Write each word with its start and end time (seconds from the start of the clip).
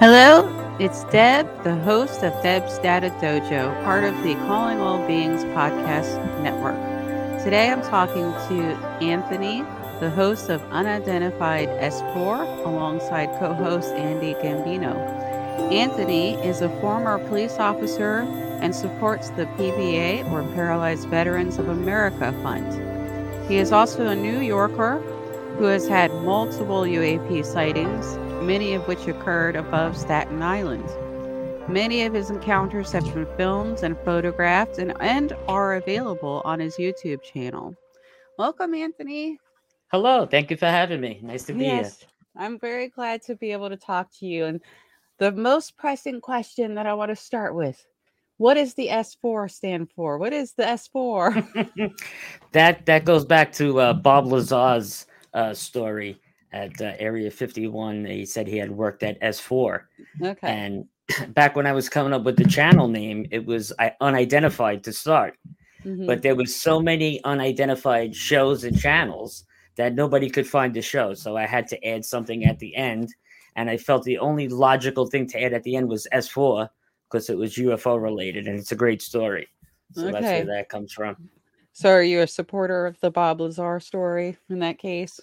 Hello, 0.00 0.46
it's 0.78 1.02
Deb, 1.06 1.64
the 1.64 1.74
host 1.74 2.22
of 2.22 2.32
Deb's 2.40 2.78
Data 2.78 3.10
Dojo, 3.20 3.82
part 3.82 4.04
of 4.04 4.14
the 4.22 4.34
Calling 4.46 4.78
All 4.78 5.04
Beings 5.08 5.42
podcast 5.46 6.40
network. 6.40 6.76
Today 7.42 7.68
I'm 7.68 7.82
talking 7.82 8.30
to 8.46 8.62
Anthony, 9.04 9.64
the 9.98 10.08
host 10.08 10.50
of 10.50 10.62
Unidentified 10.70 11.68
S4, 11.80 12.64
alongside 12.64 13.26
co 13.40 13.52
host 13.54 13.92
Andy 13.94 14.34
Gambino. 14.34 14.94
Anthony 15.72 16.34
is 16.46 16.60
a 16.60 16.68
former 16.80 17.18
police 17.26 17.58
officer 17.58 18.18
and 18.60 18.72
supports 18.72 19.30
the 19.30 19.46
PVA, 19.46 20.30
or 20.30 20.44
Paralyzed 20.54 21.08
Veterans 21.08 21.58
of 21.58 21.68
America 21.68 22.32
Fund. 22.40 23.50
He 23.50 23.56
is 23.56 23.72
also 23.72 24.06
a 24.06 24.14
New 24.14 24.38
Yorker 24.38 25.00
who 25.58 25.64
has 25.64 25.88
had 25.88 26.12
multiple 26.22 26.82
UAP 26.82 27.44
sightings, 27.44 28.16
many 28.42 28.74
of 28.74 28.86
which 28.86 29.06
occurred 29.06 29.56
above 29.56 29.96
Staten 29.96 30.42
Island. 30.42 30.88
Many 31.68 32.04
of 32.04 32.14
his 32.14 32.30
encounters 32.30 32.92
have 32.92 33.04
been 33.12 33.26
filmed 33.36 33.82
and 33.82 33.96
photographed 34.04 34.78
and, 34.78 34.94
and 35.00 35.32
are 35.48 35.74
available 35.74 36.42
on 36.44 36.60
his 36.60 36.76
YouTube 36.76 37.22
channel. 37.22 37.74
Welcome, 38.38 38.74
Anthony. 38.74 39.38
Hello, 39.90 40.24
thank 40.24 40.50
you 40.50 40.56
for 40.56 40.66
having 40.66 41.00
me. 41.00 41.20
Nice 41.22 41.44
to 41.44 41.52
be 41.52 41.64
yes, 41.64 42.00
here. 42.00 42.08
I'm 42.36 42.58
very 42.58 42.88
glad 42.88 43.22
to 43.22 43.34
be 43.34 43.52
able 43.52 43.68
to 43.70 43.76
talk 43.76 44.08
to 44.20 44.26
you. 44.26 44.44
And 44.44 44.60
the 45.18 45.32
most 45.32 45.76
pressing 45.76 46.20
question 46.20 46.74
that 46.76 46.86
I 46.86 46.94
want 46.94 47.10
to 47.10 47.16
start 47.16 47.54
with 47.54 47.84
what 48.36 48.54
does 48.54 48.74
the 48.74 48.86
S4 48.88 49.50
stand 49.50 49.90
for? 49.90 50.16
What 50.16 50.32
is 50.32 50.52
the 50.52 50.62
S4? 50.62 51.92
that 52.52 52.86
that 52.86 53.04
goes 53.04 53.24
back 53.24 53.52
to 53.54 53.80
uh, 53.80 53.92
Bob 53.94 54.26
Lazar's 54.26 55.06
uh, 55.34 55.52
story 55.52 56.20
at 56.52 56.80
uh, 56.80 56.92
Area 56.98 57.30
51. 57.30 58.04
He 58.04 58.24
said 58.24 58.46
he 58.46 58.58
had 58.58 58.70
worked 58.70 59.02
at 59.02 59.20
S4. 59.20 59.82
Okay. 60.22 60.38
And 60.42 60.86
back 61.34 61.56
when 61.56 61.66
I 61.66 61.72
was 61.72 61.88
coming 61.88 62.12
up 62.12 62.24
with 62.24 62.36
the 62.36 62.44
channel 62.44 62.88
name, 62.88 63.26
it 63.30 63.44
was 63.44 63.72
unidentified 64.00 64.84
to 64.84 64.92
start. 64.92 65.38
Mm-hmm. 65.84 66.06
But 66.06 66.22
there 66.22 66.34
was 66.34 66.54
so 66.54 66.80
many 66.80 67.22
unidentified 67.24 68.14
shows 68.14 68.64
and 68.64 68.78
channels 68.78 69.44
that 69.76 69.94
nobody 69.94 70.28
could 70.28 70.46
find 70.46 70.74
the 70.74 70.82
show. 70.82 71.14
So 71.14 71.36
I 71.36 71.46
had 71.46 71.68
to 71.68 71.86
add 71.86 72.04
something 72.04 72.44
at 72.44 72.58
the 72.58 72.74
end. 72.74 73.14
And 73.56 73.70
I 73.70 73.76
felt 73.76 74.04
the 74.04 74.18
only 74.18 74.48
logical 74.48 75.06
thing 75.06 75.26
to 75.28 75.42
add 75.42 75.52
at 75.52 75.62
the 75.62 75.76
end 75.76 75.88
was 75.88 76.06
S4 76.12 76.68
because 77.08 77.30
it 77.30 77.38
was 77.38 77.54
UFO 77.56 78.00
related 78.00 78.46
and 78.46 78.58
it's 78.58 78.72
a 78.72 78.76
great 78.76 79.02
story. 79.02 79.48
So 79.92 80.02
okay. 80.02 80.12
that's 80.12 80.24
where 80.24 80.56
that 80.56 80.68
comes 80.68 80.92
from. 80.92 81.16
So 81.72 81.90
are 81.90 82.02
you 82.02 82.20
a 82.20 82.26
supporter 82.26 82.86
of 82.86 82.98
the 83.00 83.10
Bob 83.10 83.40
Lazar 83.40 83.80
story 83.80 84.36
in 84.50 84.58
that 84.58 84.78
case? 84.78 85.20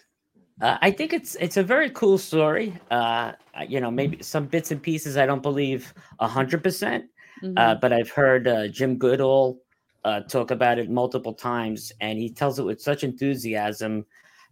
Uh, 0.62 0.78
I 0.82 0.90
think 0.90 1.12
it's 1.12 1.36
it's 1.36 1.58
a 1.58 1.64
very 1.64 1.90
cool 1.90 2.18
story. 2.18 2.74
Uh, 2.90 3.34
you 3.68 3.82
know, 3.82 3.92
maybe 3.92 4.24
some 4.24 4.46
bits 4.46 4.72
and 4.72 4.82
pieces 4.82 5.18
I 5.18 5.26
don't 5.26 5.44
believe 5.44 5.94
a 6.20 6.28
hundred 6.28 6.64
percent, 6.64 7.06
uh, 7.44 7.46
mm-hmm. 7.46 7.80
but 7.82 7.92
I've 7.92 8.10
heard 8.10 8.48
uh, 8.48 8.70
Jim 8.70 8.98
Goodall 8.98 9.60
uh, 10.06 10.22
talk 10.22 10.52
about 10.52 10.80
it 10.80 10.90
multiple 10.90 11.34
times, 11.34 11.92
and 12.00 12.18
he 12.18 12.30
tells 12.30 12.58
it 12.58 12.64
with 12.64 12.82
such 12.82 13.04
enthusiasm, 13.04 14.06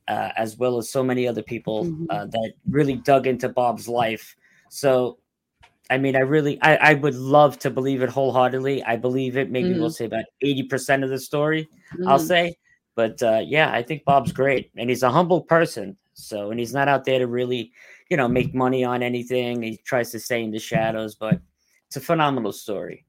uh, 0.10 0.30
as 0.36 0.58
well 0.58 0.78
as 0.78 0.90
so 0.90 1.04
many 1.04 1.26
other 1.26 1.42
people 1.44 1.86
mm-hmm. 1.86 2.06
that 2.30 2.52
really 2.70 2.96
dug 2.96 3.26
into 3.26 3.48
Bob's 3.48 3.88
life. 3.88 4.36
So, 4.70 5.20
I 5.90 5.98
mean, 5.98 6.18
I 6.18 6.22
really, 6.22 6.62
I, 6.62 6.76
I 6.76 6.94
would 6.96 7.16
love 7.16 7.60
to 7.60 7.70
believe 7.70 8.02
it 8.02 8.10
wholeheartedly. 8.10 8.84
I 8.84 8.98
believe 8.98 9.38
it. 9.38 9.52
Maybe 9.52 9.70
mm-hmm. 9.70 9.80
we'll 9.80 9.90
say 9.90 10.06
about 10.06 10.26
eighty 10.42 10.64
percent 10.64 11.06
of 11.06 11.10
the 11.10 11.20
story. 11.20 11.70
I'll 12.08 12.18
mm-hmm. 12.18 12.28
say, 12.28 12.58
but 12.96 13.24
uh, 13.24 13.42
yeah, 13.46 13.72
I 13.72 13.84
think 13.84 14.04
Bob's 14.04 14.34
great, 14.34 14.70
and 14.76 14.90
he's 14.90 15.04
a 15.04 15.10
humble 15.10 15.42
person. 15.42 15.96
So, 16.14 16.52
and 16.52 16.60
he's 16.60 16.74
not 16.74 16.88
out 16.88 17.06
there 17.06 17.20
to 17.20 17.28
really, 17.28 17.72
you 18.10 18.18
know, 18.18 18.28
make 18.28 18.54
money 18.54 18.84
on 18.84 19.04
anything. 19.04 19.62
He 19.62 19.78
tries 19.78 20.12
to 20.12 20.20
stay 20.20 20.44
in 20.44 20.52
the 20.52 20.60
shadows, 20.60 21.16
but 21.16 21.40
it's 21.88 21.98
a 21.98 22.02
phenomenal 22.02 22.52
story. 22.52 23.06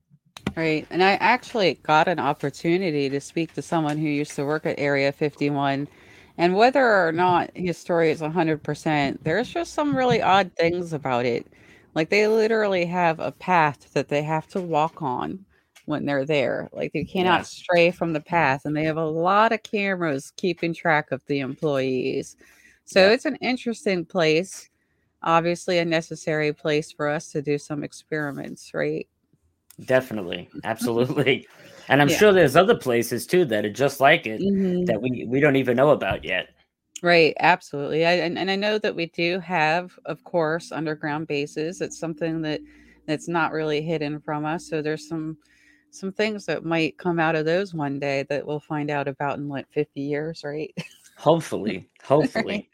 Right, 0.57 0.87
and 0.91 1.03
I 1.03 1.13
actually 1.15 1.75
got 1.83 2.07
an 2.07 2.21
opportunity 2.21 3.09
to 3.09 3.21
speak 3.21 3.55
to 3.55 3.63
someone 3.63 3.99
who 3.99 4.09
used 4.09 4.37
to 4.37 4.45
work 4.45 4.67
at 4.67 4.79
Area 4.79 5.11
51. 5.11 5.89
And 6.37 6.57
whether 6.57 7.07
or 7.07 7.13
not 7.13 7.51
his 7.55 7.79
story 7.79 8.11
is 8.11 8.21
100%, 8.21 9.19
there's 9.23 9.49
just 9.49 9.75
some 9.75 9.97
really 9.97 10.21
odd 10.21 10.53
things 10.57 10.93
about 10.93 11.27
it. 11.27 11.47
Like 11.95 12.11
they 12.11 12.27
literally 12.27 12.87
have 12.87 13.21
a 13.21 13.33
path 13.33 13.93
that 13.95 14.09
they 14.09 14.23
have 14.23 14.49
to 14.49 14.61
walk 14.61 15.01
on 15.01 15.45
when 15.87 16.05
they're 16.07 16.25
there. 16.25 16.69
Like 16.73 16.93
they 16.93 17.05
cannot 17.05 17.41
yeah. 17.41 17.43
stray 17.43 17.91
from 17.91 18.13
the 18.13 18.21
path, 18.21 18.63
and 18.65 18.77
they 18.77 18.85
have 18.85 18.97
a 18.97 19.05
lot 19.05 19.53
of 19.53 19.63
cameras 19.63 20.33
keeping 20.37 20.75
track 20.75 21.13
of 21.13 21.23
the 21.27 21.41
employees. 21.41 22.37
So 22.85 23.07
yeah. 23.07 23.13
it's 23.13 23.25
an 23.25 23.37
interesting 23.37 24.05
place. 24.05 24.69
Obviously, 25.23 25.79
a 25.79 25.85
necessary 25.85 26.53
place 26.53 26.93
for 26.93 27.09
us 27.09 27.31
to 27.33 27.41
do 27.41 27.59
some 27.59 27.83
experiments, 27.83 28.73
right? 28.75 29.09
Definitely, 29.87 30.49
absolutely. 30.65 31.47
and 31.89 32.03
I'm 32.03 32.09
yeah. 32.09 32.17
sure 32.17 32.33
there's 32.33 32.57
other 32.57 32.77
places 32.77 33.27
too 33.27 33.45
that 33.47 33.65
are 33.65 33.73
just 33.73 34.01
like 34.01 34.27
it 34.27 34.41
mm-hmm. 34.41 34.85
that 34.85 35.01
we 35.01 35.27
we 35.29 35.41
don't 35.41 35.57
even 35.57 35.77
know 35.77 35.91
about 35.91 36.25
yet. 36.25 36.51
Right, 37.03 37.35
absolutely. 37.41 38.07
I, 38.07 38.13
and, 38.13 38.39
and 38.39 38.51
I 38.51 38.57
know 38.57 38.79
that 38.79 38.97
we 38.97 39.07
do 39.07 39.39
have, 39.41 39.93
of 40.07 40.25
course, 40.25 40.73
underground 40.73 41.27
bases. 41.27 41.83
It's 41.83 41.99
something 41.99 42.41
that 42.43 42.61
that's 43.07 43.29
not 43.29 43.53
really 43.53 43.83
hidden 43.83 44.21
from 44.21 44.47
us. 44.47 44.69
So 44.69 44.81
there's 44.81 45.09
some 45.09 45.37
some 45.91 46.13
things 46.13 46.45
that 46.47 46.65
might 46.65 46.99
come 46.99 47.21
out 47.21 47.37
of 47.37 47.45
those 47.45 47.73
one 47.73 48.01
day 48.01 48.25
that 48.29 48.45
we'll 48.45 48.59
find 48.59 48.91
out 48.91 49.07
about 49.07 49.39
in 49.39 49.49
like 49.49 49.71
50 49.71 50.01
years, 50.01 50.43
right? 50.45 50.75
Hopefully, 51.17 51.89
hopefully. 52.03 52.69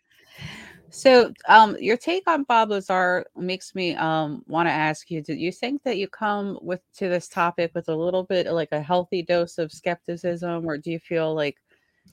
So, 0.92 1.32
um, 1.46 1.76
your 1.78 1.96
take 1.96 2.28
on 2.28 2.42
Bob 2.44 2.70
Lazar 2.70 3.24
makes 3.36 3.74
me 3.76 3.94
um 3.94 4.44
want 4.48 4.68
to 4.68 4.72
ask 4.72 5.10
you: 5.10 5.22
Do 5.22 5.34
you 5.34 5.52
think 5.52 5.82
that 5.84 5.98
you 5.98 6.08
come 6.08 6.58
with 6.62 6.80
to 6.96 7.08
this 7.08 7.28
topic 7.28 7.70
with 7.74 7.88
a 7.88 7.94
little 7.94 8.24
bit 8.24 8.46
like 8.52 8.72
a 8.72 8.82
healthy 8.82 9.22
dose 9.22 9.58
of 9.58 9.70
skepticism, 9.72 10.66
or 10.66 10.78
do 10.78 10.90
you 10.90 10.98
feel 10.98 11.34
like 11.34 11.56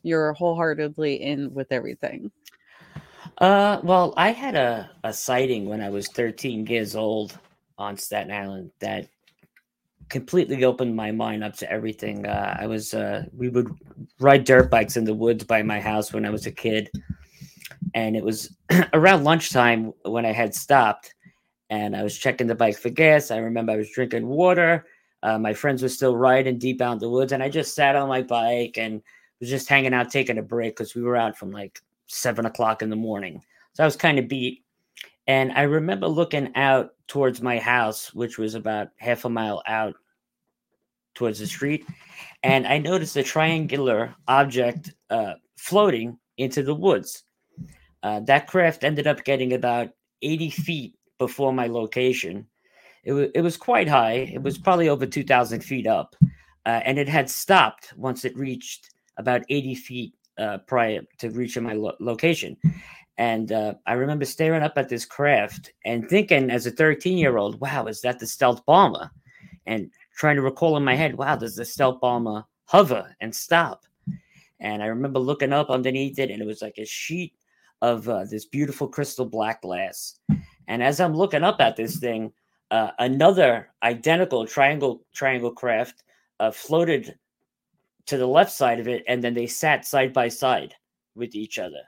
you're 0.03 0.33
wholeheartedly 0.33 1.15
in 1.15 1.53
with 1.53 1.71
everything? 1.71 2.31
Uh, 3.39 3.79
well, 3.83 4.13
I 4.15 4.31
had 4.31 4.55
a 4.55 4.91
a 5.03 5.11
sighting 5.11 5.65
when 5.65 5.81
I 5.81 5.89
was 5.89 6.07
13 6.09 6.67
years 6.67 6.95
old 6.95 7.37
on 7.79 7.97
Staten 7.97 8.31
Island 8.31 8.71
that 8.79 9.07
completely 10.09 10.63
opened 10.63 10.95
my 10.95 11.11
mind 11.11 11.43
up 11.43 11.55
to 11.57 11.71
everything. 11.71 12.25
Uh, 12.25 12.57
I 12.59 12.67
was 12.67 12.93
uh, 12.93 13.25
we 13.35 13.49
would 13.49 13.69
ride 14.19 14.43
dirt 14.43 14.69
bikes 14.69 14.97
in 14.97 15.03
the 15.03 15.13
woods 15.13 15.43
by 15.43 15.63
my 15.63 15.79
house 15.79 16.13
when 16.13 16.25
I 16.25 16.29
was 16.29 16.45
a 16.45 16.51
kid, 16.51 16.89
and 17.93 18.15
it 18.15 18.23
was 18.23 18.55
around 18.93 19.23
lunchtime 19.23 19.93
when 20.03 20.25
I 20.25 20.31
had 20.31 20.53
stopped, 20.53 21.13
and 21.69 21.95
I 21.95 22.03
was 22.03 22.17
checking 22.17 22.47
the 22.47 22.55
bike 22.55 22.77
for 22.77 22.89
gas. 22.89 23.31
I 23.31 23.37
remember 23.37 23.73
I 23.73 23.77
was 23.77 23.91
drinking 23.91 24.27
water. 24.27 24.85
Uh, 25.23 25.37
my 25.39 25.53
friends 25.53 25.81
were 25.81 25.89
still 25.89 26.15
riding 26.15 26.57
deep 26.57 26.81
out 26.81 26.93
in 26.93 26.99
the 26.99 27.09
woods, 27.09 27.31
and 27.31 27.43
I 27.43 27.49
just 27.49 27.75
sat 27.75 27.95
on 27.95 28.07
my 28.07 28.21
bike 28.21 28.77
and 28.77 29.01
was 29.39 29.49
just 29.49 29.69
hanging 29.69 29.93
out, 29.93 30.09
taking 30.09 30.37
a 30.37 30.43
break 30.43 30.75
because 30.75 30.95
we 30.95 31.01
were 31.01 31.17
out 31.17 31.37
from 31.37 31.51
like 31.51 31.81
seven 32.07 32.45
o'clock 32.45 32.81
in 32.81 32.89
the 32.89 32.95
morning. 32.95 33.41
So 33.73 33.83
I 33.83 33.87
was 33.87 33.95
kind 33.95 34.19
of 34.19 34.27
beat. 34.27 34.63
And 35.27 35.51
I 35.51 35.63
remember 35.63 36.07
looking 36.07 36.55
out 36.55 36.91
towards 37.07 37.41
my 37.41 37.59
house, 37.59 38.13
which 38.13 38.37
was 38.37 38.55
about 38.55 38.89
half 38.97 39.25
a 39.25 39.29
mile 39.29 39.61
out 39.67 39.95
towards 41.15 41.39
the 41.39 41.47
street. 41.47 41.85
And 42.43 42.65
I 42.65 42.77
noticed 42.77 43.17
a 43.17 43.23
triangular 43.23 44.15
object 44.27 44.93
uh, 45.09 45.33
floating 45.57 46.17
into 46.37 46.63
the 46.63 46.75
woods. 46.75 47.23
Uh, 48.07 48.21
that 48.21 48.47
craft 48.47 48.85
ended 48.85 49.05
up 49.05 49.25
getting 49.25 49.51
about 49.51 49.89
80 50.21 50.49
feet 50.51 50.95
before 51.17 51.51
my 51.51 51.67
location. 51.67 52.47
It, 53.03 53.09
w- 53.09 53.31
it 53.35 53.41
was 53.41 53.57
quite 53.57 53.89
high, 53.89 54.31
it 54.33 54.41
was 54.41 54.57
probably 54.57 54.87
over 54.87 55.05
2,000 55.05 55.59
feet 55.61 55.87
up. 55.87 56.15
Uh, 56.65 56.79
and 56.85 56.97
it 56.97 57.09
had 57.09 57.29
stopped 57.29 57.93
once 57.97 58.23
it 58.23 58.37
reached 58.37 58.91
about 59.17 59.41
80 59.49 59.75
feet 59.75 60.13
uh, 60.37 60.59
prior 60.59 61.01
to 61.17 61.31
reaching 61.31 61.63
my 61.63 61.73
lo- 61.73 61.97
location. 61.99 62.55
And 63.17 63.51
uh, 63.51 63.73
I 63.85 63.93
remember 63.93 64.23
staring 64.23 64.63
up 64.63 64.77
at 64.77 64.87
this 64.87 65.03
craft 65.03 65.73
and 65.83 66.07
thinking, 66.07 66.49
as 66.49 66.65
a 66.65 66.71
13 66.71 67.17
year 67.17 67.37
old, 67.37 67.59
wow, 67.59 67.87
is 67.87 67.99
that 68.01 68.19
the 68.19 68.27
stealth 68.27 68.65
bomber? 68.65 69.11
And 69.65 69.91
trying 70.15 70.37
to 70.37 70.41
recall 70.41 70.77
in 70.77 70.83
my 70.85 70.95
head, 70.95 71.17
wow, 71.17 71.35
does 71.35 71.57
the 71.57 71.65
stealth 71.65 71.99
bomber 71.99 72.45
hover 72.63 73.13
and 73.19 73.35
stop? 73.35 73.83
And 74.61 74.81
I 74.81 74.85
remember 74.85 75.19
looking 75.19 75.51
up 75.51 75.69
underneath 75.69 76.19
it, 76.19 76.31
and 76.31 76.41
it 76.41 76.45
was 76.45 76.61
like 76.61 76.77
a 76.77 76.85
sheet 76.85 77.33
of 77.81 78.07
uh, 78.09 78.25
this 78.25 78.45
beautiful 78.45 78.87
crystal 78.87 79.25
black 79.25 79.61
glass. 79.61 80.19
And 80.67 80.83
as 80.83 80.99
I'm 80.99 81.13
looking 81.15 81.43
up 81.43 81.61
at 81.61 81.75
this 81.75 81.97
thing, 81.97 82.31
uh, 82.71 82.91
another 82.99 83.69
identical 83.83 84.45
triangle 84.45 85.01
triangle 85.13 85.51
craft 85.51 86.03
uh, 86.39 86.51
floated 86.51 87.15
to 88.07 88.17
the 88.17 88.27
left 88.27 88.51
side 88.51 88.79
of 88.79 88.87
it, 88.87 89.03
and 89.07 89.23
then 89.23 89.33
they 89.33 89.47
sat 89.47 89.85
side 89.85 90.13
by 90.13 90.27
side 90.27 90.73
with 91.15 91.35
each 91.35 91.59
other. 91.59 91.81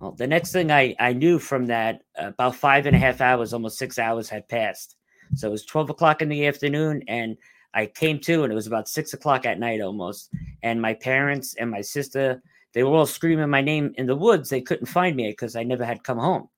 Well, 0.00 0.12
the 0.12 0.26
next 0.26 0.52
thing 0.52 0.70
I, 0.70 0.94
I 0.98 1.12
knew 1.12 1.38
from 1.38 1.66
that, 1.66 2.02
about 2.16 2.56
five 2.56 2.86
and 2.86 2.94
a 2.94 2.98
half 2.98 3.20
hours, 3.20 3.52
almost 3.52 3.78
six 3.78 3.98
hours 3.98 4.28
had 4.28 4.48
passed. 4.48 4.96
So 5.34 5.48
it 5.48 5.52
was 5.52 5.64
12 5.64 5.90
o'clock 5.90 6.22
in 6.22 6.28
the 6.28 6.46
afternoon, 6.46 7.02
and 7.08 7.36
I 7.74 7.86
came 7.86 8.18
to, 8.20 8.42
and 8.42 8.52
it 8.52 8.56
was 8.56 8.66
about 8.66 8.88
six 8.88 9.14
o'clock 9.14 9.46
at 9.46 9.58
night 9.58 9.80
almost. 9.80 10.30
And 10.62 10.80
my 10.80 10.94
parents 10.94 11.54
and 11.54 11.70
my 11.70 11.80
sister, 11.80 12.42
they 12.72 12.82
were 12.82 12.96
all 12.96 13.06
screaming 13.06 13.50
my 13.50 13.60
name 13.60 13.94
in 13.96 14.06
the 14.06 14.16
woods. 14.16 14.48
They 14.48 14.60
couldn't 14.60 14.86
find 14.86 15.16
me 15.16 15.28
because 15.28 15.56
I 15.56 15.62
never 15.62 15.84
had 15.84 16.04
come 16.04 16.18
home. 16.18 16.48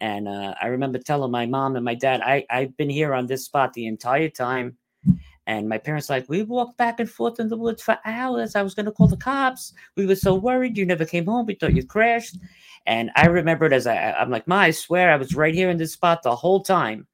And 0.00 0.26
uh, 0.26 0.54
I 0.60 0.66
remember 0.66 0.98
telling 0.98 1.30
my 1.30 1.46
mom 1.46 1.76
and 1.76 1.84
my 1.84 1.94
dad, 1.94 2.20
I, 2.22 2.44
I've 2.50 2.76
been 2.76 2.90
here 2.90 3.14
on 3.14 3.26
this 3.26 3.44
spot 3.44 3.72
the 3.72 3.86
entire 3.86 4.28
time. 4.28 4.76
And 5.46 5.68
my 5.68 5.78
parents 5.78 6.08
like, 6.08 6.28
we 6.28 6.42
walked 6.42 6.76
back 6.76 7.00
and 7.00 7.10
forth 7.10 7.40
in 7.40 7.48
the 7.48 7.56
woods 7.56 7.82
for 7.82 7.98
hours. 8.04 8.54
I 8.54 8.62
was 8.62 8.74
going 8.74 8.86
to 8.86 8.92
call 8.92 9.08
the 9.08 9.16
cops. 9.16 9.72
We 9.96 10.06
were 10.06 10.16
so 10.16 10.34
worried. 10.34 10.78
You 10.78 10.86
never 10.86 11.04
came 11.04 11.26
home. 11.26 11.46
We 11.46 11.54
thought 11.54 11.74
you 11.74 11.84
crashed. 11.84 12.36
And 12.86 13.10
I 13.16 13.26
remembered 13.26 13.72
as 13.72 13.86
I, 13.86 14.12
I'm 14.12 14.30
like, 14.30 14.46
Ma, 14.48 14.58
I 14.58 14.70
swear 14.70 15.10
I 15.10 15.16
was 15.16 15.34
right 15.34 15.54
here 15.54 15.70
in 15.70 15.76
this 15.76 15.92
spot 15.92 16.22
the 16.22 16.34
whole 16.34 16.62
time. 16.62 17.06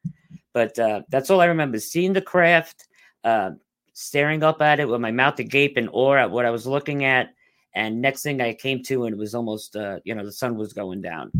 But 0.52 0.78
uh, 0.78 1.02
that's 1.08 1.30
all 1.30 1.40
I 1.40 1.46
remember 1.46 1.78
seeing 1.78 2.12
the 2.12 2.22
craft, 2.22 2.88
uh, 3.24 3.52
staring 3.92 4.42
up 4.42 4.62
at 4.62 4.80
it 4.80 4.88
with 4.88 5.00
my 5.00 5.10
mouth 5.10 5.38
agape 5.38 5.76
in 5.76 5.88
awe 5.88 6.16
at 6.16 6.30
what 6.30 6.46
I 6.46 6.50
was 6.50 6.66
looking 6.66 7.04
at. 7.04 7.34
And 7.74 8.00
next 8.00 8.22
thing 8.22 8.40
I 8.40 8.54
came 8.54 8.82
to, 8.84 9.04
and 9.04 9.14
it 9.14 9.18
was 9.18 9.34
almost, 9.34 9.76
uh, 9.76 10.00
you 10.04 10.14
know, 10.14 10.24
the 10.24 10.32
sun 10.32 10.56
was 10.56 10.72
going 10.72 11.00
down. 11.00 11.30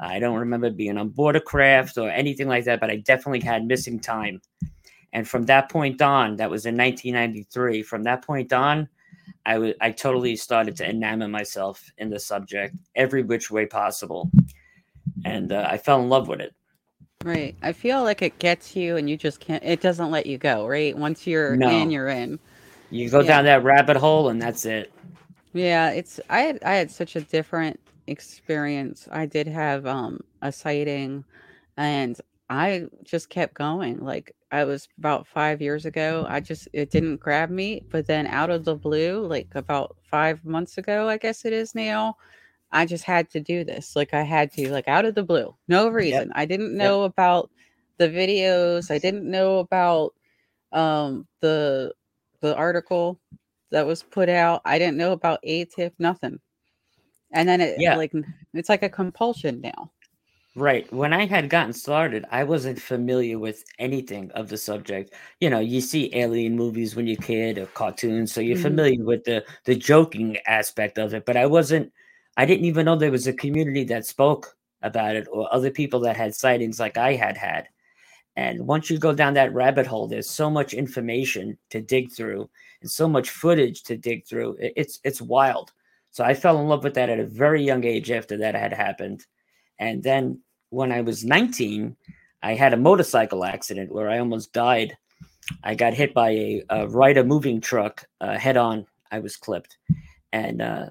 I 0.00 0.18
don't 0.18 0.38
remember 0.38 0.70
being 0.70 0.98
on 0.98 1.10
board 1.10 1.36
a 1.36 1.40
craft 1.40 1.98
or 1.98 2.08
anything 2.08 2.48
like 2.48 2.64
that, 2.64 2.80
but 2.80 2.90
I 2.90 2.96
definitely 2.96 3.40
had 3.40 3.66
missing 3.66 4.00
time. 4.00 4.40
And 5.12 5.28
from 5.28 5.44
that 5.46 5.70
point 5.70 6.00
on, 6.00 6.36
that 6.36 6.50
was 6.50 6.66
in 6.66 6.76
1993. 6.76 7.82
From 7.82 8.02
that 8.04 8.24
point 8.24 8.52
on, 8.52 8.88
I 9.44 9.58
was 9.58 9.74
I 9.80 9.90
totally 9.90 10.36
started 10.36 10.76
to 10.76 10.88
enamor 10.88 11.30
myself 11.30 11.90
in 11.98 12.10
the 12.10 12.18
subject 12.18 12.74
every 12.96 13.22
which 13.22 13.50
way 13.50 13.66
possible, 13.66 14.30
and 15.24 15.52
uh, 15.52 15.66
I 15.68 15.78
fell 15.78 16.00
in 16.00 16.08
love 16.08 16.28
with 16.28 16.40
it. 16.40 16.54
Right. 17.24 17.54
I 17.62 17.72
feel 17.72 18.02
like 18.02 18.22
it 18.22 18.38
gets 18.38 18.74
you, 18.74 18.96
and 18.96 19.08
you 19.08 19.16
just 19.16 19.40
can't. 19.40 19.62
It 19.62 19.80
doesn't 19.80 20.10
let 20.10 20.26
you 20.26 20.38
go. 20.38 20.66
Right. 20.66 20.96
Once 20.96 21.26
you're 21.26 21.56
no. 21.56 21.68
in, 21.68 21.90
you're 21.90 22.08
in. 22.08 22.38
You 22.90 23.08
go 23.10 23.20
yeah. 23.20 23.28
down 23.28 23.44
that 23.44 23.64
rabbit 23.64 23.96
hole, 23.96 24.28
and 24.28 24.40
that's 24.40 24.64
it. 24.64 24.92
Yeah, 25.52 25.90
it's 25.90 26.20
I 26.30 26.40
had 26.40 26.62
I 26.64 26.74
had 26.74 26.90
such 26.90 27.16
a 27.16 27.20
different 27.20 27.78
experience. 28.06 29.08
I 29.12 29.26
did 29.26 29.46
have 29.48 29.86
um 29.86 30.20
a 30.40 30.50
sighting, 30.52 31.24
and 31.76 32.18
I 32.48 32.86
just 33.04 33.28
kept 33.30 33.54
going. 33.54 34.00
Like 34.00 34.34
I 34.50 34.64
was 34.64 34.88
about 34.98 35.26
five 35.26 35.60
years 35.62 35.86
ago. 35.86 36.26
I 36.28 36.40
just 36.40 36.68
it 36.72 36.90
didn't 36.90 37.18
grab 37.18 37.50
me, 37.50 37.84
but 37.90 38.06
then 38.06 38.26
out 38.26 38.50
of 38.50 38.64
the 38.64 38.74
blue, 38.76 39.26
like 39.26 39.54
about 39.54 39.96
five 40.02 40.44
months 40.44 40.78
ago, 40.78 41.08
I 41.08 41.18
guess 41.18 41.44
it 41.44 41.52
is 41.52 41.74
now. 41.74 42.16
I 42.72 42.86
just 42.86 43.04
had 43.04 43.30
to 43.30 43.40
do 43.40 43.64
this. 43.64 43.94
Like 43.96 44.14
I 44.14 44.22
had 44.22 44.52
to, 44.54 44.70
like 44.72 44.88
out 44.88 45.04
of 45.04 45.14
the 45.14 45.22
blue, 45.22 45.54
no 45.68 45.88
reason. 45.88 46.28
Yep. 46.28 46.32
I 46.36 46.46
didn't 46.46 46.76
know 46.76 47.02
yep. 47.02 47.12
about 47.12 47.50
the 47.98 48.08
videos. 48.08 48.90
I 48.90 48.98
didn't 48.98 49.30
know 49.30 49.58
about 49.58 50.14
um 50.72 51.26
the 51.40 51.92
the 52.40 52.56
article 52.56 53.20
that 53.72 53.86
was 53.86 54.02
put 54.02 54.28
out. 54.28 54.62
I 54.64 54.78
didn't 54.78 54.96
know 54.96 55.12
about 55.12 55.42
AATIP, 55.42 55.92
nothing. 55.98 56.38
And 57.32 57.48
then 57.48 57.60
it 57.60 57.76
yeah. 57.78 57.96
like 57.96 58.12
it's 58.54 58.68
like 58.68 58.82
a 58.82 58.88
compulsion 58.88 59.60
now. 59.60 59.90
Right. 60.54 60.90
When 60.92 61.14
I 61.14 61.24
had 61.24 61.48
gotten 61.48 61.72
started, 61.72 62.26
I 62.30 62.44
wasn't 62.44 62.78
familiar 62.78 63.38
with 63.38 63.64
anything 63.78 64.30
of 64.32 64.50
the 64.50 64.58
subject. 64.58 65.14
You 65.40 65.48
know, 65.48 65.60
you 65.60 65.80
see 65.80 66.14
alien 66.14 66.56
movies 66.56 66.94
when 66.94 67.06
you're 67.06 67.18
a 67.18 67.22
kid 67.22 67.56
or 67.56 67.66
cartoons, 67.66 68.32
so 68.32 68.42
you're 68.42 68.56
mm-hmm. 68.56 68.62
familiar 68.62 69.04
with 69.04 69.24
the 69.24 69.44
the 69.64 69.74
joking 69.74 70.36
aspect 70.46 70.98
of 70.98 71.14
it. 71.14 71.24
But 71.24 71.38
I 71.38 71.46
wasn't. 71.46 71.92
I 72.36 72.44
didn't 72.44 72.66
even 72.66 72.84
know 72.84 72.96
there 72.96 73.10
was 73.10 73.26
a 73.26 73.32
community 73.32 73.84
that 73.84 74.06
spoke 74.06 74.56
about 74.82 75.16
it 75.16 75.26
or 75.32 75.52
other 75.54 75.70
people 75.70 76.00
that 76.00 76.16
had 76.16 76.34
sightings 76.34 76.80
like 76.80 76.98
I 76.98 77.14
had 77.14 77.36
had. 77.36 77.68
And 78.36 78.66
once 78.66 78.90
you 78.90 78.98
go 78.98 79.14
down 79.14 79.34
that 79.34 79.52
rabbit 79.52 79.86
hole, 79.86 80.08
there's 80.08 80.30
so 80.30 80.50
much 80.50 80.72
information 80.74 81.58
to 81.70 81.80
dig 81.80 82.10
through 82.10 82.48
and 82.82 82.90
so 82.90 83.08
much 83.08 83.30
footage 83.30 83.82
to 83.84 83.96
dig 83.96 84.26
through. 84.26 84.56
It's 84.60 85.00
it's 85.04 85.22
wild. 85.22 85.72
So 86.10 86.24
I 86.24 86.34
fell 86.34 86.60
in 86.60 86.68
love 86.68 86.84
with 86.84 86.94
that 86.94 87.08
at 87.08 87.18
a 87.20 87.26
very 87.26 87.62
young 87.62 87.84
age 87.84 88.10
after 88.10 88.36
that 88.36 88.54
had 88.54 88.72
happened 88.72 89.24
and 89.82 90.00
then 90.00 90.40
when 90.70 90.92
I 90.92 91.00
was 91.00 91.24
19, 91.24 91.96
I 92.42 92.54
had 92.54 92.72
a 92.72 92.76
motorcycle 92.76 93.44
accident 93.44 93.92
where 93.92 94.08
I 94.08 94.20
almost 94.20 94.52
died. 94.52 94.96
I 95.64 95.74
got 95.74 95.92
hit 95.92 96.14
by 96.14 96.30
a, 96.30 96.62
a 96.70 96.86
Ryder 96.86 97.24
moving 97.24 97.60
truck 97.60 98.06
uh, 98.20 98.38
head 98.38 98.56
on. 98.56 98.86
I 99.10 99.18
was 99.18 99.36
clipped. 99.36 99.76
And 100.32 100.62
uh, 100.62 100.86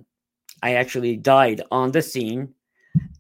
I 0.62 0.76
actually 0.76 1.16
died 1.16 1.62
on 1.72 1.92
the 1.92 2.02
scene. 2.02 2.54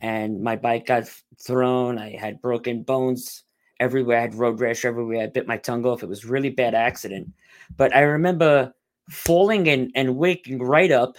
And 0.01 0.41
my 0.41 0.57
bike 0.57 0.87
got 0.87 1.09
thrown. 1.41 1.97
I 1.97 2.17
had 2.17 2.41
broken 2.41 2.83
bones 2.83 3.43
everywhere. 3.79 4.17
I 4.17 4.21
had 4.21 4.35
road 4.35 4.59
rash 4.59 4.83
everywhere. 4.83 5.23
I 5.23 5.27
bit 5.27 5.47
my 5.47 5.57
tongue 5.57 5.85
off. 5.85 6.03
It 6.03 6.09
was 6.09 6.25
really 6.25 6.49
bad 6.49 6.75
accident. 6.75 7.31
But 7.77 7.95
I 7.95 8.01
remember 8.01 8.73
falling 9.09 9.67
and, 9.69 9.91
and 9.95 10.17
waking 10.17 10.59
right 10.59 10.91
up. 10.91 11.17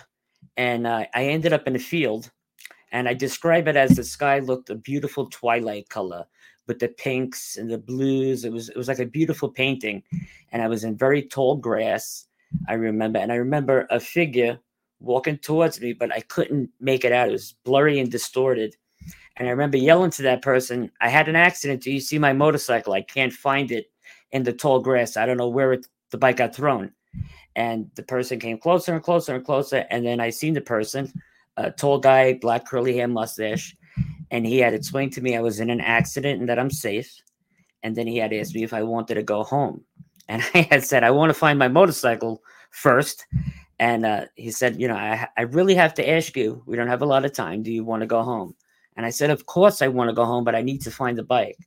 And 0.57 0.87
uh, 0.87 1.07
I 1.15 1.25
ended 1.27 1.53
up 1.53 1.67
in 1.67 1.77
a 1.77 1.81
field 1.81 2.31
and 2.93 3.09
I 3.09 3.15
describe 3.15 3.69
it 3.69 3.77
as 3.77 3.97
the 3.97 4.05
sky 4.05 4.39
looked 4.39 4.71
a 4.71 4.75
beautiful 4.75 5.27
twilight 5.31 5.89
color 5.89 6.27
with 6.69 6.79
the 6.79 6.89
pinks 6.89 7.57
and 7.57 7.69
the 7.69 7.79
blues. 7.79 8.45
It 8.45 8.53
was 8.53 8.69
it 8.69 8.77
was 8.77 8.87
like 8.87 9.01
a 9.01 9.07
beautiful 9.07 9.49
painting, 9.49 10.03
and 10.53 10.63
I 10.63 10.69
was 10.69 10.85
in 10.85 10.97
very 10.97 11.23
tall 11.23 11.57
grass. 11.57 12.27
I 12.69 12.75
remember, 12.75 13.19
and 13.19 13.33
I 13.33 13.37
remember 13.37 13.87
a 13.91 13.99
figure 13.99 14.61
walking 15.01 15.39
towards 15.39 15.81
me, 15.81 15.95
but 15.95 16.13
I 16.13 16.21
couldn't 16.21 16.71
make 16.81 17.05
it 17.05 17.13
out. 17.13 17.29
It 17.29 17.33
was 17.33 17.55
blurry 17.65 17.99
and 17.99 18.11
distorted. 18.11 18.77
And 19.37 19.49
I 19.49 19.51
remember 19.51 19.79
yelling 19.79 20.11
to 20.13 20.23
that 20.23 20.43
person, 20.43 20.91
"I 21.01 21.09
had 21.09 21.29
an 21.29 21.37
accident. 21.37 21.83
Do 21.83 21.91
you 21.91 22.01
see 22.01 22.19
my 22.19 22.35
motorcycle? 22.35 22.93
I 22.93 23.03
can't 23.03 23.33
find 23.33 23.73
it 23.73 23.87
in 24.31 24.43
the 24.43 24.53
tall 24.53 24.81
grass. 24.81 25.17
I 25.17 25.27
don't 25.27 25.39
know 25.39 25.49
where 25.49 25.73
it, 25.73 25.87
the 26.12 26.19
bike 26.19 26.37
got 26.37 26.55
thrown." 26.55 26.93
And 27.56 27.91
the 27.97 28.05
person 28.05 28.38
came 28.38 28.59
closer 28.59 28.94
and 28.94 29.03
closer 29.03 29.34
and 29.34 29.44
closer, 29.44 29.84
and 29.91 30.06
then 30.06 30.20
I 30.20 30.31
seen 30.31 30.55
the 30.55 30.60
person 30.60 31.13
a 31.56 31.70
tall 31.70 31.98
guy, 31.98 32.34
black 32.34 32.67
curly 32.67 32.96
hair 32.96 33.08
mustache, 33.08 33.77
and 34.31 34.46
he 34.46 34.58
had 34.58 34.75
explained 34.75 35.13
to 35.15 35.20
me 35.20 35.37
I 35.37 35.41
was 35.41 35.60
in 35.60 35.70
an 35.70 35.81
accident 35.81 36.41
and 36.41 36.48
that 36.48 36.58
I'm 36.58 36.70
safe. 36.70 37.15
And 37.82 37.96
then 37.96 38.06
he 38.06 38.17
had 38.17 38.32
asked 38.32 38.55
me 38.55 38.63
if 38.63 38.72
I 38.72 38.82
wanted 38.82 39.15
to 39.15 39.22
go 39.22 39.43
home, 39.43 39.84
and 40.29 40.43
I 40.55 40.69
had 40.70 40.84
said 40.84 41.05
I 41.05 41.10
want 41.10 41.31
to 41.31 41.34
find 41.34 41.58
my 41.58 41.69
motorcycle 41.69 42.43
first. 42.70 43.27
And 43.79 44.06
uh, 44.06 44.27
he 44.37 44.53
said, 44.53 44.81
you 44.81 44.87
know, 44.87 44.94
I, 44.94 45.27
I 45.37 45.43
really 45.43 45.75
have 45.75 45.93
to 45.94 46.08
ask 46.08 46.37
you. 46.37 46.63
We 46.67 46.77
don't 46.77 46.87
have 46.87 47.03
a 47.03 47.06
lot 47.06 47.25
of 47.25 47.32
time. 47.32 47.65
Do 47.65 47.72
you 47.72 47.84
want 47.84 48.03
to 48.03 48.06
go 48.06 48.22
home? 48.22 48.55
And 48.96 49.05
I 49.05 49.10
said, 49.10 49.31
of 49.31 49.46
course 49.46 49.82
I 49.82 49.89
want 49.89 50.08
to 50.08 50.15
go 50.15 50.25
home, 50.25 50.44
but 50.44 50.55
I 50.55 50.63
need 50.63 50.82
to 50.82 50.91
find 50.91 51.19
the 51.19 51.25
bike. 51.25 51.58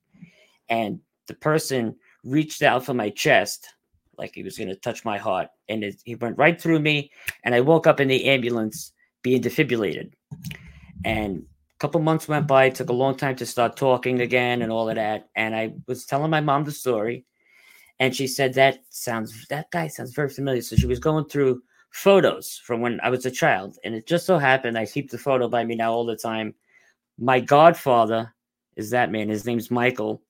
And 0.70 1.01
the 1.27 1.34
person 1.34 1.96
reached 2.24 2.62
out 2.62 2.86
for 2.86 2.93
my 2.93 3.10
chest 3.10 3.67
like 4.17 4.34
he 4.34 4.43
was 4.43 4.57
going 4.57 4.69
to 4.69 4.75
touch 4.75 5.05
my 5.05 5.17
heart. 5.17 5.48
And 5.69 5.84
it, 5.84 6.01
he 6.05 6.15
went 6.15 6.38
right 6.38 6.60
through 6.60 6.79
me. 6.79 7.12
And 7.43 7.55
I 7.55 7.62
woke 7.62 7.88
up 7.88 8.00
in 8.00 8.07
the 8.07 8.25
ambulance 8.25 8.91
being 9.22 9.41
defibrillated. 9.41 10.13
And 11.03 11.45
a 11.75 11.79
couple 11.79 12.00
months 12.01 12.27
went 12.27 12.48
by. 12.48 12.65
It 12.65 12.75
took 12.75 12.89
a 12.89 12.93
long 12.93 13.15
time 13.15 13.36
to 13.38 13.45
start 13.45 13.75
talking 13.75 14.22
again 14.22 14.62
and 14.62 14.72
all 14.72 14.89
of 14.89 14.95
that. 14.95 15.29
And 15.36 15.55
I 15.55 15.74
was 15.88 16.05
telling 16.05 16.31
my 16.31 16.41
mom 16.41 16.63
the 16.63 16.72
story, 16.72 17.25
and 18.00 18.15
she 18.15 18.27
said 18.27 18.53
that 18.53 18.79
sounds 18.89 19.48
that 19.50 19.72
guy 19.72 19.88
sounds 19.88 20.13
very 20.13 20.29
familiar. 20.29 20.62
So 20.62 20.75
she 20.75 20.88
was 20.88 21.00
going 21.00 21.25
through 21.25 21.62
photos 21.91 22.62
from 22.63 22.81
when 22.81 23.00
I 23.01 23.10
was 23.10 23.25
a 23.25 23.31
child, 23.31 23.77
and 23.84 23.93
it 23.93 24.07
just 24.07 24.25
so 24.25 24.38
happened 24.38 24.77
I 24.77 24.86
keep 24.86 25.12
the 25.12 25.17
photo 25.17 25.48
by 25.48 25.63
me 25.63 25.75
now 25.75 25.93
all 25.93 26.05
the 26.05 26.15
time. 26.15 26.53
My 27.17 27.39
godfather 27.39 28.34
is 28.75 28.89
that 28.91 29.12
man. 29.12 29.29
His 29.29 29.45
name's 29.45 29.72
Michael. 29.72 30.22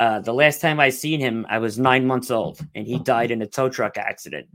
Uh, 0.00 0.20
the 0.20 0.32
last 0.32 0.60
time 0.60 0.78
I 0.78 0.90
seen 0.90 1.18
him, 1.18 1.44
I 1.48 1.58
was 1.58 1.78
nine 1.78 2.06
months 2.06 2.30
old, 2.30 2.60
and 2.74 2.86
he 2.86 2.98
died 3.00 3.30
in 3.30 3.42
a 3.42 3.46
tow 3.46 3.68
truck 3.68 3.98
accident. 3.98 4.46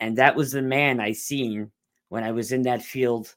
And 0.00 0.18
that 0.18 0.34
was 0.34 0.52
the 0.52 0.62
man 0.62 1.00
I 1.00 1.12
seen 1.12 1.70
when 2.08 2.24
I 2.24 2.32
was 2.32 2.50
in 2.50 2.62
that 2.62 2.82
field, 2.82 3.34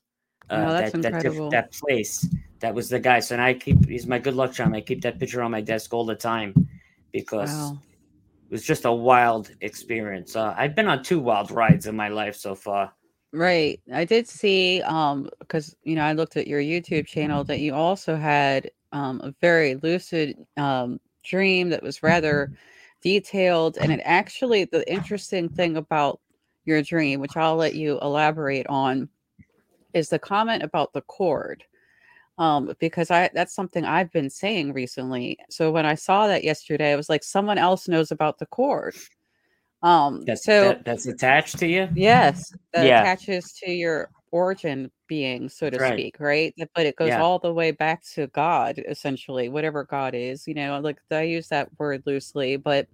uh, 0.50 0.66
oh, 0.68 0.74
that 0.74 1.02
that, 1.02 1.50
that 1.52 1.72
place. 1.74 2.28
That 2.60 2.74
was 2.74 2.90
the 2.90 3.00
guy. 3.00 3.20
So 3.20 3.36
and 3.36 3.42
I 3.42 3.54
keep 3.54 3.88
he's 3.88 4.08
my 4.08 4.18
good 4.18 4.34
luck 4.34 4.54
charm. 4.54 4.74
I 4.74 4.82
keep 4.82 5.02
that 5.02 5.20
picture 5.20 5.44
on 5.44 5.52
my 5.52 5.62
desk 5.62 5.94
all 5.94 6.06
the 6.06 6.16
time 6.16 6.68
because 7.12 7.52
wow. 7.52 7.80
it 8.50 8.52
was 8.52 8.64
just 8.64 8.86
a 8.86 8.92
wild 8.92 9.52
experience. 9.62 10.36
Uh, 10.36 10.56
I've 10.58 10.76
been 10.76 10.88
on 10.88 11.04
two 11.04 11.20
wild 11.20 11.52
rides 11.52 11.86
in 11.86 11.96
my 11.96 12.08
life 12.08 12.36
so 12.36 12.56
far. 12.56 12.94
Right. 13.32 13.80
I 13.94 14.06
did 14.06 14.28
see 14.28 14.82
um 14.82 15.30
because 15.38 15.76
you 15.84 15.96
know 15.96 16.04
I 16.04 16.14
looked 16.14 16.36
at 16.36 16.48
your 16.48 16.62
YouTube 16.62 17.06
channel 17.06 17.44
that 17.44 17.60
you 17.60 17.76
also 17.76 18.16
had 18.16 18.72
um 18.92 19.22
a 19.24 19.36
very 19.40 19.76
lucid 19.76 20.36
um 20.56 21.00
dream 21.28 21.70
that 21.70 21.84
was 21.84 22.04
rather 22.04 22.52
detailed 23.02 23.78
and 23.78 23.92
it 23.92 24.02
actually 24.04 24.66
the 24.66 24.90
interesting 24.92 25.50
thing 25.50 25.78
about 25.78 26.20
your 26.66 26.82
dream, 26.82 27.20
which 27.20 27.38
I'll 27.38 27.56
let 27.56 27.76
you 27.76 27.98
elaborate 28.02 28.68
on, 28.68 29.10
is 29.94 30.10
the 30.10 30.20
comment 30.20 30.64
about 30.64 30.94
the 30.94 31.02
cord. 31.02 31.64
Um, 32.40 32.74
because 32.80 33.10
I 33.10 33.32
that's 33.34 33.56
something 33.56 33.84
I've 33.84 34.12
been 34.12 34.30
saying 34.30 34.74
recently. 34.74 35.40
So 35.50 35.72
when 35.72 35.88
I 35.88 35.96
saw 35.96 36.28
that 36.28 36.44
yesterday, 36.44 36.92
I 36.92 36.96
was 36.96 37.10
like, 37.10 37.24
someone 37.24 37.58
else 37.58 37.88
knows 37.88 38.12
about 38.12 38.38
the 38.38 38.46
cord. 38.46 38.96
Um, 39.82 40.24
that's, 40.24 40.44
so 40.44 40.70
that, 40.70 40.86
that's 40.86 41.08
attached 41.08 41.58
to 41.60 41.68
you. 41.68 41.88
Yes, 41.96 42.54
that 42.74 42.86
yeah. 42.86 43.02
attaches 43.02 43.54
to 43.64 43.72
your 43.72 44.12
origin 44.32 44.92
being, 45.08 45.50
so 45.50 45.70
to 45.70 45.78
right. 45.78 45.94
speak, 45.94 46.20
right? 46.20 46.54
But 46.76 46.86
it 46.86 46.96
goes 46.96 47.10
yeah. 47.10 47.22
all 47.22 47.40
the 47.40 47.54
way 47.54 47.72
back 47.72 48.04
to 48.14 48.28
God, 48.28 48.82
essentially, 48.88 49.50
whatever 49.50 49.84
God 49.84 50.14
is. 50.16 50.48
You 50.48 50.54
know, 50.54 50.80
like 50.80 50.98
I 51.12 51.24
use 51.24 51.48
that 51.50 51.70
word 51.80 52.04
loosely, 52.06 52.58
but 52.58 52.88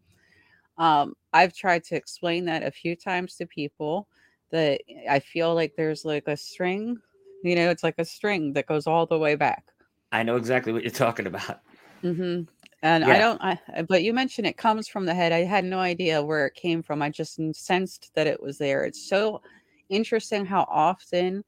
um, 0.78 1.16
I've 1.34 1.54
tried 1.54 1.84
to 1.86 1.96
explain 1.96 2.46
that 2.46 2.64
a 2.64 2.72
few 2.72 2.96
times 2.96 3.36
to 3.36 3.46
people 3.46 4.08
that 4.52 4.82
I 5.10 5.20
feel 5.20 5.56
like 5.56 5.74
there's 5.76 6.06
like 6.06 6.28
a 6.28 6.38
string, 6.38 6.98
you 7.44 7.56
know, 7.56 7.70
it's 7.70 7.84
like 7.84 7.96
a 7.98 8.06
string 8.06 8.54
that 8.54 8.68
goes 8.68 8.88
all 8.88 9.06
the 9.06 9.18
way 9.18 9.36
back. 9.36 9.66
I 10.12 10.24
know 10.24 10.36
exactly 10.36 10.72
what 10.72 10.84
you're 10.84 10.92
talking 10.92 11.26
about. 11.26 11.60
Mm-hmm. 12.04 12.44
And 12.84 13.06
I 13.06 13.18
don't, 13.18 13.42
I, 13.42 13.58
but 13.88 14.04
you 14.04 14.14
mentioned 14.14 14.46
it 14.46 14.58
comes 14.58 14.90
from 14.90 15.06
the 15.06 15.14
head. 15.14 15.32
I 15.32 15.46
had 15.46 15.64
no 15.64 15.80
idea 15.80 16.22
where 16.22 16.46
it 16.46 16.54
came 16.54 16.84
from. 16.84 17.02
I 17.02 17.10
just 17.10 17.40
sensed 17.56 18.12
that 18.14 18.28
it 18.28 18.44
was 18.44 18.58
there. 18.58 18.84
It's 18.84 19.08
so 19.08 19.42
interesting 19.90 20.46
how 20.46 20.66
often 20.70 21.44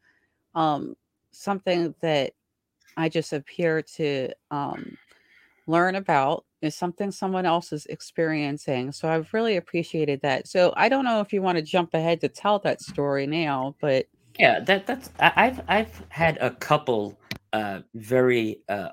um, 0.54 0.96
something 1.32 1.94
that 2.01 2.34
I 2.98 3.10
just 3.10 3.34
appear 3.34 3.82
to 3.82 4.30
um, 4.51 4.98
learn 5.68 5.96
about 5.96 6.46
is 6.62 6.75
something 6.75 7.12
someone 7.12 7.46
else 7.46 7.74
is 7.74 7.86
experiencing. 7.88 8.92
So 8.92 9.10
I've 9.10 9.34
really 9.34 9.58
appreciated 9.58 10.22
that. 10.22 10.48
So 10.48 10.74
I 10.75 10.89
don't 10.89 11.06
know 11.06 11.20
if 11.22 11.34
you 11.34 11.42
want 11.42 11.58
to 11.58 11.62
jump 11.62 11.94
ahead 11.94 12.22
to 12.22 12.30
tell 12.30 12.60
that 12.60 12.82
story 12.82 13.27
now, 13.27 13.75
but 13.82 14.06
Yeah, 14.39 14.60
that 14.62 14.86
that's 14.86 15.10
I've 15.20 15.62
I've 15.68 16.04
had 16.10 16.38
a 16.42 16.51
couple 16.51 17.18
uh 17.54 17.82
very 17.94 18.62
uh 18.68 18.89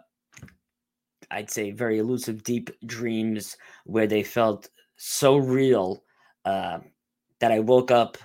I'd 1.31 1.51
say 1.51 1.71
very 1.71 1.99
elusive 1.99 2.43
deep 2.43 2.71
dreams 2.85 3.57
where 3.85 4.07
they 4.07 4.23
felt 4.23 4.69
so 4.97 5.37
real 5.37 6.05
uh, 6.45 6.81
that 7.41 7.51
I 7.51 7.61
woke 7.61 7.91
up 7.91 8.19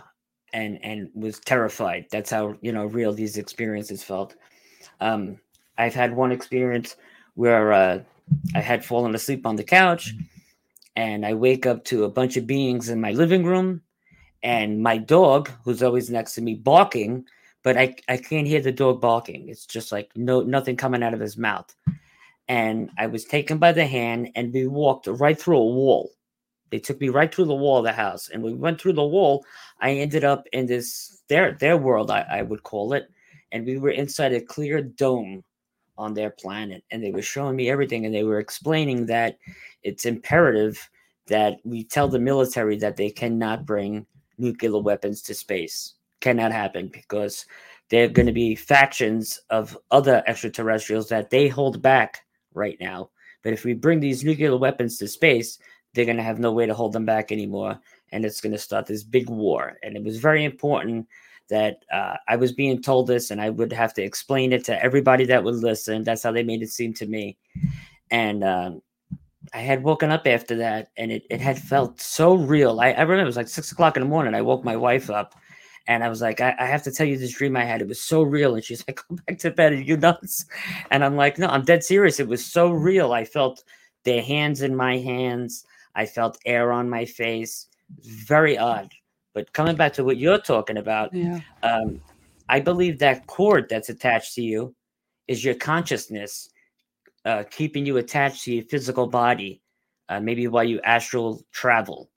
and 0.58 0.84
and 0.84 1.10
was 1.14 1.40
terrified. 1.40 2.08
That's 2.12 2.32
how 2.32 2.56
you 2.62 2.72
know 2.72 2.86
real 2.88 3.14
these 3.14 3.38
experiences 3.38 4.04
felt. 4.04 4.36
Um, 5.00 5.40
I've 5.78 5.94
had 5.94 6.16
one 6.16 6.32
experience 6.32 6.96
where 7.36 7.72
uh, 7.72 8.00
I 8.56 8.62
had 8.62 8.84
fallen 8.84 9.14
asleep 9.14 9.46
on 9.46 9.56
the 9.56 9.64
couch, 9.64 10.16
and 10.96 11.26
I 11.26 11.36
wake 11.36 11.68
up 11.68 11.86
to 11.86 12.06
a 12.06 12.10
bunch 12.10 12.38
of 12.38 12.48
beings 12.48 12.90
in 12.90 13.00
my 13.00 13.12
living 13.12 13.46
room, 13.46 13.82
and 14.42 14.82
my 14.82 14.98
dog, 14.98 15.52
who's 15.64 15.84
always 15.84 16.10
next 16.10 16.34
to 16.36 16.42
me, 16.42 16.56
barking, 16.56 17.26
but 17.64 17.78
I 17.78 17.96
I 18.10 18.18
can't 18.18 18.48
hear 18.48 18.62
the 18.62 18.72
dog 18.72 19.00
barking. 19.00 19.50
It's 19.50 19.68
just 19.68 19.92
like 19.92 20.10
no 20.16 20.42
nothing 20.42 20.76
coming 20.76 21.04
out 21.04 21.14
of 21.14 21.20
his 21.20 21.38
mouth. 21.38 21.74
And 22.50 22.90
I 22.98 23.08
was 23.08 23.26
taken 23.26 23.60
by 23.60 23.74
the 23.74 23.86
hand, 23.86 24.30
and 24.36 24.52
we 24.52 24.66
walked 24.66 25.06
right 25.06 25.40
through 25.40 25.60
a 25.60 25.74
wall. 25.82 26.10
They 26.70 26.80
took 26.80 27.00
me 27.00 27.10
right 27.10 27.34
through 27.34 27.46
the 27.46 27.56
wall 27.56 27.80
of 27.80 27.86
the 27.86 27.92
house, 27.92 28.30
and 28.30 28.44
we 28.44 28.54
went 28.54 28.80
through 28.80 28.94
the 28.94 29.04
wall. 29.06 29.46
I 29.80 29.92
ended 29.92 30.24
up 30.24 30.46
in 30.52 30.66
this 30.66 31.24
their 31.28 31.54
their 31.54 31.78
world, 31.78 32.12
I, 32.12 32.26
I 32.30 32.42
would 32.42 32.64
call 32.64 32.94
it, 32.94 33.10
and 33.52 33.66
we 33.66 33.78
were 33.78 33.92
inside 33.92 34.34
a 34.34 34.42
clear 34.42 34.82
dome 34.82 35.44
on 35.98 36.14
their 36.14 36.30
planet, 36.30 36.84
and 36.92 37.04
they 37.04 37.12
were 37.12 37.22
showing 37.22 37.56
me 37.56 37.70
everything, 37.70 38.06
and 38.06 38.14
they 38.14 38.24
were 38.24 38.40
explaining 38.40 39.06
that 39.08 39.38
it's 39.84 40.06
imperative 40.06 40.90
that 41.28 41.60
we 41.64 41.84
tell 41.84 42.08
the 42.08 42.20
military 42.20 42.78
that 42.78 42.96
they 42.96 43.10
cannot 43.10 43.66
bring 43.66 44.06
nuclear 44.38 44.80
weapons 44.80 45.22
to 45.24 45.34
space. 45.34 45.96
Cannot 46.20 46.52
happen 46.52 46.90
because 46.92 47.46
there 47.90 48.06
are 48.06 48.10
going 48.10 48.26
to 48.26 48.34
be 48.34 48.56
factions 48.56 49.40
of 49.50 49.78
other 49.92 50.24
extraterrestrials 50.28 51.10
that 51.10 51.30
they 51.30 51.48
hold 51.48 51.82
back 51.82 52.22
right 52.54 52.78
now. 52.80 53.10
But 53.44 53.54
if 53.54 53.64
we 53.64 53.74
bring 53.74 54.00
these 54.00 54.24
nuclear 54.24 54.58
weapons 54.58 54.98
to 54.98 55.08
space, 55.08 55.60
they're 55.94 56.06
going 56.06 56.18
to 56.18 56.24
have 56.24 56.40
no 56.40 56.52
way 56.52 56.66
to 56.66 56.74
hold 56.74 56.94
them 56.94 57.06
back 57.06 57.32
anymore. 57.32 57.80
And 58.12 58.26
it's 58.26 58.42
going 58.42 58.54
to 58.54 58.58
start 58.58 58.86
this 58.86 59.04
big 59.04 59.30
war. 59.30 59.78
And 59.84 59.96
it 59.96 60.04
was 60.04 60.18
very 60.18 60.46
important 60.46 61.08
that 61.50 61.84
uh, 61.92 62.16
I 62.28 62.36
was 62.36 62.52
being 62.52 62.82
told 62.82 63.08
this 63.08 63.32
and 63.32 63.42
I 63.42 63.50
would 63.50 63.72
have 63.72 63.94
to 63.96 64.04
explain 64.04 64.54
it 64.54 64.66
to 64.66 64.84
everybody 64.84 65.26
that 65.26 65.44
would 65.44 65.56
listen. 65.56 66.04
That's 66.04 66.24
how 66.24 66.32
they 66.32 66.44
made 66.44 66.62
it 66.62 66.70
seem 66.70 66.94
to 66.96 67.06
me. 67.06 67.38
And 68.12 68.44
um, 68.44 68.82
I 69.54 69.60
had 69.60 69.84
woken 69.84 70.12
up 70.12 70.28
after 70.28 70.56
that 70.58 70.90
and 70.98 71.12
it, 71.12 71.26
it 71.30 71.42
had 71.42 71.58
felt 71.58 72.02
so 72.02 72.36
real. 72.36 72.80
I, 72.80 72.92
I 72.92 73.02
remember 73.02 73.22
it 73.22 73.26
was 73.26 73.38
like 73.38 73.48
six 73.48 73.72
o'clock 73.72 73.98
in 73.98 74.04
the 74.04 74.10
morning. 74.10 74.36
I 74.36 74.42
woke 74.42 74.64
my 74.64 74.76
wife 74.76 75.10
up 75.10 75.36
and 75.88 76.04
I 76.04 76.10
was 76.10 76.22
like, 76.22 76.42
I, 76.42 76.54
I 76.60 76.66
have 76.66 76.84
to 76.84 76.92
tell 76.92 77.08
you 77.08 77.18
this 77.18 77.32
dream 77.32 77.56
I 77.56 77.64
had. 77.64 77.82
It 77.82 77.88
was 77.88 78.02
so 78.02 78.22
real. 78.22 78.56
And 78.56 78.64
she's 78.64 78.86
like, 78.88 79.00
Go 79.08 79.18
back 79.28 79.40
to 79.40 79.52
bed. 79.52 79.74
Are 79.74 79.76
you 79.76 79.98
nuts? 79.98 80.46
And 80.92 81.04
I'm 81.04 81.16
like, 81.16 81.38
No, 81.38 81.48
I'm 81.48 81.64
dead 81.64 81.84
serious. 81.84 82.20
It 82.20 82.28
was 82.28 82.46
so 82.46 82.72
real. 82.72 83.14
I 83.14 83.24
felt 83.24 83.64
their 84.04 84.22
hands 84.22 84.62
in 84.62 84.76
my 84.76 84.98
hands. 84.98 85.66
I 85.98 86.06
felt 86.06 86.38
air 86.46 86.72
on 86.72 86.90
my 86.90 87.04
face. 87.04 87.68
Very 88.04 88.58
odd. 88.58 88.94
But 89.34 89.52
coming 89.52 89.76
back 89.76 89.94
to 89.94 90.04
what 90.04 90.18
you're 90.18 90.38
talking 90.38 90.78
about, 90.78 91.14
yeah. 91.14 91.40
um, 91.64 92.00
I 92.48 92.60
believe 92.60 93.00
that 93.00 93.28
cord 93.28 93.68
that's 93.70 93.90
attached 93.90 94.36
to 94.36 94.42
you 94.42 94.76
is 95.28 95.44
your 95.44 95.56
consciousness 95.56 96.50
uh, 97.26 97.44
keeping 97.52 97.86
you 97.86 97.98
attached 97.98 98.44
to 98.44 98.54
your 98.54 98.64
physical 98.66 99.08
body, 99.08 99.62
uh, 100.08 100.20
maybe 100.20 100.48
while 100.48 100.64
you 100.64 100.80
astral 100.82 101.44
travel. 101.52 102.10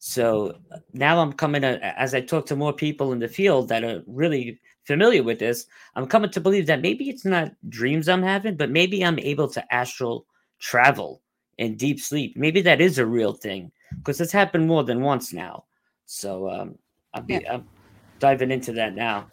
So 0.00 0.58
now 0.92 1.20
I'm 1.20 1.32
coming 1.32 1.62
to, 1.62 1.78
as 2.00 2.14
I 2.14 2.20
talk 2.20 2.46
to 2.46 2.56
more 2.56 2.72
people 2.72 3.12
in 3.12 3.18
the 3.18 3.28
field 3.28 3.68
that 3.68 3.84
are 3.84 4.02
really 4.06 4.58
familiar 4.84 5.22
with 5.22 5.38
this, 5.38 5.66
I'm 5.94 6.06
coming 6.06 6.30
to 6.30 6.40
believe 6.40 6.66
that 6.66 6.82
maybe 6.82 7.10
it's 7.10 7.24
not 7.24 7.52
dreams 7.68 8.08
I'm 8.08 8.22
having, 8.22 8.56
but 8.56 8.70
maybe 8.70 9.04
I'm 9.04 9.18
able 9.18 9.48
to 9.48 9.74
astral 9.74 10.26
travel 10.60 11.22
in 11.58 11.76
deep 11.76 12.00
sleep. 12.00 12.36
Maybe 12.36 12.60
that 12.62 12.80
is 12.80 12.98
a 12.98 13.06
real 13.06 13.32
thing 13.32 13.70
because 13.98 14.20
it's 14.20 14.32
happened 14.32 14.66
more 14.66 14.84
than 14.84 15.02
once 15.02 15.32
now. 15.32 15.64
So 16.06 16.48
um, 16.48 16.78
I'll 17.12 17.22
be 17.22 17.46
I'm 17.46 17.66
diving 18.18 18.50
into 18.50 18.72
that 18.72 18.94
now. 18.94 19.26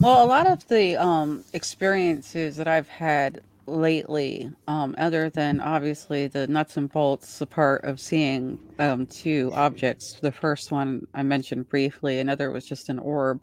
Well, 0.00 0.24
a 0.24 0.26
lot 0.26 0.46
of 0.46 0.66
the 0.68 0.96
um, 0.96 1.44
experiences 1.52 2.56
that 2.56 2.68
I've 2.68 2.88
had 2.88 3.42
lately, 3.66 4.50
um, 4.66 4.94
other 4.96 5.28
than 5.28 5.60
obviously 5.60 6.26
the 6.26 6.46
nuts 6.46 6.76
and 6.76 6.90
bolts, 6.90 7.38
the 7.38 7.46
part 7.46 7.84
of 7.84 8.00
seeing 8.00 8.58
um, 8.78 9.06
two 9.06 9.50
objects. 9.54 10.14
The 10.20 10.32
first 10.32 10.70
one 10.70 11.06
I 11.14 11.22
mentioned 11.22 11.68
briefly, 11.68 12.20
another 12.20 12.50
was 12.50 12.64
just 12.64 12.88
an 12.88 12.98
orb. 12.98 13.42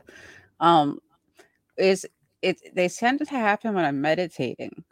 Um, 0.60 1.00
is 1.78 2.06
it? 2.42 2.60
They 2.74 2.90
tend 2.90 3.20
to 3.20 3.26
happen 3.26 3.74
when 3.74 3.86
I'm 3.86 4.02
meditating. 4.02 4.84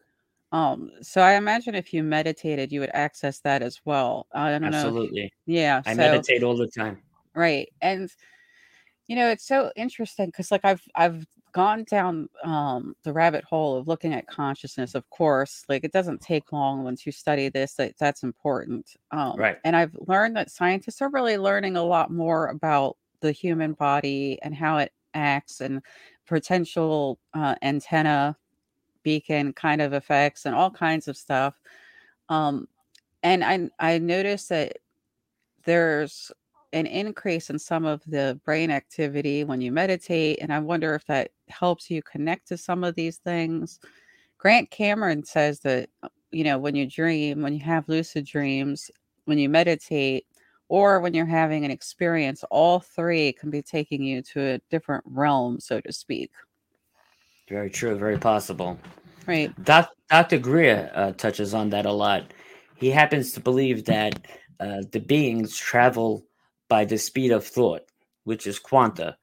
Um, 0.53 0.91
so 1.01 1.19
I 1.22 1.33
imagine 1.33 1.74
if 1.75 1.93
you 1.93 2.03
meditated, 2.03 2.72
you 2.72 2.79
would 2.79 2.91
access 2.93 3.39
that 3.39 3.62
as 3.62 3.81
well. 3.86 4.27
I 4.33 4.51
don't 4.51 4.62
know. 4.62 4.67
Absolutely. 4.67 5.33
yeah. 5.48 5.81
I 5.86 5.93
so 5.93 5.98
meditate 5.98 6.43
all 6.43 6.55
the 6.55 6.67
time. 6.67 7.01
right, 7.36 7.67
and 7.81 8.10
you 9.07 9.15
know 9.15 9.29
it's 9.29 9.45
so 9.45 9.72
interesting 9.75 10.27
because 10.27 10.50
like 10.50 10.63
i've 10.63 10.81
i've 10.95 11.25
gone 11.51 11.83
down 11.89 12.27
um 12.43 12.95
the 13.03 13.13
rabbit 13.13 13.43
hole 13.43 13.77
of 13.77 13.88
looking 13.88 14.13
at 14.13 14.25
consciousness 14.27 14.95
of 14.95 15.07
course 15.10 15.63
like 15.69 15.83
it 15.83 15.91
doesn't 15.91 16.22
take 16.22 16.51
long 16.51 16.83
once 16.83 17.05
you 17.05 17.12
study 17.12 17.50
this 17.50 17.75
that 17.75 17.93
that's 18.00 18.24
important 18.24 18.89
um 19.12 19.36
Right. 19.38 19.57
and 19.63 19.75
i've 19.75 19.95
learned 20.07 20.36
that 20.38 20.50
scientists 20.50 21.01
are 21.01 21.10
really 21.10 21.38
learning 21.38 21.75
a 21.75 21.83
lot 21.83 22.12
more 22.12 22.48
about 22.48 22.98
the 23.22 23.31
human 23.31 23.74
body 23.74 24.39
and 24.41 24.55
how 24.55 24.77
it 24.77 24.91
acts 25.13 25.62
and 25.62 25.81
potential 26.25 27.19
uh, 27.33 27.55
antenna 27.62 28.36
beacon 29.03 29.53
kind 29.53 29.81
of 29.81 29.93
effects 29.93 30.45
and 30.45 30.55
all 30.55 30.72
kinds 30.72 31.07
of 31.07 31.17
stuff 31.17 31.55
um 32.29 32.67
and 33.24 33.43
i 33.43 33.69
i 33.79 33.98
noticed 33.98 34.50
that 34.50 34.77
there's 35.65 36.31
an 36.74 36.88
increase 36.88 37.50
in 37.51 37.60
some 37.60 37.86
of 37.86 38.01
the 38.07 38.39
brain 38.45 38.72
activity 38.72 39.43
when 39.43 39.62
you 39.62 39.72
meditate 39.72 40.39
and 40.41 40.51
i 40.51 40.60
wonder 40.60 40.95
if 40.95 41.05
that 41.05 41.31
helps 41.53 41.89
you 41.89 42.01
connect 42.03 42.48
to 42.48 42.57
some 42.57 42.83
of 42.83 42.95
these 42.95 43.17
things. 43.17 43.79
Grant 44.38 44.69
cameron 44.72 45.24
says 45.24 45.60
that 45.62 45.89
uh, 46.01 46.10
you 46.31 46.43
know 46.43 46.57
when 46.57 46.75
you 46.75 46.86
dream 46.86 47.41
when 47.41 47.53
you 47.53 47.63
have 47.63 47.88
lucid 47.88 48.25
dreams 48.25 48.89
when 49.25 49.38
you 49.38 49.48
meditate 49.48 50.25
or 50.67 51.00
when 51.00 51.13
you're 51.13 51.25
having 51.25 51.63
an 51.63 51.72
experience 51.72 52.43
all 52.50 52.79
three 52.79 53.31
can 53.33 53.50
be 53.50 53.62
taking 53.62 54.03
you 54.03 54.22
to 54.22 54.41
a 54.41 54.62
different 54.69 55.03
realm 55.07 55.60
so 55.60 55.79
to 55.79 55.93
speak 55.93 56.31
Very 57.50 57.70
true. 57.70 57.98
Very 57.98 58.18
possible. 58.18 58.80
right 59.28 59.52
Doc, 59.64 59.90
Dr. 60.10 60.40
Greer 60.40 60.92
uh, 60.94 61.12
touches 61.14 61.54
on 61.54 61.70
that 61.72 61.86
a 61.86 61.92
lot. 61.92 62.34
He 62.76 62.90
happens 62.90 63.34
to 63.34 63.40
believe 63.40 63.86
that 63.86 64.26
uh, 64.60 64.82
the 64.92 65.00
beings 65.00 65.56
travel 65.58 66.26
by 66.70 66.86
the 66.86 66.98
speed 66.98 67.32
of 67.32 67.46
thought, 67.46 67.82
which 68.24 68.48
is 68.48 68.60
quanta, 68.60 69.18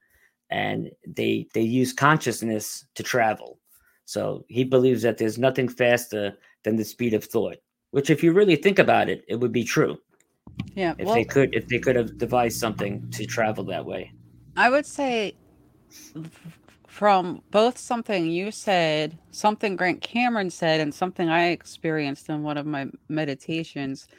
and 0.49 0.91
they 1.07 1.47
they 1.53 1.61
use 1.61 1.93
consciousness 1.93 2.85
to 2.95 3.03
travel. 3.03 3.59
So 4.05 4.45
he 4.49 4.63
believes 4.63 5.01
that 5.03 5.17
there's 5.17 5.37
nothing 5.37 5.69
faster 5.69 6.37
than 6.63 6.75
the 6.75 6.85
speed 6.85 7.13
of 7.13 7.23
thought. 7.23 7.57
Which, 7.91 8.09
if 8.09 8.23
you 8.23 8.33
really 8.33 8.55
think 8.55 8.79
about 8.79 9.09
it, 9.09 9.23
it 9.27 9.35
would 9.35 9.51
be 9.51 9.63
true. 9.63 9.97
yeah 10.75 10.93
If 10.97 11.05
well 11.05 11.15
they 11.15 11.25
could, 11.25 11.53
if 11.53 11.67
they 11.67 11.79
could 11.79 11.95
have 11.95 12.17
devised 12.17 12.59
something 12.59 13.09
to 13.11 13.25
travel 13.25 13.63
that 13.65 13.85
way. 13.85 14.11
I 14.55 14.69
would 14.69 14.85
say 14.85 15.35
from 16.91 17.41
both 17.51 17.77
something 17.77 18.27
you 18.27 18.51
said, 18.51 19.17
something 19.31 19.77
Grant 19.77 20.01
Cameron 20.01 20.49
said, 20.49 20.81
and 20.81 20.93
something 20.93 21.29
I 21.29 21.47
experienced 21.51 22.27
in 22.27 22.43
one 22.43 22.57
of 22.57 22.65
my 22.65 22.87
meditations. 23.07 24.09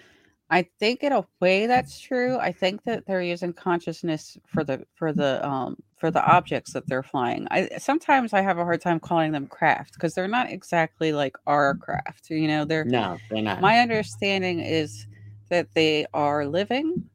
I 0.48 0.66
think 0.80 1.02
in 1.02 1.12
a 1.12 1.26
way 1.38 1.66
that's 1.66 2.00
true. 2.00 2.38
I 2.38 2.50
think 2.50 2.82
that 2.84 3.04
they're 3.06 3.20
using 3.22 3.52
consciousness 3.52 4.38
for 4.46 4.64
the 4.64 4.86
for 4.94 5.12
the 5.12 5.46
um 5.46 5.76
for 5.98 6.10
the 6.10 6.24
objects 6.24 6.72
that 6.72 6.88
they're 6.88 7.02
flying. 7.02 7.46
I 7.50 7.68
sometimes 7.76 8.32
I 8.32 8.40
have 8.40 8.56
a 8.56 8.64
hard 8.64 8.80
time 8.80 9.00
calling 9.00 9.32
them 9.32 9.48
craft 9.48 9.92
because 9.92 10.14
they're 10.14 10.26
not 10.26 10.50
exactly 10.50 11.12
like 11.12 11.36
our 11.46 11.74
craft. 11.74 12.30
You 12.30 12.48
know, 12.48 12.64
they're 12.64 12.86
No, 12.86 13.18
they're 13.30 13.42
not. 13.42 13.60
my 13.60 13.80
understanding 13.80 14.60
is 14.60 15.06
that 15.50 15.68
they 15.74 16.06
are 16.14 16.46
living. 16.46 17.10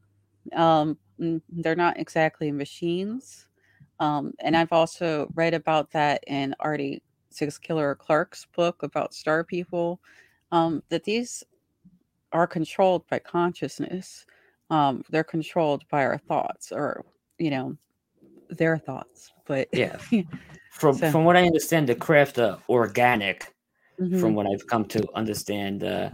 Um, 0.54 0.98
they're 1.18 1.74
not 1.74 1.98
exactly 1.98 2.52
machines. 2.52 3.47
Um, 4.00 4.32
and 4.40 4.56
I've 4.56 4.72
also 4.72 5.28
read 5.34 5.54
about 5.54 5.90
that 5.92 6.22
in 6.26 6.54
Artie 6.60 7.02
Six 7.30 7.58
Killer 7.58 7.94
Clark's 7.94 8.46
book 8.54 8.82
about 8.82 9.14
star 9.14 9.44
people, 9.44 10.00
um, 10.52 10.82
that 10.88 11.04
these 11.04 11.44
are 12.32 12.46
controlled 12.46 13.06
by 13.08 13.18
consciousness. 13.18 14.26
Um, 14.70 15.02
they're 15.10 15.24
controlled 15.24 15.84
by 15.90 16.04
our 16.04 16.18
thoughts, 16.18 16.72
or 16.72 17.04
you 17.38 17.50
know, 17.50 17.76
their 18.50 18.78
thoughts. 18.78 19.32
But 19.46 19.68
yeah, 19.72 19.96
from 20.70 20.96
so. 20.96 21.10
from 21.10 21.24
what 21.24 21.36
I 21.36 21.44
understand, 21.44 21.88
the 21.88 21.94
craft 21.94 22.38
are 22.38 22.58
organic. 22.68 23.52
Mm-hmm. 24.00 24.20
From 24.20 24.34
what 24.36 24.46
I've 24.46 24.64
come 24.68 24.84
to 24.86 25.04
understand, 25.16 25.82
uh, 25.82 26.10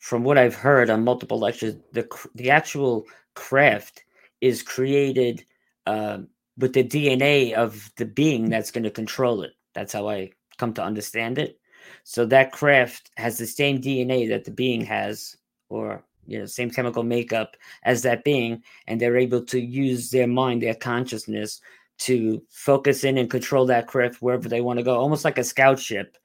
from 0.00 0.24
what 0.24 0.38
I've 0.38 0.56
heard 0.56 0.90
on 0.90 1.04
multiple 1.04 1.38
lectures, 1.38 1.76
the 1.92 2.08
the 2.34 2.50
actual 2.50 3.04
craft 3.34 4.02
is 4.40 4.62
created 4.62 5.44
uh, 5.86 6.18
with 6.58 6.72
the 6.72 6.84
DNA 6.84 7.52
of 7.52 7.90
the 7.96 8.06
being 8.06 8.46
mm. 8.46 8.50
that's 8.50 8.70
going 8.70 8.84
to 8.84 8.90
control 8.90 9.42
it. 9.42 9.52
That's 9.74 9.92
how 9.92 10.08
I 10.08 10.30
come 10.58 10.72
to 10.74 10.82
understand 10.82 11.38
it. 11.38 11.58
So 12.04 12.24
that 12.26 12.52
craft 12.52 13.10
has 13.16 13.38
the 13.38 13.46
same 13.46 13.80
DNA 13.80 14.28
that 14.28 14.44
the 14.44 14.50
being 14.50 14.84
has, 14.84 15.36
or 15.68 16.04
you 16.26 16.38
know, 16.38 16.46
same 16.46 16.70
chemical 16.70 17.02
makeup 17.02 17.56
as 17.84 18.02
that 18.02 18.24
being, 18.24 18.62
and 18.86 19.00
they're 19.00 19.16
able 19.16 19.44
to 19.46 19.60
use 19.60 20.10
their 20.10 20.26
mind, 20.26 20.62
their 20.62 20.74
consciousness, 20.74 21.60
to 21.98 22.42
focus 22.50 23.04
in 23.04 23.18
and 23.18 23.30
control 23.30 23.66
that 23.66 23.86
craft 23.86 24.20
wherever 24.20 24.48
they 24.48 24.60
want 24.60 24.78
to 24.78 24.82
go, 24.82 24.96
almost 24.98 25.24
like 25.24 25.38
a 25.38 25.44
scout 25.44 25.78
ship. 25.78 26.16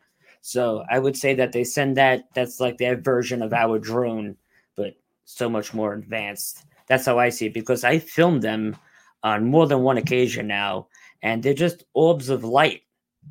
So 0.42 0.84
I 0.90 1.00
would 1.00 1.16
say 1.16 1.36
that 1.36 1.52
they 1.52 1.64
send 1.64 1.98
that. 1.98 2.24
That's 2.34 2.60
like 2.60 2.78
their 2.78 2.98
version 3.00 3.42
of 3.42 3.54
our 3.54 3.78
drone, 3.78 4.38
but 4.76 4.96
so 5.26 5.50
much 5.50 5.74
more 5.74 5.94
advanced. 5.94 6.66
That's 6.88 7.06
how 7.06 7.20
I 7.20 7.30
see 7.30 7.46
it 7.46 7.54
because 7.54 7.84
I 7.84 8.00
filmed 8.00 8.42
them 8.42 8.76
on 9.24 9.46
more 9.46 9.68
than 9.68 9.82
one 9.82 9.98
occasion 9.98 10.48
now, 10.48 10.88
and 11.22 11.42
they're 11.44 11.54
just 11.54 11.84
orbs 11.94 12.30
of 12.30 12.44
light 12.44 12.82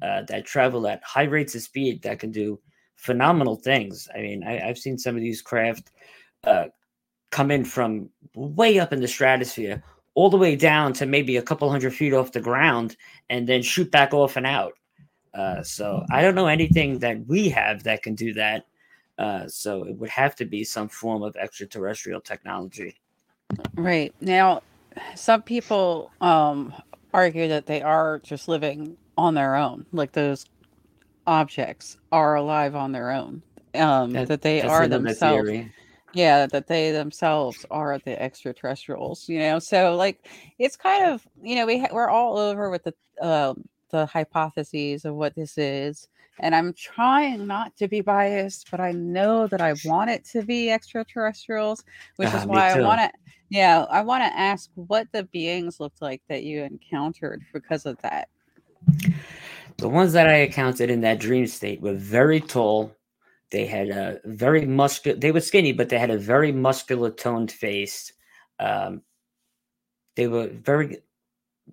uh, 0.03 0.23
that 0.23 0.47
travel 0.47 0.87
at 0.87 1.03
high 1.03 1.25
rates 1.25 1.55
of 1.55 1.63
speed 1.63 2.03
that 2.03 2.19
can 2.19 2.31
do 2.31 2.61
phenomenal 2.97 3.57
things. 3.57 4.09
I 4.15 4.21
mean, 4.21 4.45
I, 4.45 4.59
have 4.67 4.79
seen 4.79 4.99
some 4.99 5.17
of 5.17 5.23
these 5.23 5.43
craft 5.43 5.91
uh, 6.45 6.67
come 7.31 7.51
in 7.51 7.65
from 7.65 8.11
way 8.35 8.79
up 8.79 8.93
in 8.93 9.01
the 9.01 9.09
stratosphere 9.09 9.83
all 10.15 10.31
the 10.31 10.37
way 10.37 10.57
down 10.57 10.93
to 10.93 11.07
maybe 11.07 11.37
a 11.37 11.43
couple 11.43 11.71
hundred 11.71 11.95
feet 11.95 12.13
off 12.13 12.33
the 12.33 12.41
ground 12.41 12.97
and 13.31 13.49
then 13.49 13.63
shoot 13.63 13.91
back 13.91 14.13
off 14.13 14.37
and 14.37 14.47
out. 14.47 14.73
Uh, 15.33 15.63
so 15.63 16.05
I 16.11 16.23
don't 16.23 16.35
know 16.35 16.49
anything 16.49 16.99
that 16.99 17.25
we 17.27 17.49
have 17.49 17.85
that 17.85 18.03
can 18.03 18.15
do 18.15 18.33
that. 18.35 18.67
Uh, 19.19 19.47
so 19.47 19.85
it 19.85 19.97
would 19.97 20.11
have 20.11 20.35
to 20.37 20.45
be 20.45 20.65
some 20.65 20.89
form 20.89 21.23
of 21.23 21.37
extraterrestrial 21.37 22.21
technology. 22.21 22.97
Right 23.75 24.15
now, 24.21 24.63
some 25.15 25.43
people 25.43 26.11
um, 26.21 26.75
argue 27.13 27.49
that 27.49 27.67
they 27.67 27.83
are 27.83 28.21
just 28.21 28.49
living 28.49 28.97
on 29.17 29.35
their 29.35 29.57
own, 29.57 29.87
like 29.93 30.13
those 30.13 30.47
objects 31.27 31.97
are 32.11 32.35
alive 32.35 32.75
on 32.75 32.93
their 32.93 33.11
own. 33.11 33.43
Um, 33.75 34.13
that, 34.13 34.29
that 34.29 34.43
they 34.43 34.63
are 34.63 34.89
themselves. 34.89 35.49
Theory. 35.49 35.73
Yeah, 36.13 36.47
that 36.47 36.67
they 36.67 36.91
themselves 36.91 37.65
are 37.71 38.01
the 38.05 38.21
extraterrestrials. 38.21 39.29
You 39.29 39.39
know, 39.39 39.59
so 39.61 39.95
like 39.95 40.29
it's 40.59 40.77
kind 40.77 41.07
of 41.07 41.27
you 41.41 41.55
know 41.55 41.67
we 41.67 41.79
ha- 41.79 41.93
we're 41.93 42.09
all 42.09 42.37
over 42.37 42.69
with 42.69 42.83
the 42.83 42.95
uh, 43.23 43.55
the 43.91 44.07
hypotheses 44.07 45.05
of 45.05 45.15
what 45.15 45.37
this 45.37 45.57
is, 45.57 46.09
and 46.41 46.55
I'm 46.55 46.73
trying 46.73 47.47
not 47.47 47.77
to 47.77 47.89
be 47.89 48.01
biased, 48.01 48.71
but 48.71 48.81
I 48.81 48.93
know 48.93 49.47
that 49.47 49.61
I 49.61 49.75
want 49.85 50.11
it 50.11 50.25
to 50.33 50.43
be 50.43 50.71
extraterrestrials, 50.71 51.85
which 52.17 52.33
uh, 52.33 52.39
is 52.39 52.47
why 52.47 52.71
I 52.71 52.81
want 52.81 53.01
to. 53.01 53.11
Yeah, 53.51 53.85
I 53.91 54.03
want 54.03 54.23
to 54.23 54.39
ask 54.39 54.71
what 54.75 55.09
the 55.13 55.25
beings 55.25 55.81
looked 55.81 56.01
like 56.01 56.23
that 56.29 56.45
you 56.45 56.63
encountered 56.63 57.43
because 57.53 57.85
of 57.85 58.01
that. 58.03 58.29
The 59.79 59.89
ones 59.89 60.13
that 60.13 60.29
I 60.29 60.43
encountered 60.43 60.91
in 60.91 61.01
that 61.01 61.19
dream 61.19 61.47
state 61.47 61.81
were 61.81 61.95
very 61.95 62.41
tall. 62.41 62.95
They 63.51 63.67
had 63.67 63.89
a 63.89 64.21
very 64.25 64.67
muscular. 64.67 65.19
They 65.19 65.33
were 65.33 65.41
skinny, 65.41 65.73
but 65.73 65.89
they 65.89 65.99
had 65.99 66.11
a 66.11 66.19
very 66.19 66.53
muscular 66.53 67.11
toned 67.11 67.51
face. 67.51 68.13
Um, 68.61 69.03
they 70.17 70.29
were 70.29 70.49
very 70.49 70.99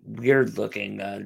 weird 0.04 0.58
looking. 0.58 1.00
Uh, 1.00 1.20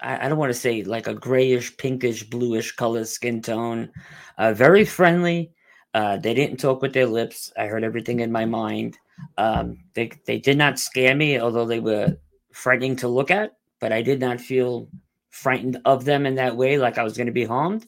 I, 0.00 0.26
I 0.26 0.28
don't 0.28 0.38
want 0.38 0.50
to 0.52 0.58
say 0.58 0.82
like 0.82 1.06
a 1.06 1.14
grayish, 1.14 1.76
pinkish, 1.76 2.24
bluish 2.24 2.72
color 2.72 3.04
skin 3.04 3.42
tone. 3.42 3.90
Uh, 4.38 4.52
very 4.52 4.84
friendly. 4.84 5.52
Uh, 5.94 6.16
they 6.16 6.34
didn't 6.34 6.58
talk 6.58 6.82
with 6.82 6.92
their 6.92 7.06
lips. 7.06 7.52
I 7.56 7.66
heard 7.66 7.84
everything 7.84 8.20
in 8.20 8.32
my 8.32 8.44
mind. 8.44 8.98
Um, 9.38 9.78
they 9.94 10.10
they 10.26 10.38
did 10.38 10.58
not 10.58 10.78
scare 10.78 11.14
me, 11.14 11.38
although 11.38 11.66
they 11.66 11.80
were 11.80 12.16
frightening 12.52 12.96
to 12.96 13.08
look 13.08 13.30
at. 13.30 13.56
But 13.80 13.92
I 13.92 14.02
did 14.02 14.20
not 14.20 14.40
feel 14.40 14.88
frightened 15.30 15.80
of 15.84 16.04
them 16.04 16.26
in 16.26 16.34
that 16.36 16.56
way, 16.56 16.78
like 16.78 16.98
I 16.98 17.04
was 17.04 17.16
going 17.16 17.26
to 17.26 17.32
be 17.32 17.44
harmed. 17.44 17.86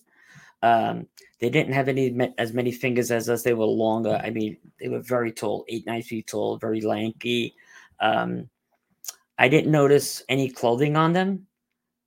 Um, 0.62 1.06
they 1.40 1.50
didn't 1.50 1.74
have 1.74 1.88
any 1.88 2.16
as 2.38 2.52
many 2.52 2.72
fingers 2.72 3.10
as 3.10 3.28
us. 3.28 3.42
They 3.42 3.54
were 3.54 3.66
longer. 3.66 4.20
I 4.22 4.30
mean, 4.30 4.56
they 4.80 4.88
were 4.88 5.00
very 5.00 5.32
tall, 5.32 5.64
eight 5.68 5.86
nine 5.86 6.02
feet 6.02 6.28
tall, 6.28 6.58
very 6.58 6.80
lanky. 6.80 7.54
Um, 8.00 8.48
I 9.38 9.48
didn't 9.48 9.70
notice 9.70 10.22
any 10.28 10.48
clothing 10.48 10.96
on 10.96 11.12
them. 11.12 11.46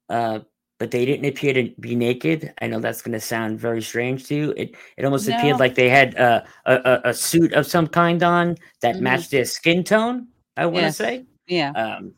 Uh, 0.10 0.40
but 0.80 0.92
they 0.92 1.06
didn't 1.06 1.26
appear 1.26 1.54
to 1.54 1.70
be 1.82 1.94
naked. 1.94 2.54
I 2.62 2.68
know 2.68 2.80
that's 2.80 3.02
going 3.02 3.14
to 3.14 3.20
sound 3.20 3.60
very 3.60 3.82
strange 3.82 4.26
to 4.28 4.36
you. 4.36 4.54
It 4.56 4.76
it 4.96 5.04
almost 5.04 5.28
no. 5.28 5.38
appeared 5.38 5.60
like 5.60 5.76
they 5.76 5.90
had 5.90 6.16
uh, 6.18 6.44
a, 6.66 7.02
a 7.04 7.14
suit 7.14 7.54
of 7.54 7.68
some 7.68 7.86
kind 7.86 8.24
on 8.24 8.56
that 8.82 8.96
mm-hmm. 8.96 9.04
matched 9.04 9.32
their 9.32 9.46
skin 9.46 9.84
tone. 9.84 10.28
I 10.56 10.66
want 10.66 10.78
to 10.78 10.82
yes. 10.84 10.98
say, 10.98 11.26
yeah, 11.48 11.72
um, 11.72 12.14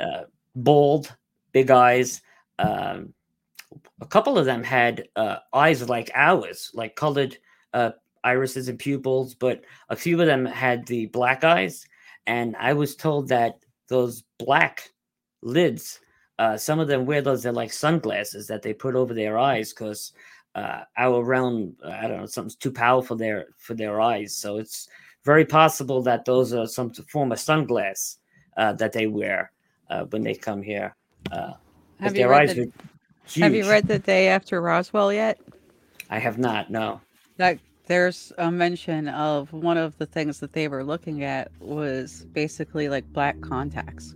uh, 0.00 0.22
bold, 0.54 1.14
big 1.52 1.70
eyes. 1.70 2.22
Um, 2.60 3.12
a 4.00 4.06
couple 4.06 4.38
of 4.38 4.46
them 4.46 4.62
had 4.62 5.08
uh, 5.16 5.38
eyes 5.52 5.88
like 5.88 6.10
ours, 6.14 6.70
like 6.74 6.94
colored 6.94 7.36
uh, 7.74 7.90
irises 8.22 8.68
and 8.68 8.78
pupils, 8.78 9.34
but 9.34 9.64
a 9.88 9.96
few 9.96 10.20
of 10.20 10.26
them 10.26 10.44
had 10.46 10.86
the 10.86 11.06
black 11.06 11.42
eyes. 11.42 11.86
And 12.26 12.54
I 12.56 12.72
was 12.72 12.94
told 12.94 13.28
that 13.28 13.58
those 13.88 14.22
black 14.38 14.90
lids 15.42 16.00
uh, 16.38 16.56
some 16.56 16.78
of 16.78 16.88
them 16.88 17.04
wear 17.04 17.20
those 17.20 17.42
they're 17.42 17.52
like 17.52 17.72
sunglasses 17.72 18.46
that 18.46 18.62
they 18.62 18.72
put 18.72 18.94
over 18.94 19.12
their 19.12 19.38
eyes 19.38 19.72
because 19.72 20.12
uh, 20.54 20.82
our 20.96 21.22
realm 21.22 21.76
I 21.84 22.06
don't 22.06 22.18
know 22.18 22.26
something's 22.26 22.56
too 22.56 22.72
powerful 22.72 23.16
there 23.16 23.46
for 23.58 23.74
their 23.74 24.00
eyes. 24.00 24.34
So 24.34 24.58
it's 24.58 24.88
very 25.24 25.44
possible 25.44 26.02
that 26.02 26.24
those 26.24 26.52
are 26.52 26.66
some 26.66 26.92
form 26.92 27.32
of 27.32 27.38
sunglass 27.38 28.16
uh, 28.56 28.72
that 28.74 28.92
they 28.92 29.06
wear 29.06 29.52
uh, 29.90 30.04
when 30.04 30.22
they 30.22 30.34
come 30.34 30.62
here. 30.62 30.94
Uh, 31.32 31.52
have 32.00 32.16
you, 32.16 32.28
read 32.28 32.48
the, 32.50 32.72
have 33.40 33.54
you 33.54 33.68
read 33.68 33.88
the 33.88 33.98
day 33.98 34.28
after 34.28 34.60
Roswell 34.60 35.12
yet? 35.12 35.40
I 36.08 36.18
have 36.18 36.38
not. 36.38 36.70
No. 36.70 37.00
That 37.36 37.58
there's 37.86 38.32
a 38.38 38.50
mention 38.50 39.08
of 39.08 39.52
one 39.52 39.76
of 39.76 39.98
the 39.98 40.06
things 40.06 40.38
that 40.40 40.52
they 40.52 40.68
were 40.68 40.84
looking 40.84 41.24
at 41.24 41.50
was 41.60 42.26
basically 42.32 42.88
like 42.88 43.04
black 43.12 43.40
contacts 43.40 44.14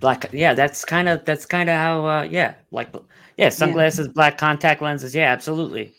black 0.00 0.26
yeah 0.32 0.54
that's 0.54 0.84
kind 0.84 1.08
of 1.08 1.24
that's 1.24 1.46
kind 1.46 1.68
of 1.68 1.76
how 1.76 2.06
uh 2.06 2.22
yeah 2.22 2.54
like 2.70 2.94
yeah 3.36 3.48
sunglasses 3.48 4.06
yeah. 4.06 4.12
black 4.12 4.38
contact 4.38 4.82
lenses 4.82 5.14
yeah 5.14 5.32
absolutely. 5.32 5.92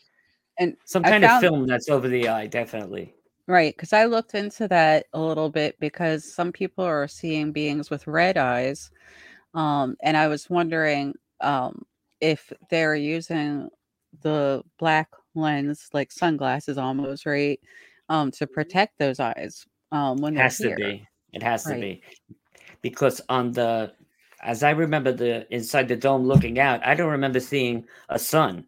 And 0.59 0.75
some 0.85 1.03
kind 1.03 1.23
found, 1.23 1.45
of 1.45 1.49
film 1.49 1.67
that's 1.67 1.87
over 1.89 2.07
the 2.07 2.27
eye 2.29 2.47
definitely. 2.47 3.13
Right 3.47 3.75
because 3.75 3.93
i 3.93 4.05
looked 4.05 4.35
into 4.35 4.67
that 4.67 5.05
a 5.13 5.19
little 5.19 5.49
bit 5.49 5.79
because 5.79 6.31
some 6.31 6.51
people 6.51 6.83
are 6.83 7.07
seeing 7.07 7.51
beings 7.51 7.89
with 7.89 8.05
red 8.07 8.37
eyes 8.37 8.91
um 9.53 9.95
and 10.03 10.17
i 10.17 10.27
was 10.27 10.49
wondering 10.49 11.13
um 11.39 11.85
if 12.19 12.51
they're 12.69 12.95
using 12.95 13.69
the 14.21 14.63
black 14.79 15.09
lens 15.33 15.89
like 15.93 16.11
sunglasses 16.11 16.77
almost 16.77 17.25
right 17.25 17.59
um 18.09 18.31
to 18.31 18.45
protect 18.45 18.97
those 18.97 19.19
eyes 19.19 19.65
um 19.91 20.17
when 20.17 20.35
it 20.35 20.41
has 20.41 20.57
to 20.57 20.75
be. 20.75 21.07
It 21.33 21.43
has 21.43 21.65
right. 21.65 21.75
to 21.75 21.79
be 21.79 22.01
because 22.81 23.21
on 23.29 23.51
the 23.51 23.93
as 24.43 24.63
I 24.63 24.71
remember 24.71 25.11
the 25.11 25.51
inside 25.53 25.87
the 25.87 25.95
dome 25.95 26.25
looking 26.25 26.59
out, 26.59 26.85
I 26.85 26.93
don't 26.93 27.11
remember 27.11 27.39
seeing 27.39 27.85
a 28.09 28.19
sun. 28.19 28.65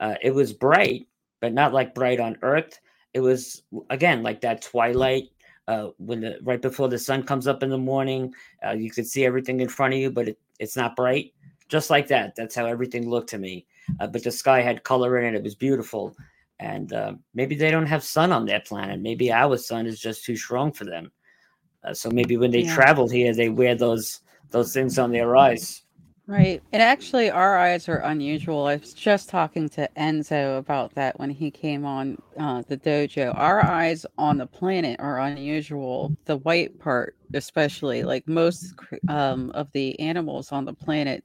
Uh, 0.00 0.14
it 0.20 0.34
was 0.34 0.52
bright, 0.52 1.06
but 1.40 1.52
not 1.52 1.72
like 1.72 1.94
bright 1.94 2.20
on 2.20 2.38
Earth. 2.42 2.80
It 3.14 3.20
was 3.20 3.62
again 3.90 4.22
like 4.22 4.40
that 4.40 4.62
twilight 4.62 5.30
uh, 5.68 5.88
when 5.98 6.20
the 6.20 6.38
right 6.42 6.60
before 6.60 6.88
the 6.88 6.98
sun 6.98 7.22
comes 7.22 7.46
up 7.46 7.62
in 7.62 7.70
the 7.70 7.78
morning. 7.78 8.34
Uh, 8.66 8.72
you 8.72 8.90
could 8.90 9.06
see 9.06 9.24
everything 9.24 9.60
in 9.60 9.68
front 9.68 9.94
of 9.94 10.00
you, 10.00 10.10
but 10.10 10.28
it, 10.28 10.38
it's 10.58 10.76
not 10.76 10.96
bright. 10.96 11.32
Just 11.68 11.88
like 11.88 12.08
that. 12.08 12.34
That's 12.36 12.54
how 12.54 12.66
everything 12.66 13.08
looked 13.08 13.30
to 13.30 13.38
me. 13.38 13.66
Uh, 14.00 14.06
but 14.06 14.22
the 14.22 14.30
sky 14.30 14.60
had 14.60 14.84
color 14.84 15.18
in 15.18 15.34
it. 15.34 15.38
It 15.38 15.42
was 15.42 15.54
beautiful. 15.54 16.14
And 16.60 16.92
uh, 16.92 17.14
maybe 17.34 17.54
they 17.54 17.70
don't 17.70 17.86
have 17.86 18.04
sun 18.04 18.30
on 18.30 18.44
their 18.44 18.60
planet. 18.60 19.00
Maybe 19.00 19.32
our 19.32 19.56
sun 19.56 19.86
is 19.86 19.98
just 19.98 20.24
too 20.24 20.36
strong 20.36 20.72
for 20.72 20.84
them. 20.84 21.10
Uh, 21.84 21.94
so 21.94 22.10
maybe 22.10 22.36
when 22.36 22.50
they 22.50 22.62
yeah. 22.62 22.74
travel 22.74 23.08
here, 23.08 23.34
they 23.34 23.48
wear 23.48 23.74
those 23.74 24.20
those 24.50 24.72
things 24.72 24.98
on 24.98 25.12
their 25.12 25.36
eyes. 25.36 25.82
Right. 26.26 26.62
And 26.72 26.80
actually, 26.80 27.30
our 27.30 27.58
eyes 27.58 27.88
are 27.88 27.96
unusual. 27.96 28.66
I 28.66 28.76
was 28.76 28.94
just 28.94 29.28
talking 29.28 29.68
to 29.70 29.88
Enzo 29.96 30.58
about 30.58 30.94
that 30.94 31.18
when 31.18 31.30
he 31.30 31.50
came 31.50 31.84
on 31.84 32.16
uh, 32.38 32.62
the 32.68 32.76
dojo. 32.76 33.36
Our 33.36 33.64
eyes 33.64 34.06
on 34.18 34.38
the 34.38 34.46
planet 34.46 35.00
are 35.00 35.18
unusual. 35.18 36.16
The 36.26 36.36
white 36.38 36.78
part, 36.78 37.16
especially, 37.34 38.04
like 38.04 38.28
most 38.28 38.72
um, 39.08 39.50
of 39.50 39.70
the 39.72 39.98
animals 39.98 40.52
on 40.52 40.64
the 40.64 40.72
planet, 40.72 41.24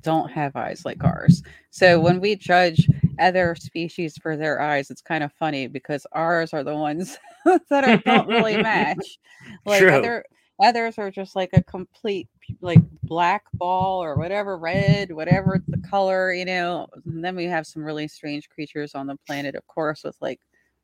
don't 0.00 0.30
have 0.30 0.56
eyes 0.56 0.86
like 0.86 1.04
ours. 1.04 1.42
So 1.68 2.00
when 2.00 2.18
we 2.18 2.34
judge 2.34 2.88
other 3.20 3.54
species 3.54 4.16
for 4.18 4.36
their 4.36 4.60
eyes, 4.60 4.90
it's 4.90 5.02
kind 5.02 5.22
of 5.22 5.32
funny 5.32 5.66
because 5.66 6.06
ours 6.12 6.52
are 6.52 6.64
the 6.64 6.74
ones 6.74 7.18
that 7.70 7.84
are, 7.84 7.98
don't 7.98 8.28
really 8.28 8.56
match. 8.62 9.18
Like 9.64 9.80
True. 9.80 9.92
other 9.92 10.24
others 10.62 10.98
are 10.98 11.10
just 11.10 11.36
like 11.36 11.50
a 11.52 11.62
complete 11.62 12.28
like 12.60 12.80
black 13.04 13.44
ball 13.54 14.02
or 14.02 14.16
whatever, 14.16 14.58
red, 14.58 15.12
whatever 15.12 15.62
the 15.68 15.78
color, 15.88 16.32
you 16.32 16.44
know. 16.44 16.86
And 17.06 17.24
then 17.24 17.36
we 17.36 17.44
have 17.44 17.66
some 17.66 17.82
really 17.82 18.08
strange 18.08 18.48
creatures 18.48 18.94
on 18.94 19.06
the 19.06 19.16
planet, 19.26 19.54
of 19.54 19.66
course, 19.66 20.04
with 20.04 20.16
like 20.20 20.40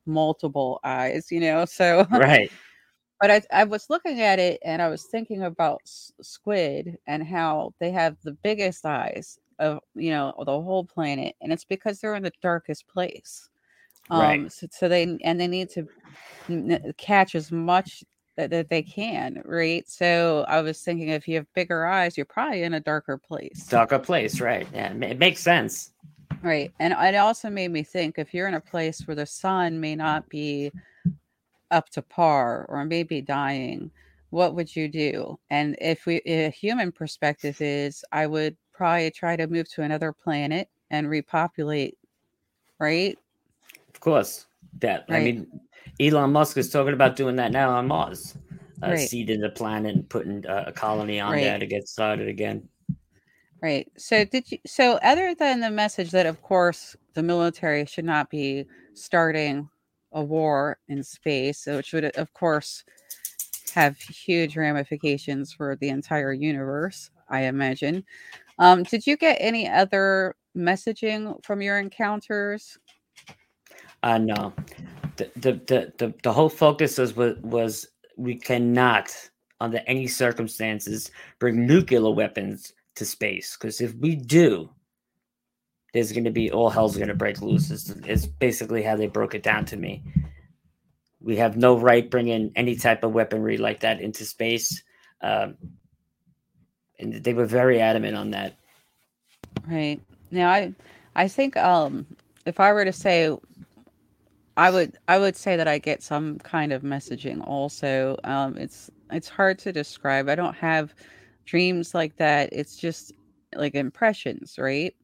multiple 0.07 0.81
eyes, 0.85 1.31
you 1.31 1.41
know. 1.41 1.65
So 1.65 2.07
right. 2.11 2.51
but 3.21 3.31
I, 3.31 3.43
I 3.53 3.65
was 3.65 3.91
looking 3.91 4.21
at 4.21 4.39
it 4.39 4.61
and 4.65 4.81
I 4.81 4.89
was 4.89 5.05
thinking 5.05 5.43
about 5.43 5.81
squid 5.85 6.97
and 7.07 7.27
how 7.27 7.75
they 7.81 7.91
have 7.91 8.17
the 8.23 8.33
biggest 8.33 8.85
eyes 8.87 9.39
of 9.59 9.81
you 9.95 10.11
know 10.11 10.35
the 10.39 10.61
whole 10.63 10.85
planet, 10.85 11.35
and 11.41 11.53
it's 11.53 11.65
because 11.65 12.01
they're 12.01 12.15
in 12.17 12.23
the 12.23 12.33
darkest 12.43 12.87
place. 12.89 13.49
Um, 14.11 14.19
Right. 14.21 14.53
so, 14.53 14.67
so 14.71 14.89
they 14.89 15.19
and 15.25 15.41
they 15.41 15.49
need 15.49 15.71
to 15.71 15.89
n- 16.49 16.93
catch 16.99 17.35
as 17.35 17.53
much 17.53 18.05
that, 18.37 18.51
that 18.51 18.69
they 18.71 18.83
can, 18.83 19.43
right? 19.45 19.89
So 19.89 20.45
I 20.49 20.61
was 20.63 20.81
thinking 20.83 21.09
if 21.09 21.29
you 21.29 21.37
have 21.37 21.53
bigger 21.55 21.87
eyes, 21.87 22.17
you're 22.17 22.27
probably 22.27 22.63
in 22.63 22.75
a 22.75 22.81
darker 22.81 23.19
place, 23.19 23.67
Darker 23.69 23.99
place, 23.99 24.41
right? 24.41 24.69
Yeah, 24.73 24.93
it 24.93 25.03
it 25.03 25.19
makes 25.19 25.41
sense. 25.41 25.93
right? 26.43 26.73
And 26.79 26.93
it 26.93 27.17
also 27.17 27.51
made 27.51 27.71
me 27.71 27.83
think 27.83 28.19
if 28.19 28.33
you're 28.35 28.49
in 28.49 28.55
a 28.55 28.61
place 28.61 29.07
where 29.07 29.15
the 29.15 29.27
sun 29.27 29.81
may 29.81 29.97
not 29.97 30.29
be 30.29 30.73
up 31.71 31.89
to 31.91 32.03
par 32.03 32.67
or 32.69 32.85
maybe 32.85 33.21
dying, 33.21 33.91
what 34.31 34.55
would 34.55 34.75
you 34.75 34.89
do? 34.89 35.39
And 35.51 35.77
if 35.81 36.07
we 36.07 36.21
a 36.27 36.51
human 36.51 36.93
perspective 36.93 37.61
is 37.61 38.05
I 38.13 38.27
would 38.27 38.57
probably 38.77 39.11
try 39.11 39.37
to 39.37 39.47
move 39.47 39.69
to 39.71 39.83
another 39.83 40.13
planet 40.13 40.69
and 40.91 41.09
repopulate, 41.09 41.97
right? 42.79 43.19
Of 43.95 44.01
course. 44.01 44.47
That 44.81 45.07
I 45.09 45.21
mean, 45.21 45.47
Elon 45.99 46.33
Musk 46.33 46.59
is 46.59 46.69
talking 46.69 46.93
about 46.93 47.17
doing 47.17 47.37
that 47.37 47.51
now 47.51 47.71
on 47.71 47.89
Mars, 47.89 48.37
uh, 48.83 48.91
Right. 48.91 49.09
seeding 49.09 49.41
the 49.41 49.49
planet 49.49 49.95
and 49.95 50.07
putting 50.07 50.47
uh, 50.47 50.65
a 50.67 50.73
colony 50.73 51.19
on 51.19 51.33
Right. 51.33 51.41
there 51.41 51.59
to 51.59 51.65
get 51.67 51.89
started 51.89 52.29
again. 52.29 52.69
Right. 53.63 53.91
So 53.97 54.25
did 54.27 54.53
you 54.53 54.59
so 54.67 54.99
other 55.03 55.35
than 55.35 55.61
the 55.61 55.71
message 55.71 56.11
that 56.11 56.27
of 56.27 56.43
course 56.43 56.95
the 57.15 57.23
military 57.23 57.87
should 57.87 58.05
not 58.05 58.29
be 58.29 58.67
starting 58.93 59.67
a 60.13 60.23
war 60.23 60.79
in 60.89 61.03
space, 61.03 61.65
which 61.67 61.95
would 61.95 62.05
of 62.05 62.33
course 62.35 62.85
have 63.73 63.97
huge 63.99 64.57
ramifications 64.59 65.55
for 65.55 65.75
the 65.77 65.89
entire 65.89 66.35
universe, 66.35 67.11
I 67.31 67.43
imagine. 67.45 68.05
Um, 68.59 68.83
did 68.85 69.07
you 69.07 69.17
get 69.17 69.37
any 69.41 69.69
other 69.69 70.35
messaging 70.57 71.43
from 71.45 71.61
your 71.61 71.79
encounters? 71.79 72.79
Uh, 74.03 74.19
no, 74.19 74.53
the 75.17 75.31
the 75.37 75.53
the 75.67 75.93
the, 75.99 76.15
the 76.23 76.33
whole 76.33 76.49
focus 76.49 76.99
was, 76.99 77.15
was 77.15 77.89
we 78.17 78.37
cannot, 78.37 79.15
under 79.61 79.81
any 79.87 80.07
circumstances, 80.07 81.11
bring 81.39 81.67
nuclear 81.67 82.11
weapons 82.11 82.73
to 82.95 83.05
space 83.05 83.57
because 83.57 83.81
if 83.81 83.95
we 83.97 84.17
do, 84.17 84.71
there's 85.93 86.13
going 86.13 86.25
to 86.25 86.31
be 86.31 86.51
all 86.51 86.71
hell's 86.71 86.97
going 86.97 87.09
to 87.09 87.15
break 87.15 87.41
loose. 87.41 87.71
It's, 87.71 87.91
it's 88.07 88.27
basically 88.27 88.83
how 88.83 88.97
they 88.97 89.07
broke 89.07 89.35
it 89.35 89.43
down 89.43 89.65
to 89.67 89.77
me. 89.77 90.03
We 91.21 91.37
have 91.37 91.57
no 91.57 91.79
right 91.79 92.09
bringing 92.11 92.53
any 92.55 92.77
type 92.77 93.03
of 93.03 93.13
weaponry 93.13 93.57
like 93.59 93.81
that 93.81 94.01
into 94.01 94.25
space, 94.25 94.83
um, 95.23 95.57
and 96.99 97.13
they 97.25 97.35
were 97.35 97.47
very 97.47 97.81
adamant 97.81 98.17
on 98.17 98.31
that. 98.31 98.55
Right. 99.69 100.01
Now 100.31 100.51
I 100.51 100.75
I 101.15 101.29
think 101.29 101.57
um 101.57 102.07
if 102.47 102.61
I 102.61 102.73
were 102.73 102.85
to 102.85 102.93
say 102.93 103.37
I 104.57 104.71
would 104.71 104.99
I 105.09 105.19
would 105.19 105.37
say 105.37 105.57
that 105.57 105.69
I 105.69 105.79
get 105.79 106.03
some 106.03 106.39
kind 106.39 106.73
of 106.73 106.83
messaging 106.83 107.47
also. 107.47 108.17
Um 108.25 108.57
it's 108.57 108.91
it's 109.11 109.29
hard 109.29 109.59
to 109.61 109.73
describe. 109.73 110.29
I 110.29 110.35
don't 110.35 110.57
have 110.57 110.95
dreams 111.45 111.95
like 111.95 112.17
that. 112.17 112.51
It's 112.53 112.77
just 112.77 113.13
like 113.55 113.75
impressions, 113.75 114.57
right? 114.59 114.95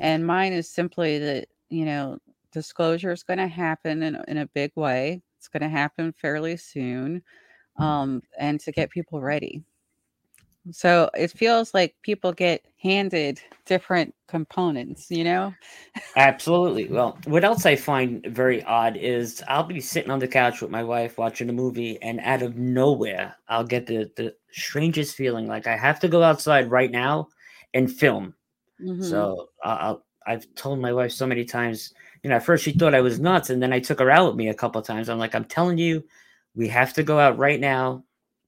And 0.00 0.26
mine 0.26 0.52
is 0.52 0.68
simply 0.68 1.18
that, 1.18 1.48
you 1.68 1.84
know, 1.84 2.18
disclosure 2.52 3.12
is 3.12 3.22
going 3.24 3.38
to 3.38 3.48
happen 3.48 4.02
in, 4.02 4.22
in 4.28 4.38
a 4.38 4.46
big 4.46 4.72
way. 4.76 5.22
It's 5.38 5.48
going 5.48 5.62
to 5.62 5.68
happen 5.68 6.12
fairly 6.12 6.56
soon. 6.56 7.22
Um 7.78 8.22
and 8.38 8.60
to 8.60 8.72
get 8.72 8.90
people 8.90 9.20
ready. 9.20 9.64
So 10.72 11.10
it 11.14 11.30
feels 11.32 11.74
like 11.74 11.96
people 12.02 12.32
get 12.32 12.64
handed 12.80 13.40
different 13.66 14.14
components, 14.28 15.06
you 15.10 15.24
know? 15.24 15.56
Absolutely. 16.16 16.88
Well, 16.90 17.18
what 17.24 17.44
else 17.44 17.64
I 17.66 17.76
find 17.76 18.24
very 18.26 18.62
odd 18.64 18.96
is 18.96 19.42
I'll 19.46 19.62
be 19.62 19.80
sitting 19.80 20.10
on 20.10 20.18
the 20.18 20.26
couch 20.28 20.60
with 20.60 20.70
my 20.70 20.82
wife 20.82 21.16
watching 21.18 21.48
a 21.48 21.52
movie, 21.52 22.02
and 22.02 22.18
out 22.20 22.42
of 22.42 22.56
nowhere, 22.56 23.36
I'll 23.48 23.64
get 23.64 23.86
the, 23.86 24.10
the 24.16 24.34
strangest 24.50 25.14
feeling 25.14 25.46
like 25.46 25.66
I 25.68 25.76
have 25.76 26.00
to 26.00 26.08
go 26.08 26.22
outside 26.22 26.70
right 26.70 26.90
now 26.90 27.28
and 27.74 27.90
film. 27.90 28.34
Mhm. 28.80 29.02
So 29.02 29.50
I- 29.64 29.76
I'll, 29.76 30.06
I've 30.26 30.46
told 30.54 30.80
my 30.80 30.92
wife 30.92 31.12
so 31.12 31.26
many 31.26 31.44
times, 31.44 31.94
you 32.22 32.30
know, 32.30 32.36
at 32.36 32.44
first 32.44 32.64
she 32.64 32.72
thought 32.72 32.94
I 32.94 33.00
was 33.00 33.20
nuts, 33.20 33.50
and 33.50 33.62
then 33.62 33.72
I 33.72 33.80
took 33.80 34.00
her 34.00 34.10
out 34.10 34.28
with 34.28 34.36
me 34.36 34.48
a 34.48 34.54
couple 34.54 34.82
times. 34.82 35.08
I'm 35.08 35.18
like, 35.18 35.34
I'm 35.34 35.44
telling 35.46 35.78
you, 35.78 36.04
we 36.54 36.68
have 36.68 36.92
to 36.94 37.02
go 37.04 37.18
out 37.18 37.38
right 37.38 37.60
now. 37.60 38.04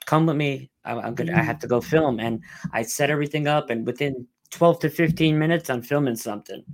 Come 0.07 0.27
with 0.27 0.37
me. 0.37 0.71
I'm, 0.85 0.99
I'm 0.99 1.15
gonna. 1.15 1.33
I 1.35 1.43
have 1.43 1.59
to 1.61 1.67
go 1.67 1.81
film, 1.81 2.21
and 2.21 2.43
I 2.73 2.83
set 2.83 3.11
everything 3.11 3.47
up, 3.47 3.71
and 3.71 3.87
within 3.87 4.27
12 4.51 4.81
to 4.81 4.91
15 4.91 5.39
minutes, 5.39 5.71
I'm 5.71 5.83
filming 5.83 6.17
something 6.17 6.65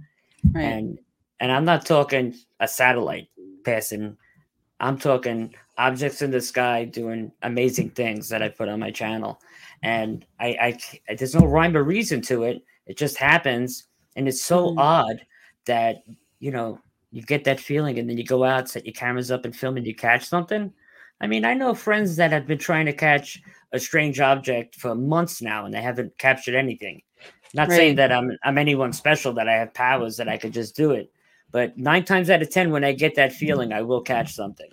right. 0.54 0.64
and 0.64 0.98
and 1.40 1.52
I'm 1.52 1.64
not 1.64 1.86
talking 1.86 2.34
a 2.60 2.66
satellite 2.68 3.28
passing. 3.64 4.16
I'm 4.80 4.98
talking 4.98 5.54
objects 5.76 6.22
in 6.22 6.30
the 6.30 6.40
sky 6.40 6.84
doing 6.84 7.30
amazing 7.42 7.90
things 7.90 8.28
that 8.28 8.42
I 8.42 8.48
put 8.48 8.68
on 8.68 8.80
my 8.80 8.90
channel, 8.90 9.40
and 9.82 10.24
I 10.40 10.78
there's 11.16 11.34
no 11.34 11.46
rhyme 11.46 11.76
or 11.76 11.84
reason 11.84 12.20
to 12.22 12.44
it. 12.44 12.64
It 12.86 12.96
just 12.96 13.16
happens, 13.16 13.84
and 14.16 14.26
it's 14.26 14.42
so 14.42 14.70
Mhm. 14.70 14.78
odd 14.78 15.26
that 15.66 16.02
you 16.40 16.50
know 16.50 16.80
you 17.10 17.22
get 17.22 17.44
that 17.44 17.60
feeling, 17.60 17.98
and 17.98 18.08
then 18.08 18.18
you 18.18 18.24
go 18.24 18.44
out, 18.44 18.68
set 18.68 18.86
your 18.86 18.94
cameras 18.94 19.30
up, 19.30 19.44
and 19.44 19.54
film, 19.54 19.76
and 19.76 19.86
you 19.86 19.94
catch 19.94 20.24
something. 20.24 20.72
I 21.20 21.26
mean, 21.26 21.44
I 21.44 21.54
know 21.54 21.74
friends 21.74 22.16
that 22.16 22.30
have 22.30 22.46
been 22.46 22.58
trying 22.58 22.86
to 22.86 22.92
catch 22.92 23.40
a 23.72 23.78
strange 23.78 24.20
object 24.20 24.76
for 24.76 24.94
months 24.94 25.42
now, 25.42 25.64
and 25.64 25.74
they 25.74 25.82
haven't 25.82 26.16
captured 26.18 26.54
anything. 26.54 27.02
Not 27.54 27.70
saying 27.70 27.96
that 27.96 28.12
I'm 28.12 28.36
I'm 28.44 28.58
anyone 28.58 28.92
special 28.92 29.32
that 29.34 29.48
I 29.48 29.54
have 29.54 29.72
powers 29.72 30.16
that 30.18 30.28
I 30.28 30.36
could 30.36 30.52
just 30.52 30.76
do 30.76 30.92
it, 30.92 31.10
but 31.50 31.76
nine 31.78 32.04
times 32.04 32.30
out 32.30 32.42
of 32.42 32.50
ten, 32.50 32.70
when 32.70 32.84
I 32.84 32.92
get 32.92 33.14
that 33.14 33.32
feeling, 33.32 33.72
I 33.72 33.82
will 33.82 34.02
catch 34.02 34.34
something. 34.34 34.68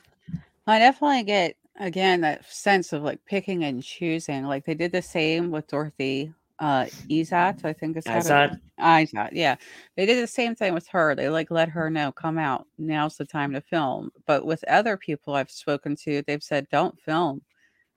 I 0.67 0.79
definitely 0.79 1.23
get 1.23 1.55
again 1.79 2.21
that 2.21 2.45
sense 2.51 2.91
of 2.91 3.03
like 3.03 3.23
picking 3.25 3.63
and 3.63 3.81
choosing. 3.81 4.43
Like 4.45 4.65
they 4.65 4.73
did 4.73 4.91
the 4.91 5.01
same 5.01 5.51
with 5.51 5.67
Dorothy 5.67 6.33
uh 6.59 6.85
Izatt, 7.09 7.65
I 7.65 7.73
think 7.73 7.97
it's 7.97 8.07
I 8.07 8.11
how 8.11 8.19
to 8.19 8.23
saw 8.25 8.49
Izatt, 8.79 9.29
yeah. 9.33 9.55
They 9.95 10.05
did 10.05 10.21
the 10.21 10.27
same 10.27 10.55
thing 10.55 10.73
with 10.73 10.87
her. 10.89 11.15
They 11.15 11.29
like 11.29 11.51
let 11.51 11.69
her 11.69 11.89
know, 11.89 12.11
come 12.11 12.37
out. 12.37 12.67
Now's 12.77 13.17
the 13.17 13.25
time 13.25 13.53
to 13.53 13.61
film. 13.61 14.11
But 14.25 14.45
with 14.45 14.63
other 14.65 14.97
people 14.97 15.33
I've 15.33 15.51
spoken 15.51 15.95
to, 16.03 16.21
they've 16.23 16.43
said, 16.43 16.67
Don't 16.71 16.99
film. 16.99 17.41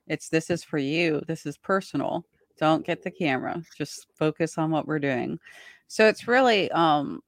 It's 0.06 0.28
this 0.28 0.50
is 0.50 0.64
for 0.64 0.78
you. 0.78 1.22
This 1.26 1.46
is 1.46 1.58
personal. 1.58 2.24
Don't 2.58 2.84
get 2.84 3.02
the 3.02 3.10
camera. 3.10 3.62
Just 3.76 4.06
focus 4.14 4.58
on 4.58 4.70
what 4.70 4.86
we're 4.86 4.98
doing. 4.98 5.38
So 5.86 6.06
it's 6.06 6.28
really 6.28 6.70
um 6.72 7.20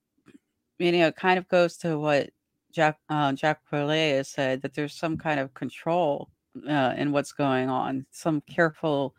you 0.79 0.93
know, 0.93 1.09
it 1.09 1.17
kind 1.17 1.39
of 1.39 1.47
goes 1.49 1.77
to 1.79 1.99
what 1.99 2.31
Jack 2.73 2.99
uh, 3.09 3.33
Jack 3.33 3.61
Perlet 3.71 4.17
has 4.17 4.29
said 4.29 4.63
that 4.63 4.75
there's 4.75 4.95
some 4.95 5.17
kind 5.19 5.39
of 5.41 5.53
control 5.55 6.31
uh, 6.69 6.95
in 6.97 7.13
what's 7.13 7.33
going 7.33 7.69
on, 7.69 8.07
some 8.11 8.41
careful 8.43 9.15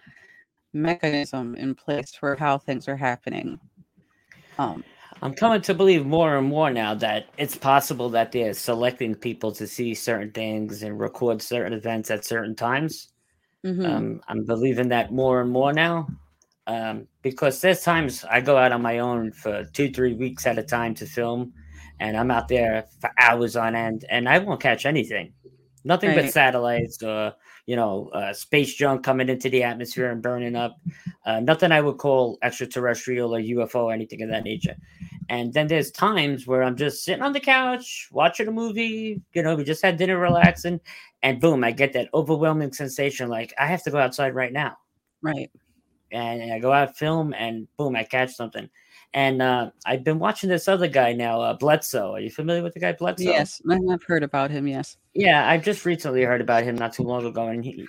mechanism 0.74 1.56
in 1.56 1.76
place 1.76 2.14
for 2.16 2.36
how 2.36 2.58
things 2.58 2.88
are 2.88 2.98
happening. 2.98 3.60
Um, 4.58 4.84
I'm 5.22 5.34
coming 5.34 5.62
to 5.64 5.74
believe 5.74 6.06
more 6.06 6.38
and 6.38 6.48
more 6.48 6.72
now 6.72 6.94
that 6.96 7.28
it's 7.38 7.56
possible 7.58 8.10
that 8.10 8.32
they're 8.32 8.54
selecting 8.54 9.14
people 9.16 9.52
to 9.54 9.68
see 9.68 9.94
certain 9.94 10.32
things 10.32 10.84
and 10.84 11.00
record 11.00 11.42
certain 11.42 11.74
events 11.74 12.10
at 12.12 12.26
certain 12.26 12.56
times. 12.56 13.10
mhm, 13.64 13.86
Um, 13.86 14.22
I'm 14.28 14.46
believing 14.46 14.90
that 14.90 15.12
more 15.14 15.42
and 15.42 15.52
more 15.52 15.74
now. 15.74 16.08
Um, 16.68 17.08
because 17.24 17.62
there's 17.62 17.82
times 17.84 18.24
I 18.26 18.42
go 18.42 18.58
out 18.58 18.72
on 18.72 18.82
my 18.82 19.00
own 19.00 19.32
for 19.34 19.66
two, 19.66 19.92
three 19.92 20.14
weeks 20.14 20.46
at 20.48 20.60
a 20.60 20.64
time 20.64 20.96
to 20.96 21.06
film, 21.06 21.54
and 22.00 22.18
I'm 22.18 22.32
out 22.32 22.48
there 22.48 22.88
for 23.02 23.12
hours 23.20 23.56
on 23.56 23.76
end, 23.76 24.06
and 24.10 24.30
I 24.30 24.40
won't 24.40 24.62
catch 24.62 24.86
anything. 24.86 25.34
Nothing 25.84 26.14
but 26.14 26.30
satellites 26.30 27.02
or 27.04 27.34
you 27.66 27.76
know 27.76 28.10
uh, 28.14 28.34
space 28.34 28.74
junk 28.76 29.04
coming 29.04 29.30
into 29.30 29.50
the 29.50 29.64
atmosphere 29.64 30.12
and 30.12 30.22
burning 30.22 30.56
up. 30.56 30.80
Uh, 31.26 31.40
nothing 31.40 31.72
I 31.72 31.82
would 31.82 31.98
call 31.98 32.38
extraterrestrial 32.42 33.36
or 33.36 33.40
UFO 33.40 33.84
or 33.86 33.94
anything 33.94 34.22
of 34.22 34.30
that 34.30 34.44
nature. 34.44 34.76
And 35.30 35.54
then 35.54 35.68
there's 35.68 35.92
times 35.92 36.46
where 36.46 36.64
I'm 36.64 36.76
just 36.76 37.04
sitting 37.04 37.24
on 37.24 37.32
the 37.32 37.40
couch 37.40 38.10
watching 38.12 38.48
a 38.48 38.52
movie. 38.52 39.22
You 39.34 39.44
know, 39.44 39.56
we 39.56 39.64
just 39.64 39.82
had 39.82 39.98
dinner, 39.98 40.18
relaxing, 40.18 40.82
and 41.24 41.40
boom, 41.40 41.64
I 41.64 41.72
get 41.72 41.94
that 41.94 42.10
overwhelming 42.14 42.74
sensation 42.74 43.30
like 43.30 43.54
I 43.58 43.68
have 43.68 43.84
to 43.84 43.92
go 43.92 43.98
outside 43.98 44.36
right 44.36 44.52
now. 44.52 44.78
right. 45.22 45.50
and 46.12 46.52
I 46.52 46.60
go 46.60 46.74
out 46.74 46.98
film 46.98 47.34
and 47.34 47.68
boom, 47.78 47.96
I 47.96 48.04
catch 48.04 48.36
something. 48.36 48.70
And 49.14 49.42
uh, 49.42 49.72
I've 49.86 50.04
been 50.04 50.20
watching 50.20 50.50
this 50.50 50.68
other 50.68 50.88
guy 50.88 51.12
now, 51.12 51.42
uh, 51.42 51.54
Bledsoe. 51.54 52.14
Are 52.14 52.20
you 52.20 52.30
familiar 52.30 52.64
with 52.64 52.74
the 52.74 52.80
guy 52.80 52.94
Bledsoe? 52.94 53.24
Yes, 53.24 53.62
I've 53.70 54.04
heard 54.04 54.24
about 54.24 54.52
him. 54.52 54.68
Yes. 54.68 54.98
Yeah, 55.14 55.50
I 55.50 55.58
just 55.58 55.86
recently 55.86 56.24
heard 56.24 56.40
about 56.40 56.64
him 56.64 56.76
not 56.76 56.94
too 56.94 57.04
long 57.04 57.26
ago, 57.26 57.48
and 57.48 57.64
he, 57.64 57.86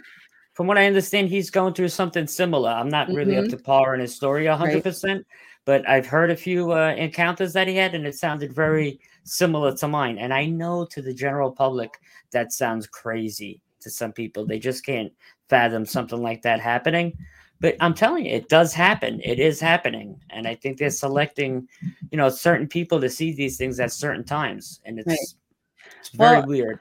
from 0.54 0.66
what 0.66 0.78
I 0.78 0.86
understand, 0.86 1.28
he's 1.28 1.50
going 1.50 1.74
through 1.74 1.90
something 1.90 2.26
similar. 2.26 2.70
I'm 2.70 2.88
not 2.88 3.08
really 3.08 3.34
mm-hmm. 3.34 3.44
up 3.44 3.50
to 3.50 3.56
par 3.56 3.94
in 3.94 4.00
his 4.00 4.16
story 4.16 4.48
100, 4.48 4.74
right. 4.74 4.82
percent 4.82 5.26
but 5.64 5.88
I've 5.88 6.06
heard 6.06 6.30
a 6.30 6.36
few 6.36 6.72
uh, 6.72 6.94
encounters 6.96 7.52
that 7.52 7.68
he 7.68 7.76
had, 7.76 7.94
and 7.94 8.06
it 8.06 8.16
sounded 8.16 8.52
very 8.52 9.00
similar 9.24 9.74
to 9.76 9.88
mine. 9.88 10.18
And 10.18 10.34
I 10.34 10.46
know 10.46 10.84
to 10.86 11.00
the 11.00 11.14
general 11.14 11.52
public 11.52 11.94
that 12.32 12.52
sounds 12.52 12.86
crazy 12.86 13.60
to 13.80 13.90
some 13.90 14.12
people; 14.12 14.44
they 14.44 14.58
just 14.58 14.84
can't 14.84 15.12
fathom 15.48 15.86
something 15.86 16.20
like 16.20 16.42
that 16.42 16.60
happening. 16.60 17.16
But 17.62 17.76
I'm 17.80 17.94
telling 17.94 18.26
you, 18.26 18.32
it 18.32 18.50
does 18.50 18.74
happen. 18.74 19.20
It 19.24 19.38
is 19.38 19.60
happening, 19.60 20.20
and 20.30 20.46
I 20.46 20.54
think 20.54 20.76
they're 20.76 20.90
selecting, 20.90 21.66
you 22.10 22.18
know, 22.18 22.28
certain 22.28 22.68
people 22.68 23.00
to 23.00 23.08
see 23.08 23.32
these 23.32 23.56
things 23.56 23.80
at 23.80 23.92
certain 23.92 24.24
times, 24.24 24.80
and 24.84 24.98
it's 24.98 25.08
right. 25.08 25.96
it's 26.00 26.10
very 26.10 26.38
well, 26.38 26.46
weird. 26.46 26.80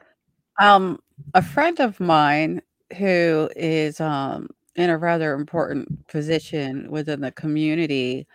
Um, 0.60 1.00
a 1.34 1.42
friend 1.42 1.80
of 1.80 2.00
mine 2.00 2.62
who 2.98 3.50
is 3.56 4.02
um 4.02 4.50
in 4.76 4.90
a 4.90 4.98
rather 4.98 5.34
important 5.34 6.08
position 6.08 6.90
within 6.92 7.22
the 7.22 7.32
community 7.32 8.28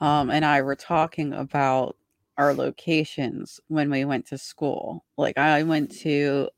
um, 0.00 0.30
and 0.30 0.44
I 0.44 0.62
were 0.62 0.76
talking 0.76 1.32
about 1.32 1.96
our 2.38 2.54
locations 2.54 3.60
when 3.68 3.90
we 3.90 4.04
went 4.04 4.26
to 4.28 4.38
school. 4.38 5.04
Like 5.18 5.36
I 5.36 5.62
went 5.62 5.90
to 6.00 6.48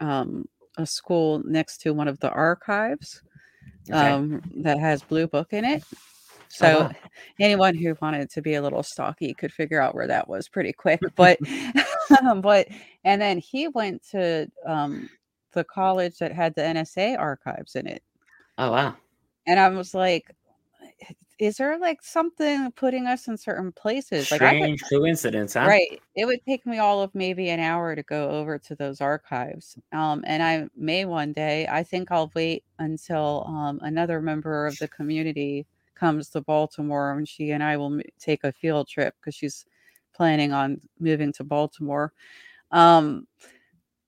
um, 0.00 0.46
a 0.76 0.86
school 0.86 1.42
next 1.44 1.78
to 1.82 1.94
one 1.94 2.08
of 2.08 2.18
the 2.20 2.30
archives 2.30 3.22
okay. 3.90 4.10
um, 4.10 4.42
that 4.56 4.78
has 4.78 5.02
Blue 5.02 5.26
Book 5.26 5.52
in 5.52 5.64
it. 5.64 5.84
So 6.48 6.66
uh-huh. 6.66 6.92
anyone 7.40 7.74
who 7.74 7.96
wanted 8.02 8.28
to 8.30 8.42
be 8.42 8.54
a 8.54 8.62
little 8.62 8.82
stocky 8.82 9.32
could 9.32 9.52
figure 9.52 9.80
out 9.80 9.94
where 9.94 10.06
that 10.06 10.28
was 10.28 10.48
pretty 10.48 10.72
quick. 10.72 11.00
But 11.16 11.38
but 12.42 12.68
and 13.04 13.20
then 13.20 13.38
he 13.38 13.68
went 13.68 14.02
to 14.10 14.50
um, 14.66 15.08
the 15.52 15.64
college 15.64 16.18
that 16.18 16.32
had 16.32 16.54
the 16.54 16.62
NSA 16.62 17.18
archives 17.18 17.74
in 17.74 17.86
it. 17.86 18.02
Oh 18.58 18.70
wow. 18.70 18.96
And 19.46 19.58
I 19.58 19.68
was 19.68 19.94
like, 19.94 20.30
is 21.42 21.56
there 21.56 21.76
like 21.76 22.04
something 22.04 22.70
putting 22.70 23.08
us 23.08 23.26
in 23.26 23.36
certain 23.36 23.72
places? 23.72 24.30
Like 24.30 24.40
Strange 24.40 24.80
coincidence, 24.88 25.54
huh? 25.54 25.66
Right. 25.66 26.00
It 26.14 26.24
would 26.24 26.38
take 26.46 26.64
me 26.64 26.78
all 26.78 27.02
of 27.02 27.12
maybe 27.16 27.48
an 27.48 27.58
hour 27.58 27.96
to 27.96 28.02
go 28.04 28.30
over 28.30 28.58
to 28.60 28.76
those 28.76 29.00
archives. 29.00 29.76
Um, 29.92 30.22
and 30.24 30.40
I 30.40 30.68
may 30.76 31.04
one 31.04 31.32
day, 31.32 31.66
I 31.66 31.82
think 31.82 32.12
I'll 32.12 32.30
wait 32.36 32.62
until 32.78 33.44
um, 33.48 33.80
another 33.82 34.20
member 34.20 34.68
of 34.68 34.78
the 34.78 34.86
community 34.86 35.66
comes 35.96 36.28
to 36.30 36.42
Baltimore 36.42 37.10
and 37.10 37.26
she 37.26 37.50
and 37.50 37.62
I 37.62 37.76
will 37.76 37.94
m- 37.94 38.02
take 38.20 38.44
a 38.44 38.52
field 38.52 38.86
trip 38.86 39.16
because 39.20 39.34
she's 39.34 39.64
planning 40.14 40.52
on 40.52 40.80
moving 41.00 41.32
to 41.32 41.44
Baltimore. 41.44 42.12
Um, 42.70 43.26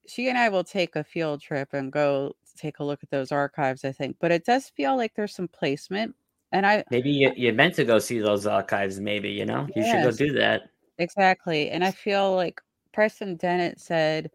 she 0.07 0.29
and 0.29 0.39
I 0.39 0.51
will 0.51 0.65
take 0.65 0.95
a 0.95 1.03
field 1.03 1.41
trip 1.41 1.71
and 1.73 1.91
go 1.91 2.37
take 2.57 2.79
a 2.79 2.85
look 2.85 3.03
at 3.03 3.11
those 3.11 3.33
archives, 3.33 3.85
I 3.85 3.91
think. 3.91 4.19
But 4.21 4.31
it 4.31 4.45
does 4.45 4.69
feel 4.69 4.97
like 4.97 5.15
there's 5.17 5.35
some 5.35 5.49
placement 5.49 6.15
and 6.55 6.65
I 6.65 6.85
maybe 6.91 7.11
you, 7.11 7.33
you 7.37 7.53
meant 7.53 7.75
to 7.75 7.85
go 7.85 7.99
see 7.99 8.21
those 8.21 8.47
archives. 8.47 9.01
Maybe 9.01 9.29
you 9.29 9.45
know 9.45 9.67
you 9.75 9.83
yes, 9.83 9.91
should 9.91 10.19
go 10.21 10.27
do 10.27 10.33
that. 10.39 10.63
Exactly, 10.99 11.71
and 11.71 11.85
I 11.85 11.91
feel 11.91 12.35
like 12.35 12.61
Preston 12.93 13.37
Dennett 13.37 13.81
said 13.81 14.31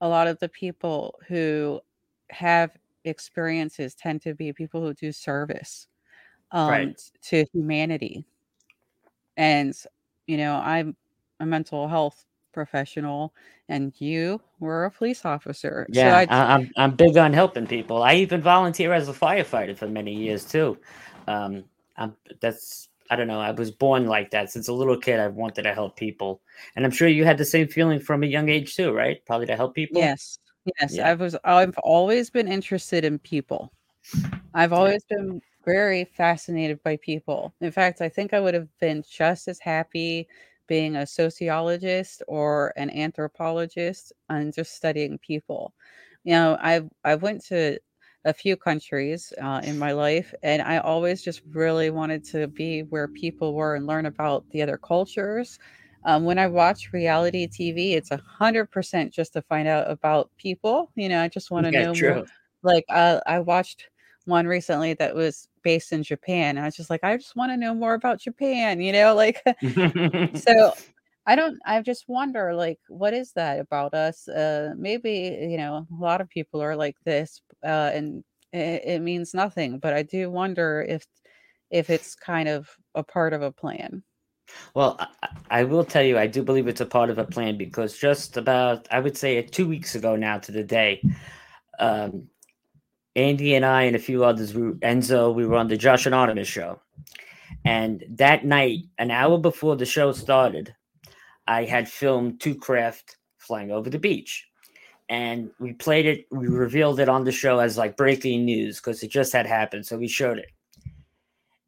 a 0.00 0.08
lot 0.08 0.26
of 0.26 0.38
the 0.40 0.48
people 0.48 1.14
who 1.28 1.80
have 2.30 2.70
experiences 3.04 3.94
tend 3.94 4.22
to 4.22 4.34
be 4.34 4.52
people 4.52 4.80
who 4.80 4.94
do 4.94 5.12
service 5.12 5.88
um, 6.52 6.70
right. 6.70 7.10
to 7.22 7.44
humanity. 7.52 8.24
And 9.36 9.74
you 10.26 10.38
know, 10.38 10.56
I'm 10.56 10.96
a 11.38 11.46
mental 11.46 11.86
health 11.86 12.24
professional, 12.54 13.34
and 13.68 13.92
you 14.00 14.40
were 14.58 14.86
a 14.86 14.90
police 14.90 15.26
officer. 15.26 15.86
Yeah, 15.90 16.24
so 16.24 16.32
I, 16.32 16.54
I'm 16.54 16.70
I'm 16.78 16.96
big 16.96 17.18
on 17.18 17.34
helping 17.34 17.66
people. 17.66 18.02
I 18.02 18.14
even 18.14 18.40
volunteer 18.40 18.94
as 18.94 19.06
a 19.10 19.12
firefighter 19.12 19.76
for 19.76 19.86
many 19.86 20.14
years 20.14 20.46
too. 20.46 20.78
Um, 21.28 21.64
I'm, 21.96 22.16
that's 22.40 22.88
I 23.10 23.16
don't 23.16 23.26
know. 23.26 23.40
I 23.40 23.50
was 23.52 23.70
born 23.70 24.06
like 24.06 24.30
that 24.30 24.50
since 24.50 24.68
a 24.68 24.72
little 24.72 24.98
kid. 24.98 25.18
I've 25.20 25.34
wanted 25.34 25.62
to 25.62 25.74
help 25.74 25.96
people, 25.96 26.40
and 26.76 26.84
I'm 26.84 26.90
sure 26.90 27.08
you 27.08 27.24
had 27.24 27.38
the 27.38 27.44
same 27.44 27.68
feeling 27.68 28.00
from 28.00 28.22
a 28.22 28.26
young 28.26 28.48
age 28.48 28.76
too, 28.76 28.92
right? 28.92 29.24
Probably 29.26 29.46
to 29.46 29.56
help 29.56 29.74
people. 29.74 30.00
Yes, 30.00 30.38
yes. 30.80 30.96
Yeah. 30.96 31.10
I 31.10 31.14
was. 31.14 31.36
I've 31.44 31.78
always 31.78 32.30
been 32.30 32.48
interested 32.48 33.04
in 33.04 33.18
people. 33.18 33.72
I've 34.54 34.72
always 34.72 35.04
yeah. 35.10 35.16
been 35.16 35.42
very 35.64 36.04
fascinated 36.04 36.82
by 36.82 36.96
people. 36.96 37.54
In 37.60 37.70
fact, 37.70 38.00
I 38.00 38.08
think 38.08 38.32
I 38.32 38.40
would 38.40 38.54
have 38.54 38.68
been 38.78 39.02
just 39.08 39.48
as 39.48 39.58
happy 39.58 40.28
being 40.66 40.96
a 40.96 41.06
sociologist 41.06 42.22
or 42.28 42.72
an 42.76 42.90
anthropologist 42.90 44.12
and 44.28 44.54
just 44.54 44.74
studying 44.74 45.18
people. 45.18 45.72
You 46.24 46.34
know, 46.34 46.58
I 46.60 46.82
I 47.04 47.14
went 47.14 47.44
to 47.46 47.78
a 48.24 48.32
few 48.32 48.56
countries 48.56 49.32
uh, 49.40 49.60
in 49.64 49.78
my 49.78 49.92
life, 49.92 50.34
and 50.42 50.62
I 50.62 50.78
always 50.78 51.22
just 51.22 51.42
really 51.52 51.90
wanted 51.90 52.24
to 52.26 52.46
be 52.48 52.82
where 52.82 53.08
people 53.08 53.54
were 53.54 53.74
and 53.76 53.86
learn 53.86 54.06
about 54.06 54.44
the 54.50 54.62
other 54.62 54.76
cultures. 54.78 55.58
Um, 56.04 56.24
when 56.24 56.38
I 56.38 56.46
watch 56.46 56.90
reality 56.92 57.46
TV, 57.48 57.94
it's 57.94 58.10
a 58.10 58.18
hundred 58.18 58.66
percent 58.70 59.12
just 59.12 59.32
to 59.34 59.42
find 59.42 59.68
out 59.68 59.90
about 59.90 60.30
people. 60.38 60.90
You 60.96 61.08
know, 61.08 61.22
I 61.22 61.28
just 61.28 61.50
want 61.50 61.66
to 61.66 61.72
yeah, 61.72 61.84
know 61.84 61.94
true. 61.94 62.14
more. 62.14 62.24
Like 62.62 62.84
uh, 62.88 63.20
I 63.26 63.40
watched 63.40 63.88
one 64.24 64.46
recently 64.46 64.94
that 64.94 65.14
was 65.14 65.48
based 65.62 65.92
in 65.92 66.02
Japan. 66.02 66.56
And 66.56 66.60
I 66.60 66.64
was 66.66 66.76
just 66.76 66.90
like, 66.90 67.02
I 67.04 67.16
just 67.16 67.36
want 67.36 67.50
to 67.52 67.56
know 67.56 67.74
more 67.74 67.94
about 67.94 68.20
Japan, 68.20 68.80
you 68.80 68.92
know, 68.92 69.14
like 69.14 69.42
so 70.34 70.72
I 71.26 71.36
don't 71.36 71.58
I 71.66 71.80
just 71.82 72.08
wonder 72.08 72.54
like 72.54 72.80
what 72.88 73.14
is 73.14 73.32
that 73.32 73.60
about 73.60 73.94
us? 73.94 74.28
Uh 74.28 74.74
maybe, 74.76 75.38
you 75.50 75.58
know, 75.58 75.86
a 75.90 76.02
lot 76.02 76.20
of 76.20 76.28
people 76.28 76.60
are 76.62 76.76
like 76.76 76.96
this 77.04 77.42
uh 77.64 77.90
and 77.94 78.24
it, 78.52 78.82
it 78.84 79.02
means 79.02 79.34
nothing, 79.34 79.78
but 79.78 79.94
I 79.94 80.02
do 80.02 80.30
wonder 80.30 80.84
if 80.88 81.06
if 81.70 81.90
it's 81.90 82.14
kind 82.14 82.48
of 82.48 82.68
a 82.94 83.02
part 83.02 83.32
of 83.32 83.42
a 83.42 83.52
plan. 83.52 84.02
Well, 84.74 84.96
I, 84.98 85.28
I, 85.50 85.64
will 85.64 85.84
tell 85.84 86.02
you, 86.02 86.18
I 86.18 86.26
do 86.26 86.42
believe 86.42 86.68
it's 86.68 86.80
a 86.80 86.86
part 86.86 87.10
of 87.10 87.18
a 87.18 87.24
plan 87.24 87.58
because 87.58 87.98
just 87.98 88.38
about, 88.38 88.88
I 88.90 89.00
would 89.00 89.16
say, 89.16 89.42
two 89.42 89.68
weeks 89.68 89.94
ago 89.94 90.16
now 90.16 90.38
to 90.38 90.50
the 90.52 90.64
day, 90.64 91.02
um, 91.78 92.28
Andy 93.14 93.54
and 93.54 93.66
I 93.66 93.82
and 93.82 93.96
a 93.96 93.98
few 93.98 94.24
others, 94.24 94.54
we, 94.54 94.62
Enzo, 94.62 95.34
we 95.34 95.44
were 95.44 95.56
on 95.56 95.68
the 95.68 95.76
Josh 95.76 96.06
and 96.06 96.14
Artemis 96.14 96.48
show. 96.48 96.80
And 97.64 98.04
that 98.10 98.44
night, 98.44 98.84
an 98.96 99.10
hour 99.10 99.36
before 99.36 99.76
the 99.76 99.84
show 99.84 100.12
started, 100.12 100.74
I 101.46 101.64
had 101.64 101.88
filmed 101.88 102.40
two 102.40 102.54
craft 102.54 103.16
flying 103.36 103.70
over 103.70 103.90
the 103.90 103.98
beach. 103.98 104.47
And 105.08 105.50
we 105.58 105.72
played 105.72 106.06
it, 106.06 106.26
we 106.30 106.48
revealed 106.48 107.00
it 107.00 107.08
on 107.08 107.24
the 107.24 107.32
show 107.32 107.58
as 107.58 107.78
like 107.78 107.96
breaking 107.96 108.44
news 108.44 108.76
because 108.76 109.02
it 109.02 109.10
just 109.10 109.32
had 109.32 109.46
happened. 109.46 109.86
So 109.86 109.96
we 109.96 110.08
showed 110.08 110.38
it. 110.38 110.50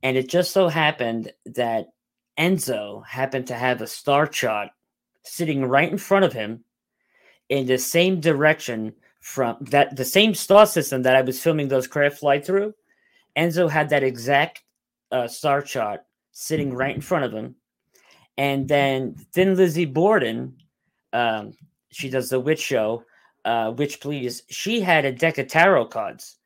And 0.03 0.17
it 0.17 0.29
just 0.29 0.53
so 0.53 0.69
happened 0.69 1.33
that 1.47 1.89
Enzo 2.39 3.05
happened 3.07 3.47
to 3.49 3.55
have 3.55 3.81
a 3.81 3.87
star 3.87 4.27
chart 4.27 4.69
sitting 5.25 5.65
right 5.65 5.91
in 5.91 5.99
front 5.99 6.25
of 6.25 6.33
him 6.33 6.65
in 7.49 7.67
the 7.67 7.79
same 7.79 8.21
direction 8.21 8.95
from 9.21 9.57
that 9.61 9.97
the 9.97 10.05
same 10.05 10.35
star 10.35 10.65
system 10.65 11.03
that 11.03 11.17
I 11.17 11.21
was 11.21 11.43
filming 11.43 11.69
those 11.69 11.87
craft 11.87 12.19
fly 12.19 12.41
through. 12.41 12.75
Enzo 13.37 13.69
had 13.69 13.91
that 13.91 14.03
exact 14.03 14.63
uh, 15.13 15.29
star 15.29 15.61
chart 15.61 16.01
sitting 16.33 16.73
right 16.73 16.95
in 16.95 17.03
front 17.03 17.25
of 17.25 17.33
him 17.33 17.55
and 18.41 18.67
then 18.67 19.17
Thin 19.35 19.55
Lizzy 19.55 19.85
Borden, 19.85 20.57
um, 21.13 21.53
she 21.91 22.09
does 22.09 22.31
the 22.31 22.41
witch 22.41 22.63
show, 22.63 23.05
uh, 23.45 23.73
Witch 23.77 24.01
Please. 24.01 24.43
She 24.49 24.81
had 24.81 25.05
a 25.05 25.13
deck 25.13 25.39
of 25.39 25.49
tarot 25.49 25.87
cards, 25.87 26.37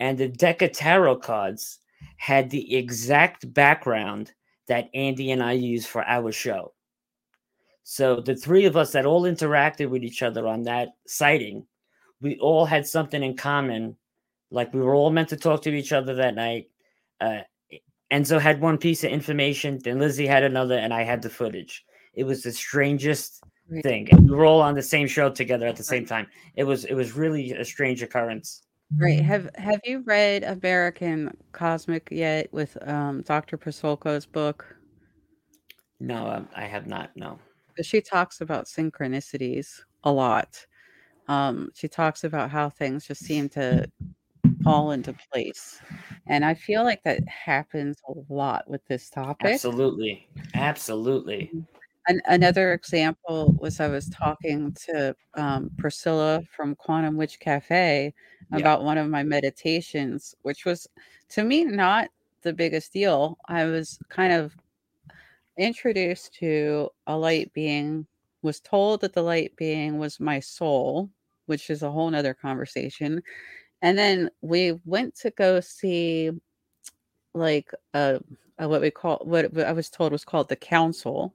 and 0.00 0.16
the 0.16 0.28
deck 0.28 0.62
of 0.62 0.72
tarot 0.72 1.16
cards 1.16 1.78
had 2.16 2.50
the 2.50 2.76
exact 2.76 3.52
background 3.52 4.32
that 4.68 4.90
Andy 4.94 5.30
and 5.30 5.42
I 5.42 5.52
use 5.52 5.86
for 5.86 6.04
our 6.04 6.32
show. 6.32 6.72
So 7.84 8.16
the 8.16 8.34
three 8.34 8.64
of 8.64 8.76
us 8.76 8.92
that 8.92 9.06
all 9.06 9.22
interacted 9.22 9.90
with 9.90 10.02
each 10.02 10.22
other 10.22 10.46
on 10.46 10.62
that 10.64 10.88
sighting, 11.06 11.66
we 12.20 12.36
all 12.38 12.66
had 12.66 12.86
something 12.86 13.22
in 13.22 13.36
common. 13.36 13.96
Like 14.50 14.74
we 14.74 14.80
were 14.80 14.94
all 14.94 15.10
meant 15.10 15.28
to 15.28 15.36
talk 15.36 15.62
to 15.62 15.74
each 15.74 15.92
other 15.92 16.14
that 16.14 16.34
night. 16.34 16.68
Uh, 17.20 17.40
Enzo 18.12 18.40
had 18.40 18.60
one 18.60 18.78
piece 18.78 19.04
of 19.04 19.10
information, 19.10 19.78
then 19.82 19.98
Lizzie 19.98 20.26
had 20.26 20.42
another, 20.42 20.76
and 20.76 20.92
I 20.92 21.02
had 21.02 21.22
the 21.22 21.30
footage. 21.30 21.84
It 22.14 22.24
was 22.24 22.42
the 22.42 22.52
strangest 22.52 23.42
right. 23.70 23.82
thing. 23.82 24.08
And 24.10 24.28
we 24.28 24.36
were 24.36 24.44
all 24.44 24.60
on 24.60 24.74
the 24.74 24.82
same 24.82 25.06
show 25.06 25.30
together 25.30 25.66
at 25.66 25.76
the 25.76 25.84
same 25.84 26.06
time. 26.06 26.26
It 26.54 26.64
was 26.64 26.84
it 26.84 26.94
was 26.94 27.12
really 27.12 27.52
a 27.52 27.64
strange 27.64 28.02
occurrence. 28.02 28.62
Right. 28.96 29.20
Have 29.20 29.50
Have 29.56 29.80
you 29.84 30.02
read 30.04 30.44
American 30.44 31.36
Cosmic 31.52 32.08
yet 32.10 32.52
with 32.52 32.76
um, 32.88 33.22
Dr. 33.22 33.58
Pasulka's 33.58 34.26
book? 34.26 34.76
No, 35.98 36.28
um, 36.28 36.48
I 36.54 36.64
have 36.64 36.86
not. 36.86 37.10
No. 37.16 37.38
She 37.82 38.00
talks 38.00 38.40
about 38.40 38.66
synchronicities 38.66 39.80
a 40.04 40.12
lot. 40.12 40.64
Um, 41.28 41.70
she 41.74 41.88
talks 41.88 42.24
about 42.24 42.50
how 42.50 42.70
things 42.70 43.06
just 43.06 43.24
seem 43.24 43.48
to 43.50 43.90
fall 44.62 44.92
into 44.92 45.14
place. 45.32 45.80
And 46.26 46.44
I 46.44 46.54
feel 46.54 46.84
like 46.84 47.02
that 47.04 47.26
happens 47.28 47.98
a 48.08 48.32
lot 48.32 48.68
with 48.68 48.84
this 48.86 49.10
topic. 49.10 49.54
Absolutely. 49.54 50.28
Absolutely. 50.54 51.50
An- 52.08 52.22
another 52.26 52.72
example 52.72 53.54
was 53.60 53.80
I 53.80 53.88
was 53.88 54.08
talking 54.10 54.72
to 54.86 55.14
um, 55.34 55.70
Priscilla 55.78 56.42
from 56.54 56.74
Quantum 56.76 57.16
Witch 57.16 57.40
Cafe 57.40 58.14
Yeah. 58.52 58.56
about 58.58 58.84
one 58.84 58.98
of 58.98 59.08
my 59.08 59.22
meditations, 59.22 60.34
which 60.42 60.64
was 60.64 60.86
to 61.30 61.42
me 61.44 61.64
not 61.64 62.08
the 62.42 62.52
biggest 62.52 62.92
deal. 62.92 63.38
I 63.48 63.64
was 63.64 63.98
kind 64.08 64.32
of 64.32 64.54
introduced 65.58 66.34
to 66.34 66.88
a 67.06 67.16
light 67.16 67.52
being, 67.52 68.06
was 68.42 68.60
told 68.60 69.00
that 69.00 69.12
the 69.14 69.22
light 69.22 69.54
being 69.56 69.98
was 69.98 70.20
my 70.20 70.38
soul, 70.40 71.10
which 71.46 71.70
is 71.70 71.82
a 71.82 71.90
whole 71.90 72.10
nother 72.10 72.34
conversation. 72.34 73.22
And 73.82 73.98
then 73.98 74.30
we 74.42 74.78
went 74.84 75.14
to 75.16 75.30
go 75.30 75.60
see 75.60 76.30
like 77.34 77.70
a, 77.94 78.20
a 78.58 78.68
what 78.68 78.80
we 78.80 78.90
call 78.90 79.20
what 79.24 79.56
I 79.58 79.72
was 79.72 79.90
told 79.90 80.12
was 80.12 80.24
called 80.24 80.48
the 80.48 80.56
council. 80.56 81.34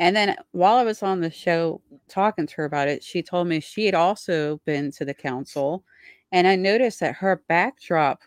And 0.00 0.16
then 0.16 0.34
while 0.52 0.76
I 0.76 0.82
was 0.82 1.02
on 1.02 1.20
the 1.20 1.30
show 1.30 1.82
talking 2.08 2.46
to 2.46 2.54
her 2.56 2.64
about 2.64 2.88
it, 2.88 3.04
she 3.04 3.22
told 3.22 3.46
me 3.46 3.60
she 3.60 3.84
had 3.84 3.94
also 3.94 4.58
been 4.64 4.90
to 4.92 5.04
the 5.04 5.12
council. 5.12 5.84
And 6.32 6.48
I 6.48 6.56
noticed 6.56 7.00
that 7.00 7.14
her 7.16 7.42
backdrop 7.48 8.22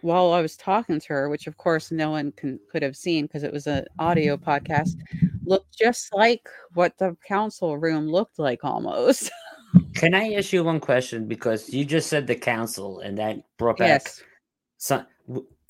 while 0.00 0.32
I 0.32 0.40
was 0.40 0.56
talking 0.56 0.98
to 1.00 1.08
her, 1.08 1.28
which 1.28 1.46
of 1.46 1.58
course 1.58 1.90
no 1.90 2.10
one 2.10 2.32
can 2.32 2.58
could 2.70 2.82
have 2.82 2.96
seen 2.96 3.26
because 3.26 3.42
it 3.42 3.52
was 3.52 3.66
an 3.66 3.84
audio 3.98 4.38
podcast, 4.38 4.96
looked 5.44 5.76
just 5.76 6.12
like 6.14 6.48
what 6.72 6.96
the 6.96 7.16
council 7.26 7.76
room 7.76 8.08
looked 8.08 8.38
like 8.38 8.64
almost. 8.64 9.30
Can 9.94 10.14
I 10.14 10.32
ask 10.34 10.52
you 10.52 10.64
one 10.64 10.80
question? 10.80 11.26
Because 11.26 11.68
you 11.72 11.84
just 11.84 12.08
said 12.08 12.26
the 12.26 12.34
council, 12.34 13.00
and 13.00 13.18
that 13.18 13.38
brought 13.58 13.78
back 13.78 14.02
yes. 14.04 14.22
some. 14.78 15.06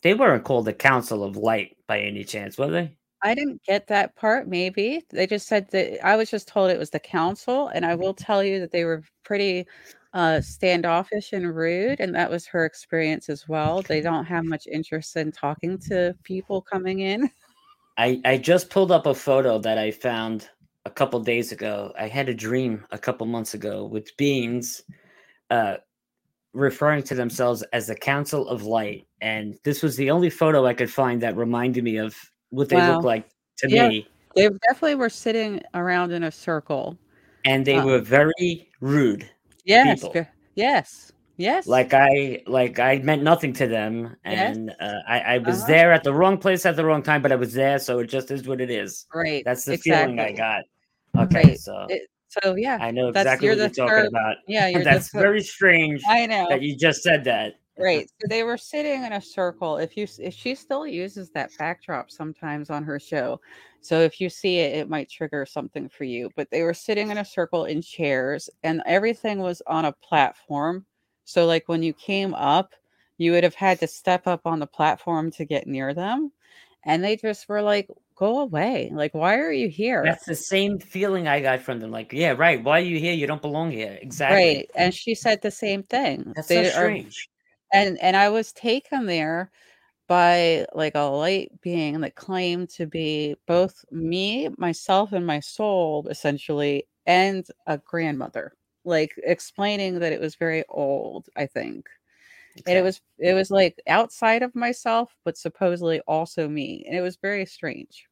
They 0.02 0.14
weren't 0.14 0.44
called 0.44 0.66
the 0.66 0.74
Council 0.74 1.24
of 1.24 1.36
Light 1.36 1.76
by 1.86 2.00
any 2.00 2.24
chance, 2.24 2.58
were 2.58 2.70
they? 2.70 2.96
I 3.24 3.34
didn't 3.34 3.62
get 3.64 3.86
that 3.86 4.14
part, 4.16 4.48
maybe. 4.48 5.02
They 5.10 5.26
just 5.26 5.48
said 5.48 5.70
that 5.70 6.06
I 6.06 6.14
was 6.14 6.30
just 6.30 6.46
told 6.46 6.70
it 6.70 6.78
was 6.78 6.90
the 6.90 7.00
council, 7.00 7.68
and 7.68 7.84
I 7.86 7.94
will 7.94 8.12
tell 8.12 8.44
you 8.44 8.60
that 8.60 8.70
they 8.70 8.84
were 8.84 9.02
pretty 9.24 9.66
uh 10.12 10.42
standoffish 10.42 11.32
and 11.32 11.56
rude, 11.56 12.00
and 12.00 12.14
that 12.14 12.30
was 12.30 12.46
her 12.46 12.66
experience 12.66 13.30
as 13.30 13.48
well. 13.48 13.80
They 13.82 14.02
don't 14.02 14.26
have 14.26 14.44
much 14.44 14.66
interest 14.66 15.16
in 15.16 15.32
talking 15.32 15.78
to 15.88 16.14
people 16.22 16.60
coming 16.60 17.00
in. 17.00 17.30
I 17.96 18.20
I 18.26 18.36
just 18.36 18.68
pulled 18.68 18.92
up 18.92 19.06
a 19.06 19.14
photo 19.14 19.58
that 19.58 19.78
I 19.78 19.90
found 19.90 20.50
a 20.84 20.90
couple 20.90 21.18
days 21.20 21.50
ago. 21.50 21.94
I 21.98 22.08
had 22.08 22.28
a 22.28 22.34
dream 22.34 22.84
a 22.90 22.98
couple 22.98 23.26
months 23.26 23.54
ago 23.54 23.86
with 23.86 24.14
beings 24.18 24.82
uh 25.50 25.76
referring 26.52 27.02
to 27.04 27.14
themselves 27.14 27.62
as 27.72 27.86
the 27.86 27.96
Council 27.96 28.46
of 28.48 28.62
Light 28.64 29.06
and 29.20 29.58
this 29.64 29.82
was 29.82 29.96
the 29.96 30.10
only 30.10 30.30
photo 30.30 30.66
I 30.66 30.74
could 30.74 30.92
find 30.92 31.20
that 31.22 31.36
reminded 31.36 31.82
me 31.82 31.96
of 31.96 32.14
what 32.54 32.68
they 32.68 32.76
Wow. 32.76 32.96
look 32.96 33.04
like 33.04 33.24
to 33.58 33.68
Yeah. 33.70 33.88
me 33.88 34.08
They 34.36 34.48
definitely 34.68 34.96
were 34.96 35.10
sitting 35.10 35.62
around 35.74 36.12
in 36.12 36.24
a 36.24 36.30
circle. 36.30 36.98
and 37.46 37.64
they 37.66 37.76
Uh, 37.76 37.84
were 37.84 37.98
very 38.00 38.68
rude. 38.80 39.28
Yes, 39.66 40.02
People. 40.02 40.26
yes, 40.54 41.12
yes. 41.36 41.66
Like 41.66 41.92
I 41.94 42.42
like 42.46 42.78
I 42.78 42.98
meant 42.98 43.22
nothing 43.22 43.52
to 43.60 43.66
them 43.66 44.16
Yes. 44.24 44.56
and 44.56 44.70
uh, 44.80 45.00
I 45.06 45.20
I 45.34 45.38
was 45.38 45.58
Uh-huh. 45.58 45.66
there 45.74 45.92
at 45.92 46.02
the 46.04 46.12
wrong 46.14 46.38
place 46.38 46.64
at 46.66 46.74
the 46.76 46.84
wrong 46.84 47.02
time 47.02 47.20
but 47.22 47.32
I 47.32 47.36
was 47.36 47.52
there 47.52 47.78
so 47.78 47.98
it 48.00 48.06
just 48.06 48.30
is 48.30 48.46
what 48.48 48.60
it 48.60 48.70
is. 48.70 49.06
right. 49.14 49.42
That's 49.44 49.64
the 49.64 49.76
feeling 49.76 50.18
I 50.18 50.32
got. 50.32 50.62
Okay, 51.16 51.42
Right. 51.50 51.58
so 51.58 51.86
It- 51.90 52.08
so 52.28 52.56
yeah, 52.56 52.78
I 52.80 52.90
know 52.90 53.08
exactly 53.08 53.46
you're 53.46 53.54
what 53.56 53.60
you're 53.60 53.68
the 53.68 53.74
talking 53.74 53.94
third- 53.94 54.08
about. 54.08 54.36
yeah, 54.48 54.66
That's 54.90 55.12
very 55.12 55.42
strange 55.42 56.02
I 56.08 56.26
know. 56.26 56.46
that 56.48 56.62
you 56.62 56.76
just 56.76 57.02
said 57.04 57.22
that. 57.24 57.54
Right. 57.78 58.08
So 58.20 58.28
they 58.28 58.42
were 58.42 58.56
sitting 58.56 59.04
in 59.04 59.12
a 59.12 59.20
circle. 59.20 59.76
If 59.76 59.96
you 59.96 60.06
if 60.18 60.34
she 60.34 60.54
still 60.54 60.86
uses 60.86 61.30
that 61.30 61.50
backdrop 61.58 62.10
sometimes 62.10 62.70
on 62.70 62.84
her 62.84 62.98
show. 62.98 63.40
So 63.80 64.00
if 64.00 64.20
you 64.20 64.30
see 64.30 64.58
it, 64.58 64.78
it 64.78 64.88
might 64.88 65.10
trigger 65.10 65.44
something 65.44 65.88
for 65.88 66.04
you. 66.04 66.30
But 66.36 66.50
they 66.50 66.62
were 66.62 66.72
sitting 66.72 67.10
in 67.10 67.18
a 67.18 67.24
circle 67.24 67.66
in 67.66 67.82
chairs 67.82 68.48
and 68.62 68.82
everything 68.86 69.40
was 69.40 69.60
on 69.66 69.84
a 69.84 69.92
platform. 69.92 70.86
So 71.24 71.44
like 71.46 71.68
when 71.68 71.82
you 71.82 71.92
came 71.92 72.32
up, 72.34 72.72
you 73.18 73.32
would 73.32 73.44
have 73.44 73.54
had 73.54 73.80
to 73.80 73.86
step 73.86 74.26
up 74.26 74.46
on 74.46 74.58
the 74.58 74.66
platform 74.66 75.30
to 75.32 75.44
get 75.44 75.66
near 75.66 75.92
them. 75.92 76.32
And 76.84 77.02
they 77.02 77.16
just 77.16 77.48
were 77.48 77.62
like, 77.62 77.88
go 78.16 78.40
away. 78.40 78.90
Like, 78.92 79.14
why 79.14 79.38
are 79.38 79.52
you 79.52 79.68
here? 79.68 80.02
That's 80.04 80.26
the 80.26 80.34
same 80.34 80.78
feeling 80.78 81.26
I 81.26 81.40
got 81.40 81.60
from 81.60 81.80
them. 81.80 81.90
Like, 81.90 82.12
yeah, 82.12 82.34
right. 82.36 82.62
Why 82.62 82.80
are 82.80 82.84
you 82.84 82.98
here? 82.98 83.14
You 83.14 83.26
don't 83.26 83.42
belong 83.42 83.70
here. 83.70 83.98
Exactly. 84.00 84.36
Right. 84.36 84.70
And 84.76 84.94
she 84.94 85.14
said 85.14 85.40
the 85.42 85.50
same 85.50 85.82
thing. 85.82 86.32
That's 86.34 86.48
They 86.48 86.64
so 86.64 86.68
are 86.68 86.72
strange. 86.72 87.28
And 87.74 87.98
and 88.00 88.16
I 88.16 88.30
was 88.30 88.52
taken 88.54 89.06
there 89.06 89.52
by 90.08 90.66
like 90.74 90.94
a 90.96 91.00
light 91.02 91.52
being 91.62 92.00
that 92.02 92.16
claimed 92.16 92.70
to 92.70 92.86
be 92.86 93.36
both 93.48 93.84
me, 93.92 94.50
myself, 94.58 95.12
and 95.12 95.26
my 95.26 95.40
soul, 95.40 96.06
essentially, 96.10 96.88
and 97.06 97.46
a 97.66 97.78
grandmother, 97.78 98.54
like 98.84 99.14
explaining 99.24 100.00
that 100.00 100.12
it 100.14 100.20
was 100.20 100.36
very 100.36 100.64
old, 100.70 101.28
I 101.36 101.46
think. 101.46 101.88
And 102.66 102.78
it 102.78 102.82
was 102.82 103.00
it 103.18 103.34
was 103.34 103.50
like 103.50 103.80
outside 103.88 104.42
of 104.44 104.54
myself, 104.56 105.16
but 105.24 105.38
supposedly 105.38 106.00
also 106.08 106.48
me. 106.48 106.84
And 106.88 106.96
it 106.98 107.02
was 107.02 107.16
very 107.18 107.46
strange. 107.46 108.08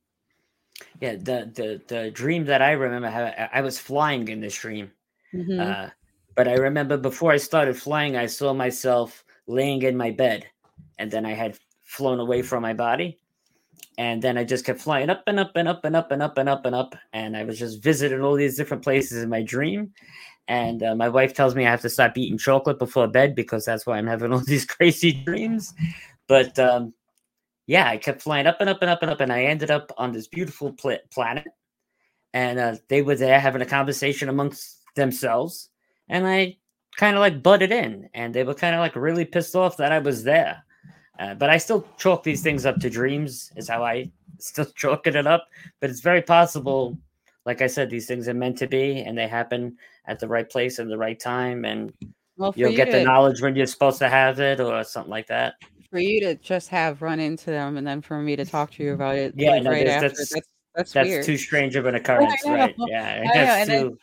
yeah. 1.01 1.15
The 1.17 1.51
the 1.55 1.83
the 1.89 2.11
dream 2.11 2.45
that 2.47 2.63
I 2.63 2.73
remember, 2.73 3.09
I- 3.09 3.51
I 3.53 3.61
was 3.63 3.79
flying 3.79 4.29
in 4.29 4.41
this 4.41 4.57
dream. 4.59 4.93
Mhm. 5.33 5.75
Uh, 5.75 5.91
but 6.37 6.49
I 6.49 6.55
remember 6.55 6.99
before 6.99 7.33
I 7.33 7.39
started 7.39 7.77
flying, 7.77 8.17
I 8.17 8.27
saw 8.27 8.55
myself 8.55 9.25
laying 9.47 9.83
in 9.83 9.97
my 9.97 10.11
bed, 10.11 10.47
and 10.99 11.11
then 11.11 11.27
I 11.27 11.33
had 11.33 11.59
flown 11.85 12.21
away 12.21 12.43
from 12.43 12.63
my 12.63 12.73
body, 12.73 13.19
and 13.99 14.23
then 14.23 14.39
I 14.39 14.45
just 14.45 14.65
kept 14.65 14.81
flying 14.81 15.11
up 15.11 15.23
and 15.27 15.39
up 15.39 15.53
and 15.55 15.69
up 15.69 15.85
and 15.85 15.97
up 15.97 16.11
and 16.11 16.23
up 16.23 16.39
and 16.39 16.49
up 16.49 16.65
and 16.65 16.75
up, 16.75 16.95
and 17.13 17.37
I 17.37 17.45
was 17.45 17.59
just 17.59 17.83
visiting 17.83 18.23
all 18.23 18.35
these 18.35 18.57
different 18.57 18.83
places 18.83 19.23
in 19.23 19.29
my 19.29 19.43
dream. 19.43 19.93
And 20.49 20.83
uh, 20.83 20.97
my 20.97 21.09
wife 21.09 21.35
tells 21.35 21.55
me 21.55 21.67
I 21.67 21.71
have 21.71 21.83
to 21.83 21.89
stop 21.89 22.19
eating 22.19 22.39
chocolate 22.39 22.79
before 22.79 23.07
bed 23.07 23.35
because 23.35 23.65
that's 23.65 23.87
why 23.87 23.99
I'm 23.99 24.07
having 24.07 24.33
all 24.33 24.41
these 24.47 24.65
crazy 24.65 25.13
dreams. 25.13 25.73
But 26.27 26.59
um, 26.59 26.95
yeah, 27.67 27.89
I 27.89 27.97
kept 27.97 28.23
flying 28.23 28.47
up 28.47 28.57
and 28.61 28.69
up 28.69 28.83
and 28.83 28.91
up 28.91 29.03
and 29.03 29.11
up, 29.11 29.21
and 29.21 29.33
I 29.33 29.45
ended 29.45 29.71
up 29.71 29.93
on 29.99 30.13
this 30.13 30.27
beautiful 30.27 30.73
pla- 30.73 30.97
planet. 31.11 31.47
And 32.35 32.59
uh, 32.59 32.77
they 32.89 33.03
were 33.03 33.15
there 33.15 33.39
having 33.39 33.63
a 33.63 33.67
conversation 33.67 34.31
amongst 34.31 34.79
themselves, 34.97 35.69
and 36.09 36.27
I 36.27 36.57
kind 36.97 37.17
of 37.17 37.21
like 37.21 37.43
butted 37.43 37.73
in, 37.73 38.09
and 38.15 38.35
they 38.35 38.45
were 38.45 38.55
kind 38.55 38.75
of 38.75 38.81
like 38.81 38.97
really 38.97 39.25
pissed 39.25 39.55
off 39.57 39.77
that 39.79 39.93
I 39.93 39.99
was 39.99 40.23
there. 40.25 40.63
Uh, 41.19 41.35
but 41.35 41.51
I 41.51 41.59
still 41.59 41.87
chalk 41.99 42.23
these 42.23 42.43
things 42.43 42.67
up 42.67 42.79
to 42.81 42.91
dreams, 42.91 43.53
is 43.57 43.69
how 43.69 43.85
I 43.85 44.11
still 44.39 44.67
chalking 44.77 45.15
it 45.15 45.27
up. 45.27 45.47
But 45.81 45.91
it's 45.91 46.01
very 46.01 46.23
possible, 46.23 46.99
like 47.47 47.63
I 47.63 47.67
said, 47.67 47.91
these 47.91 48.07
things 48.07 48.29
are 48.29 48.35
meant 48.35 48.59
to 48.59 48.67
be, 48.67 49.01
and 49.01 49.17
they 49.17 49.29
happen 49.29 49.77
at 50.07 50.19
the 50.21 50.29
right 50.29 50.49
place 50.49 50.79
and 50.79 50.91
the 50.91 50.99
right 50.99 51.19
time, 51.19 51.65
and 51.65 51.93
Well, 52.37 52.53
you'll 52.57 52.71
you 52.71 52.77
get 52.77 52.91
the 52.91 52.99
to 53.01 53.05
knowledge 53.05 53.41
when 53.41 53.55
you're 53.57 53.67
supposed 53.67 53.99
to 53.99 54.09
have 54.09 54.41
it, 54.41 54.59
or 54.61 54.83
something 54.85 55.11
like 55.11 55.29
that. 55.29 55.55
for 55.91 55.99
you 55.99 56.21
to 56.21 56.35
just 56.37 56.69
have 56.71 57.03
run 57.03 57.21
into 57.21 57.51
them 57.51 57.77
and 57.77 57.87
then 57.87 58.01
for 58.01 58.19
me 58.19 58.35
to 58.35 58.45
talk 58.47 58.71
to 58.73 58.83
you 58.83 58.95
about 58.95 59.15
it 59.17 59.35
Yeah, 59.37 59.51
like 59.51 59.63
no, 59.65 59.71
right 59.71 59.87
after 59.87 60.09
that's- 60.09 60.31
that's 60.31 60.47
that's, 60.75 60.93
That's 60.95 61.27
too 61.27 61.37
strange 61.37 61.77
of 61.77 61.85
an 61.85 61.95
occurrence, 62.01 62.43
right? 62.47 62.75
Yeah, 62.79 63.23
that's 63.35 63.69
too. 63.71 63.99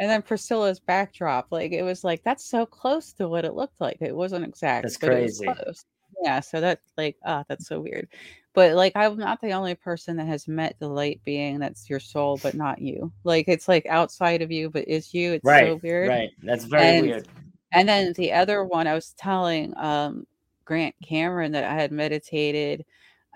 And 0.00 0.10
then 0.10 0.22
Priscilla's 0.22 0.80
backdrop, 0.80 1.46
like 1.52 1.70
it 1.72 1.82
was 1.82 2.02
like 2.02 2.24
that's 2.24 2.44
so 2.44 2.66
close 2.66 3.12
to 3.12 3.28
what 3.28 3.44
it 3.44 3.54
looked 3.54 3.80
like. 3.80 3.98
It 4.00 4.16
wasn't 4.16 4.44
exact, 4.46 4.82
That's 4.84 4.96
but 4.98 5.10
it 5.10 5.22
was 5.22 5.38
crazy. 5.38 5.54
close. 5.62 5.84
Yeah, 6.24 6.40
so 6.40 6.60
that 6.60 6.80
like 6.98 7.16
ah, 7.24 7.44
that's 7.48 7.68
so 7.68 7.80
weird. 7.80 8.08
But 8.54 8.74
like 8.74 8.92
I'm 8.96 9.16
not 9.16 9.40
the 9.40 9.52
only 9.52 9.74
person 9.76 10.16
that 10.16 10.26
has 10.26 10.48
met 10.48 10.74
the 10.80 10.88
light 10.88 11.20
being 11.24 11.60
that's 11.60 11.88
your 11.88 12.00
soul, 12.00 12.40
but 12.42 12.54
not 12.54 12.80
you. 12.80 13.12
Like 13.24 13.44
it's 13.46 13.68
like 13.68 13.86
outside 13.86 14.42
of 14.42 14.50
you, 14.50 14.70
but 14.70 14.88
is 14.88 15.14
you. 15.14 15.34
It's 15.34 15.44
Right, 15.44 15.66
so 15.68 15.80
weird. 15.82 16.08
right. 16.08 16.30
That's 16.42 16.64
very 16.64 16.96
And- 16.98 17.06
weird. 17.06 17.28
And 17.72 17.88
then 17.88 18.12
the 18.14 18.32
other 18.32 18.64
one, 18.64 18.88
I 18.88 18.94
was 18.94 19.12
telling 19.16 19.72
um, 19.76 20.26
Grant 20.64 20.94
Cameron 21.06 21.52
that 21.52 21.62
I 21.62 21.74
had 21.74 21.92
meditated. 21.92 22.84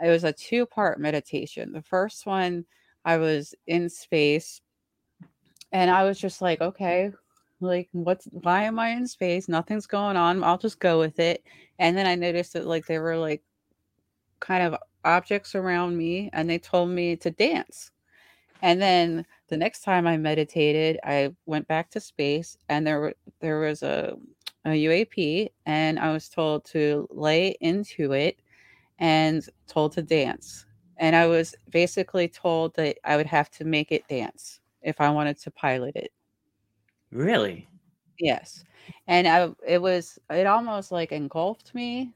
It 0.04 0.08
was 0.08 0.24
a 0.24 0.32
two 0.32 0.66
part 0.66 0.98
meditation. 0.98 1.70
The 1.70 1.82
first 1.82 2.26
one, 2.26 2.64
I 3.04 3.16
was 3.18 3.54
in 3.68 3.88
space 3.88 4.60
and 5.74 5.90
I 5.90 6.04
was 6.04 6.20
just 6.20 6.40
like, 6.40 6.60
okay, 6.60 7.10
like, 7.60 7.88
what's 7.92 8.26
why 8.26 8.62
am 8.62 8.78
I 8.78 8.90
in 8.90 9.08
space? 9.08 9.48
Nothing's 9.48 9.88
going 9.88 10.16
on. 10.16 10.44
I'll 10.44 10.56
just 10.58 10.78
go 10.78 11.00
with 11.00 11.18
it. 11.18 11.44
And 11.80 11.96
then 11.96 12.06
I 12.06 12.14
noticed 12.14 12.52
that, 12.54 12.66
like, 12.66 12.86
there 12.86 13.02
were 13.02 13.16
like 13.18 13.42
kind 14.40 14.62
of 14.62 14.80
objects 15.04 15.54
around 15.56 15.96
me 15.96 16.30
and 16.32 16.48
they 16.48 16.58
told 16.58 16.90
me 16.90 17.16
to 17.16 17.30
dance. 17.30 17.90
And 18.62 18.80
then 18.80 19.26
the 19.48 19.56
next 19.56 19.82
time 19.82 20.06
I 20.06 20.16
meditated, 20.16 21.00
I 21.04 21.34
went 21.46 21.66
back 21.68 21.90
to 21.90 22.00
space 22.00 22.56
and 22.68 22.86
there 22.86 23.00
were 23.00 23.14
there 23.40 23.60
was 23.60 23.82
a 23.82 24.16
a 24.64 24.70
UAP 24.70 25.50
and 25.66 25.98
I 25.98 26.12
was 26.12 26.28
told 26.28 26.64
to 26.66 27.08
lay 27.10 27.56
into 27.60 28.12
it 28.12 28.38
and 29.00 29.44
told 29.66 29.92
to 29.94 30.02
dance. 30.02 30.66
And 30.98 31.16
I 31.16 31.26
was 31.26 31.54
basically 31.70 32.28
told 32.28 32.74
that 32.76 32.98
I 33.04 33.16
would 33.16 33.26
have 33.26 33.50
to 33.52 33.64
make 33.64 33.90
it 33.92 34.06
dance 34.08 34.60
if 34.84 35.00
I 35.00 35.10
wanted 35.10 35.40
to 35.40 35.50
pilot 35.50 35.96
it. 35.96 36.12
Really? 37.10 37.68
Yes. 38.18 38.64
And 39.06 39.26
I 39.26 39.50
it 39.66 39.80
was 39.80 40.18
it 40.30 40.46
almost 40.46 40.92
like 40.92 41.12
engulfed 41.12 41.74
me. 41.74 42.12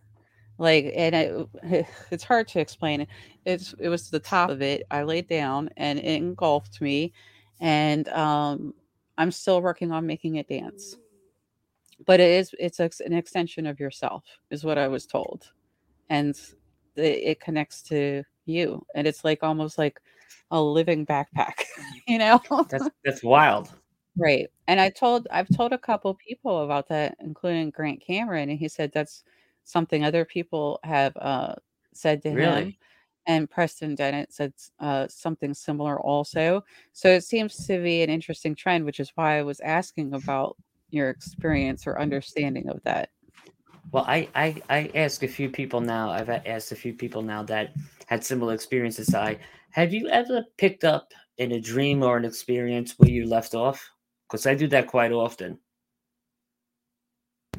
Like 0.59 0.93
and 0.95 1.15
it 1.15 1.87
it's 2.11 2.25
hard 2.25 2.49
to 2.49 2.61
explain. 2.61 3.07
It's 3.45 3.75
it 3.79 3.89
was 3.89 4.11
the 4.11 4.21
top 4.21 4.51
of 4.51 4.63
it. 4.63 4.85
I 4.91 5.03
laid 5.03 5.29
down 5.29 5.71
and 5.77 5.99
it 5.99 6.05
engulfed 6.05 6.81
me 6.81 7.13
and 7.61 8.09
um 8.11 8.75
I'm 9.17 9.33
still 9.33 9.61
working 9.63 9.93
on 9.93 10.07
making 10.07 10.37
it 10.37 10.49
dance. 10.49 10.97
But 12.07 12.21
it 12.21 12.31
is 12.31 12.55
it's 12.59 12.81
an 13.01 13.13
extension 13.13 13.67
of 13.67 13.81
yourself 13.81 14.25
is 14.51 14.65
what 14.65 14.79
I 14.79 14.89
was 14.89 15.07
told. 15.07 15.51
And 16.11 16.39
it, 16.97 17.01
it 17.03 17.41
connects 17.41 17.83
to 17.85 18.25
you 18.47 18.85
and 18.95 19.07
it's 19.07 19.25
like 19.25 19.43
almost 19.43 19.79
like 19.79 20.01
a 20.51 20.61
living 20.61 21.07
backpack, 21.07 21.65
you 22.07 22.19
know? 22.19 22.41
that's 22.69 22.89
that's 23.05 23.23
wild. 23.23 23.73
Right. 24.17 24.49
And 24.67 24.81
I 24.81 24.91
told 24.91 25.29
I've 25.31 25.49
told 25.49 25.73
a 25.73 25.79
couple 25.79 26.13
people 26.15 26.65
about 26.65 26.89
that, 26.89 27.17
including 27.21 27.71
Grant 27.71 28.01
Cameron, 28.01 28.51
and 28.51 28.59
he 28.59 28.69
said 28.69 28.91
that's 28.93 29.23
something 29.65 30.05
other 30.05 30.25
people 30.25 30.81
have 30.83 31.17
uh, 31.17 31.55
said 31.93 32.23
to 32.23 32.31
Really? 32.31 32.63
him. 32.63 32.77
And 33.27 33.51
Preston 33.51 33.95
Dennett 33.95 34.33
said 34.33 34.55
uh, 34.81 35.07
something 35.09 35.53
similar 35.53 36.01
also. 36.01 36.65
So 36.93 37.11
it 37.11 37.25
seems 37.25 37.67
to 37.67 37.83
be 37.83 38.03
an 38.03 38.09
interesting 38.09 38.55
trend, 38.55 38.87
which 38.87 39.01
is 39.01 39.13
why 39.15 39.39
I 39.39 39.43
was 39.43 39.61
asking 39.61 40.15
about 40.15 40.57
your 40.89 41.11
experience 41.11 41.87
or 41.87 42.01
understanding 42.01 42.71
of 42.71 42.83
that. 42.85 43.11
Well, 43.93 44.05
I, 44.07 44.29
I 44.35 44.63
I 44.69 44.91
ask 44.95 45.23
a 45.23 45.29
few 45.29 45.49
people 45.51 45.81
now. 45.81 46.11
I've 46.11 46.29
asked 46.29 46.73
a 46.73 46.77
few 46.77 46.93
people 46.93 47.23
now 47.23 47.43
that 47.45 47.75
had 48.07 48.25
similar 48.25 48.55
experiences. 48.55 49.15
I 49.15 49.39
have 49.79 49.93
you 49.93 50.09
ever 50.09 50.45
picked 50.57 50.83
up 50.83 51.13
in 51.37 51.53
a 51.53 51.61
dream 51.61 52.03
or 52.03 52.17
an 52.17 52.25
experience 52.25 52.95
where 52.99 53.09
you 53.09 53.29
left 53.29 53.55
off? 53.55 53.89
Because 54.27 54.45
I 54.45 54.57
do 54.57 54.67
that 54.69 54.89
quite 54.89 55.13
often. 55.13 55.57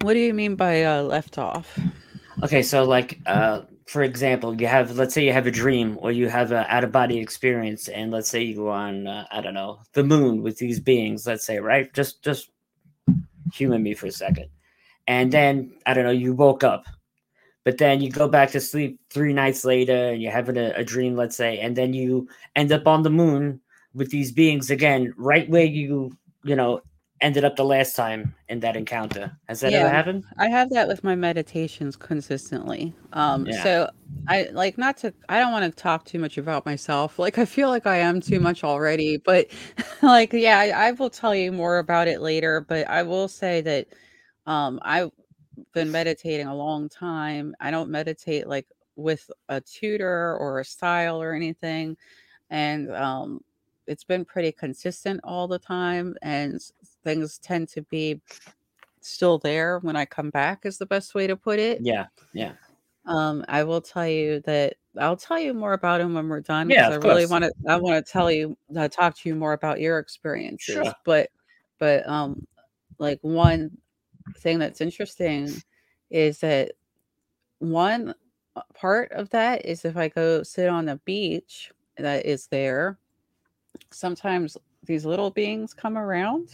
What 0.01 0.13
do 0.13 0.19
you 0.19 0.33
mean 0.33 0.55
by 0.55 0.83
uh, 0.83 1.01
left 1.03 1.37
off? 1.37 1.79
Okay, 2.43 2.61
so 2.61 2.83
like 2.83 3.19
uh, 3.25 3.61
for 3.85 4.03
example, 4.03 4.59
you 4.59 4.67
have 4.67 4.97
let's 4.97 5.13
say 5.13 5.25
you 5.25 5.31
have 5.31 5.47
a 5.47 5.51
dream 5.51 5.97
or 6.01 6.11
you 6.11 6.27
have 6.27 6.51
an 6.51 6.65
out 6.67 6.83
of 6.83 6.91
body 6.91 7.17
experience, 7.19 7.87
and 7.87 8.11
let's 8.11 8.29
say 8.29 8.43
you 8.43 8.55
go 8.55 8.69
on 8.69 9.07
uh, 9.07 9.25
I 9.31 9.39
don't 9.39 9.53
know 9.53 9.79
the 9.93 10.03
moon 10.03 10.43
with 10.43 10.57
these 10.57 10.81
beings. 10.81 11.25
Let's 11.25 11.45
say 11.45 11.59
right, 11.59 11.91
just 11.93 12.21
just 12.21 12.49
human 13.53 13.81
me 13.81 13.93
for 13.93 14.07
a 14.07 14.11
second, 14.11 14.47
and 15.07 15.31
then 15.31 15.71
I 15.85 15.93
don't 15.93 16.03
know 16.03 16.11
you 16.11 16.33
woke 16.33 16.65
up, 16.65 16.85
but 17.69 17.77
then 17.77 18.01
you 18.01 18.09
go 18.09 18.27
back 18.27 18.49
to 18.49 18.59
sleep 18.59 18.99
three 19.11 19.31
nights 19.31 19.63
later, 19.63 19.93
and 20.09 20.19
you're 20.23 20.31
having 20.31 20.57
a, 20.57 20.71
a 20.71 20.83
dream, 20.83 21.15
let's 21.15 21.37
say, 21.37 21.59
and 21.59 21.75
then 21.75 21.93
you 21.93 22.27
end 22.55 22.71
up 22.71 22.87
on 22.87 23.03
the 23.03 23.11
moon 23.11 23.61
with 23.93 24.09
these 24.09 24.31
beings 24.31 24.71
again, 24.71 25.13
right 25.17 25.47
where 25.47 25.65
you 25.65 26.17
you 26.43 26.55
know 26.55 26.81
ended 27.21 27.43
up 27.45 27.55
the 27.55 27.63
last 27.63 27.95
time 27.95 28.33
in 28.47 28.59
that 28.61 28.75
encounter. 28.75 29.37
Has 29.47 29.59
that 29.59 29.73
Yeah. 29.73 29.81
ever 29.81 29.89
happened? 29.91 30.25
I 30.39 30.47
have 30.47 30.71
that 30.71 30.87
with 30.87 31.03
my 31.03 31.13
meditations 31.13 31.95
consistently. 31.95 32.95
Um, 33.13 33.45
Yeah. 33.45 33.61
so 33.61 33.89
I 34.27 34.47
like 34.51 34.79
not 34.79 34.97
to, 34.97 35.13
I 35.27 35.39
don't 35.39 35.51
want 35.51 35.65
to 35.65 35.79
talk 35.83 36.05
too 36.05 36.17
much 36.17 36.39
about 36.39 36.65
myself. 36.65 37.19
Like, 37.19 37.37
I 37.37 37.45
feel 37.45 37.69
like 37.69 37.85
I 37.85 37.97
am 37.97 38.19
too 38.19 38.39
much 38.39 38.63
already, 38.63 39.17
but 39.17 39.47
like, 40.01 40.33
yeah, 40.33 40.57
I, 40.59 40.69
I 40.87 40.91
will 40.93 41.11
tell 41.11 41.35
you 41.35 41.51
more 41.51 41.77
about 41.79 42.07
it 42.07 42.21
later. 42.21 42.61
But 42.67 42.87
I 42.89 43.03
will 43.03 43.27
say 43.27 43.61
that 43.61 43.87
um, 44.47 44.79
I've 44.81 45.11
been 45.73 45.91
meditating 45.91 46.47
a 46.47 46.55
long 46.55 46.89
time. 46.89 47.55
I 47.59 47.71
don't 47.71 47.89
meditate 47.89 48.47
like 48.47 48.67
with 48.95 49.29
a 49.47 49.61
tutor 49.61 50.35
or 50.37 50.59
a 50.59 50.65
style 50.65 51.21
or 51.21 51.33
anything. 51.33 51.97
And 52.49 52.91
um, 52.95 53.41
it's 53.87 54.03
been 54.03 54.25
pretty 54.25 54.51
consistent 54.51 55.21
all 55.23 55.47
the 55.47 55.59
time. 55.59 56.15
And 56.21 56.61
things 57.03 57.37
tend 57.39 57.69
to 57.69 57.81
be 57.83 58.21
still 59.01 59.37
there 59.37 59.79
when 59.79 59.95
I 59.95 60.05
come 60.05 60.29
back 60.29 60.65
is 60.65 60.77
the 60.77 60.85
best 60.85 61.15
way 61.15 61.27
to 61.27 61.35
put 61.35 61.59
it. 61.59 61.79
Yeah, 61.81 62.07
yeah. 62.33 62.53
Um, 63.05 63.45
I 63.47 63.63
will 63.63 63.81
tell 63.81 64.07
you 64.07 64.41
that 64.41 64.75
I'll 64.99 65.17
tell 65.17 65.39
you 65.39 65.53
more 65.53 65.73
about 65.73 66.01
him 66.01 66.13
when 66.13 66.27
we're 66.27 66.41
done 66.41 66.69
Yeah, 66.69 66.89
because 66.89 66.93
I 66.93 66.95
of 66.97 67.03
really 67.03 67.25
want 67.25 67.43
to. 67.45 67.51
I 67.67 67.77
want 67.77 68.05
to 68.05 68.11
tell 68.11 68.31
you, 68.31 68.57
uh, 68.75 68.87
talk 68.87 69.17
to 69.17 69.29
you 69.29 69.35
more 69.35 69.53
about 69.53 69.79
your 69.79 69.99
experiences. 69.99 70.75
Sure. 70.75 70.93
But, 71.05 71.29
but 71.79 72.07
um, 72.07 72.45
like 72.97 73.19
one 73.21 73.71
thing 74.37 74.59
that's 74.59 74.81
interesting 74.81 75.61
is 76.09 76.39
that 76.39 76.71
one 77.59 78.13
uh, 78.55 78.61
part 78.73 79.11
of 79.11 79.29
that 79.31 79.65
is 79.65 79.85
if 79.85 79.97
I 79.97 80.07
go 80.07 80.43
sit 80.43 80.69
on 80.69 80.85
the 80.85 80.97
beach 81.05 81.71
that 81.97 82.25
is 82.25 82.47
there, 82.47 82.97
sometimes 83.91 84.57
these 84.85 85.05
little 85.05 85.29
beings 85.29 85.73
come 85.73 85.97
around 85.97 86.49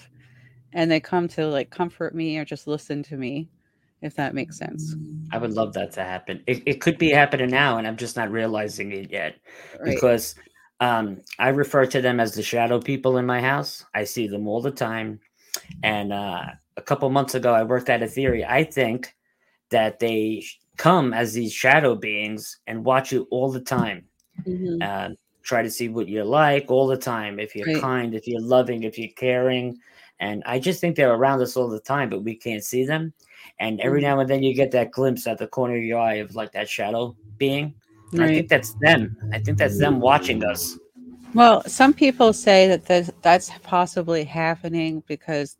and 0.73 0.89
they 0.91 0.99
come 0.99 1.27
to 1.29 1.47
like 1.47 1.69
comfort 1.69 2.13
me 2.15 2.37
or 2.37 2.45
just 2.45 2.67
listen 2.67 3.03
to 3.03 3.17
me, 3.17 3.49
if 4.01 4.15
that 4.15 4.35
makes 4.35 4.57
sense. 4.57 4.95
I 5.31 5.37
would 5.37 5.53
love 5.53 5.73
that 5.73 5.91
to 5.93 6.03
happen. 6.03 6.43
It, 6.47 6.63
it 6.65 6.81
could 6.81 6.97
be 6.97 7.09
happening 7.09 7.49
now, 7.49 7.77
and 7.77 7.87
I'm 7.87 7.97
just 7.97 8.15
not 8.15 8.31
realizing 8.31 8.91
it 8.91 9.11
yet 9.11 9.37
Right. 9.79 9.95
because 9.95 10.35
um, 10.79 11.21
I 11.39 11.49
refer 11.49 11.85
to 11.87 12.01
them 12.01 12.19
as 12.19 12.33
the 12.33 12.43
shadow 12.43 12.79
people 12.79 13.17
in 13.17 13.25
my 13.25 13.41
house. 13.41 13.85
I 13.93 14.03
see 14.03 14.27
them 14.27 14.47
all 14.47 14.61
the 14.61 14.71
time. 14.71 15.19
And 15.83 16.11
uh, 16.13 16.45
a 16.77 16.81
couple 16.81 17.09
months 17.09 17.35
ago, 17.35 17.53
I 17.53 17.63
worked 17.63 17.89
out 17.89 18.01
a 18.03 18.07
theory. 18.07 18.43
I 18.45 18.63
think 18.63 19.15
that 19.69 19.99
they 19.99 20.43
come 20.77 21.13
as 21.13 21.33
these 21.33 21.53
shadow 21.53 21.95
beings 21.95 22.59
and 22.67 22.85
watch 22.85 23.11
you 23.11 23.27
all 23.31 23.51
the 23.51 23.61
time. 23.61 24.05
Mhm. 24.47 24.81
Uh, 24.81 25.15
try 25.43 25.61
to 25.61 25.69
see 25.69 25.89
what 25.89 26.09
you're 26.09 26.25
like 26.25 26.69
all 26.69 26.87
the 26.87 26.97
time. 26.97 27.39
If 27.39 27.55
you're 27.55 27.67
Right. 27.67 27.81
kind, 27.81 28.15
if 28.15 28.27
you're 28.27 28.41
loving, 28.41 28.83
if 28.83 28.97
you're 28.97 29.13
caring. 29.15 29.77
And 30.19 30.43
I 30.45 30.59
just 30.59 30.81
think 30.81 30.95
they're 30.95 31.13
around 31.13 31.41
us 31.41 31.55
all 31.55 31.69
the 31.69 31.79
time, 31.79 32.09
but 32.09 32.23
we 32.23 32.35
can't 32.35 32.63
see 32.63 32.85
them. 32.85 33.13
And 33.59 33.79
every 33.81 33.99
Mhm. 34.01 34.03
now 34.03 34.19
and 34.21 34.29
then 34.29 34.43
you 34.43 34.53
get 34.53 34.71
that 34.71 34.91
glimpse 34.91 35.27
at 35.27 35.37
the 35.37 35.47
corner 35.47 35.75
of 35.77 35.83
your 35.83 35.99
eye 35.99 36.15
of 36.15 36.35
like 36.35 36.51
that 36.53 36.67
shadow 36.69 37.15
being. 37.37 37.73
And 38.13 38.23
I 38.23 38.27
think 38.33 38.49
that's 38.49 38.73
them. 38.81 39.15
I 39.33 39.39
think 39.39 39.57
that's 39.57 39.77
them 39.77 39.99
watching 39.99 40.43
us. 40.43 40.77
Well, 41.35 41.63
some 41.67 41.93
people 41.93 42.31
say 42.31 42.67
that 42.69 42.85
that's, 42.85 43.11
that's 43.21 43.51
possibly 43.61 44.23
happening 44.23 45.03
because 45.05 45.57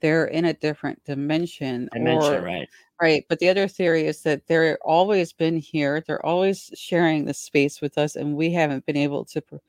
they're 0.00 0.26
in 0.26 0.46
a 0.46 0.52
different 0.52 1.02
dimension. 1.04 1.88
Dimension, 1.92 2.34
or, 2.34 2.40
right? 2.42 2.68
Right. 3.00 3.24
But 3.28 3.38
the 3.38 3.48
other 3.48 3.68
theory 3.68 4.06
is 4.06 4.22
that 4.22 4.46
they're 4.48 4.76
always 4.82 5.32
been 5.32 5.56
here. 5.56 6.02
They're 6.04 6.24
always 6.26 6.70
sharing 6.74 7.24
the 7.24 7.34
space 7.34 7.80
with 7.80 7.96
us, 7.96 8.16
and 8.16 8.36
we 8.36 8.52
haven't 8.52 8.86
been 8.86 8.96
able 8.96 9.24
to 9.26 9.40
per- 9.40 9.60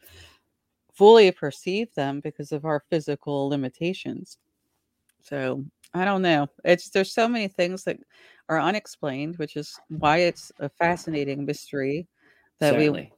fully 0.93 1.31
perceive 1.31 1.93
them 1.93 2.21
because 2.21 2.51
of 2.51 2.65
our 2.65 2.83
physical 2.89 3.47
limitations. 3.47 4.39
So 5.21 5.63
I 5.93 6.05
don't 6.05 6.21
know. 6.21 6.47
It's 6.63 6.89
there's 6.89 7.13
so 7.13 7.27
many 7.27 7.47
things 7.47 7.83
that 7.83 7.97
are 8.49 8.59
unexplained, 8.59 9.37
which 9.37 9.55
is 9.55 9.79
why 9.89 10.17
it's 10.17 10.51
a 10.59 10.69
fascinating 10.69 11.45
mystery 11.45 12.07
that 12.59 12.75
we 12.77 12.85
Certainly. 12.85 13.11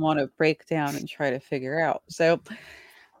Want 0.00 0.18
to 0.18 0.26
break 0.38 0.66
down 0.66 0.96
and 0.96 1.08
try 1.08 1.30
to 1.30 1.40
figure 1.40 1.80
out. 1.80 2.02
So 2.08 2.40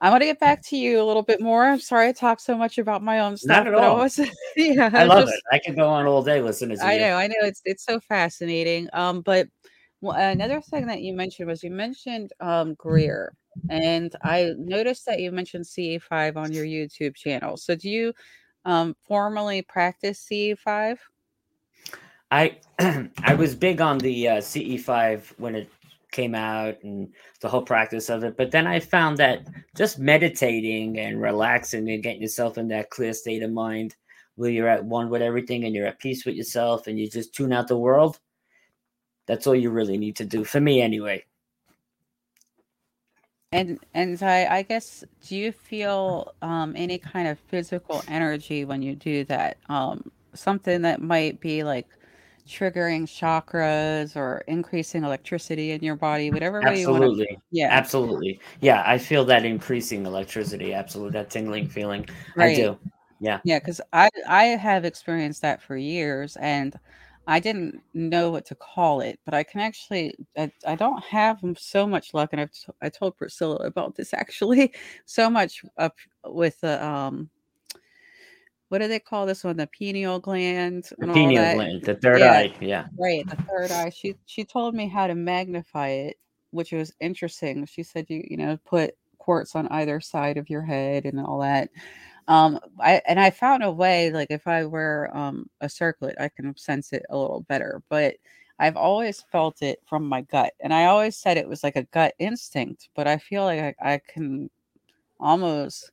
I 0.00 0.10
want 0.10 0.20
to 0.22 0.26
get 0.26 0.40
back 0.40 0.62
to 0.66 0.76
you 0.76 1.00
a 1.00 1.04
little 1.04 1.22
bit 1.22 1.40
more. 1.40 1.64
I'm 1.64 1.80
sorry 1.80 2.08
I 2.08 2.12
talked 2.12 2.42
so 2.42 2.56
much 2.56 2.78
about 2.78 3.02
my 3.02 3.20
own 3.20 3.36
stuff, 3.36 3.48
Not 3.48 3.66
at 3.68 3.72
but 3.74 3.82
I 3.82 3.86
all. 3.88 3.96
was 3.98 4.18
yeah, 4.56 4.90
I 4.92 5.04
love 5.04 5.24
just- 5.24 5.34
it. 5.34 5.40
I 5.50 5.58
could 5.58 5.76
go 5.76 5.88
on 5.88 6.06
all 6.06 6.22
day 6.22 6.40
listening 6.40 6.76
to 6.78 6.84
I 6.84 6.94
you. 6.94 7.00
know, 7.00 7.14
I 7.16 7.26
know 7.26 7.34
it's 7.42 7.62
it's 7.64 7.84
so 7.84 8.00
fascinating. 8.00 8.88
Um, 8.92 9.22
but 9.22 9.48
well, 10.00 10.16
another 10.16 10.60
thing 10.60 10.86
that 10.88 11.00
you 11.00 11.14
mentioned 11.14 11.48
was 11.48 11.62
you 11.62 11.70
mentioned 11.70 12.32
um 12.40 12.74
Greer, 12.74 13.32
and 13.70 14.14
I 14.22 14.52
noticed 14.58 15.06
that 15.06 15.20
you 15.20 15.32
mentioned 15.32 15.64
CE5 15.66 16.36
on 16.36 16.52
your 16.52 16.66
YouTube 16.66 17.14
channel. 17.14 17.56
So 17.56 17.74
do 17.74 17.88
you 17.88 18.12
um 18.66 18.94
formally 19.06 19.62
practice 19.62 20.30
E 20.30 20.54
CE5? 20.54 20.98
I 22.30 22.58
I 23.22 23.34
was 23.34 23.54
big 23.54 23.80
on 23.80 23.98
the 23.98 24.28
uh, 24.28 24.36
CE5 24.40 25.34
when 25.38 25.54
it 25.54 25.70
came 26.14 26.34
out 26.34 26.82
and 26.82 27.12
the 27.40 27.48
whole 27.48 27.62
practice 27.62 28.08
of 28.08 28.24
it, 28.24 28.38
but 28.38 28.50
then 28.50 28.66
I 28.66 28.80
found 28.80 29.18
that 29.18 29.46
just 29.76 29.98
meditating 29.98 30.98
and 30.98 31.20
relaxing 31.20 31.90
and 31.90 32.02
getting 32.02 32.22
yourself 32.22 32.56
in 32.56 32.68
that 32.68 32.88
clear 32.88 33.12
state 33.12 33.42
of 33.42 33.50
mind 33.50 33.96
where 34.36 34.50
you're 34.50 34.68
at 34.68 34.84
one 34.84 35.10
with 35.10 35.20
everything 35.20 35.64
and 35.64 35.74
you're 35.74 35.86
at 35.86 35.98
peace 35.98 36.24
with 36.24 36.34
yourself 36.34 36.86
and 36.86 36.98
you 36.98 37.10
just 37.10 37.34
tune 37.34 37.52
out 37.52 37.68
the 37.68 37.76
world. 37.76 38.18
That's 39.26 39.46
all 39.46 39.54
you 39.54 39.70
really 39.70 39.98
need 39.98 40.16
to 40.16 40.24
do 40.24 40.44
for 40.44 40.60
me, 40.60 40.80
anyway. 40.80 41.24
And 43.52 43.78
and 43.94 44.20
I, 44.22 44.46
I 44.46 44.62
guess 44.62 45.04
do 45.26 45.36
you 45.36 45.52
feel 45.52 46.34
um 46.42 46.74
any 46.76 46.98
kind 46.98 47.28
of 47.28 47.38
physical 47.38 48.02
energy 48.08 48.64
when 48.64 48.82
you 48.82 48.96
do 48.96 49.24
that? 49.26 49.58
Um 49.68 50.10
something 50.34 50.82
that 50.82 51.00
might 51.00 51.40
be 51.40 51.62
like 51.62 51.86
triggering 52.46 53.06
chakras 53.06 54.16
or 54.16 54.38
increasing 54.46 55.04
electricity 55.04 55.72
in 55.72 55.82
your 55.82 55.96
body, 55.96 56.30
whatever 56.30 56.60
way 56.62 56.80
you 56.80 56.88
want 56.88 57.02
to 57.02 57.08
Absolutely, 57.08 57.38
yeah, 57.50 57.68
absolutely, 57.70 58.40
yeah. 58.60 58.82
I 58.86 58.98
feel 58.98 59.24
that 59.26 59.44
increasing 59.44 60.06
electricity. 60.06 60.72
Absolutely, 60.74 61.12
that 61.12 61.30
tingling 61.30 61.68
feeling. 61.68 62.06
I 62.38 62.54
do. 62.54 62.78
Yeah. 63.20 63.40
Yeah, 63.44 63.58
because 63.58 63.80
I 63.92 64.08
I 64.28 64.44
have 64.44 64.84
experienced 64.84 65.42
that 65.42 65.62
for 65.62 65.76
years 65.76 66.36
and 66.36 66.78
I 67.26 67.40
didn't 67.40 67.80
know 67.94 68.30
what 68.30 68.44
to 68.46 68.54
call 68.54 69.00
it, 69.00 69.18
but 69.24 69.32
I 69.34 69.42
can 69.44 69.60
actually 69.60 70.14
I, 70.36 70.50
I 70.66 70.74
don't 70.74 71.02
have 71.04 71.40
so 71.56 71.86
much 71.86 72.12
luck, 72.14 72.30
and 72.32 72.40
I've 72.40 72.52
t- 72.52 72.72
I 72.82 72.88
told 72.90 73.16
Priscilla 73.16 73.56
about 73.56 73.94
this 73.94 74.12
actually 74.12 74.74
so 75.06 75.30
much 75.30 75.62
up 75.78 75.96
with 76.24 76.60
the 76.60 76.84
um 76.84 77.30
what 78.68 78.78
do 78.78 78.88
they 78.88 78.98
call 78.98 79.26
this 79.26 79.44
one? 79.44 79.56
The 79.56 79.66
pineal 79.66 80.18
gland. 80.18 80.90
The 80.98 81.06
pineal 81.06 81.54
gland, 81.54 81.82
the 81.82 81.94
third 81.94 82.20
yeah, 82.20 82.32
eye. 82.32 82.54
Yeah. 82.60 82.86
Right, 82.98 83.26
the 83.28 83.36
third 83.36 83.70
eye. 83.70 83.90
She 83.90 84.16
she 84.26 84.44
told 84.44 84.74
me 84.74 84.88
how 84.88 85.06
to 85.06 85.14
magnify 85.14 85.88
it, 85.88 86.16
which 86.50 86.72
was 86.72 86.92
interesting. 87.00 87.66
She 87.66 87.82
said 87.82 88.06
you 88.08 88.24
you 88.28 88.36
know 88.36 88.58
put 88.64 88.96
quartz 89.18 89.54
on 89.54 89.68
either 89.68 90.00
side 90.00 90.36
of 90.36 90.50
your 90.50 90.62
head 90.62 91.04
and 91.04 91.20
all 91.20 91.40
that. 91.40 91.70
Um, 92.26 92.58
I 92.80 93.02
and 93.06 93.20
I 93.20 93.30
found 93.30 93.62
a 93.62 93.70
way, 93.70 94.10
like 94.10 94.30
if 94.30 94.46
I 94.46 94.64
wear 94.64 95.14
um 95.16 95.48
a 95.60 95.68
circlet, 95.68 96.16
I 96.18 96.28
can 96.28 96.56
sense 96.56 96.92
it 96.92 97.04
a 97.10 97.16
little 97.16 97.44
better. 97.48 97.82
But 97.90 98.16
I've 98.58 98.76
always 98.76 99.22
felt 99.32 99.62
it 99.62 99.80
from 99.86 100.08
my 100.08 100.22
gut, 100.22 100.52
and 100.60 100.72
I 100.72 100.86
always 100.86 101.16
said 101.16 101.36
it 101.36 101.48
was 101.48 101.62
like 101.64 101.76
a 101.76 101.84
gut 101.84 102.14
instinct. 102.18 102.88
But 102.96 103.06
I 103.06 103.18
feel 103.18 103.44
like 103.44 103.76
I, 103.80 103.94
I 103.94 104.00
can 104.08 104.50
almost 105.20 105.90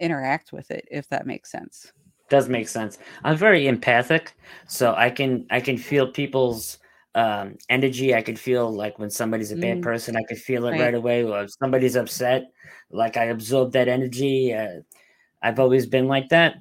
interact 0.00 0.52
with 0.52 0.70
it, 0.70 0.86
if 0.90 1.08
that 1.08 1.26
makes 1.26 1.50
sense. 1.50 1.92
Does 2.28 2.48
make 2.48 2.68
sense. 2.68 2.98
I'm 3.22 3.36
very 3.36 3.68
empathic, 3.68 4.34
so 4.66 4.94
I 4.96 5.10
can 5.10 5.46
I 5.50 5.60
can 5.60 5.78
feel 5.78 6.10
people's 6.10 6.78
um, 7.14 7.56
energy. 7.68 8.14
I 8.14 8.22
could 8.22 8.38
feel 8.38 8.70
like 8.70 8.98
when 8.98 9.10
somebody's 9.10 9.52
a 9.52 9.56
bad 9.56 9.78
mm. 9.78 9.82
person, 9.82 10.16
I 10.16 10.24
could 10.24 10.38
feel 10.38 10.66
it 10.66 10.72
right, 10.72 10.80
right 10.80 10.94
away. 10.94 11.24
Or 11.24 11.44
if 11.44 11.52
somebody's 11.52 11.96
upset, 11.96 12.52
like 12.90 13.16
I 13.16 13.24
absorb 13.24 13.72
that 13.72 13.88
energy. 13.88 14.52
Uh, 14.52 14.80
I've 15.40 15.60
always 15.60 15.86
been 15.86 16.08
like 16.08 16.28
that, 16.30 16.56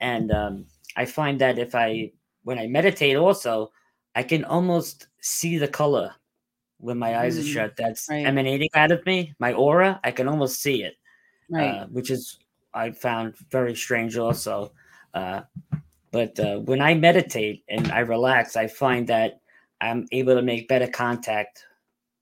and 0.00 0.30
um, 0.30 0.66
I 0.96 1.04
find 1.06 1.40
that 1.40 1.58
if 1.58 1.74
I 1.74 2.12
when 2.44 2.58
I 2.58 2.66
meditate, 2.68 3.16
also 3.16 3.72
I 4.14 4.22
can 4.22 4.44
almost 4.44 5.08
see 5.20 5.58
the 5.58 5.68
color 5.68 6.14
when 6.78 6.98
my 6.98 7.18
eyes 7.18 7.36
mm, 7.36 7.40
are 7.40 7.46
shut. 7.46 7.76
That's 7.76 8.08
right. 8.08 8.26
emanating 8.26 8.70
out 8.74 8.92
of 8.92 9.04
me, 9.06 9.34
my 9.38 9.52
aura. 9.52 10.00
I 10.04 10.12
can 10.12 10.28
almost 10.28 10.62
see 10.62 10.82
it, 10.82 10.94
right. 11.50 11.80
uh, 11.80 11.86
which 11.86 12.10
is 12.10 12.38
I 12.74 12.90
found 12.92 13.36
very 13.50 13.74
strange 13.74 14.16
also. 14.16 14.72
Uh, 15.14 15.42
but 16.12 16.38
uh, 16.40 16.58
when 16.58 16.80
I 16.80 16.94
meditate 16.94 17.64
and 17.68 17.90
I 17.92 18.00
relax, 18.00 18.56
I 18.56 18.66
find 18.66 19.06
that 19.08 19.40
I'm 19.80 20.06
able 20.12 20.34
to 20.34 20.42
make 20.42 20.68
better 20.68 20.88
contact 20.88 21.64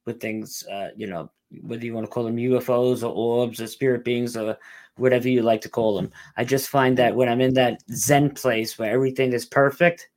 with 0.06 0.20
things. 0.20 0.64
Uh, 0.70 0.88
you 0.96 1.06
know, 1.06 1.30
whether 1.62 1.84
you 1.84 1.94
want 1.94 2.06
to 2.06 2.10
call 2.10 2.24
them 2.24 2.36
UFOs 2.36 3.02
or 3.02 3.12
orbs 3.12 3.60
or 3.60 3.66
spirit 3.66 4.04
beings 4.04 4.36
or 4.36 4.56
whatever 4.96 5.28
you 5.28 5.42
like 5.42 5.60
to 5.62 5.68
call 5.68 5.96
them. 5.96 6.10
I 6.36 6.44
just 6.44 6.68
find 6.68 6.96
that 6.98 7.14
when 7.14 7.28
I'm 7.28 7.40
in 7.40 7.54
that 7.54 7.80
Zen 7.92 8.30
place 8.34 8.78
where 8.78 8.92
everything 8.92 9.32
is 9.32 9.46
perfect, 9.46 10.08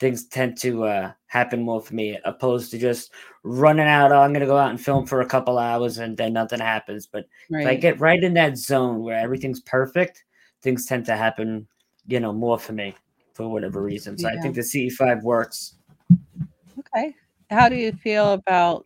things 0.00 0.26
tend 0.26 0.58
to 0.58 0.84
uh, 0.84 1.12
happen 1.26 1.62
more 1.62 1.80
for 1.80 1.94
me, 1.94 2.18
opposed 2.24 2.70
to 2.70 2.78
just 2.78 3.12
running 3.46 3.86
out. 3.86 4.12
Oh, 4.12 4.20
I'm 4.20 4.32
going 4.32 4.40
to 4.40 4.46
go 4.46 4.58
out 4.58 4.70
and 4.70 4.80
film 4.80 5.06
for 5.06 5.20
a 5.20 5.26
couple 5.26 5.58
hours 5.58 5.98
and 5.98 6.16
then 6.16 6.32
nothing 6.32 6.60
happens. 6.60 7.06
But 7.06 7.26
right. 7.50 7.62
if 7.62 7.68
I 7.68 7.74
get 7.76 8.00
right 8.00 8.22
in 8.22 8.34
that 8.34 8.58
zone 8.58 9.00
where 9.00 9.18
everything's 9.18 9.60
perfect, 9.60 10.24
things 10.62 10.86
tend 10.86 11.06
to 11.06 11.16
happen, 11.16 11.66
you 12.06 12.20
know, 12.20 12.32
more 12.32 12.58
for 12.58 12.72
me 12.72 12.94
for 13.34 13.48
whatever 13.48 13.82
reason. 13.82 14.18
So 14.18 14.28
yeah. 14.28 14.38
I 14.38 14.42
think 14.42 14.56
the 14.56 14.62
CE5 14.62 15.22
works. 15.22 15.76
Okay. 16.78 17.14
How 17.50 17.68
do 17.68 17.76
you 17.76 17.92
feel 17.92 18.32
about 18.32 18.84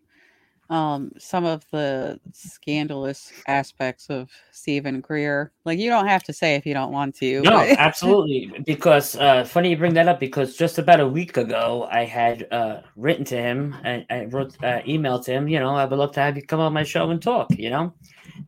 um, 0.70 1.10
some 1.18 1.44
of 1.44 1.66
the 1.72 2.18
scandalous 2.32 3.32
aspects 3.48 4.06
of 4.08 4.30
Steven 4.52 5.00
Greer. 5.00 5.52
Like 5.64 5.80
you 5.80 5.90
don't 5.90 6.06
have 6.06 6.22
to 6.24 6.32
say 6.32 6.54
if 6.54 6.64
you 6.64 6.74
don't 6.74 6.92
want 6.92 7.16
to. 7.16 7.42
No, 7.42 7.58
absolutely. 7.60 8.52
Because 8.64 9.16
uh, 9.16 9.44
funny 9.44 9.70
you 9.70 9.76
bring 9.76 9.94
that 9.94 10.06
up 10.06 10.20
because 10.20 10.56
just 10.56 10.78
about 10.78 11.00
a 11.00 11.08
week 11.08 11.36
ago 11.36 11.88
I 11.90 12.04
had 12.04 12.46
uh, 12.52 12.82
written 12.94 13.24
to 13.26 13.36
him 13.36 13.74
and 13.82 14.06
I 14.10 14.26
wrote 14.26 14.56
uh, 14.62 14.80
email 14.86 15.18
to 15.24 15.32
him. 15.32 15.48
You 15.48 15.58
know, 15.58 15.74
I 15.74 15.84
would 15.84 15.98
love 15.98 16.12
to 16.12 16.20
have 16.20 16.36
you 16.36 16.42
come 16.42 16.60
on 16.60 16.72
my 16.72 16.84
show 16.84 17.10
and 17.10 17.20
talk. 17.20 17.50
You 17.58 17.70
know, 17.70 17.94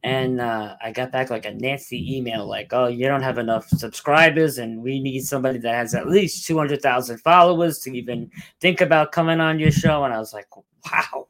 and 0.05 0.41
uh, 0.41 0.77
I 0.81 0.93
got 0.93 1.11
back 1.11 1.31
like 1.31 1.45
a 1.45 1.55
nasty 1.55 2.17
email, 2.17 2.47
like, 2.47 2.73
"Oh, 2.73 2.87
you 2.87 3.09
don't 3.09 3.23
have 3.23 3.39
enough 3.39 3.69
subscribers, 3.69 4.59
and 4.59 4.81
we 4.81 5.01
need 5.01 5.23
somebody 5.23 5.59
that 5.59 5.75
has 5.75 5.95
at 5.95 6.09
least 6.09 6.47
two 6.47 6.57
hundred 6.57 6.83
thousand 6.83 7.19
followers 7.19 7.81
to 7.81 7.97
even 7.97 8.31
think 8.61 8.81
about 8.81 9.11
coming 9.11 9.41
on 9.41 9.59
your 9.59 9.73
show." 9.73 10.05
And 10.05 10.15
I 10.15 10.19
was 10.19 10.33
like, 10.33 10.47
"Wow." 10.57 11.27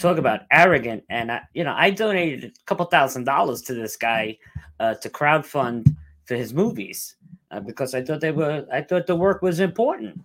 Talk 0.00 0.18
about 0.18 0.42
arrogant. 0.50 1.04
And 1.10 1.30
I, 1.30 1.42
you 1.54 1.64
know, 1.64 1.74
I 1.76 1.90
donated 1.90 2.44
a 2.44 2.64
couple 2.64 2.86
thousand 2.86 3.24
dollars 3.24 3.62
to 3.62 3.74
this 3.74 3.96
guy 3.96 4.38
uh, 4.80 4.94
to 4.94 5.08
crowdfund 5.08 5.94
for 6.24 6.34
his 6.34 6.54
movies 6.54 7.16
uh, 7.50 7.60
because 7.60 7.94
I 7.94 8.02
thought 8.02 8.20
they 8.20 8.32
were, 8.32 8.66
I 8.72 8.82
thought 8.82 9.06
the 9.06 9.16
work 9.16 9.42
was 9.42 9.60
important. 9.60 10.20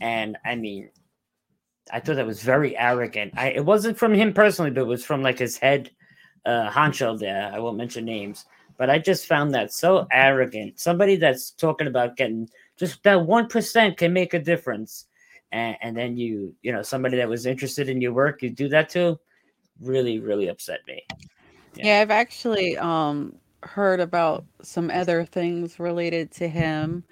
And 0.00 0.36
I 0.44 0.56
mean, 0.56 0.90
I 1.92 2.00
thought 2.00 2.16
that 2.16 2.26
was 2.26 2.42
very 2.42 2.76
arrogant. 2.76 3.34
I, 3.36 3.50
it 3.50 3.64
wasn't 3.64 3.98
from 3.98 4.14
him 4.14 4.32
personally, 4.32 4.70
but 4.70 4.82
it 4.82 4.86
was 4.86 5.04
from 5.04 5.22
like 5.22 5.38
his 5.38 5.56
head 5.56 5.90
uh, 6.46 6.70
honcho 6.70 7.18
there. 7.18 7.50
I 7.52 7.58
won't 7.58 7.76
mention 7.76 8.04
names, 8.04 8.46
but 8.78 8.90
I 8.90 8.98
just 8.98 9.26
found 9.26 9.52
that 9.54 9.72
so 9.72 10.06
arrogant. 10.12 10.78
Somebody 10.78 11.16
that's 11.16 11.50
talking 11.50 11.86
about 11.86 12.16
getting 12.16 12.48
just 12.78 13.02
that 13.02 13.26
one 13.26 13.48
percent 13.48 13.96
can 13.98 14.12
make 14.12 14.34
a 14.34 14.38
difference 14.38 15.06
and, 15.52 15.76
and 15.80 15.96
then 15.96 16.16
you 16.16 16.54
you 16.62 16.72
know 16.72 16.82
somebody 16.82 17.16
that 17.16 17.28
was 17.28 17.46
interested 17.46 17.88
in 17.88 18.00
your 18.00 18.12
work 18.12 18.42
you 18.42 18.50
do 18.50 18.68
that 18.68 18.88
to 18.90 19.18
really 19.80 20.18
really 20.18 20.48
upset 20.48 20.80
me. 20.86 21.02
Yeah, 21.76 21.86
yeah 21.86 22.00
i've 22.00 22.10
actually 22.10 22.76
um 22.78 23.34
heard 23.62 24.00
about 24.00 24.44
some 24.62 24.90
other 24.90 25.24
things 25.24 25.78
related 25.78 26.30
to 26.32 26.48
him 26.48 27.04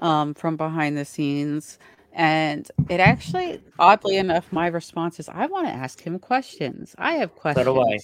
um 0.00 0.34
from 0.34 0.56
behind 0.56 0.96
the 0.96 1.04
scenes 1.04 1.78
and 2.12 2.70
it 2.88 3.00
actually 3.00 3.60
oddly 3.78 4.16
enough 4.16 4.52
my 4.52 4.66
response 4.66 5.18
is 5.20 5.28
i 5.28 5.46
want 5.46 5.66
to 5.66 5.72
ask 5.72 6.00
him 6.00 6.18
questions. 6.18 6.94
I 6.98 7.14
have 7.14 7.34
questions 7.34 7.66
so 7.66 7.74
do 7.74 7.80
I. 7.80 7.98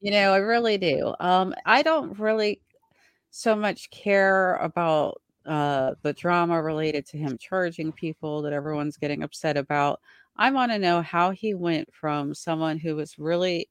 you 0.00 0.10
know 0.10 0.32
i 0.32 0.38
really 0.38 0.78
do. 0.78 1.14
Um 1.20 1.54
i 1.64 1.82
don't 1.82 2.18
really 2.18 2.60
so 3.30 3.54
much 3.54 3.90
care 3.90 4.56
about 4.56 5.20
uh, 5.46 5.94
the 6.02 6.12
drama 6.12 6.60
related 6.60 7.06
to 7.06 7.18
him 7.18 7.38
charging 7.38 7.92
people 7.92 8.42
that 8.42 8.52
everyone's 8.52 8.96
getting 8.96 9.22
upset 9.22 9.56
about. 9.56 10.00
I 10.36 10.50
want 10.50 10.72
to 10.72 10.78
know 10.78 11.02
how 11.02 11.30
he 11.30 11.54
went 11.54 11.88
from 11.94 12.34
someone 12.34 12.78
who 12.78 12.96
was 12.96 13.18
really 13.18 13.68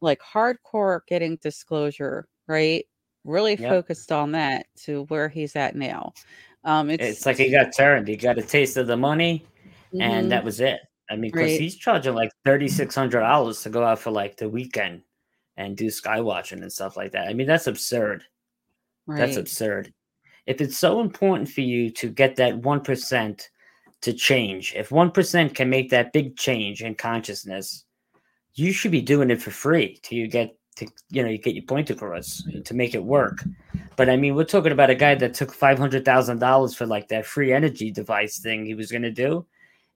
like 0.00 0.20
hardcore 0.20 1.00
getting 1.06 1.36
disclosure, 1.36 2.26
right? 2.46 2.86
Really 3.24 3.56
yep. 3.56 3.70
focused 3.70 4.10
on 4.10 4.32
that 4.32 4.66
to 4.84 5.04
where 5.04 5.28
he's 5.28 5.54
at 5.54 5.76
now. 5.76 6.14
Um, 6.64 6.90
it's, 6.90 7.04
it's 7.04 7.26
like 7.26 7.36
he 7.36 7.50
got 7.50 7.76
turned. 7.76 8.08
He 8.08 8.16
got 8.16 8.38
a 8.38 8.42
taste 8.42 8.76
of 8.76 8.86
the 8.86 8.96
money, 8.96 9.46
mm-hmm. 9.92 10.00
and 10.00 10.32
that 10.32 10.44
was 10.44 10.60
it. 10.60 10.80
I 11.10 11.16
mean, 11.16 11.30
because 11.30 11.50
right. 11.50 11.60
he's 11.60 11.76
charging 11.76 12.14
like 12.14 12.30
thirty 12.44 12.68
six 12.68 12.94
hundred 12.94 13.20
dollars 13.20 13.62
to 13.62 13.70
go 13.70 13.84
out 13.84 13.98
for 13.98 14.10
like 14.10 14.36
the 14.36 14.48
weekend 14.48 15.02
and 15.56 15.76
do 15.76 15.90
sky 15.90 16.20
watching 16.20 16.62
and 16.62 16.72
stuff 16.72 16.96
like 16.96 17.12
that. 17.12 17.28
I 17.28 17.34
mean, 17.34 17.46
that's 17.46 17.66
absurd. 17.66 18.24
Right. 19.06 19.18
That's 19.18 19.36
absurd 19.36 19.92
if 20.50 20.60
it's 20.60 20.76
so 20.76 21.00
important 21.00 21.48
for 21.48 21.60
you 21.60 21.90
to 21.90 22.08
get 22.10 22.34
that 22.34 22.60
1% 22.60 23.48
to 24.00 24.12
change, 24.12 24.74
if 24.74 24.88
1% 24.88 25.54
can 25.54 25.70
make 25.70 25.90
that 25.90 26.12
big 26.12 26.36
change 26.36 26.82
in 26.82 26.96
consciousness, 26.96 27.84
you 28.54 28.72
should 28.72 28.90
be 28.90 29.00
doing 29.00 29.30
it 29.30 29.40
for 29.40 29.52
free 29.52 30.00
till 30.02 30.18
you 30.18 30.26
get 30.26 30.56
to, 30.74 30.88
you 31.08 31.22
know, 31.22 31.28
you 31.28 31.38
get 31.38 31.54
your 31.54 31.62
point 31.64 31.88
across 31.90 32.42
to 32.64 32.74
make 32.74 32.96
it 32.96 33.04
work. 33.04 33.44
But 33.94 34.10
I 34.10 34.16
mean, 34.16 34.34
we're 34.34 34.42
talking 34.42 34.72
about 34.72 34.90
a 34.90 34.96
guy 34.96 35.14
that 35.14 35.34
took 35.34 35.56
$500,000 35.56 36.76
for 36.76 36.86
like 36.86 37.06
that 37.08 37.26
free 37.26 37.52
energy 37.52 37.92
device 37.92 38.40
thing 38.40 38.66
he 38.66 38.74
was 38.74 38.90
going 38.90 39.02
to 39.02 39.12
do. 39.12 39.46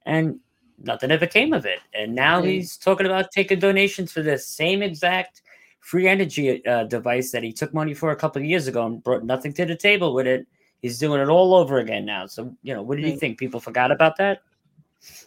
And 0.07 0.39
nothing 0.79 1.11
ever 1.11 1.27
came 1.27 1.53
of 1.53 1.67
it. 1.67 1.81
And 1.95 2.15
now 2.15 2.43
he's 2.43 2.77
talking 2.77 3.07
about 3.07 3.33
taking 3.33 3.59
donations 3.59 4.13
for 4.13 4.23
the 4.23 4.39
same 4.39 4.83
exact 4.85 5.43
free 5.85 6.09
energy 6.09 6.65
uh, 6.67 6.85
device 6.85 7.31
that 7.31 7.43
he 7.43 7.53
took 7.53 7.75
money 7.75 7.93
for 7.93 8.11
a 8.11 8.17
couple 8.17 8.41
of 8.41 8.49
years 8.49 8.67
ago 8.67 8.87
and 8.87 9.05
brought 9.05 9.23
nothing 9.23 9.53
to 9.53 9.67
the 9.67 9.77
table 9.77 10.15
with 10.15 10.27
it. 10.27 10.47
He's 10.81 10.99
doing 10.99 11.21
it 11.21 11.29
all 11.29 11.55
over 11.55 11.79
again 11.79 12.07
now. 12.07 12.25
So, 12.25 12.57
you 12.63 12.73
know, 12.73 12.83
what 12.83 12.97
do 12.97 13.07
you 13.07 13.19
think? 13.19 13.39
People 13.39 13.61
forgot 13.61 13.93
about 13.93 14.17
that? 14.17 14.41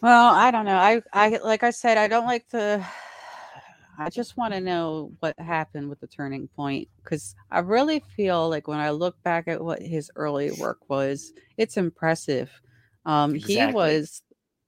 Well, 0.02 0.34
I 0.34 0.50
don't 0.50 0.64
know. 0.64 0.76
I, 0.76 1.00
I, 1.12 1.38
like 1.44 1.62
I 1.62 1.70
said, 1.70 1.96
I 1.96 2.08
don't 2.08 2.26
like 2.26 2.48
the. 2.50 2.84
I 4.00 4.10
just 4.10 4.36
want 4.36 4.52
to 4.52 4.60
know 4.60 5.12
what 5.20 5.38
happened 5.38 5.88
with 5.88 6.00
the 6.00 6.06
turning 6.08 6.48
point 6.48 6.88
because 7.02 7.36
I 7.50 7.60
really 7.60 8.00
feel 8.16 8.48
like 8.48 8.68
when 8.68 8.78
I 8.78 8.90
look 8.90 9.20
back 9.22 9.48
at 9.48 9.62
what 9.62 9.80
his 9.80 10.10
early 10.16 10.52
work 10.52 10.78
was, 10.88 11.32
it's 11.56 11.76
impressive. 11.76 12.50
Um, 13.06 13.34
exactly. 13.34 13.54
He 13.54 13.72
was, 13.72 14.22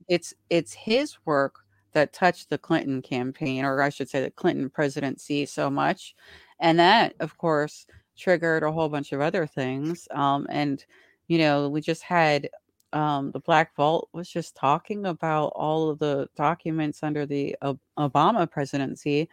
it's 0.08 0.34
it's 0.50 0.72
his 0.72 1.16
work 1.24 1.60
that 1.92 2.12
touched 2.12 2.50
the 2.50 2.58
Clinton 2.58 3.02
campaign, 3.02 3.64
or 3.64 3.82
I 3.82 3.88
should 3.88 4.08
say 4.08 4.22
the 4.22 4.30
Clinton 4.30 4.70
presidency 4.70 5.46
so 5.46 5.70
much. 5.70 6.14
And 6.60 6.78
that, 6.78 7.14
of 7.20 7.36
course, 7.38 7.86
triggered 8.16 8.62
a 8.62 8.72
whole 8.72 8.88
bunch 8.88 9.12
of 9.12 9.20
other 9.20 9.46
things. 9.46 10.06
Um, 10.10 10.46
and, 10.50 10.84
you 11.28 11.38
know, 11.38 11.68
we 11.68 11.80
just 11.80 12.02
had 12.02 12.48
um, 12.92 13.30
the 13.30 13.40
Black 13.40 13.74
Vault 13.76 14.08
was 14.12 14.28
just 14.28 14.56
talking 14.56 15.06
about 15.06 15.52
all 15.56 15.90
of 15.90 15.98
the 15.98 16.28
documents 16.36 17.02
under 17.02 17.24
the 17.26 17.56
uh, 17.62 17.74
Obama 17.98 18.50
presidency. 18.50 19.28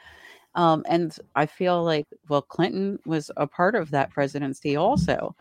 Um, 0.55 0.83
and 0.87 1.15
I 1.35 1.45
feel 1.45 1.83
like, 1.83 2.07
well, 2.29 2.41
Clinton 2.41 2.97
was 3.05 3.29
a 3.37 3.45
part 3.45 3.75
of 3.75 3.91
that 3.91 4.09
presidency 4.09 4.75
also. 4.75 5.35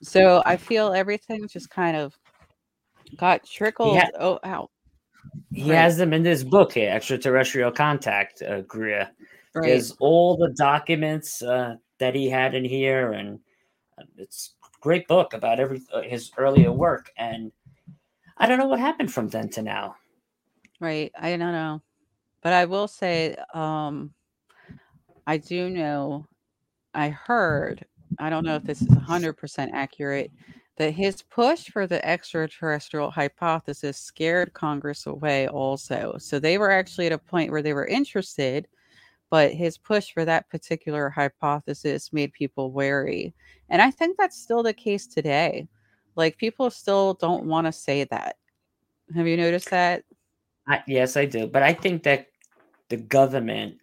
So 0.00 0.42
I 0.46 0.56
feel 0.56 0.92
everything 0.92 1.48
just 1.48 1.70
kind 1.70 1.96
of 1.96 2.16
got 3.16 3.44
trickled 3.44 3.96
yeah. 3.96 4.10
oh, 4.18 4.38
out 4.44 4.70
he 5.52 5.70
right. 5.70 5.76
has 5.76 5.96
them 5.96 6.12
in 6.12 6.22
this 6.22 6.42
book 6.42 6.72
here, 6.72 6.90
Extraterrestrial 6.90 7.70
Contact, 7.70 8.42
uh, 8.42 8.62
Greer. 8.62 9.08
Right. 9.54 9.68
There's 9.68 9.92
all 10.00 10.36
the 10.36 10.50
documents 10.50 11.42
uh, 11.42 11.76
that 11.98 12.14
he 12.14 12.28
had 12.28 12.54
in 12.54 12.64
here, 12.64 13.12
and 13.12 13.38
It's 14.16 14.54
a 14.64 14.80
great 14.80 15.06
book 15.06 15.32
about 15.32 15.60
every 15.60 15.80
uh, 15.92 16.02
his 16.02 16.32
earlier 16.36 16.72
work, 16.72 17.12
and 17.16 17.52
I 18.36 18.46
don't 18.46 18.58
know 18.58 18.66
what 18.66 18.80
happened 18.80 19.12
from 19.12 19.28
then 19.28 19.48
to 19.50 19.62
now. 19.62 19.96
Right. 20.80 21.12
I 21.18 21.30
don't 21.30 21.52
know. 21.52 21.82
But 22.42 22.52
I 22.52 22.64
will 22.66 22.88
say, 22.88 23.36
um, 23.54 24.12
I 25.26 25.38
do 25.38 25.70
know, 25.70 26.26
I 26.92 27.08
heard, 27.08 27.86
I 28.18 28.28
don't 28.28 28.44
know 28.44 28.56
if 28.56 28.64
this 28.64 28.82
is 28.82 28.88
100% 28.88 29.70
accurate, 29.72 30.30
that 30.76 30.92
his 30.92 31.22
push 31.22 31.70
for 31.70 31.86
the 31.86 32.04
extraterrestrial 32.06 33.10
hypothesis 33.10 33.98
scared 33.98 34.52
Congress 34.52 35.06
away 35.06 35.46
also. 35.48 36.16
So 36.18 36.38
they 36.38 36.58
were 36.58 36.70
actually 36.70 37.06
at 37.06 37.12
a 37.12 37.18
point 37.18 37.52
where 37.52 37.62
they 37.62 37.72
were 37.72 37.86
interested, 37.86 38.66
but 39.30 39.52
his 39.52 39.78
push 39.78 40.12
for 40.12 40.24
that 40.24 40.50
particular 40.50 41.08
hypothesis 41.08 42.12
made 42.12 42.32
people 42.32 42.72
wary. 42.72 43.34
And 43.68 43.80
I 43.80 43.90
think 43.90 44.16
that's 44.16 44.40
still 44.40 44.62
the 44.62 44.72
case 44.72 45.06
today. 45.06 45.68
Like 46.16 46.38
people 46.38 46.70
still 46.70 47.14
don't 47.14 47.44
want 47.44 47.66
to 47.66 47.72
say 47.72 48.04
that. 48.04 48.36
Have 49.14 49.26
you 49.26 49.36
noticed 49.36 49.70
that? 49.70 50.02
I, 50.66 50.82
yes, 50.86 51.16
I 51.16 51.26
do. 51.26 51.46
But 51.46 51.62
I 51.62 51.72
think 51.72 52.02
that 52.04 52.28
the 52.88 52.96
government 52.96 53.76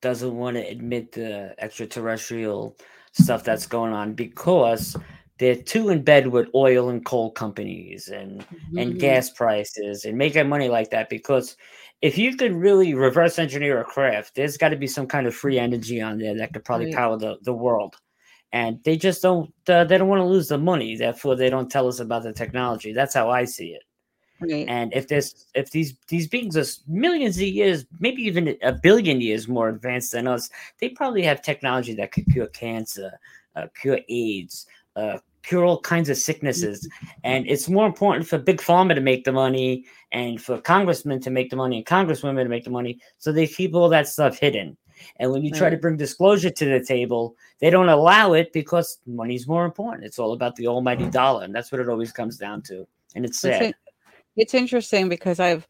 doesn't 0.00 0.36
want 0.36 0.56
to 0.56 0.66
admit 0.66 1.12
the 1.12 1.54
extraterrestrial 1.58 2.76
stuff 3.12 3.42
that's 3.44 3.66
going 3.66 3.92
on 3.92 4.14
because 4.14 4.96
they're 5.38 5.56
too 5.56 5.88
in 5.88 6.02
bed 6.02 6.26
with 6.28 6.48
oil 6.54 6.88
and 6.88 7.04
coal 7.04 7.30
companies 7.30 8.08
and 8.08 8.40
mm-hmm. 8.40 8.78
and 8.78 9.00
gas 9.00 9.30
prices 9.30 10.04
and 10.04 10.18
making 10.18 10.48
money 10.48 10.68
like 10.68 10.90
that 10.90 11.08
because 11.08 11.56
if 12.02 12.16
you 12.16 12.36
could 12.36 12.52
really 12.52 12.94
reverse 12.94 13.38
engineer 13.38 13.80
a 13.80 13.84
craft 13.84 14.34
there's 14.34 14.56
got 14.56 14.70
to 14.70 14.76
be 14.76 14.86
some 14.86 15.06
kind 15.06 15.26
of 15.26 15.34
free 15.34 15.58
energy 15.58 16.00
on 16.00 16.18
there 16.18 16.36
that 16.36 16.52
could 16.52 16.64
probably 16.64 16.86
right. 16.86 16.94
power 16.94 17.16
the, 17.16 17.36
the 17.42 17.52
world 17.52 17.96
and 18.52 18.82
they 18.84 18.96
just 18.96 19.22
don't 19.22 19.52
uh, 19.68 19.84
they 19.84 19.98
don't 19.98 20.08
want 20.08 20.20
to 20.20 20.26
lose 20.26 20.48
the 20.48 20.58
money 20.58 20.96
therefore 20.96 21.36
they 21.36 21.50
don't 21.50 21.70
tell 21.70 21.88
us 21.88 22.00
about 22.00 22.22
the 22.22 22.32
technology 22.32 22.92
that's 22.92 23.14
how 23.14 23.30
i 23.30 23.44
see 23.44 23.68
it 23.68 23.82
Right. 24.40 24.66
And 24.68 24.92
if 24.94 25.08
there's 25.08 25.46
if 25.54 25.70
these 25.72 25.94
these 26.06 26.28
beings 26.28 26.56
are 26.56 26.64
millions 26.86 27.36
of 27.38 27.42
years, 27.42 27.86
maybe 27.98 28.22
even 28.22 28.56
a 28.62 28.72
billion 28.72 29.20
years 29.20 29.48
more 29.48 29.68
advanced 29.68 30.12
than 30.12 30.28
us, 30.28 30.48
they 30.80 30.90
probably 30.90 31.24
have 31.24 31.42
technology 31.42 31.92
that 31.94 32.12
could 32.12 32.26
cure 32.30 32.46
cancer, 32.46 33.18
uh, 33.56 33.66
cure 33.80 33.98
AIDS, 34.08 34.66
uh, 34.94 35.18
cure 35.42 35.64
all 35.64 35.80
kinds 35.80 36.08
of 36.08 36.16
sicknesses. 36.16 36.88
And 37.24 37.46
it's 37.48 37.68
more 37.68 37.86
important 37.86 38.26
for 38.26 38.38
big 38.38 38.58
pharma 38.58 38.94
to 38.94 39.00
make 39.00 39.24
the 39.24 39.32
money 39.32 39.84
and 40.12 40.40
for 40.40 40.60
congressmen 40.60 41.20
to 41.20 41.30
make 41.30 41.50
the 41.50 41.56
money 41.56 41.76
and 41.78 41.86
congresswomen 41.86 42.42
to 42.42 42.48
make 42.48 42.64
the 42.64 42.70
money. 42.70 43.00
So 43.18 43.32
they 43.32 43.46
keep 43.46 43.74
all 43.74 43.88
that 43.88 44.08
stuff 44.08 44.38
hidden. 44.38 44.76
And 45.16 45.30
when 45.30 45.44
you 45.44 45.52
try 45.52 45.70
to 45.70 45.76
bring 45.76 45.96
disclosure 45.96 46.50
to 46.50 46.64
the 46.64 46.84
table, 46.84 47.36
they 47.60 47.70
don't 47.70 47.88
allow 47.88 48.32
it 48.32 48.52
because 48.52 48.98
money's 49.06 49.46
more 49.46 49.64
important. 49.64 50.04
It's 50.04 50.18
all 50.18 50.32
about 50.32 50.56
the 50.56 50.66
almighty 50.66 51.08
dollar, 51.08 51.44
and 51.44 51.54
that's 51.54 51.70
what 51.70 51.80
it 51.80 51.88
always 51.88 52.10
comes 52.10 52.36
down 52.36 52.62
to. 52.62 52.86
And 53.14 53.24
it's 53.24 53.38
sad. 53.38 53.74
It's 54.36 54.54
interesting 54.54 55.08
because 55.08 55.40
I've 55.40 55.66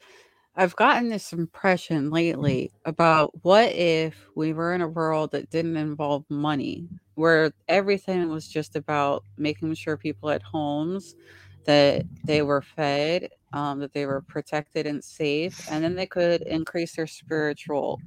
I've 0.59 0.76
gotten 0.76 1.11
this 1.11 1.32
impression 1.32 2.11
lately 2.11 2.72
about 2.86 3.32
what 3.44 3.72
if 3.72 4.28
we 4.36 4.52
were 4.54 4.74
in 4.74 4.82
a 4.82 4.88
world 4.88 5.32
that 5.32 5.50
didn't 5.50 5.78
involve 5.78 6.24
money, 6.30 6.86
where 7.16 7.52
everything 7.68 8.28
was 8.30 8.48
just 8.48 8.76
about 8.76 9.24
making 9.38 9.74
sure 9.74 9.96
people 9.98 10.30
had 10.30 10.42
homes, 10.42 11.16
that 11.66 12.06
they 12.26 12.42
were 12.42 12.62
fed, 12.62 13.30
um, 13.52 13.80
that 13.80 13.92
they 13.94 14.06
were 14.06 14.22
protected 14.22 14.86
and 14.86 15.04
safe, 15.04 15.54
and 15.68 15.84
then 15.84 15.96
they 15.96 16.06
could 16.06 16.42
increase 16.42 16.96
their 16.96 17.06
spiritual 17.09 18.02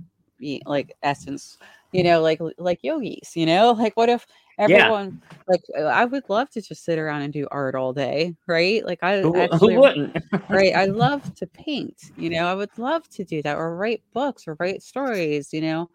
like 0.66 0.94
essence, 1.04 1.58
you 1.92 2.04
know, 2.04 2.22
like 2.22 2.40
like 2.58 2.80
yogis, 2.84 3.36
you 3.36 3.46
know, 3.46 3.72
like 3.74 3.96
what 3.98 4.10
if 4.10 4.26
everyone 4.62 5.22
yeah. 5.32 5.38
like 5.48 5.62
uh, 5.78 5.88
i 5.88 6.06
would 6.06 6.24
love 6.30 6.50
to 6.50 6.62
just 6.62 6.86
sit 6.86 6.98
around 6.98 7.24
and 7.24 7.34
do 7.34 7.48
art 7.52 7.76
all 7.76 7.92
day 7.92 8.34
right? 8.48 8.86
Like 8.86 9.00
i 9.02 9.22
who, 9.22 9.36
actually, 9.36 9.74
who 9.74 9.82
wouldn't? 9.82 10.18
right? 10.50 10.76
I 10.76 10.86
love 11.06 11.34
to 11.36 11.48
paint 11.48 12.12
you 12.16 12.30
know? 12.30 12.46
I 12.46 12.54
would 12.54 12.78
love 12.78 13.08
to 13.10 13.24
do 13.24 13.42
that 13.42 13.58
or 13.58 13.76
write 13.76 14.04
books 14.14 14.48
or 14.48 14.56
write 14.60 14.82
stories 14.82 15.52
you 15.52 15.62
know? 15.62 15.90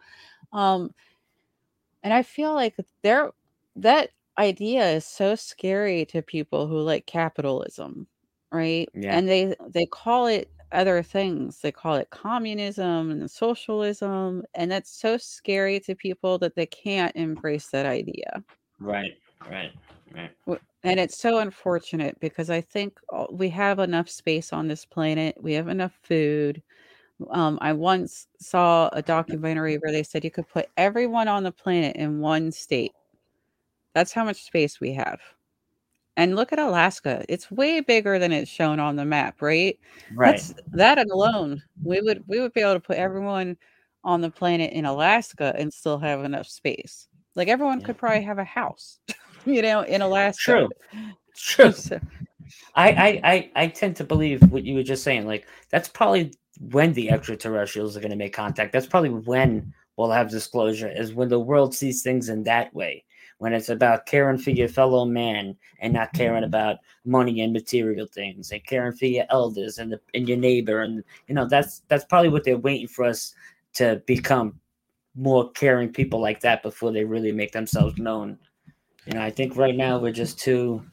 Um 0.52 0.90
and 2.02 2.12
i 2.12 2.22
feel 2.22 2.52
like 2.54 2.74
there 3.02 3.30
that 3.76 4.10
idea 4.38 4.90
is 4.90 5.06
so 5.06 5.34
scary 5.34 6.04
to 6.06 6.20
people 6.20 6.66
who 6.66 6.80
like 6.80 7.06
capitalism 7.06 8.06
right? 8.52 8.88
Yeah. 8.94 9.16
and 9.16 9.28
they 9.28 9.54
they 9.68 9.86
call 9.86 10.26
it 10.26 10.50
other 10.72 11.02
things. 11.02 11.60
They 11.60 11.72
call 11.72 11.94
it 11.96 12.10
communism 12.10 13.10
and 13.10 13.30
socialism. 13.30 14.44
And 14.54 14.70
that's 14.70 14.90
so 14.90 15.16
scary 15.16 15.80
to 15.80 15.94
people 15.94 16.38
that 16.38 16.54
they 16.54 16.66
can't 16.66 17.14
embrace 17.16 17.68
that 17.68 17.86
idea. 17.86 18.42
Right, 18.78 19.18
right, 19.50 19.72
right. 20.14 20.30
And 20.82 21.00
it's 21.00 21.18
so 21.18 21.38
unfortunate 21.38 22.18
because 22.20 22.48
I 22.48 22.60
think 22.60 23.00
we 23.30 23.48
have 23.48 23.80
enough 23.80 24.08
space 24.08 24.52
on 24.52 24.68
this 24.68 24.84
planet, 24.84 25.36
we 25.40 25.52
have 25.54 25.66
enough 25.66 25.98
food. 26.02 26.62
Um, 27.30 27.58
I 27.60 27.72
once 27.72 28.28
saw 28.38 28.88
a 28.92 29.02
documentary 29.02 29.78
where 29.78 29.90
they 29.90 30.04
said 30.04 30.22
you 30.22 30.30
could 30.30 30.48
put 30.48 30.68
everyone 30.76 31.26
on 31.26 31.42
the 31.42 31.50
planet 31.50 31.96
in 31.96 32.20
one 32.20 32.52
state. 32.52 32.92
That's 33.94 34.12
how 34.12 34.24
much 34.24 34.44
space 34.44 34.78
we 34.78 34.92
have. 34.92 35.20
And 36.16 36.34
look 36.34 36.52
at 36.52 36.58
Alaska. 36.58 37.24
It's 37.28 37.50
way 37.50 37.80
bigger 37.80 38.18
than 38.18 38.32
it's 38.32 38.50
shown 38.50 38.80
on 38.80 38.96
the 38.96 39.04
map, 39.04 39.42
right? 39.42 39.78
Right. 40.14 40.32
That's, 40.32 40.54
that 40.72 40.98
alone, 40.98 41.62
we 41.82 42.00
would 42.00 42.24
we 42.26 42.40
would 42.40 42.54
be 42.54 42.62
able 42.62 42.74
to 42.74 42.80
put 42.80 42.96
everyone 42.96 43.56
on 44.02 44.22
the 44.22 44.30
planet 44.30 44.72
in 44.72 44.86
Alaska 44.86 45.54
and 45.58 45.72
still 45.72 45.98
have 45.98 46.24
enough 46.24 46.46
space. 46.46 47.08
Like 47.34 47.48
everyone 47.48 47.80
yeah. 47.80 47.86
could 47.86 47.98
probably 47.98 48.22
have 48.22 48.38
a 48.38 48.44
house, 48.44 48.98
you 49.44 49.60
know, 49.60 49.82
in 49.82 50.00
Alaska. 50.00 50.42
True. 50.42 50.68
True. 51.36 51.72
so. 51.72 52.00
I, 52.74 52.90
I 52.90 53.20
I 53.24 53.50
I 53.56 53.66
tend 53.68 53.96
to 53.96 54.04
believe 54.04 54.40
what 54.50 54.64
you 54.64 54.74
were 54.74 54.82
just 54.82 55.02
saying. 55.02 55.26
Like 55.26 55.46
that's 55.70 55.88
probably 55.88 56.32
when 56.60 56.94
the 56.94 57.10
extraterrestrials 57.10 57.94
are 57.94 58.00
going 58.00 58.10
to 58.10 58.16
make 58.16 58.32
contact. 58.32 58.72
That's 58.72 58.86
probably 58.86 59.10
when 59.10 59.74
we'll 59.98 60.10
have 60.10 60.30
disclosure. 60.30 60.88
Is 60.88 61.12
when 61.12 61.28
the 61.28 61.40
world 61.40 61.74
sees 61.74 62.02
things 62.02 62.30
in 62.30 62.44
that 62.44 62.72
way 62.74 63.04
when 63.38 63.52
it's 63.52 63.68
about 63.68 64.06
caring 64.06 64.38
for 64.38 64.50
your 64.50 64.68
fellow 64.68 65.04
man 65.04 65.56
and 65.80 65.92
not 65.92 66.12
caring 66.12 66.42
mm-hmm. 66.42 66.44
about 66.44 66.78
money 67.04 67.40
and 67.40 67.52
material 67.52 68.06
things 68.06 68.50
and 68.50 68.64
caring 68.64 68.92
for 68.92 69.06
your 69.06 69.26
elders 69.30 69.78
and 69.78 69.92
the, 69.92 70.00
and 70.14 70.28
your 70.28 70.38
neighbor 70.38 70.80
and 70.80 71.04
you 71.28 71.34
know 71.34 71.46
that's 71.46 71.82
that's 71.88 72.04
probably 72.04 72.30
what 72.30 72.44
they're 72.44 72.56
waiting 72.56 72.88
for 72.88 73.04
us 73.04 73.34
to 73.74 74.02
become 74.06 74.58
more 75.14 75.50
caring 75.52 75.92
people 75.92 76.20
like 76.20 76.40
that 76.40 76.62
before 76.62 76.92
they 76.92 77.04
really 77.04 77.32
make 77.32 77.52
themselves 77.52 77.96
known. 77.98 78.38
You 79.06 79.14
know 79.14 79.22
i 79.22 79.30
think 79.30 79.56
right 79.56 79.76
now 79.76 79.98
we're 79.98 80.12
just 80.12 80.38
too 80.38 80.84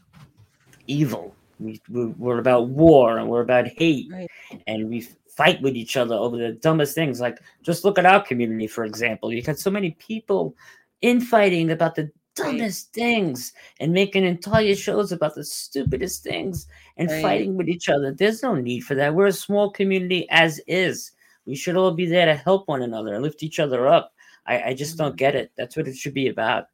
evil. 0.88 1.36
We, 1.60 1.80
we're 1.90 2.40
about 2.40 2.70
war 2.70 3.18
and 3.20 3.30
we're 3.30 3.42
about 3.42 3.68
hate 3.68 4.08
right. 4.12 4.30
and 4.68 4.90
we 4.90 5.08
fight 5.30 5.62
with 5.62 5.76
each 5.76 5.96
other 5.96 6.16
over 6.16 6.38
the 6.38 6.52
dumbest 6.52 6.94
things. 6.94 7.22
Like 7.22 7.40
just 7.62 7.86
look 7.86 7.98
at 7.98 8.06
our 8.06 8.22
community 8.22 8.68
for 8.68 8.84
example. 8.84 9.32
You 9.32 9.42
got 9.42 9.60
so 9.60 9.72
many 9.72 9.92
people 9.92 10.56
infighting 11.02 11.72
about 11.72 11.96
the 11.96 12.12
dumbest 12.36 12.90
right. 12.96 13.04
things 13.04 13.54
and 13.80 13.94
making 13.94 14.24
entire 14.24 14.76
shows 14.76 15.12
about 15.12 15.36
the 15.36 15.44
stupidest 15.44 16.24
things 16.24 16.68
and 16.98 17.10
right. 17.10 17.22
fighting 17.22 17.56
with 17.56 17.70
each 17.70 17.90
other. 17.90 18.12
There's 18.12 18.44
no 18.44 18.56
need 18.56 18.82
for 18.82 18.96
that. 18.96 19.16
We're 19.16 19.28
a 19.28 19.34
small 19.34 19.70
community 19.70 20.28
as 20.30 20.60
is. 20.68 21.12
We 21.46 21.56
should 21.56 21.76
all 21.76 21.92
be 21.92 22.06
there 22.06 22.26
to 22.26 22.36
help 22.36 22.68
one 22.68 22.82
another 22.82 23.14
and 23.14 23.24
lift 23.24 23.44
each 23.44 23.60
other 23.60 23.88
up. 23.88 24.14
I, 24.46 24.62
I 24.62 24.74
just 24.74 24.98
don't 24.98 25.10
mm-hmm. 25.10 25.18
get 25.18 25.36
it. 25.36 25.52
That's 25.58 25.76
what 25.76 25.88
it 25.88 25.96
should 25.96 26.14
be 26.14 26.28
about. 26.28 26.68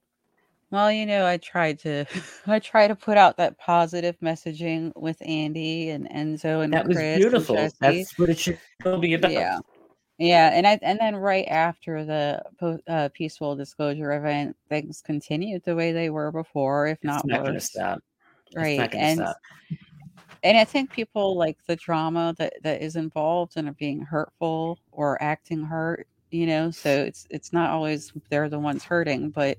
Well, 0.71 0.91
you 0.91 1.05
know, 1.07 1.25
I 1.25 1.37
tried 1.37 1.79
to 1.79 2.05
I 2.47 2.59
try 2.59 2.87
to 2.87 2.95
put 2.95 3.17
out 3.17 3.37
that 3.37 3.57
positive 3.57 4.19
messaging 4.19 4.95
with 4.95 5.17
Andy 5.25 5.89
and 5.89 6.07
Enzo 6.09 6.63
and 6.63 6.73
that 6.73 6.87
was 6.87 6.97
Chris 6.97 7.17
beautiful. 7.17 7.55
That's 7.79 8.17
what 8.17 8.29
it 8.29 8.37
should 8.37 8.59
be 9.01 9.13
about. 9.13 9.31
Yeah. 9.31 9.59
Yeah, 10.19 10.49
and 10.53 10.67
I 10.67 10.77
and 10.81 10.99
then 10.99 11.15
right 11.15 11.45
after 11.47 12.03
the 12.03 12.43
uh, 12.89 13.07
peaceful 13.13 13.55
disclosure 13.55 14.11
event, 14.11 14.53
things 14.67 15.01
continued 15.01 15.63
the 15.63 15.75
way 15.75 15.93
they 15.93 16.09
were 16.09 16.29
before, 16.29 16.87
if 16.87 17.01
not, 17.03 17.25
not 17.25 17.45
worse. 17.45 17.73
Right, 18.53 18.93
and 18.93 19.19
stop. 19.19 19.37
and 20.43 20.57
I 20.57 20.65
think 20.65 20.91
people 20.91 21.37
like 21.37 21.57
the 21.67 21.77
drama 21.77 22.35
that 22.37 22.55
that 22.63 22.81
is 22.81 22.97
involved 22.97 23.53
and 23.55 23.69
are 23.69 23.73
being 23.79 24.01
hurtful 24.01 24.77
or 24.91 25.21
acting 25.23 25.63
hurt. 25.63 26.05
You 26.31 26.47
know, 26.47 26.69
so 26.69 26.89
it's 26.89 27.25
it's 27.29 27.53
not 27.53 27.69
always 27.69 28.11
they're 28.29 28.49
the 28.49 28.59
ones 28.59 28.83
hurting, 28.83 29.29
but 29.29 29.57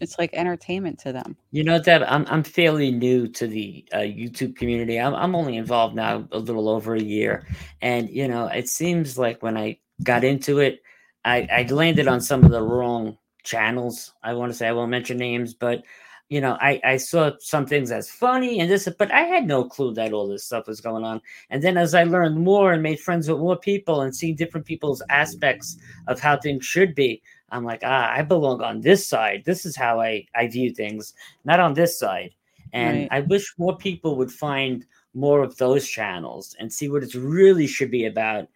it's 0.00 0.18
like 0.18 0.30
entertainment 0.32 0.98
to 1.00 1.12
them. 1.12 1.36
You 1.50 1.64
know, 1.64 1.80
Deb, 1.80 2.02
I'm 2.06 2.26
I'm 2.28 2.42
fairly 2.42 2.90
new 2.90 3.28
to 3.28 3.46
the 3.46 3.84
uh, 3.92 3.98
YouTube 3.98 4.56
community. 4.56 4.98
I'm 4.98 5.14
I'm 5.14 5.34
only 5.34 5.56
involved 5.56 5.94
now 5.94 6.26
a 6.32 6.38
little 6.38 6.68
over 6.68 6.94
a 6.94 7.02
year, 7.02 7.46
and 7.82 8.08
you 8.10 8.28
know, 8.28 8.46
it 8.46 8.68
seems 8.68 9.18
like 9.18 9.42
when 9.42 9.56
I 9.56 9.78
got 10.02 10.24
into 10.24 10.58
it, 10.60 10.82
I 11.24 11.48
I 11.50 11.62
landed 11.70 12.08
on 12.08 12.20
some 12.20 12.44
of 12.44 12.50
the 12.50 12.62
wrong 12.62 13.18
channels. 13.44 14.12
I 14.22 14.34
want 14.34 14.52
to 14.52 14.58
say 14.58 14.68
I 14.68 14.72
won't 14.72 14.90
mention 14.90 15.16
names, 15.16 15.54
but 15.54 15.82
you 16.28 16.42
know, 16.42 16.58
I, 16.60 16.80
I 16.84 16.96
saw 16.98 17.32
some 17.40 17.66
things 17.66 17.90
as 17.90 18.10
funny 18.10 18.60
and 18.60 18.70
this, 18.70 18.86
but 18.98 19.10
I 19.10 19.22
had 19.22 19.46
no 19.46 19.64
clue 19.64 19.94
that 19.94 20.12
all 20.12 20.28
this 20.28 20.44
stuff 20.44 20.66
was 20.66 20.80
going 20.80 21.02
on. 21.02 21.22
And 21.48 21.62
then 21.62 21.78
as 21.78 21.94
I 21.94 22.04
learned 22.04 22.38
more 22.38 22.72
and 22.72 22.82
made 22.82 23.00
friends 23.00 23.28
with 23.28 23.38
more 23.38 23.56
people 23.56 24.02
and 24.02 24.14
seeing 24.14 24.36
different 24.36 24.66
people's 24.66 25.02
aspects 25.08 25.78
of 26.06 26.20
how 26.20 26.36
things 26.36 26.66
should 26.66 26.94
be, 26.94 27.22
I'm 27.50 27.64
like, 27.64 27.80
ah, 27.84 28.10
I 28.12 28.22
belong 28.22 28.62
on 28.62 28.80
this 28.80 29.06
side. 29.06 29.44
This 29.44 29.64
is 29.64 29.76
how 29.76 30.00
I, 30.00 30.26
I 30.34 30.48
view 30.48 30.72
things, 30.74 31.14
not 31.44 31.60
on 31.60 31.74
this 31.74 31.98
side. 31.98 32.34
And 32.72 33.00
Right. 33.00 33.08
I 33.10 33.20
wish 33.20 33.54
more 33.58 33.76
people 33.76 34.16
would 34.16 34.30
find 34.30 34.84
more 35.14 35.42
of 35.42 35.56
those 35.56 35.88
channels 35.88 36.54
and 36.58 36.72
see 36.72 36.88
what 36.88 37.02
it 37.02 37.14
really 37.14 37.66
should 37.66 37.90
be 37.90 38.04
about 38.06 38.48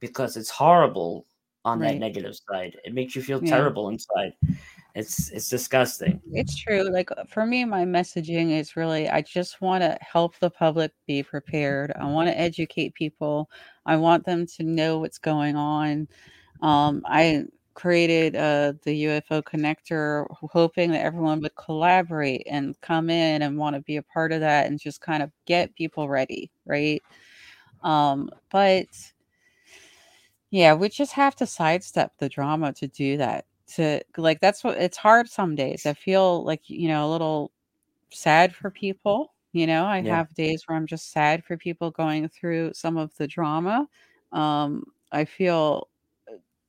because 0.00 0.36
it's 0.36 0.50
horrible 0.50 1.26
on 1.64 1.78
that 1.80 1.98
negative 1.98 2.34
side. 2.50 2.76
It 2.84 2.92
makes 2.94 3.14
you 3.14 3.22
feel 3.22 3.40
Yeah. 3.40 3.50
terrible 3.50 3.88
inside. 3.88 4.34
It's 4.94 5.30
it's 5.30 5.48
disgusting. 5.48 6.20
It's 6.32 6.56
true. 6.56 6.82
Like 6.92 7.10
uh, 7.12 7.24
for 7.24 7.46
me, 7.46 7.64
my 7.64 7.84
messaging 7.84 8.50
is 8.50 8.76
really 8.76 9.08
I 9.08 9.22
just 9.22 9.60
want 9.60 9.82
to 9.82 9.96
help 10.00 10.38
the 10.38 10.50
public 10.50 10.92
be 11.06 11.22
prepared. 11.22 11.92
I 11.98 12.04
want 12.06 12.28
to 12.28 12.38
educate 12.38 12.94
people. 12.94 13.48
I 13.86 13.96
want 13.96 14.26
them 14.26 14.46
to 14.46 14.62
know 14.64 14.98
what's 14.98 15.18
going 15.18 15.56
on. 15.56 16.08
Um, 16.60 17.02
I 17.06 17.44
created 17.74 18.36
uh, 18.36 18.74
the 18.84 18.94
UFO 18.98 19.42
connector, 19.42 20.26
hoping 20.32 20.90
that 20.92 21.04
everyone 21.04 21.40
would 21.42 21.54
collaborate 21.56 22.46
and 22.50 22.80
come 22.80 23.10
in 23.10 23.42
and 23.42 23.58
want 23.58 23.76
to 23.76 23.82
be 23.82 23.96
a 23.96 24.02
part 24.02 24.32
of 24.32 24.40
that 24.40 24.66
and 24.66 24.78
just 24.78 25.00
kind 25.00 25.22
of 25.22 25.30
get 25.46 25.74
people 25.74 26.08
ready, 26.08 26.50
right? 26.66 27.02
Um, 27.82 28.30
but 28.50 28.86
yeah, 30.50 30.74
we 30.74 30.88
just 30.88 31.12
have 31.12 31.34
to 31.36 31.46
sidestep 31.46 32.12
the 32.18 32.28
drama 32.28 32.72
to 32.74 32.86
do 32.88 33.16
that. 33.18 33.46
To 33.76 34.00
like, 34.18 34.40
that's 34.40 34.62
what 34.64 34.78
it's 34.78 34.96
hard 34.98 35.28
some 35.28 35.54
days. 35.54 35.86
I 35.86 35.94
feel 35.94 36.44
like, 36.44 36.68
you 36.68 36.88
know, 36.88 37.06
a 37.08 37.10
little 37.10 37.52
sad 38.12 38.54
for 38.54 38.70
people. 38.70 39.34
You 39.52 39.66
know, 39.66 39.86
I 39.86 40.00
Yeah. 40.00 40.02
have 40.02 40.34
days 40.34 40.64
where 40.66 40.76
I'm 40.78 40.86
just 40.86 41.12
sad 41.12 41.44
for 41.44 41.56
people 41.58 41.90
going 41.92 42.28
through 42.28 42.72
some 42.74 42.96
of 42.98 43.16
the 43.18 43.26
drama. 43.28 43.88
Um, 44.32 44.84
I 45.12 45.24
feel 45.26 45.88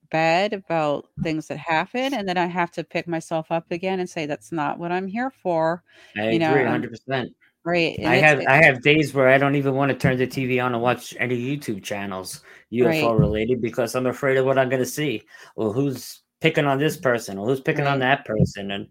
bad 0.09 0.53
about 0.53 1.07
things 1.21 1.47
that 1.47 1.57
happen, 1.57 2.13
and 2.13 2.27
then 2.27 2.37
I 2.37 2.45
have 2.45 2.71
to 2.71 2.83
pick 2.83 3.07
myself 3.07 3.51
up 3.51 3.71
again 3.71 3.99
and 3.99 4.09
say, 4.09 4.25
that's 4.25 4.51
not 4.51 4.79
what 4.79 4.91
I'm 4.91 5.07
here 5.07 5.31
for. 5.41 5.83
I 6.17 6.25
You 6.25 6.39
know, 6.39 6.53
agree 6.53 6.65
I'm 6.65 6.81
100%. 6.81 7.29
right. 7.63 7.97
And 7.97 8.07
I 8.07 8.15
have 8.17 8.41
I 8.47 8.63
have 8.63 8.81
days 8.81 9.13
where 9.13 9.29
I 9.29 9.37
don't 9.37 9.55
even 9.55 9.75
want 9.75 9.91
to 9.91 9.97
turn 9.97 10.17
the 10.17 10.27
TV 10.27 10.63
on 10.63 10.73
and 10.73 10.81
watch 10.83 11.15
any 11.19 11.39
YouTube 11.41 11.83
channels 11.83 12.41
UFO 12.71 12.85
Right. 12.85 13.19
related 13.19 13.61
because 13.61 13.95
I'm 13.95 14.07
afraid 14.07 14.37
of 14.37 14.45
what 14.45 14.57
I'm 14.57 14.69
going 14.69 14.81
to 14.81 14.85
see 14.85 15.23
or 15.55 15.71
who's 15.73 16.21
picking 16.41 16.65
on 16.65 16.77
this 16.79 16.97
person 16.97 17.37
or 17.37 17.47
who's 17.47 17.61
picking 17.61 17.87
on 17.87 17.99
that 17.99 18.25
person 18.25 18.71
and 18.71 18.87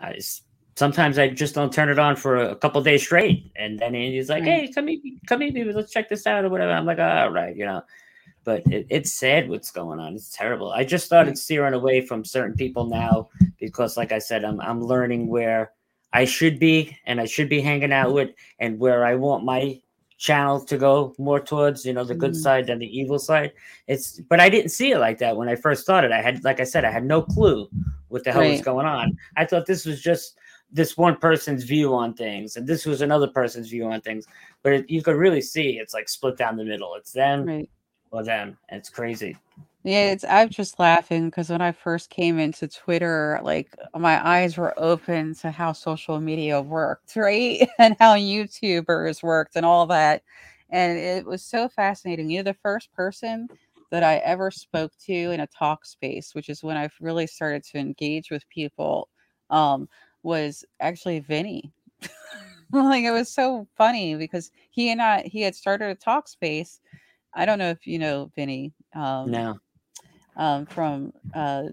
I 0.00 0.18
sometimes 0.76 1.18
I 1.18 1.28
just 1.30 1.54
don't 1.54 1.72
turn 1.72 1.88
it 1.88 1.98
on 1.98 2.16
for 2.16 2.36
a 2.36 2.54
couple 2.54 2.82
days 2.82 3.02
straight 3.02 3.50
and 3.56 3.78
then 3.78 3.94
Andy's 3.94 4.28
like 4.28 4.44
Right. 4.44 4.68
hey 4.68 4.72
come 4.72 4.84
meet 4.84 5.02
me 5.02 5.18
come 5.26 5.40
meet 5.40 5.54
me 5.54 5.64
let's 5.64 5.90
check 5.90 6.08
this 6.08 6.26
out 6.26 6.44
or 6.44 6.48
whatever 6.50 6.72
I'm 6.72 6.86
like 6.86 6.98
all 6.98 7.30
right 7.30 7.56
you 7.56 7.64
know 7.64 7.82
but 8.46 8.62
it, 8.72 8.86
it's 8.88 9.12
sad 9.12 9.50
what's 9.50 9.70
going 9.70 10.00
on 10.00 10.14
it's 10.14 10.30
terrible 10.30 10.70
I 10.70 10.84
just 10.84 11.04
started 11.04 11.36
steering 11.36 11.74
away 11.74 12.00
from 12.00 12.24
certain 12.24 12.56
people 12.56 12.86
now 12.86 13.28
because 13.60 13.98
like 13.98 14.12
I 14.12 14.18
said 14.20 14.44
I'm 14.44 14.58
I'm 14.62 14.80
learning 14.82 15.26
where 15.26 15.72
I 16.14 16.24
should 16.24 16.58
be 16.58 16.96
and 17.04 17.20
I 17.20 17.26
should 17.26 17.50
be 17.50 17.60
hanging 17.60 17.92
out 17.92 18.14
with 18.14 18.30
and 18.58 18.78
where 18.78 19.04
I 19.04 19.16
want 19.16 19.44
my 19.44 19.82
channel 20.16 20.64
to 20.64 20.78
go 20.78 21.14
more 21.18 21.40
towards, 21.40 21.84
you 21.84 21.92
know, 21.92 22.04
the 22.04 22.14
good 22.14 22.32
Mhm. 22.32 22.42
side 22.42 22.66
than 22.68 22.78
the 22.78 22.98
evil 22.98 23.18
side. 23.18 23.52
It's 23.86 24.20
but 24.30 24.40
I 24.40 24.48
didn't 24.48 24.70
see 24.70 24.92
it 24.92 24.98
like 24.98 25.18
that 25.18 25.36
when 25.36 25.48
I 25.50 25.56
first 25.56 25.82
started. 25.82 26.12
I 26.12 26.22
had 26.22 26.42
like 26.42 26.58
I 26.60 26.64
said, 26.64 26.86
I 26.86 26.90
had 26.90 27.04
no 27.04 27.20
clue 27.20 27.68
what 28.08 28.24
the 28.24 28.32
hell 28.32 28.48
was 28.52 28.62
going 28.62 28.86
on. 28.86 29.18
I 29.36 29.44
thought 29.44 29.66
this 29.66 29.84
was 29.84 30.00
just 30.00 30.38
this 30.72 30.96
one 30.96 31.16
person's 31.16 31.64
view 31.64 31.94
on 31.94 32.14
things 32.14 32.56
and 32.56 32.66
this 32.66 32.86
was 32.86 33.02
another 33.02 33.28
person's 33.28 33.68
view 33.68 33.84
on 33.90 34.00
things. 34.00 34.26
But 34.62 34.72
it, 34.72 34.90
you 34.90 35.02
could 35.02 35.16
really 35.16 35.42
see 35.42 35.78
it's 35.78 35.92
like 35.92 36.08
split 36.08 36.38
down 36.38 36.56
the 36.56 36.64
middle. 36.64 36.94
It's 36.94 37.12
them 37.12 37.44
right. 37.44 37.68
Or 38.10 38.22
them. 38.24 38.56
It's 38.70 38.88
crazy. 38.88 39.36
Yeah, 39.84 40.10
it's 40.10 40.24
I'm 40.24 40.48
just 40.48 40.80
laughing 40.80 41.26
because 41.26 41.48
when 41.48 41.60
I 41.62 41.70
first 41.70 42.10
came 42.10 42.40
into 42.40 42.66
Twitter, 42.66 43.38
like 43.44 43.72
my 43.96 44.26
eyes 44.26 44.56
were 44.56 44.74
open 44.76 45.34
to 45.36 45.52
how 45.52 45.72
social 45.72 46.18
media 46.20 46.60
worked, 46.60 47.14
right? 47.14 47.68
And 47.78 47.96
how 48.00 48.16
YouTubers 48.16 49.22
worked 49.22 49.54
and 49.54 49.64
all 49.64 49.86
that. 49.86 50.22
And 50.70 50.98
it 50.98 51.24
was 51.24 51.44
so 51.44 51.68
fascinating. 51.68 52.30
You're 52.30 52.42
the 52.42 52.54
first 52.54 52.92
person 52.94 53.48
that 53.92 54.02
I 54.02 54.16
ever 54.16 54.50
spoke 54.50 54.92
to 55.06 55.12
in 55.12 55.38
a 55.40 55.46
talk 55.46 55.86
space, 55.86 56.34
which 56.34 56.48
is 56.48 56.64
when 56.64 56.76
I 56.76 56.88
really 57.00 57.28
started 57.28 57.62
to 57.66 57.78
engage 57.78 58.30
with 58.30 58.48
people, 58.48 59.08
um, 59.50 59.88
was 60.24 60.64
actually 60.80 61.20
Vinny. 61.20 61.72
like 62.72 63.04
it 63.04 63.12
was 63.12 63.32
so 63.32 63.68
funny 63.76 64.16
because 64.16 64.50
he 64.70 64.90
and 64.90 65.00
I 65.00 65.22
he 65.22 65.42
had 65.42 65.54
started 65.54 65.90
a 65.90 65.94
talk 65.94 66.26
space. 66.26 66.80
I 67.34 67.44
don't 67.46 67.58
know 67.58 67.70
if 67.70 67.86
you 67.86 67.98
know 67.98 68.30
Vinny. 68.36 68.72
Um, 68.94 69.30
No. 69.30 69.58
um, 70.36 70.66
from 70.66 71.12
uh, 71.34 71.64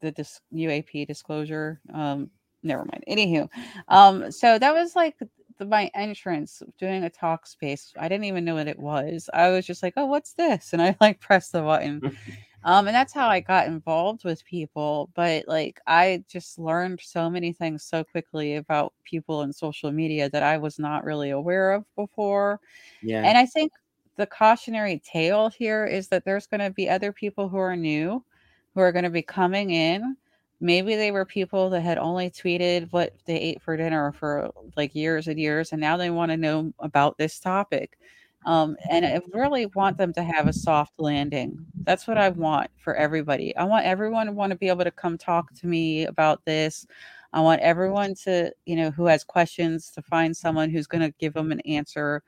the 0.00 0.12
dis- 0.12 0.40
UAP 0.54 1.06
disclosure. 1.06 1.80
Um, 1.92 2.30
never 2.62 2.84
mind. 2.84 3.04
Anywho, 3.08 3.48
um, 3.88 4.30
so 4.30 4.58
that 4.58 4.74
was 4.74 4.96
like 4.96 5.16
the, 5.58 5.64
my 5.66 5.90
entrance 5.94 6.62
doing 6.78 7.04
a 7.04 7.10
talk 7.10 7.46
space. 7.46 7.92
I 7.98 8.08
didn't 8.08 8.24
even 8.24 8.44
know 8.44 8.54
what 8.54 8.68
it 8.68 8.78
was. 8.78 9.28
I 9.32 9.50
was 9.50 9.66
just 9.66 9.82
like, 9.82 9.94
oh, 9.96 10.06
what's 10.06 10.34
this? 10.34 10.72
And 10.72 10.82
I 10.82 10.96
like 11.00 11.20
pressed 11.20 11.52
the 11.52 11.62
button. 11.62 12.02
Um, 12.64 12.88
and 12.88 12.94
that's 12.94 13.14
how 13.14 13.28
I 13.28 13.40
got 13.40 13.68
involved 13.68 14.24
with 14.24 14.44
people. 14.44 15.10
But 15.14 15.46
like, 15.46 15.80
I 15.86 16.24
just 16.28 16.58
learned 16.58 17.00
so 17.00 17.30
many 17.30 17.52
things 17.52 17.84
so 17.84 18.02
quickly 18.02 18.56
about 18.56 18.92
people 19.04 19.42
and 19.42 19.54
social 19.54 19.92
media 19.92 20.28
that 20.30 20.42
I 20.42 20.58
was 20.58 20.78
not 20.78 21.04
really 21.04 21.30
aware 21.30 21.72
of 21.72 21.84
before. 21.94 22.60
Yeah. 23.00 23.22
And 23.24 23.38
I 23.38 23.46
think 23.46 23.72
the 24.18 24.26
cautionary 24.26 25.00
tale 25.04 25.48
here 25.48 25.86
is 25.86 26.08
that 26.08 26.24
there's 26.24 26.48
going 26.48 26.60
to 26.60 26.70
be 26.70 26.90
other 26.90 27.12
people 27.12 27.48
who 27.48 27.56
are 27.56 27.76
new, 27.76 28.22
who 28.74 28.80
are 28.80 28.92
going 28.92 29.04
to 29.04 29.10
be 29.10 29.22
coming 29.22 29.70
in. 29.70 30.16
Maybe 30.60 30.96
they 30.96 31.12
were 31.12 31.24
people 31.24 31.70
that 31.70 31.82
had 31.82 31.98
only 31.98 32.28
tweeted 32.28 32.92
what 32.92 33.14
they 33.26 33.38
ate 33.38 33.62
for 33.62 33.76
dinner 33.76 34.12
for 34.12 34.50
like 34.76 34.92
years 34.94 35.28
and 35.28 35.38
years, 35.38 35.70
and 35.70 35.80
now 35.80 35.96
they 35.96 36.10
want 36.10 36.32
to 36.32 36.36
know 36.36 36.74
about 36.80 37.16
this 37.16 37.38
topic. 37.38 37.96
Um, 38.44 38.76
and 38.90 39.06
I 39.06 39.20
really 39.32 39.66
want 39.66 39.96
them 39.98 40.12
to 40.14 40.22
have 40.22 40.48
a 40.48 40.52
soft 40.52 40.98
landing. 40.98 41.64
That's 41.84 42.08
what 42.08 42.18
I 42.18 42.28
want 42.30 42.70
for 42.76 42.96
everybody. 42.96 43.56
I 43.56 43.64
want 43.64 43.86
everyone 43.86 44.26
to 44.26 44.32
want 44.32 44.50
to 44.50 44.58
be 44.58 44.68
able 44.68 44.84
to 44.84 44.90
come 44.90 45.16
talk 45.16 45.54
to 45.54 45.66
me 45.68 46.06
about 46.06 46.44
this. 46.44 46.86
I 47.32 47.40
want 47.40 47.60
everyone 47.60 48.14
to, 48.24 48.50
you 48.64 48.74
know, 48.74 48.90
who 48.90 49.06
has 49.06 49.22
questions 49.22 49.90
to 49.92 50.02
find 50.02 50.36
someone 50.36 50.70
who's 50.70 50.86
going 50.86 51.02
to 51.02 51.14
give 51.18 51.34
them 51.34 51.52
an 51.52 51.60
answer 51.60 52.22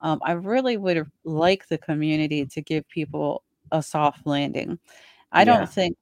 um, 0.00 0.20
I 0.24 0.32
really 0.32 0.76
would 0.76 1.10
like 1.24 1.68
the 1.68 1.78
community 1.78 2.46
to 2.46 2.62
give 2.62 2.88
people 2.88 3.42
a 3.72 3.82
soft 3.82 4.26
landing. 4.26 4.78
I 5.32 5.40
Yeah. 5.42 5.56
don't 5.56 5.68
think, 5.68 5.96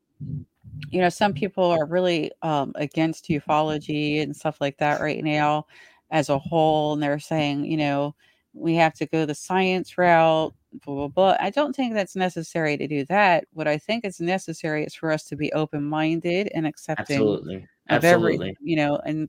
you 0.90 1.00
know, 1.00 1.08
some 1.08 1.32
people 1.32 1.64
are 1.64 1.86
really 1.86 2.30
um, 2.42 2.72
against 2.76 3.28
ufology 3.28 4.22
and 4.22 4.36
stuff 4.36 4.60
like 4.60 4.78
that 4.78 5.00
right 5.00 5.22
now 5.24 5.66
as 6.10 6.28
a 6.28 6.38
whole. 6.38 6.92
And 6.92 7.02
they're 7.02 7.18
saying, 7.18 7.64
you 7.64 7.76
know, 7.76 8.14
we 8.52 8.74
have 8.76 8.94
to 8.94 9.06
go 9.06 9.26
the 9.26 9.34
science 9.34 9.98
route, 9.98 10.54
blah, 10.84 10.94
blah, 10.94 11.08
blah. 11.08 11.36
I 11.40 11.50
don't 11.50 11.74
think 11.74 11.94
that's 11.94 12.16
necessary 12.16 12.76
to 12.76 12.86
do 12.86 13.04
that. 13.06 13.46
What 13.52 13.66
I 13.68 13.78
think 13.78 14.04
is 14.04 14.20
necessary 14.20 14.84
is 14.84 14.94
for 14.94 15.10
us 15.10 15.24
to 15.24 15.36
be 15.36 15.52
open 15.52 15.82
minded 15.84 16.50
and 16.54 16.66
accepting 16.66 17.16
Absolutely. 17.16 17.56
of 17.88 18.04
Absolutely. 18.04 18.34
every, 18.34 18.56
you 18.60 18.76
know, 18.76 18.96
and 19.04 19.28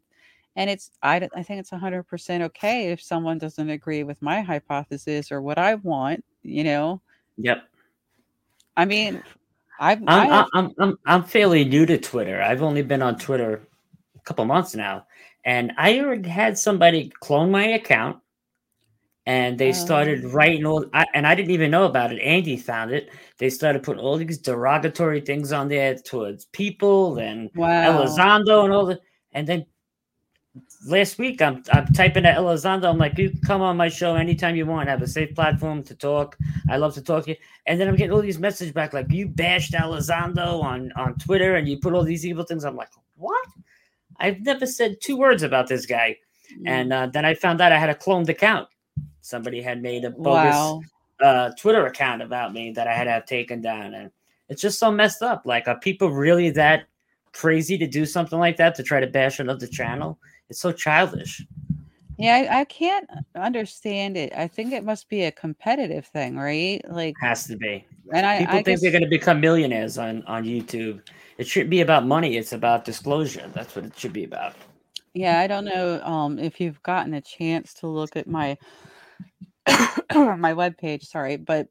and 0.58 0.72
it's 0.72 0.90
I 1.04 1.20
think 1.20 1.60
it's 1.60 1.70
100% 1.70 2.42
okay 2.42 2.92
if 2.92 3.02
someone 3.02 3.38
doesn't 3.38 3.70
agree 3.70 4.04
with 4.04 4.20
my 4.22 4.42
hypothesis 4.42 5.32
or 5.32 5.42
what 5.42 5.60
I 5.60 5.76
want, 5.76 6.26
you 6.42 6.64
know. 6.64 7.00
Yep. 7.38 7.60
I 8.76 8.86
mean, 8.86 9.22
I've, 9.80 10.02
I 10.08 10.24
I'm, 10.24 10.30
have, 10.30 10.48
I'm 10.54 10.74
I'm 10.80 11.00
I'm 11.06 11.24
fairly 11.24 11.64
new 11.64 11.86
to 11.86 11.98
Twitter. 12.00 12.42
I've 12.42 12.64
only 12.64 12.82
been 12.82 13.04
on 13.04 13.18
Twitter 13.20 13.68
a 14.16 14.20
couple 14.22 14.44
months 14.46 14.76
now, 14.76 15.06
and 15.46 15.72
I 15.78 16.00
already 16.00 16.28
had 16.28 16.58
somebody 16.58 17.12
clone 17.20 17.52
my 17.52 17.68
account, 17.68 18.18
and 19.28 19.60
they 19.60 19.74
started 19.74 20.26
Oh. 20.26 20.30
writing 20.30 20.66
all. 20.66 20.86
I, 20.92 21.06
and 21.14 21.28
I 21.28 21.36
didn't 21.36 21.52
even 21.52 21.70
know 21.70 21.86
about 21.86 22.12
it. 22.12 22.20
Andy 22.20 22.58
found 22.58 22.92
it. 22.92 23.12
They 23.38 23.52
started 23.52 23.84
putting 23.84 24.04
all 24.04 24.18
these 24.18 24.40
derogatory 24.40 25.22
things 25.22 25.52
on 25.52 25.68
there 25.70 25.96
towards 25.96 26.46
people 26.46 27.20
and 27.20 27.52
wow. 27.54 28.04
Elizondo 28.04 28.64
and 28.64 28.74
all 28.74 28.88
the. 28.88 29.00
And 29.34 29.46
then 29.46 29.68
last 30.86 31.18
week, 31.18 31.42
I'm 31.42 31.64
I'm 31.72 31.88
typing 31.94 32.26
at 32.26 32.38
Elizondo. 32.38 32.90
I'm 32.90 32.98
like, 32.98 33.18
you 33.18 33.30
can 33.32 33.42
come 33.42 33.62
on 33.62 33.78
my 33.78 33.90
show 33.90 34.16
anytime 34.16 34.56
you 34.56 34.66
want. 34.66 34.88
I 34.88 34.92
have 34.92 35.02
a 35.02 35.08
safe 35.08 35.34
platform 35.36 35.84
to 35.84 35.96
talk. 35.96 36.38
I 36.70 36.78
love 36.78 36.94
to 36.96 37.02
talk 37.02 37.26
to 37.26 37.32
you. 37.32 37.36
And 37.66 37.80
then 37.80 37.88
I'm 37.88 37.96
getting 37.96 38.14
all 38.14 38.22
these 38.22 38.40
messages 38.40 38.74
back 38.74 38.94
like, 38.94 39.12
you 39.12 39.28
bashed 39.28 39.74
Elizondo 39.74 40.62
on 40.62 40.92
on 40.96 41.16
Twitter 41.16 41.56
and 41.56 41.68
you 41.68 41.80
put 41.80 41.94
all 41.94 42.04
these 42.04 42.26
evil 42.26 42.44
things. 42.44 42.64
I'm 42.64 42.76
like, 42.76 42.92
what? 43.16 43.48
I've 44.20 44.42
never 44.42 44.66
said 44.66 44.98
two 45.02 45.18
words 45.18 45.44
about 45.44 45.68
this 45.68 45.86
guy. 45.86 46.18
Mm, 46.60 46.68
And 46.68 46.94
uh, 46.94 47.08
then 47.08 47.26
I 47.26 47.34
found 47.34 47.62
out 47.62 47.72
I 47.72 47.80
had 47.80 47.90
a 47.90 47.96
cloned 47.96 48.30
account. 48.30 48.68
Somebody 49.22 49.62
had 49.62 49.82
made 49.82 50.06
a 50.06 50.10
bogus 50.12 50.56
wow. 50.56 50.82
uh, 51.22 51.52
Twitter 51.60 51.86
account 51.86 52.22
about 52.22 52.54
me 52.54 52.72
that 52.72 52.88
I 52.88 52.94
had 52.94 53.04
to 53.06 53.12
have 53.12 53.26
taken 53.26 53.62
down, 53.62 53.94
and 53.94 54.10
it's 54.48 54.62
just 54.62 54.80
so 54.80 54.90
messed 54.90 55.22
up. 55.22 55.46
Like, 55.46 55.68
are 55.68 55.78
people 55.80 56.10
really 56.10 56.50
that 56.52 56.88
crazy 57.34 57.78
to 57.78 57.88
do 57.88 58.06
something 58.06 58.40
like 58.40 58.56
that 58.58 58.74
to 58.76 58.84
try 58.84 59.02
to 59.02 59.08
bash 59.08 59.40
another 59.40 59.68
channel? 59.68 60.18
It's 60.50 60.60
so 60.60 60.72
childish. 60.72 61.46
Yeah, 62.18 62.36
I, 62.36 62.62
I 62.62 62.66
can't 62.66 63.08
understand 63.36 64.18
it. 64.18 64.34
I 64.36 64.48
think 64.48 64.74
it 64.74 64.84
must 64.84 65.08
be 65.08 65.24
a 65.26 65.32
competitive 65.32 66.06
thing, 66.08 66.36
right? 66.38 66.82
Like 66.90 67.16
Has 67.22 67.46
to 67.48 67.58
be. 67.58 67.86
and 68.14 68.26
I, 68.26 68.40
People 68.40 68.60
I 68.60 68.64
think 68.64 68.66
guess 68.66 68.82
they're 68.82 68.92
going 68.92 69.04
to 69.04 69.10
become 69.10 69.40
millionaires 69.40 69.98
on 69.98 70.24
on 70.24 70.46
YouTube. 70.46 71.02
It 71.38 71.48
shouldn't 71.48 71.70
be 71.70 71.82
about 71.82 72.06
money. 72.08 72.38
It's 72.38 72.54
about 72.54 72.86
disclosure. 72.86 73.50
That's 73.54 73.76
what 73.76 73.86
it 73.86 73.98
should 73.98 74.14
be 74.14 74.24
about. 74.24 74.56
yeah, 75.14 75.40
I 75.40 75.48
don't 75.48 75.66
know 75.66 76.02
um 76.04 76.40
if 76.40 76.60
you've 76.62 76.82
gotten 76.84 77.14
a 77.14 77.22
chance 77.22 77.74
to 77.76 77.88
look 77.88 78.16
at 78.16 78.28
my 78.28 78.58
my 79.68 80.54
webpage, 80.54 81.04
sorry, 81.04 81.38
but 81.38 81.68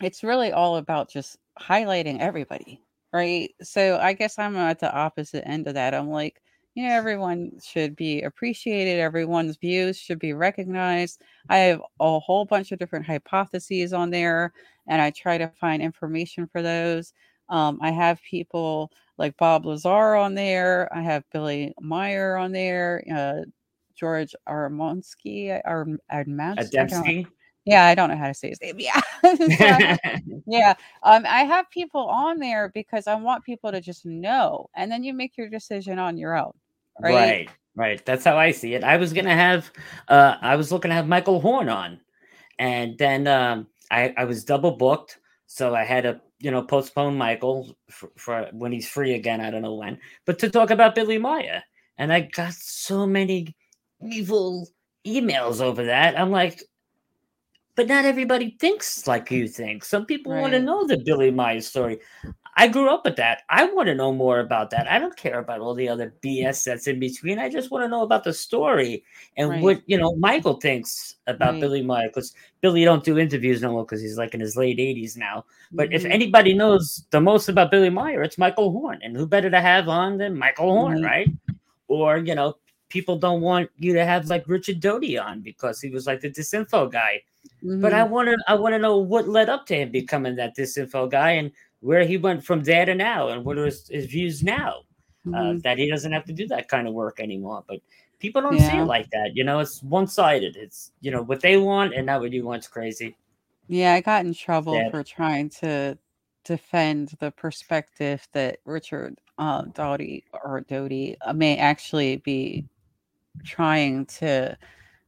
it's 0.00 0.22
really 0.22 0.52
all 0.52 0.76
about 0.76 1.10
just 1.10 1.36
highlighting 1.60 2.20
everybody, 2.20 2.82
right? 3.12 3.50
So 3.62 3.98
I 3.98 4.12
guess 4.12 4.38
I'm 4.38 4.56
at 4.56 4.78
the 4.78 4.92
opposite 4.94 5.46
end 5.48 5.66
of 5.66 5.74
that. 5.74 5.94
I'm 5.94 6.08
like, 6.10 6.40
you 6.78 6.86
know, 6.86 6.94
everyone 6.94 7.50
should 7.60 7.96
be 7.96 8.22
appreciated, 8.22 9.00
everyone's 9.00 9.56
views 9.56 9.98
should 9.98 10.20
be 10.20 10.32
recognized. 10.32 11.20
I 11.48 11.56
have 11.56 11.82
a 11.98 12.20
whole 12.20 12.44
bunch 12.44 12.70
of 12.70 12.78
different 12.78 13.04
hypotheses 13.04 13.92
on 13.92 14.10
there, 14.10 14.52
and 14.86 15.02
I 15.02 15.10
try 15.10 15.38
to 15.38 15.48
find 15.60 15.82
information 15.82 16.46
for 16.46 16.62
those. 16.62 17.14
Um, 17.48 17.80
I 17.82 17.90
have 17.90 18.22
people 18.22 18.92
like 19.16 19.36
Bob 19.38 19.66
Lazar 19.66 20.14
on 20.14 20.36
there, 20.36 20.88
I 20.96 21.02
have 21.02 21.24
Billy 21.32 21.74
Meier 21.80 22.36
on 22.36 22.52
there, 22.52 23.02
uh, 23.12 23.44
George 23.96 24.36
Armonsky, 24.48 25.60
I 25.66 25.68
don't 25.68 25.98
Adamski. 26.72 27.26
yeah, 27.64 27.86
I 27.86 27.96
don't 27.96 28.08
know 28.08 28.16
how 28.16 28.28
to 28.28 28.34
say 28.34 28.50
his 28.50 28.60
name. 28.60 28.78
Yeah. 28.78 29.00
So 29.20 29.34
yeah. 30.46 30.74
Um, 31.02 31.26
I 31.26 31.40
have 31.40 31.68
people 31.70 32.06
on 32.06 32.38
there 32.38 32.70
because 32.72 33.08
I 33.08 33.16
want 33.16 33.42
people 33.42 33.72
to 33.72 33.80
just 33.80 34.06
know. 34.06 34.70
And 34.76 34.92
then 34.92 35.02
you 35.02 35.12
make 35.12 35.36
your 35.36 35.48
decision 35.48 35.98
on 35.98 36.16
your 36.16 36.36
own. 36.36 36.52
Right. 37.00 37.12
Right, 37.14 37.48
right. 37.76 38.06
That's 38.06 38.24
how 38.24 38.36
I 38.36 38.50
see 38.50 38.74
it. 38.74 38.84
I 38.84 38.96
was 38.96 39.12
gonna 39.12 39.34
have, 39.34 39.70
uh, 40.08 40.36
I 40.40 40.56
was 40.56 40.72
looking 40.72 40.90
to 40.90 40.94
have 40.94 41.06
Michael 41.08 41.40
Horn 41.40 41.68
on, 41.68 42.00
and 42.58 42.98
then 42.98 43.26
um, 43.26 43.66
I 43.90 44.12
I 44.16 44.24
was 44.24 44.44
double 44.44 44.72
booked, 44.72 45.18
so 45.46 45.74
I 45.74 45.84
had 45.84 46.02
to 46.04 46.20
you 46.40 46.50
know 46.50 46.62
postpone 46.62 47.16
Michael 47.16 47.76
for, 47.90 48.10
for 48.16 48.48
when 48.52 48.72
he's 48.72 48.88
free 48.88 49.14
again. 49.14 49.40
I 49.40 49.50
don't 49.50 49.62
know 49.62 49.74
when, 49.74 49.98
but 50.26 50.38
to 50.40 50.50
talk 50.50 50.70
about 50.70 50.94
Billy 50.94 51.18
Meier, 51.18 51.62
and 51.98 52.12
I 52.12 52.20
got 52.22 52.52
so 52.54 53.06
many 53.06 53.54
evil 54.02 54.68
emails 55.06 55.60
over 55.60 55.84
that. 55.84 56.18
I'm 56.18 56.30
like. 56.30 56.62
But 57.76 57.86
not 57.86 58.04
everybody 58.04 58.56
thinks 58.58 59.06
like 59.06 59.30
you 59.30 59.46
think. 59.46 59.84
Some 59.84 60.04
people 60.04 60.34
want 60.34 60.52
to 60.52 60.58
know 60.58 60.84
the 60.84 60.98
Billy 60.98 61.30
Meier 61.30 61.60
story. 61.60 62.00
I 62.60 62.66
grew 62.66 62.90
up 62.90 63.04
with 63.04 63.14
that. 63.16 63.42
I 63.48 63.66
want 63.66 63.86
to 63.86 63.94
know 63.94 64.12
more 64.12 64.40
about 64.40 64.70
that. 64.70 64.90
I 64.90 64.98
don't 64.98 65.16
care 65.16 65.38
about 65.38 65.60
all 65.60 65.74
the 65.74 65.88
other 65.88 66.12
BS 66.22 66.64
that's 66.64 66.88
in 66.88 66.98
between. 66.98 67.38
I 67.38 67.48
just 67.48 67.70
want 67.70 67.84
to 67.84 67.88
know 67.88 68.02
about 68.02 68.24
the 68.24 68.32
story 68.34 69.04
and 69.36 69.48
Right. 69.48 69.62
what 69.62 69.82
you 69.86 69.96
know 69.96 70.16
Michael 70.16 70.54
thinks 70.54 71.14
about 71.28 71.52
Right. 71.52 71.60
Billy 71.60 71.82
Meier. 71.82 72.08
Because 72.08 72.34
Billy 72.60 72.84
don't 72.84 73.04
do 73.04 73.16
interviews 73.16 73.62
no 73.62 73.70
more 73.70 73.84
because 73.84 74.02
he's 74.02 74.18
like 74.18 74.34
in 74.34 74.40
his 74.40 74.56
late 74.56 74.80
80s 74.80 75.16
now. 75.16 75.44
But 75.70 75.92
if 75.92 76.02
Mhm. 76.02 76.10
anybody 76.10 76.52
knows 76.52 77.06
the 77.10 77.20
most 77.20 77.48
about 77.48 77.70
Billy 77.70 77.90
Meier, 77.90 78.22
it's 78.22 78.38
Michael 78.38 78.72
Horn. 78.72 78.98
And 79.02 79.16
who 79.16 79.24
better 79.24 79.50
to 79.50 79.60
have 79.60 79.88
on 79.88 80.18
than 80.18 80.36
Michael 80.36 80.72
Horn, 80.72 81.00
Right. 81.00 81.28
right? 81.28 81.56
Or 81.86 82.18
you 82.18 82.34
know, 82.34 82.56
people 82.88 83.16
don't 83.16 83.40
want 83.40 83.70
you 83.78 83.92
to 83.94 84.04
have 84.04 84.26
like 84.26 84.48
Richard 84.48 84.80
Doty 84.80 85.16
on 85.16 85.42
because 85.42 85.80
he 85.80 85.90
was 85.90 86.08
like 86.08 86.20
the 86.22 86.30
disinfo 86.30 86.90
guy. 86.90 87.22
But 87.62 87.92
I 87.94 88.02
Mhm. 88.02 88.10
want 88.10 88.28
to 88.28 88.36
I 88.48 88.54
want 88.54 88.72
to 88.74 88.78
know 88.80 88.98
what 88.98 89.28
led 89.28 89.48
up 89.48 89.64
to 89.66 89.76
him 89.76 89.90
becoming 89.92 90.34
that 90.36 90.56
disinfo 90.56 91.08
guy 91.08 91.32
and 91.32 91.52
where 91.80 92.04
he 92.04 92.16
went 92.16 92.44
from 92.44 92.62
there 92.62 92.84
to 92.84 92.94
now 92.94 93.28
and 93.28 93.44
what 93.44 93.58
are 93.58 93.66
his, 93.66 93.88
his 93.88 94.06
views 94.06 94.42
now. 94.42 94.82
Uh, 95.26 95.30
Mhm. 95.30 95.62
that 95.62 95.76
he 95.76 95.90
doesn't 95.90 96.12
have 96.12 96.24
to 96.24 96.32
do 96.32 96.46
that 96.46 96.68
kind 96.68 96.88
of 96.88 96.94
work 96.94 97.20
anymore. 97.20 97.62
But 97.68 97.80
people 98.18 98.40
don't 98.40 98.58
see 98.58 98.78
it 98.78 98.84
like 98.84 99.10
that. 99.10 99.36
You 99.36 99.44
know, 99.44 99.58
it's 99.58 99.82
one 99.82 100.06
sided. 100.06 100.56
It's 100.56 100.92
you 101.02 101.10
know 101.10 101.22
what 101.22 101.40
they 101.42 101.58
want 101.58 101.92
and 101.92 102.06
not 102.06 102.20
what 102.22 102.32
you 102.32 102.44
want's 102.46 102.66
crazy. 102.68 103.14
Yeah, 103.66 103.92
I 103.92 104.00
got 104.00 104.24
in 104.24 104.32
trouble 104.32 104.74
Yeah. 104.74 104.90
for 104.90 105.04
trying 105.04 105.50
to 105.60 105.98
defend 106.44 107.14
the 107.20 107.30
perspective 107.32 108.26
that 108.32 108.58
Richard 108.64 109.20
uh, 109.36 109.62
Doughty 109.74 110.24
or 110.32 110.62
Doty 110.62 111.16
uh, 111.20 111.34
may 111.34 111.58
actually 111.58 112.16
be 112.18 112.64
trying 113.44 114.06
to 114.06 114.56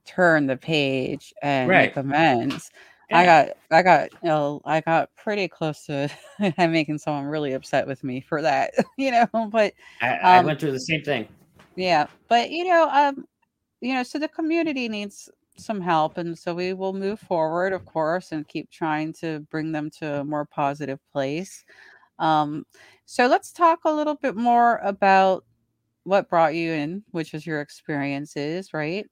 turn 0.05 0.47
the 0.47 0.57
page 0.57 1.33
and 1.41 1.71
make 1.71 1.97
Right. 1.97 2.05
amends. 2.05 2.71
I 3.13 3.25
got, 3.25 3.49
I 3.71 3.83
got, 3.83 4.13
you 4.23 4.29
know, 4.29 4.61
I 4.65 4.81
got 4.81 5.11
pretty 5.17 5.49
close 5.49 5.85
to 5.87 6.09
making 6.59 6.99
someone 6.99 7.25
really 7.25 7.53
upset 7.53 7.87
with 7.87 8.05
me 8.05 8.21
for 8.21 8.43
that, 8.43 8.73
you 8.99 9.11
know. 9.11 9.29
But 9.51 9.75
I, 10.01 10.09
I 10.09 10.39
um, 10.39 10.47
went 10.47 10.61
through 10.61 10.73
the 10.73 10.81
same 10.81 11.03
thing. 11.03 11.29
yeah, 11.77 12.07
but 12.29 12.51
you 12.51 12.65
know, 12.65 12.89
um, 12.91 13.25
you 13.81 13.95
know, 13.95 14.03
so 14.03 14.19
the 14.19 14.29
community 14.29 14.89
needs 14.89 15.29
some 15.57 15.81
help, 15.81 16.19
and 16.19 16.39
so 16.39 16.55
we 16.55 16.73
will 16.73 16.93
move 16.93 17.21
forward, 17.21 17.73
of 17.73 17.85
course, 17.85 18.33
and 18.33 18.47
keep 18.49 18.71
trying 18.71 19.13
to 19.15 19.41
bring 19.51 19.73
them 19.73 19.91
to 19.99 20.21
a 20.21 20.25
more 20.25 20.45
positive 20.45 20.99
place. 21.13 21.65
Um, 22.19 22.65
so 23.07 23.27
let's 23.27 23.53
talk 23.53 23.81
a 23.85 23.93
little 23.93 24.15
bit 24.15 24.37
more 24.37 24.77
about 24.85 25.45
what 26.05 26.29
brought 26.29 26.55
you 26.55 26.73
in, 26.73 27.03
which 27.11 27.35
is 27.35 27.47
your 27.47 27.61
experiences, 27.61 28.73
right? 28.73 29.07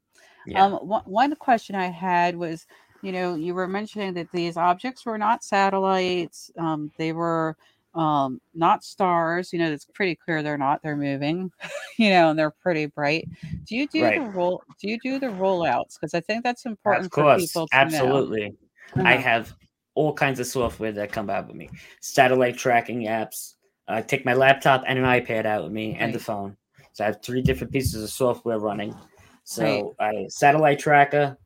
Yeah. 0.46 0.64
Um, 0.64 0.72
one, 0.74 1.03
one 1.05 1.34
question 1.36 1.74
I 1.74 1.86
had 1.86 2.36
was, 2.36 2.66
you 3.03 3.12
know, 3.12 3.34
you 3.34 3.55
were 3.55 3.68
mentioning 3.68 4.14
that 4.14 4.30
these 4.32 4.57
objects 4.57 5.07
were 5.07 5.18
not 5.18 5.44
satellites, 5.44 6.51
um, 6.59 6.90
they 6.99 7.12
were 7.12 7.57
um, 7.94 8.40
not 8.55 8.84
stars. 8.84 9.53
You 9.53 9.59
know, 9.59 9.70
it's 9.72 9.84
pretty 9.84 10.14
clear 10.14 10.42
they're 10.42 10.59
not. 10.59 10.82
They're 10.82 10.96
moving, 10.96 11.51
you 11.99 12.11
know, 12.11 12.30
and 12.30 12.38
they're 12.38 12.51
pretty 12.51 12.86
bright. 12.86 13.28
Do 13.66 13.76
you 13.76 13.88
do 13.88 14.03
Right. 14.03 14.20
the 14.20 14.30
roll? 14.30 14.62
Do 14.80 14.88
you 14.88 14.99
do 15.01 15.18
the 15.18 15.26
rollouts? 15.26 15.94
Because 15.99 16.14
I 16.14 16.20
think 16.20 16.44
that's 16.44 16.64
important 16.66 17.07
Of 17.07 17.12
for 17.12 17.22
course, 17.22 17.53
people 17.53 17.66
to 17.68 17.76
know. 17.76 17.80
absolutely. 17.80 18.55
I 18.96 19.14
Uh-huh. 19.14 19.22
have 19.22 19.55
all 19.94 20.12
kinds 20.12 20.40
of 20.40 20.46
software 20.46 20.92
that 20.92 21.12
come 21.12 21.28
out 21.28 21.49
with 21.49 21.57
me. 21.57 21.68
Satellite 22.01 22.57
tracking 22.57 23.03
apps. 23.03 23.55
I 23.88 24.03
take 24.03 24.24
my 24.24 24.34
laptop 24.34 24.84
and 24.86 24.99
an 24.99 25.05
iPad 25.05 25.44
out 25.44 25.64
with 25.64 25.72
me 25.72 25.96
and 25.99 26.14
the 26.14 26.18
phone. 26.18 26.57
So 26.92 27.05
I 27.05 27.07
have 27.09 27.22
three 27.22 27.42
different 27.42 27.72
pieces 27.72 28.03
of 28.03 28.11
software 28.11 28.59
running. 28.59 28.90
Right. 28.90 28.99
So 29.44 29.96
I 29.99 30.26
satellite 30.28 30.78
tracker, 30.78 31.36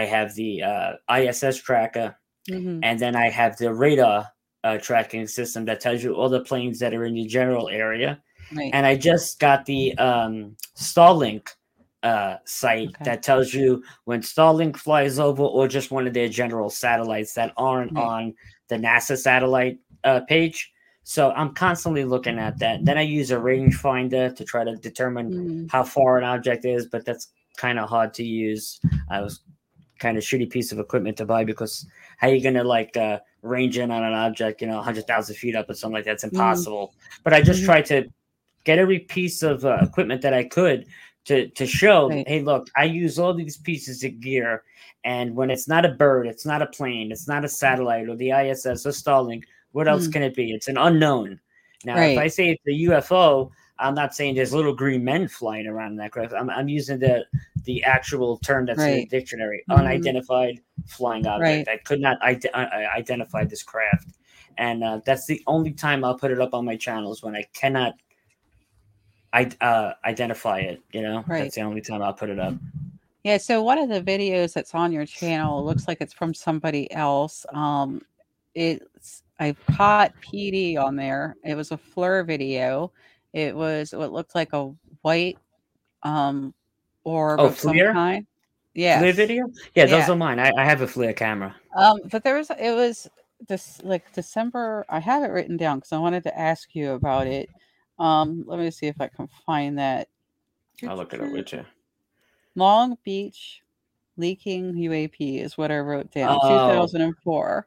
I 0.00 0.04
have 0.04 0.34
the 0.34 0.62
uh, 0.62 0.92
ISS 1.18 1.56
tracker, 1.62 2.08
Mhm. 2.50 2.80
and 2.82 2.96
then 3.00 3.14
I 3.16 3.28
have 3.30 3.56
the 3.56 3.72
radar 3.72 4.28
uh, 4.64 4.78
tracking 4.78 5.26
system 5.26 5.64
that 5.66 5.80
tells 5.80 6.02
you 6.02 6.14
all 6.14 6.28
the 6.28 6.40
planes 6.50 6.78
that 6.80 6.92
are 6.94 7.04
in 7.04 7.14
your 7.16 7.28
general 7.28 7.68
area. 7.68 8.20
Right. 8.56 8.70
And 8.74 8.84
I 8.84 8.94
just 8.96 9.38
got 9.38 9.64
the 9.64 9.96
um, 9.98 10.56
Starlink 10.76 11.48
uh, 12.02 12.36
site 12.44 12.88
Okay. 12.90 13.04
that 13.04 13.22
tells 13.22 13.54
you 13.54 13.82
when 14.04 14.20
Starlink 14.22 14.76
flies 14.76 15.18
over 15.18 15.42
or 15.42 15.66
just 15.68 15.90
one 15.90 16.06
of 16.06 16.14
their 16.14 16.28
general 16.28 16.68
satellites 16.70 17.32
that 17.34 17.52
aren't 17.56 17.92
Right. 17.92 18.04
on 18.04 18.34
the 18.68 18.76
NASA 18.76 19.16
satellite 19.16 19.78
uh, 20.04 20.20
page. 20.28 20.72
So 21.04 21.30
I'm 21.32 21.54
constantly 21.54 22.04
looking 22.04 22.38
at 22.38 22.58
that. 22.58 22.84
Then 22.84 22.98
I 22.98 23.02
use 23.02 23.30
a 23.30 23.36
rangefinder 23.36 24.34
to 24.36 24.44
try 24.44 24.62
to 24.64 24.74
determine 24.76 25.28
Mhm. 25.32 25.70
how 25.70 25.82
far 25.84 26.18
an 26.18 26.24
object 26.24 26.64
is, 26.64 26.86
but 26.86 27.04
that's 27.04 27.28
kind 27.56 27.78
of 27.78 27.88
hard 27.88 28.12
to 28.14 28.24
use. 28.24 28.80
I 29.10 29.20
was 29.20 29.40
kind 29.98 30.16
of 30.18 30.24
shitty 30.24 30.50
piece 30.50 30.72
of 30.72 30.78
equipment 30.78 31.16
to 31.18 31.24
buy 31.26 31.44
because 31.44 31.86
how 32.18 32.28
are 32.28 32.34
you 32.34 32.42
gonna 32.42 32.64
like 32.64 32.96
uh, 32.96 33.18
range 33.42 33.78
in 33.78 33.90
on 33.90 34.02
an 34.04 34.12
object, 34.12 34.60
you 34.60 34.66
know, 34.66 34.80
hundred 34.80 35.06
thousand 35.06 35.36
feet 35.36 35.56
up 35.56 35.68
or 35.70 35.74
something 35.74 35.94
like 35.94 36.04
that's 36.04 36.24
impossible. 36.24 36.94
But 37.24 37.32
I 37.32 37.40
just 37.42 37.62
Mhm. 37.62 37.66
tried 37.66 37.86
to 37.86 38.08
get 38.64 38.78
every 38.78 39.00
piece 39.00 39.42
of 39.42 39.64
uh, 39.64 39.78
equipment 39.82 40.22
that 40.22 40.34
I 40.34 40.44
could 40.44 40.86
to 41.26 41.48
to 41.48 41.66
show, 41.66 42.08
Right. 42.08 42.28
hey, 42.28 42.40
look, 42.42 42.68
I 42.76 42.84
use 42.84 43.18
all 43.18 43.34
these 43.34 43.56
pieces 43.56 44.04
of 44.04 44.20
gear, 44.20 44.62
and 45.04 45.34
when 45.34 45.50
it's 45.50 45.66
not 45.68 45.84
a 45.84 45.90
bird, 45.90 46.26
it's 46.26 46.46
not 46.46 46.62
a 46.62 46.66
plane, 46.66 47.10
it's 47.12 47.26
not 47.28 47.44
a 47.44 47.48
satellite 47.48 48.08
or 48.08 48.16
the 48.16 48.32
ISS 48.32 48.86
or 48.86 48.90
Starlink. 48.90 49.44
What 49.72 49.88
else 49.88 50.06
Mm. 50.08 50.12
can 50.12 50.22
it 50.22 50.34
be? 50.34 50.52
It's 50.52 50.68
an 50.68 50.78
unknown. 50.78 51.40
Now, 51.84 51.98
if 52.12 52.18
I 52.18 52.28
say 52.28 52.50
it's 52.50 52.66
a 52.66 52.72
UFO, 52.88 53.50
I'm 53.78 53.94
not 53.94 54.14
saying 54.14 54.34
there's 54.34 54.54
little 54.54 54.74
green 54.74 55.04
men 55.04 55.28
flying 55.28 55.66
around 55.66 55.92
in 55.92 55.96
that 55.98 56.12
craft. 56.12 56.32
I'm, 56.34 56.50
I'm 56.50 56.68
using 56.68 56.98
the 56.98 57.26
the 57.64 57.82
actual 57.82 58.36
term 58.38 58.64
that's 58.66 58.80
in 58.80 58.86
the 58.86 58.98
Right. 59.00 59.10
dictionary: 59.10 59.64
Mhm. 59.68 59.76
unidentified 59.78 60.60
flying 60.84 61.26
object. 61.26 61.68
I 61.68 61.78
could 61.78 62.00
not 62.00 62.16
ide- 62.22 62.46
uh, 62.54 62.58
uh, 62.72 62.86
identify 62.96 63.44
this 63.44 63.62
craft, 63.62 64.18
and 64.56 64.84
uh, 64.84 65.00
that's 65.04 65.26
the 65.26 65.42
only 65.46 65.72
time 65.72 66.04
I'll 66.04 66.16
put 66.16 66.30
it 66.30 66.40
up 66.40 66.54
on 66.54 66.64
my 66.64 66.76
channels 66.76 67.22
when 67.22 67.34
I 67.34 67.42
cannot 67.52 67.94
I 69.32 69.50
uh, 69.60 69.92
identify 70.04 70.60
it. 70.60 70.80
You 70.92 71.02
know, 71.02 71.24
Right. 71.26 71.42
that's 71.42 71.56
the 71.56 71.62
only 71.62 71.80
time 71.82 72.02
I'll 72.02 72.14
put 72.14 72.30
it 72.30 72.38
up. 72.38 72.54
Yeah, 73.24 73.38
so 73.38 73.62
one 73.62 73.78
of 73.78 73.88
the 73.88 74.00
videos 74.00 74.52
that's 74.54 74.74
on 74.74 74.92
your 74.92 75.04
channel 75.04 75.64
looks 75.64 75.88
like 75.88 76.00
it's 76.00 76.14
from 76.14 76.32
somebody 76.32 76.90
else. 76.92 77.44
Um, 77.52 78.00
it's 78.54 79.24
I 79.40 79.54
caught 79.72 80.14
PD 80.22 80.78
on 80.78 80.94
there. 80.96 81.36
It 81.44 81.56
was 81.56 81.72
a 81.72 81.76
FLIR 81.76 82.24
video. 82.24 82.92
It 83.36 83.54
was 83.54 83.92
what 83.92 84.14
looked 84.14 84.34
like 84.34 84.54
a 84.54 84.72
white 85.02 85.36
um 86.02 86.54
orb 87.04 87.38
Oh, 87.38 87.46
of 87.48 87.58
some 87.58 87.76
kind. 87.76 88.22
FLIR 88.22 88.26
Yes. 88.72 89.14
video? 89.14 89.46
Yeah, 89.74 89.84
those 89.84 90.08
are 90.08 90.16
mine. 90.16 90.38
I, 90.38 90.52
I 90.56 90.64
have 90.64 90.80
a 90.80 90.86
FLIR 90.86 91.14
camera. 91.14 91.54
Um, 91.76 91.98
but 92.10 92.24
there 92.24 92.36
was 92.36 92.50
it 92.50 92.74
was 92.74 93.10
this 93.46 93.78
like 93.84 94.10
December. 94.14 94.86
I 94.88 95.00
have 95.00 95.22
it 95.22 95.26
written 95.32 95.58
down 95.58 95.78
because 95.78 95.92
I 95.92 95.98
wanted 95.98 96.22
to 96.22 96.38
ask 96.38 96.74
you 96.74 96.92
about 96.92 97.26
it. 97.26 97.50
Um, 97.98 98.42
let 98.46 98.58
me 98.58 98.70
see 98.70 98.86
if 98.86 98.98
I 99.02 99.08
can 99.08 99.28
find 99.44 99.78
that. 99.78 100.08
I'll 100.88 100.96
look 100.96 101.12
at 101.12 101.20
it 101.20 101.26
up 101.26 101.32
with 101.32 101.52
you. 101.52 101.66
Long 102.54 102.96
Beach 103.04 103.60
leaking 104.16 104.72
UAP 104.76 105.42
is 105.42 105.58
what 105.58 105.70
I 105.70 105.78
wrote 105.80 106.10
down. 106.10 106.38
Oh. 106.42 106.86
2004. 106.86 107.66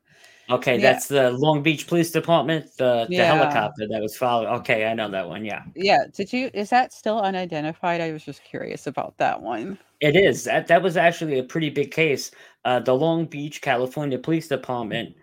Okay, 0.49 0.75
Yeah. 0.77 0.81
that's 0.93 1.07
the 1.07 1.31
Long 1.31 1.61
Beach 1.61 1.85
Police 1.87 2.11
Department, 2.11 2.65
the, 2.77 3.05
the 3.07 3.15
Yeah. 3.15 3.35
helicopter 3.35 3.87
that 3.87 4.01
was 4.01 4.17
following. 4.17 4.47
Okay, 4.59 4.85
I 4.87 4.93
know 4.93 5.09
that 5.09 5.27
one. 5.27 5.45
Yeah, 5.45 5.61
Yeah. 5.75 5.99
Did 6.15 6.33
you? 6.33 6.49
Is 6.53 6.69
that 6.71 6.91
still 6.93 7.19
unidentified? 7.19 8.01
I 8.01 8.11
was 8.11 8.23
just 8.25 8.43
curious 8.43 8.87
about 8.87 9.17
that 9.17 9.41
one. 9.41 9.77
it 10.01 10.15
is. 10.15 10.45
That 10.45 10.67
that 10.67 10.81
was 10.81 10.95
actually 10.97 11.39
a 11.39 11.43
pretty 11.43 11.69
big 11.69 11.91
case. 11.91 12.31
Uh, 12.65 12.79
the 12.79 12.95
Long 12.95 13.25
Beach, 13.25 13.61
California 13.61 14.17
Police 14.17 14.47
Department 14.47 15.13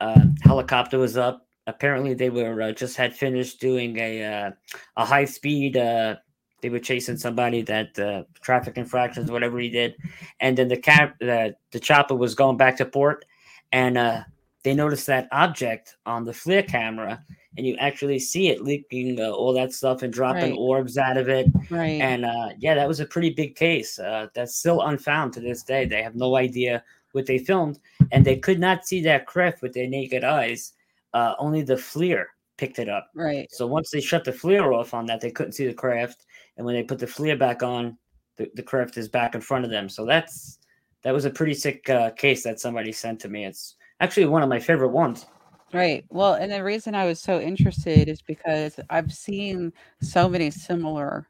uh, 0.00 0.20
helicopter 0.42 0.98
was 0.98 1.16
up. 1.16 1.46
Apparently, 1.66 2.12
they 2.14 2.28
were 2.30 2.60
uh, 2.62 2.72
just 2.72 2.96
had 2.96 3.16
finished 3.16 3.60
doing 3.60 3.96
a 3.98 4.22
uh, 4.24 4.50
a 4.98 5.04
high 5.06 5.24
speed. 5.24 5.76
Uh, 5.78 6.16
they 6.62 6.68
were 6.68 6.78
chasing 6.78 7.16
somebody 7.16 7.62
that 7.62 7.98
uh, 7.98 8.22
traffic 8.42 8.76
infractions, 8.76 9.30
whatever 9.30 9.58
he 9.58 9.68
did, 9.70 9.96
and 10.40 10.56
then 10.56 10.68
the 10.68 10.76
cap 10.76 11.16
the 11.18 11.54
the 11.72 11.80
chopper 11.80 12.14
was 12.14 12.34
going 12.34 12.56
back 12.58 12.76
to 12.76 12.84
port, 12.84 13.24
and 13.72 13.96
uh, 13.98 14.20
they 14.66 14.74
noticed 14.74 15.06
that 15.06 15.28
object 15.30 15.96
on 16.06 16.24
the 16.24 16.32
FLIR 16.32 16.66
camera, 16.66 17.22
and 17.56 17.64
you 17.64 17.76
actually 17.76 18.18
see 18.18 18.48
it 18.48 18.62
leaking 18.64 19.20
uh, 19.20 19.30
all 19.30 19.52
that 19.52 19.72
stuff 19.72 20.02
and 20.02 20.12
dropping 20.12 20.50
Right. 20.50 20.58
orbs 20.58 20.98
out 20.98 21.16
of 21.16 21.28
it. 21.28 21.46
Right. 21.70 22.00
And 22.00 22.24
uh, 22.24 22.48
yeah, 22.58 22.74
that 22.74 22.88
was 22.88 22.98
a 22.98 23.06
pretty 23.06 23.30
big 23.30 23.54
case. 23.54 23.96
Uh, 24.00 24.26
that's 24.34 24.56
still 24.56 24.80
unfound 24.82 25.32
to 25.34 25.40
this 25.40 25.62
day. 25.62 25.84
They 25.84 26.02
have 26.02 26.16
no 26.16 26.34
idea 26.34 26.82
what 27.12 27.26
they 27.26 27.38
filmed, 27.38 27.78
and 28.10 28.24
they 28.24 28.38
could 28.38 28.58
not 28.58 28.86
see 28.88 29.00
that 29.02 29.24
craft 29.26 29.62
with 29.62 29.72
their 29.72 29.86
naked 29.86 30.24
eyes. 30.24 30.72
Uh, 31.14 31.34
only 31.38 31.62
the 31.62 31.76
FLIR 31.76 32.24
picked 32.58 32.80
it 32.80 32.88
up. 32.88 33.08
right. 33.14 33.46
So 33.52 33.68
once 33.68 33.90
they 33.90 34.00
shut 34.00 34.24
the 34.24 34.32
FLIR 34.32 34.74
off 34.74 34.94
on 34.94 35.06
that, 35.06 35.20
they 35.20 35.30
couldn't 35.30 35.52
see 35.52 35.66
the 35.68 35.74
craft, 35.74 36.26
and 36.56 36.66
when 36.66 36.74
they 36.74 36.82
put 36.82 36.98
the 36.98 37.06
FLIR 37.06 37.38
back 37.38 37.62
on, 37.62 37.96
the, 38.36 38.50
the 38.56 38.64
craft 38.64 38.98
is 38.98 39.08
back 39.08 39.36
in 39.36 39.40
front 39.40 39.64
of 39.64 39.70
them. 39.70 39.88
So 39.88 40.04
that's 40.04 40.58
that 41.02 41.14
was 41.14 41.24
a 41.24 41.30
pretty 41.30 41.54
sick 41.54 41.88
uh, 41.88 42.10
case 42.10 42.42
that 42.42 42.58
somebody 42.58 42.90
sent 42.90 43.20
to 43.20 43.28
me. 43.28 43.44
It's 43.44 43.75
actually 44.00 44.26
one 44.26 44.42
of 44.42 44.48
my 44.48 44.58
favorite 44.58 44.88
ones. 44.88 45.26
Right. 45.72 46.04
Well, 46.10 46.34
and 46.34 46.50
the 46.52 46.62
reason 46.62 46.94
I 46.94 47.06
was 47.06 47.20
so 47.20 47.40
interested 47.40 48.08
is 48.08 48.22
because 48.22 48.78
I've 48.88 49.12
seen 49.12 49.72
so 50.00 50.28
many 50.28 50.50
similar 50.50 51.28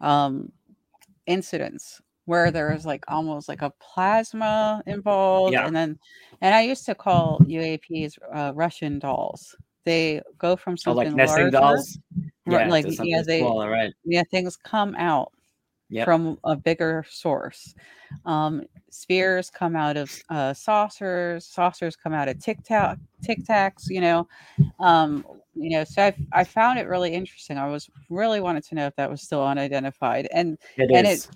um, 0.00 0.52
incidents 1.26 2.00
where 2.24 2.50
there's 2.52 2.86
like 2.86 3.04
almost 3.08 3.48
like 3.48 3.62
a 3.62 3.72
plasma 3.80 4.82
involved, 4.86 5.52
Yeah. 5.52 5.66
and 5.66 5.74
then, 5.74 5.98
and 6.40 6.54
I 6.54 6.62
used 6.62 6.86
to 6.86 6.94
call 6.94 7.40
UAPs 7.40 8.16
uh, 8.32 8.52
Russian 8.54 8.98
dolls. 9.00 9.56
They 9.84 10.22
go 10.38 10.54
from 10.54 10.74
Oh, 10.74 10.76
something 10.76 10.96
like 11.08 11.16
nesting 11.16 11.44
larger, 11.44 11.50
dolls. 11.50 11.98
Yeah, 12.46 12.68
like, 12.68 12.86
yeah, 13.02 13.22
they- 13.26 13.40
smaller, 13.40 13.70
right? 13.70 13.92
yeah, 14.04 14.22
things 14.30 14.56
come 14.56 14.94
out 14.96 15.32
Yep. 15.92 16.04
from 16.06 16.38
a 16.44 16.56
bigger 16.56 17.04
source. 17.08 17.74
Um, 18.24 18.62
spheres 18.90 19.50
come 19.50 19.76
out 19.76 19.96
of 19.96 20.10
uh, 20.30 20.54
saucers. 20.54 21.46
Saucers 21.46 21.96
come 21.96 22.12
out 22.12 22.28
of 22.28 22.38
tic 22.38 22.62
tac, 22.64 22.98
tic 23.22 23.44
tacs. 23.44 23.90
You 23.90 24.00
know, 24.00 24.28
um, 24.80 25.24
you 25.54 25.70
know. 25.70 25.84
So 25.84 26.02
I, 26.04 26.14
I 26.32 26.44
found 26.44 26.78
it 26.78 26.88
really 26.88 27.12
interesting. 27.14 27.58
I 27.58 27.68
was 27.68 27.90
really 28.10 28.40
wanted 28.40 28.64
to 28.64 28.74
know 28.74 28.86
if 28.86 28.96
that 28.96 29.10
was 29.10 29.22
still 29.22 29.44
unidentified. 29.46 30.28
And 30.32 30.58
It 30.76 30.90
and 30.94 31.06
is. 31.06 31.28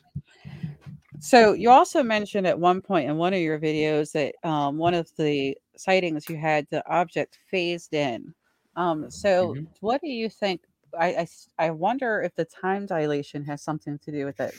so 1.20 1.52
you 1.54 1.70
also 1.70 2.02
mentioned 2.02 2.46
at 2.46 2.58
one 2.58 2.80
point 2.80 3.08
in 3.08 3.16
one 3.16 3.32
of 3.32 3.40
your 3.40 3.58
videos 3.58 4.12
that 4.12 4.34
um, 4.48 4.76
one 4.78 4.94
of 4.94 5.10
the 5.16 5.56
sightings 5.76 6.28
you 6.28 6.36
had 6.36 6.66
the 6.70 6.86
object 6.90 7.38
phased 7.50 7.94
in. 7.94 8.34
Um, 8.76 9.10
so 9.10 9.54
Mhm. 9.54 9.66
what 9.80 10.00
do 10.02 10.08
you 10.08 10.28
think? 10.28 10.62
I, 10.98 11.06
I 11.08 11.26
I 11.66 11.70
wonder 11.70 12.22
if 12.22 12.34
the 12.34 12.44
time 12.44 12.86
dilation 12.86 13.44
has 13.44 13.62
something 13.62 13.98
to 14.00 14.12
do 14.12 14.24
with 14.24 14.36
that 14.38 14.54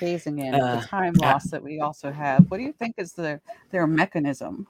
phasing 0.00 0.40
in, 0.40 0.54
Uh, 0.54 0.80
the 0.80 0.86
time 0.88 1.14
loss 1.14 1.48
that 1.50 1.62
we 1.62 1.80
also 1.80 2.12
have. 2.12 2.44
What 2.48 2.58
do 2.58 2.64
you 2.64 2.72
think 2.72 2.94
is 2.98 3.12
the 3.12 3.40
their 3.70 3.86
mechanism? 3.86 4.66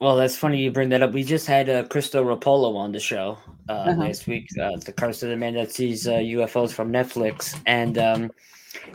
Well, 0.00 0.16
that's 0.16 0.36
funny 0.36 0.60
you 0.62 0.70
bring 0.72 0.88
that 0.90 1.02
up. 1.02 1.12
We 1.12 1.24
just 1.24 1.46
had 1.46 1.68
uh, 1.68 1.84
Cristo 1.84 2.24
Rapolo 2.24 2.76
on 2.76 2.92
the 2.92 3.00
show 3.00 3.38
uh, 3.68 3.72
Uh-huh. 3.90 4.08
last 4.08 4.26
week, 4.26 4.48
uh, 4.60 4.76
the 4.84 4.92
Curse 4.92 5.22
of 5.22 5.30
the 5.30 5.36
Man 5.36 5.54
That 5.54 5.72
Sees 5.72 6.06
uh, 6.06 6.14
UFOs 6.14 6.72
from 6.72 6.92
Netflix, 6.92 7.56
and 7.66 7.96
um, 7.98 8.30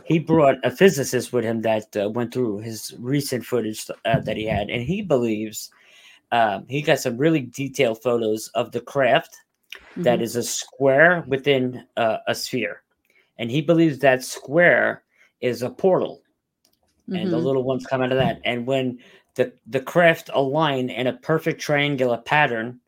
he 0.04 0.18
brought 0.18 0.56
a 0.62 0.70
physicist 0.70 1.32
with 1.32 1.44
him 1.44 1.62
that 1.62 1.96
uh, 1.96 2.10
went 2.10 2.32
through 2.34 2.58
his 2.58 2.94
recent 2.98 3.44
footage 3.44 3.86
uh, 4.04 4.20
that 4.20 4.36
he 4.36 4.44
had, 4.46 4.68
and 4.70 4.82
he 4.82 5.02
believes 5.02 5.70
um, 6.32 6.66
he 6.68 6.82
got 6.82 7.00
some 7.00 7.16
really 7.16 7.40
detailed 7.42 8.02
photos 8.02 8.48
of 8.48 8.70
the 8.72 8.80
craft 8.80 9.36
that 9.96 10.20
Mhm. 10.20 10.22
is 10.22 10.36
a 10.36 10.42
square 10.42 11.24
within 11.28 11.86
uh, 11.96 12.18
a 12.26 12.34
sphere, 12.34 12.82
and 13.38 13.50
he 13.50 13.60
believes 13.60 13.98
that 13.98 14.22
square 14.24 15.02
is 15.40 15.62
a 15.62 15.70
portal 15.70 16.22
and 17.12 17.30
the 17.30 17.38
Mhm. 17.38 17.44
little 17.44 17.64
ones 17.64 17.86
come 17.86 18.02
out 18.02 18.12
of 18.12 18.18
that. 18.18 18.40
And 18.44 18.66
when 18.66 18.98
the 19.34 19.52
the 19.66 19.80
craft 19.80 20.30
align 20.32 20.90
in 20.90 21.06
a 21.06 21.14
perfect 21.14 21.60
triangular 21.60 22.18
pattern, 22.18 22.80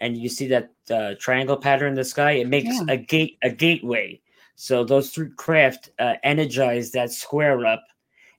and 0.00 0.16
you 0.16 0.28
see 0.28 0.46
that 0.48 0.70
uh, 0.90 1.14
triangle 1.18 1.56
pattern 1.56 1.90
in 1.90 1.94
the 1.94 2.04
sky, 2.04 2.32
it 2.32 2.48
makes 2.48 2.66
Yeah. 2.66 2.84
a 2.88 2.96
gate 2.96 3.38
a 3.42 3.50
gateway. 3.50 4.20
So 4.56 4.84
those 4.84 5.10
three 5.10 5.30
craft 5.36 5.90
uh, 5.98 6.14
energize 6.22 6.90
that 6.92 7.10
square 7.10 7.64
up, 7.66 7.84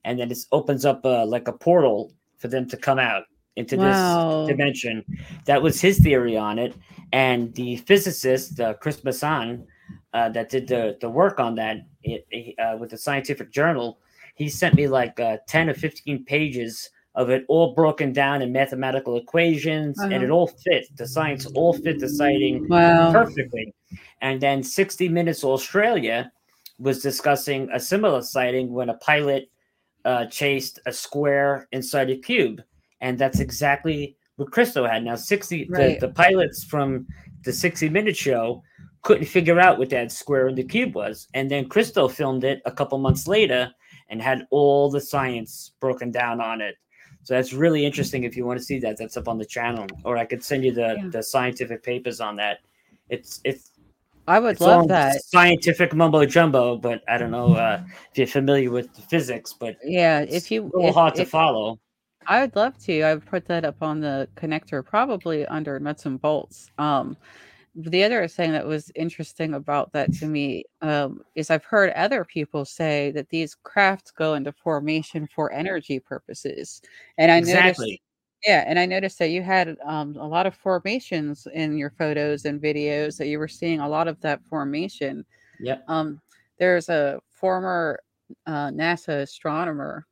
and 0.03 0.19
then 0.19 0.31
it 0.31 0.37
opens 0.51 0.85
up 0.85 1.05
uh, 1.05 1.25
like 1.25 1.47
a 1.47 1.53
portal 1.53 2.13
for 2.37 2.47
them 2.47 2.67
to 2.69 2.77
come 2.77 2.99
out 2.99 3.23
into 3.55 3.77
Wow. 3.77 3.83
this 3.83 4.47
dimension. 4.47 5.03
That 5.45 5.61
was 5.61 5.79
his 5.81 5.99
theory 5.99 6.37
on 6.37 6.59
it, 6.59 6.75
and 7.11 7.53
the 7.55 7.77
physicist 7.77 8.59
uh, 8.59 8.73
Chris 8.75 9.03
Masson 9.03 9.65
uh, 10.13 10.29
that 10.29 10.49
did 10.49 10.67
the 10.67 10.97
the 11.01 11.09
work 11.09 11.39
on 11.39 11.55
that 11.55 11.77
it, 12.03 12.55
uh, 12.59 12.77
with 12.77 12.89
the 12.91 12.97
scientific 12.97 13.51
journal 13.51 13.99
he 14.35 14.49
sent 14.49 14.75
me 14.75 14.87
like 14.87 15.17
uh, 15.19 15.37
10 15.47 15.69
or 15.69 15.73
15 15.73 16.25
pages 16.25 16.89
of 17.15 17.29
it 17.29 17.45
all 17.47 17.73
broken 17.73 18.11
down 18.11 18.41
in 18.41 18.51
mathematical 18.51 19.15
equations 19.17 19.97
and 19.99 20.11
Uh-huh. 20.13 20.25
it 20.25 20.29
all 20.29 20.47
fit 20.47 20.85
the 20.97 21.07
science 21.07 21.45
all 21.55 21.73
fit 21.73 21.99
the 21.99 22.09
sighting 22.09 22.65
Wow. 22.67 23.11
perfectly 23.13 23.73
and 24.21 24.41
then 24.41 24.61
60 24.63 25.07
minutes 25.09 25.43
australia 25.43 26.31
was 26.79 27.01
discussing 27.01 27.69
a 27.73 27.79
similar 27.79 28.21
sighting 28.21 28.73
when 28.73 28.89
a 28.89 28.97
pilot 28.97 29.49
uh, 30.03 30.25
chased 30.25 30.79
a 30.85 30.91
square 30.91 31.67
inside 31.71 32.09
a 32.09 32.17
cube 32.17 32.61
and 33.01 33.17
that's 33.17 33.39
exactly 33.39 34.15
what 34.37 34.51
Christo 34.51 34.85
had 34.85 35.03
now 35.03 35.15
60 35.15 35.67
Right. 35.69 35.99
the, 35.99 36.07
the 36.07 36.13
pilots 36.13 36.63
from 36.63 37.07
the 37.43 37.53
60 37.53 37.89
minute 37.89 38.15
show 38.17 38.61
couldn't 39.01 39.25
figure 39.25 39.59
out 39.59 39.77
what 39.77 39.89
that 39.91 40.11
square 40.11 40.47
in 40.47 40.55
the 40.55 40.63
cube 40.63 40.95
was 40.95 41.27
and 41.33 41.49
then 41.49 41.69
Christo 41.69 42.07
filmed 42.07 42.43
it 42.43 42.61
a 42.65 42.71
couple 42.71 42.97
months 42.97 43.27
later 43.27 43.71
and 44.09 44.21
had 44.21 44.45
all 44.51 44.89
the 44.89 45.01
science 45.01 45.71
broken 45.79 46.11
down 46.11 46.39
on 46.41 46.61
it. 46.61 46.75
So 47.23 47.33
that's 47.33 47.53
really 47.53 47.83
interesting. 47.85 48.23
If 48.23 48.37
you 48.37 48.45
want 48.45 48.59
to 48.59 48.63
see 48.65 48.77
that, 48.79 48.97
that's 48.99 49.17
up 49.17 49.27
on 49.27 49.39
the 49.39 49.45
channel, 49.45 49.87
or 50.03 50.15
I 50.15 50.25
could 50.25 50.43
send 50.43 50.63
you 50.63 50.71
the 50.71 50.95
Yeah. 51.01 51.07
the 51.09 51.23
scientific 51.23 51.81
papers 51.81 52.21
on 52.21 52.35
that. 52.35 52.59
It's 53.09 53.41
it's 53.43 53.71
I 54.27 54.37
would 54.39 54.51
it's 54.53 54.61
love 54.61 54.87
that. 54.89 55.23
scientific 55.23 55.95
mumbo 55.95 56.23
jumbo, 56.25 56.77
but 56.77 57.01
I 57.07 57.17
don't 57.17 57.31
know 57.31 57.55
uh, 57.55 57.81
if 58.11 58.17
you're 58.19 58.27
familiar 58.27 58.69
with 58.69 58.93
the 58.93 59.01
physics, 59.01 59.53
but 59.53 59.75
Yeah. 59.83 60.19
If 60.29 60.51
you, 60.51 60.63
a 60.63 60.65
little 60.65 60.89
if, 60.89 60.93
hard 60.93 61.15
to 61.15 61.23
if- 61.23 61.29
follow. 61.29 61.79
I 62.27 62.41
would 62.41 62.55
love 62.55 62.77
to. 62.85 63.01
I 63.03 63.13
would 63.13 63.25
put 63.25 63.45
that 63.45 63.65
up 63.65 63.77
on 63.81 63.99
the 63.99 64.27
connector, 64.35 64.85
probably 64.85 65.45
under 65.47 65.79
nuts 65.79 66.05
and 66.05 66.21
bolts. 66.21 66.69
Um, 66.77 67.17
the 67.75 68.03
other 68.03 68.27
thing 68.27 68.51
that 68.53 68.65
was 68.65 68.91
interesting 68.95 69.53
about 69.53 69.91
that 69.91 70.13
to 70.13 70.27
me 70.27 70.63
um, 70.81 71.21
is 71.35 71.51
I've 71.51 71.65
heard 71.65 71.91
other 71.91 72.23
people 72.23 72.63
say 72.63 73.11
that 73.11 73.29
these 73.29 73.55
crafts 73.63 74.11
go 74.11 74.35
into 74.35 74.53
formation 74.53 75.27
for 75.35 75.51
energy 75.51 75.99
purposes, 75.99 76.81
and 77.17 77.31
I 77.31 77.41
noticed, 77.41 77.83
yeah, 78.45 78.63
and 78.65 78.79
I 78.79 78.85
noticed 78.85 79.19
that 79.19 79.29
you 79.29 79.41
had 79.41 79.75
um, 79.85 80.15
a 80.15 80.27
lot 80.27 80.45
of 80.45 80.55
formations 80.55 81.47
in 81.53 81.77
your 81.77 81.89
photos 81.97 82.45
and 82.45 82.61
videos. 82.61 83.17
That 83.17 83.27
you 83.27 83.39
were 83.39 83.47
seeing 83.49 83.81
a 83.81 83.89
lot 83.89 84.07
of 84.07 84.21
that 84.21 84.41
formation. 84.45 85.25
Yep. 85.59 85.83
Um, 85.89 86.21
there's 86.57 86.87
a 86.87 87.19
former 87.29 87.99
uh, 88.47 88.69
NASA 88.69 89.23
astronomer 89.23 90.05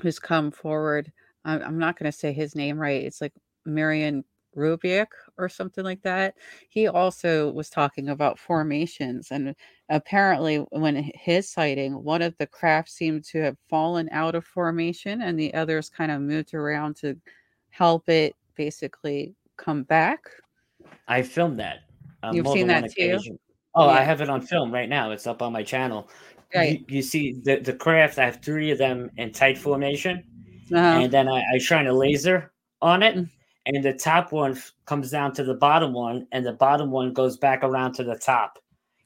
who's 0.00 0.18
come 0.18 0.50
forward. 0.50 1.12
I'm, 1.44 1.62
I'm 1.62 1.78
not 1.78 1.98
going 1.98 2.10
to 2.10 2.16
say 2.16 2.32
his 2.32 2.54
name 2.54 2.78
right. 2.78 3.02
It's 3.02 3.20
like 3.20 3.32
Marion 3.64 4.24
Rubick 4.56 5.06
or 5.38 5.48
something 5.48 5.84
like 5.84 6.02
that. 6.02 6.34
He 6.68 6.88
also 6.88 7.50
was 7.52 7.70
talking 7.70 8.08
about 8.08 8.38
formations, 8.38 9.28
and 9.30 9.54
apparently, 9.88 10.58
when 10.70 11.10
his 11.14 11.48
sighting, 11.48 12.02
one 12.02 12.22
of 12.22 12.36
the 12.38 12.46
crafts 12.46 12.94
seemed 12.94 13.24
to 13.26 13.40
have 13.42 13.56
fallen 13.68 14.08
out 14.12 14.34
of 14.34 14.44
formation, 14.44 15.22
and 15.22 15.38
the 15.38 15.54
others 15.54 15.88
kind 15.88 16.10
of 16.10 16.20
moved 16.20 16.54
around 16.54 16.96
to 16.96 17.16
help 17.70 18.08
it 18.08 18.34
basically 18.56 19.34
come 19.56 19.84
back. 19.84 20.20
I 21.06 21.22
filmed 21.22 21.60
that. 21.60 21.80
on 22.22 22.34
You've 22.34 22.48
seen 22.48 22.66
that 22.66 22.84
too? 22.84 22.88
occasion. 22.88 23.38
Oh, 23.74 23.88
I 23.88 24.00
have 24.02 24.20
it 24.20 24.28
on 24.28 24.42
film 24.42 24.72
right 24.72 24.88
now. 24.88 25.12
It's 25.12 25.26
up 25.28 25.42
on 25.42 25.52
my 25.52 25.62
channel. 25.62 26.10
Right. 26.54 26.80
You, 26.88 26.96
you 26.96 27.02
see 27.02 27.40
the, 27.44 27.60
the 27.60 27.72
craft, 27.72 28.18
I 28.18 28.24
have 28.24 28.42
three 28.42 28.72
of 28.72 28.78
them 28.78 29.10
in 29.16 29.30
tight 29.32 29.56
formation. 29.56 30.24
Uh, 30.72 30.76
and 31.04 31.12
then 31.12 31.28
I, 31.28 31.42
I 31.54 31.58
shine 31.58 31.86
a 31.86 31.92
laser 31.92 32.52
on 32.82 33.02
it, 33.02 33.16
Mm. 33.16 33.28
and 33.66 33.84
the 33.84 33.92
top 33.92 34.32
one 34.32 34.52
f- 34.52 34.72
comes 34.86 35.10
down 35.10 35.32
to 35.34 35.44
the 35.44 35.54
bottom 35.54 35.92
one, 35.92 36.26
and 36.32 36.44
the 36.46 36.52
bottom 36.52 36.90
one 36.90 37.12
goes 37.12 37.36
back 37.36 37.62
around 37.64 37.92
to 37.94 38.04
the 38.04 38.16
top, 38.16 38.58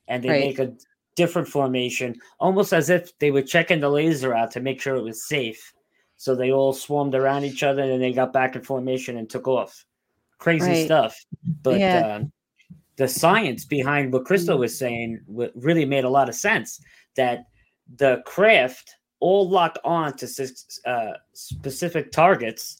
and 0.08 0.22
they 0.22 0.28
Right. 0.28 0.40
make 0.44 0.58
a 0.58 0.74
different 1.16 1.48
formation, 1.48 2.16
almost 2.40 2.72
as 2.72 2.90
if 2.90 3.16
they 3.18 3.30
were 3.30 3.42
checking 3.42 3.80
the 3.80 3.88
laser 3.88 4.34
out 4.34 4.50
to 4.52 4.60
make 4.60 4.80
sure 4.80 4.96
it 4.96 5.02
was 5.02 5.26
safe. 5.28 5.72
So 6.16 6.34
they 6.34 6.50
all 6.52 6.72
swarmed 6.72 7.14
around 7.14 7.44
each 7.44 7.62
other 7.62 7.82
and 7.82 8.02
they 8.02 8.12
got 8.12 8.32
back 8.32 8.56
in 8.56 8.62
formation 8.62 9.16
and 9.16 9.28
took 9.30 9.46
off. 9.46 9.84
Crazy 10.38 10.70
Right. 10.70 10.84
stuff. 10.84 11.16
But 11.62 11.78
Yeah. 11.80 12.16
um, 12.16 12.32
the 12.96 13.06
science 13.08 13.64
behind 13.64 14.12
what 14.12 14.24
Crystal 14.24 14.58
was 14.58 14.76
saying 14.78 15.20
really 15.54 15.84
made 15.84 16.04
a 16.04 16.08
lot 16.10 16.28
of 16.28 16.34
sense. 16.34 16.80
That 17.16 17.44
the 17.96 18.22
craft 18.26 18.90
all 19.20 19.48
lock 19.48 19.78
on 19.84 20.16
to 20.16 20.26
uh, 20.86 21.12
specific 21.32 22.12
targets 22.12 22.78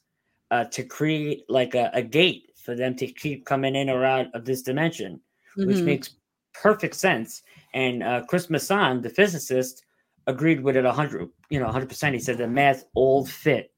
uh, 0.50 0.64
to 0.64 0.82
create 0.84 1.44
like 1.48 1.74
a, 1.74 1.90
a 1.94 2.02
gate 2.02 2.50
for 2.56 2.74
them 2.74 2.94
to 2.96 3.06
keep 3.06 3.44
coming 3.44 3.74
in 3.74 3.88
or 3.90 4.04
out 4.04 4.26
of 4.34 4.44
this 4.44 4.62
dimension, 4.62 5.20
which 5.56 5.78
Mhm. 5.78 5.84
makes 5.84 6.10
perfect 6.52 6.94
sense. 6.94 7.42
And 7.74 8.02
uh, 8.02 8.22
Chris 8.28 8.48
Masson, 8.50 9.00
the 9.02 9.10
physicist, 9.10 9.84
agreed 10.26 10.60
with 10.62 10.76
it 10.76 10.84
100, 10.84 11.28
you 11.50 11.58
know, 11.60 11.66
100%. 11.68 12.12
He 12.14 12.18
said 12.20 12.38
the 12.38 12.46
math 12.46 12.84
all 12.94 13.26
fit 13.26 13.72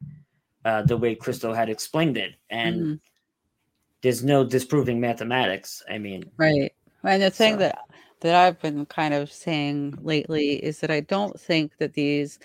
uh, 0.64 0.82
the 0.82 0.96
way 0.96 1.14
Crystal 1.14 1.54
had 1.54 1.68
explained 1.68 2.16
it. 2.16 2.34
And 2.50 2.76
Mhm. 2.80 3.00
there's 4.02 4.22
no 4.24 4.44
disproving 4.44 5.00
mathematics. 5.00 5.82
I 5.88 5.98
mean, 5.98 6.24
Right. 6.36 6.72
And 7.04 7.22
the 7.22 7.30
thing 7.30 7.54
So- 7.54 7.58
that 7.60 7.78
that 8.20 8.34
I've 8.34 8.60
been 8.60 8.86
kind 8.86 9.14
of 9.14 9.30
saying 9.30 9.98
lately 10.02 10.54
is 10.64 10.80
that 10.80 10.90
I 10.90 11.00
don't 11.00 11.38
think 11.38 11.76
that 11.78 11.94
these 11.94 12.38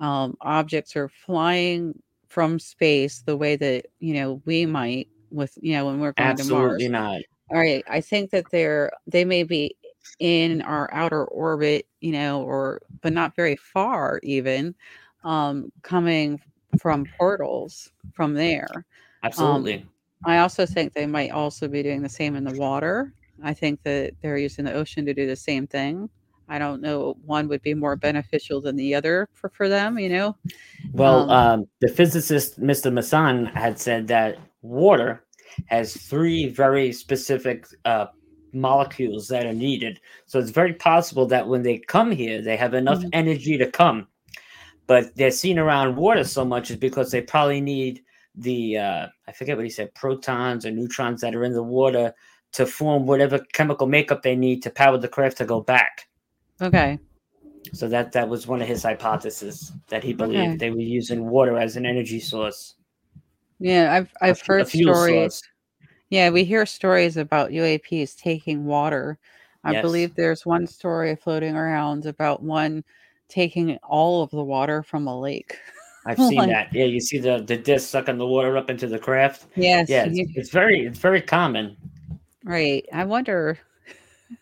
um, 0.00 0.36
objects 0.40 0.96
are 0.96 1.08
flying 1.08 2.00
from 2.28 2.58
space 2.58 3.22
the 3.22 3.36
way 3.36 3.56
that 3.56 3.86
you 3.98 4.14
know 4.14 4.42
we 4.44 4.66
might 4.66 5.08
with 5.30 5.56
you 5.60 5.72
know 5.72 5.86
when 5.86 6.00
we're 6.00 6.12
going 6.12 6.28
absolutely 6.28 6.56
to 6.56 6.62
Mars. 6.62 6.74
Absolutely 6.74 6.88
not. 6.88 7.22
All 7.50 7.58
right. 7.58 7.84
I 7.88 8.00
think 8.00 8.30
that 8.30 8.50
they're 8.50 8.92
they 9.06 9.24
may 9.24 9.42
be 9.42 9.76
in 10.18 10.62
our 10.62 10.92
outer 10.92 11.24
orbit, 11.26 11.86
you 12.00 12.12
know, 12.12 12.42
or 12.42 12.80
but 13.02 13.12
not 13.12 13.36
very 13.36 13.56
far 13.56 14.20
even, 14.22 14.74
um, 15.24 15.70
coming 15.82 16.40
from 16.80 17.06
portals 17.18 17.90
from 18.12 18.34
there. 18.34 18.86
Absolutely. 19.22 19.86
I 20.24 20.38
also 20.38 20.66
think 20.66 20.92
they 20.92 21.06
might 21.06 21.30
also 21.30 21.68
be 21.68 21.82
doing 21.82 22.02
the 22.02 22.08
same 22.08 22.36
in 22.36 22.44
the 22.44 22.58
water. 22.58 23.12
I 23.42 23.54
think 23.54 23.82
that 23.82 24.14
they're 24.20 24.38
using 24.38 24.64
the 24.64 24.72
ocean 24.72 25.04
to 25.06 25.14
do 25.14 25.26
the 25.26 25.36
same 25.36 25.66
thing. 25.66 26.08
I 26.48 26.58
don't 26.58 26.80
know 26.80 27.16
one 27.24 27.48
would 27.48 27.62
be 27.62 27.74
more 27.74 27.96
beneficial 27.96 28.60
than 28.60 28.76
the 28.76 28.94
other 28.94 29.28
for, 29.32 29.50
for 29.50 29.68
them, 29.68 29.98
you 29.98 30.08
know? 30.08 30.36
well, 30.92 31.30
um, 31.30 31.60
um, 31.60 31.64
the 31.80 31.88
physicist, 31.88 32.60
Mr. 32.60 32.92
Masson, 32.92 33.46
had 33.46 33.78
said 33.78 34.06
that 34.08 34.38
water 34.62 35.24
has 35.66 35.96
three 35.96 36.48
very 36.48 36.92
specific 36.92 37.66
uh, 37.84 38.06
molecules 38.52 39.28
that 39.28 39.46
are 39.46 39.52
needed. 39.52 40.00
So 40.26 40.38
it's 40.38 40.50
very 40.50 40.74
possible 40.74 41.26
that 41.26 41.48
when 41.48 41.62
they 41.62 41.78
come 41.78 42.10
here, 42.10 42.40
they 42.40 42.56
have 42.56 42.74
enough 42.74 43.02
Mhm. 43.02 43.10
energy 43.12 43.58
to 43.58 43.70
come. 43.70 44.08
But 44.86 45.14
they're 45.16 45.30
seen 45.32 45.58
around 45.58 45.96
water 45.96 46.24
so 46.24 46.44
much 46.44 46.70
is 46.70 46.76
because 46.76 47.10
they 47.10 47.20
probably 47.20 47.60
need 47.60 48.02
the, 48.36 48.78
uh, 48.78 49.06
I 49.26 49.32
forget 49.32 49.56
what 49.56 49.64
he 49.64 49.70
said, 49.70 49.94
protons 49.94 50.64
or 50.64 50.70
neutrons 50.70 51.20
that 51.22 51.34
are 51.34 51.44
in 51.44 51.52
the 51.52 51.62
water 51.62 52.14
to 52.56 52.66
form 52.66 53.06
whatever 53.06 53.38
chemical 53.52 53.86
makeup 53.86 54.22
they 54.22 54.34
need 54.36 54.62
to 54.62 54.70
power 54.70 54.96
the 54.98 55.08
craft 55.08 55.36
to 55.38 55.44
go 55.44 55.60
back. 55.60 56.08
Okay. 56.60 56.98
So 57.72 57.88
that 57.88 58.12
that 58.12 58.28
was 58.28 58.46
one 58.46 58.62
of 58.62 58.68
his 58.68 58.82
hypotheses 58.82 59.72
that 59.88 60.02
he 60.04 60.12
believed 60.14 60.40
Okay. 60.48 60.56
they 60.56 60.70
were 60.70 60.78
using 60.80 61.28
water 61.28 61.58
as 61.58 61.76
an 61.76 61.84
energy 61.84 62.20
source. 62.20 62.74
Yeah, 63.58 63.92
I've 63.92 64.10
a 64.22 64.24
I've 64.26 64.40
a 64.42 64.44
heard 64.46 64.68
fuel 64.68 64.94
stories. 64.94 65.14
source. 65.34 65.42
Yeah, 66.10 66.30
we 66.30 66.44
hear 66.44 66.64
stories 66.66 67.16
about 67.16 67.50
UAPs 67.50 68.16
taking 68.16 68.64
water. 68.64 69.18
I 69.64 69.72
Yes. 69.72 69.82
believe 69.82 70.14
there's 70.14 70.46
one 70.46 70.66
story 70.66 71.16
floating 71.16 71.56
around 71.56 72.06
about 72.06 72.42
one 72.42 72.84
taking 73.28 73.76
all 73.82 74.22
of 74.22 74.30
the 74.30 74.44
water 74.44 74.82
from 74.84 75.08
a 75.08 75.20
lake. 75.20 75.58
I've 76.06 76.16
seen 76.28 76.36
Like- 76.38 76.50
that. 76.50 76.72
Yeah, 76.72 76.84
you 76.84 77.00
see 77.00 77.18
the 77.18 77.42
the 77.42 77.56
disc 77.56 77.90
sucking 77.90 78.16
the 78.18 78.26
water 78.26 78.56
up 78.56 78.70
into 78.70 78.86
the 78.86 78.98
craft. 78.98 79.46
Yes. 79.56 79.88
Yeah, 79.90 80.04
it's, 80.04 80.16
you- 80.16 80.28
it's 80.36 80.50
very 80.50 80.86
it's 80.86 81.00
very 81.00 81.20
common. 81.20 81.76
Right. 82.46 82.86
I 82.92 83.04
wonder. 83.04 83.58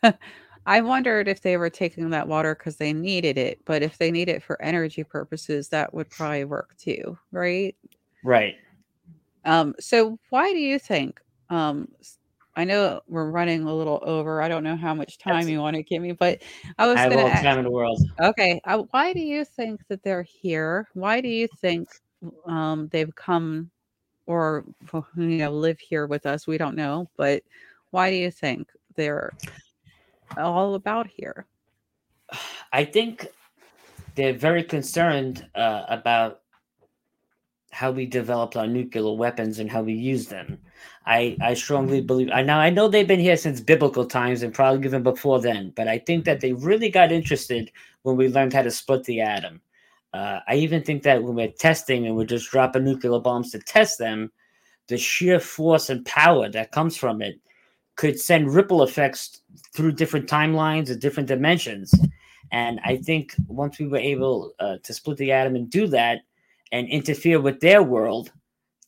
I 0.67 0.81
wondered 0.81 1.29
if 1.29 1.43
they 1.43 1.57
were 1.57 1.69
taking 1.71 2.09
that 2.11 2.29
water 2.29 2.55
because 2.55 2.77
they 2.77 2.93
needed 2.93 3.37
it, 3.37 3.59
but 3.65 3.83
if 3.83 3.99
they 3.99 4.11
need 4.11 4.29
it 4.29 4.43
for 4.43 4.61
energy 4.63 5.05
purposes, 5.05 5.69
that 5.69 5.93
would 5.93 6.09
probably 6.11 6.45
work 6.45 6.75
too, 6.79 7.19
right? 7.33 7.75
Right. 8.23 8.55
Um, 9.45 9.75
so 9.79 10.19
why 10.31 10.53
do 10.53 10.59
you 10.59 10.79
think? 10.79 11.21
Um, 11.51 11.89
I 12.57 12.65
know 12.65 13.01
we're 13.09 13.31
running 13.31 13.65
a 13.65 13.75
little 13.75 14.01
over. 14.07 14.41
I 14.41 14.49
don't 14.49 14.65
know 14.65 14.77
how 14.77 14.95
much 14.95 15.19
time 15.19 15.35
That's- 15.35 15.49
you 15.51 15.61
want 15.61 15.77
to 15.77 15.83
give 15.83 16.01
me, 16.01 16.13
but 16.13 16.43
I 16.79 16.87
was 16.87 16.97
I 16.97 17.01
have 17.01 17.13
all 17.13 17.27
ask. 17.27 17.43
time 17.43 17.59
in 17.59 17.65
the 17.65 17.71
world. 17.71 18.01
Okay, 18.21 18.61
uh, 18.65 18.85
why 18.91 19.13
do 19.13 19.21
you 19.21 19.45
think 19.45 19.83
that 19.89 20.03
they're 20.03 20.23
here? 20.23 20.89
Why 20.95 21.21
do 21.21 21.29
you 21.29 21.49
think 21.61 21.89
um, 22.47 22.89
they've 22.89 23.15
come 23.15 23.71
or 24.27 24.65
you 25.17 25.25
know 25.37 25.51
live 25.53 25.79
here 25.79 26.07
with 26.07 26.25
us? 26.25 26.47
We 26.47 26.57
don't 26.57 26.77
know, 26.77 27.11
but 27.19 27.43
why 27.95 28.11
do 28.11 28.17
you 28.17 28.33
think 28.33 28.69
they're 28.97 29.33
all 30.37 30.75
about 30.75 31.07
here? 31.07 31.47
I 32.73 32.85
think 32.85 33.29
they're 34.17 34.33
very 34.49 34.65
concerned 34.65 35.47
uh, 35.55 35.85
about 35.89 36.41
how 37.71 37.93
we 37.93 38.07
developed 38.07 38.57
our 38.57 38.67
nuclear 38.67 39.13
weapons 39.13 39.61
and 39.61 39.71
how 39.71 39.83
we 39.83 39.93
use 39.93 40.27
them. 40.27 40.59
I, 41.07 41.37
I 41.41 41.55
strongly 41.55 42.01
believe. 42.01 42.31
I 42.33 42.43
now 42.43 42.59
I 42.59 42.71
know 42.71 42.89
they've 42.89 43.07
been 43.07 43.21
here 43.21 43.37
since 43.37 43.61
biblical 43.61 44.07
times 44.07 44.43
and 44.43 44.53
probably 44.53 44.85
even 44.85 45.05
before 45.05 45.41
then, 45.41 45.73
but 45.77 45.87
I 45.87 45.99
think 45.99 46.25
that 46.25 46.41
they 46.41 46.53
really 46.53 46.89
got 46.89 47.13
interested 47.13 47.71
when 48.03 48.17
we 48.17 48.27
learned 48.27 48.55
how 48.55 48.63
to 48.63 48.73
split 48.73 49.05
the 49.05 49.21
atom. 49.21 49.61
Uh, 50.13 50.41
I 50.49 50.57
even 50.57 50.83
think 50.83 51.05
that 51.05 51.23
when 51.23 51.37
we're 51.37 51.53
testing 51.53 52.07
and 52.07 52.17
we're 52.17 52.25
just 52.25 52.51
dropping 52.51 52.83
nuclear 52.83 53.21
bombs 53.21 53.53
to 53.53 53.61
test 53.61 54.01
them, 54.01 54.33
the 54.89 54.99
sheer 54.99 55.39
force 55.39 55.91
and 55.91 56.05
power 56.05 56.49
that 56.49 56.73
comes 56.73 56.97
from 56.97 57.23
it 57.23 57.39
could 57.97 58.19
send 58.19 58.55
ripple 58.55 58.83
effects 58.83 59.41
through 59.75 59.93
different 59.93 60.29
timelines 60.29 60.91
and 60.91 61.01
different 61.01 61.29
dimensions. 61.29 61.95
And 62.53 62.81
I 62.85 62.97
think 62.97 63.35
once 63.49 63.79
we 63.79 63.87
were 63.87 63.99
able 63.99 64.53
uh, 64.59 64.77
to 64.83 64.95
split 64.95 65.19
the 65.19 65.33
atom 65.33 65.57
and 65.57 65.71
do 65.71 65.87
that 65.89 66.23
and 66.73 66.89
interfere 66.89 67.41
with 67.41 67.61
their 67.61 67.83
world, 67.83 68.33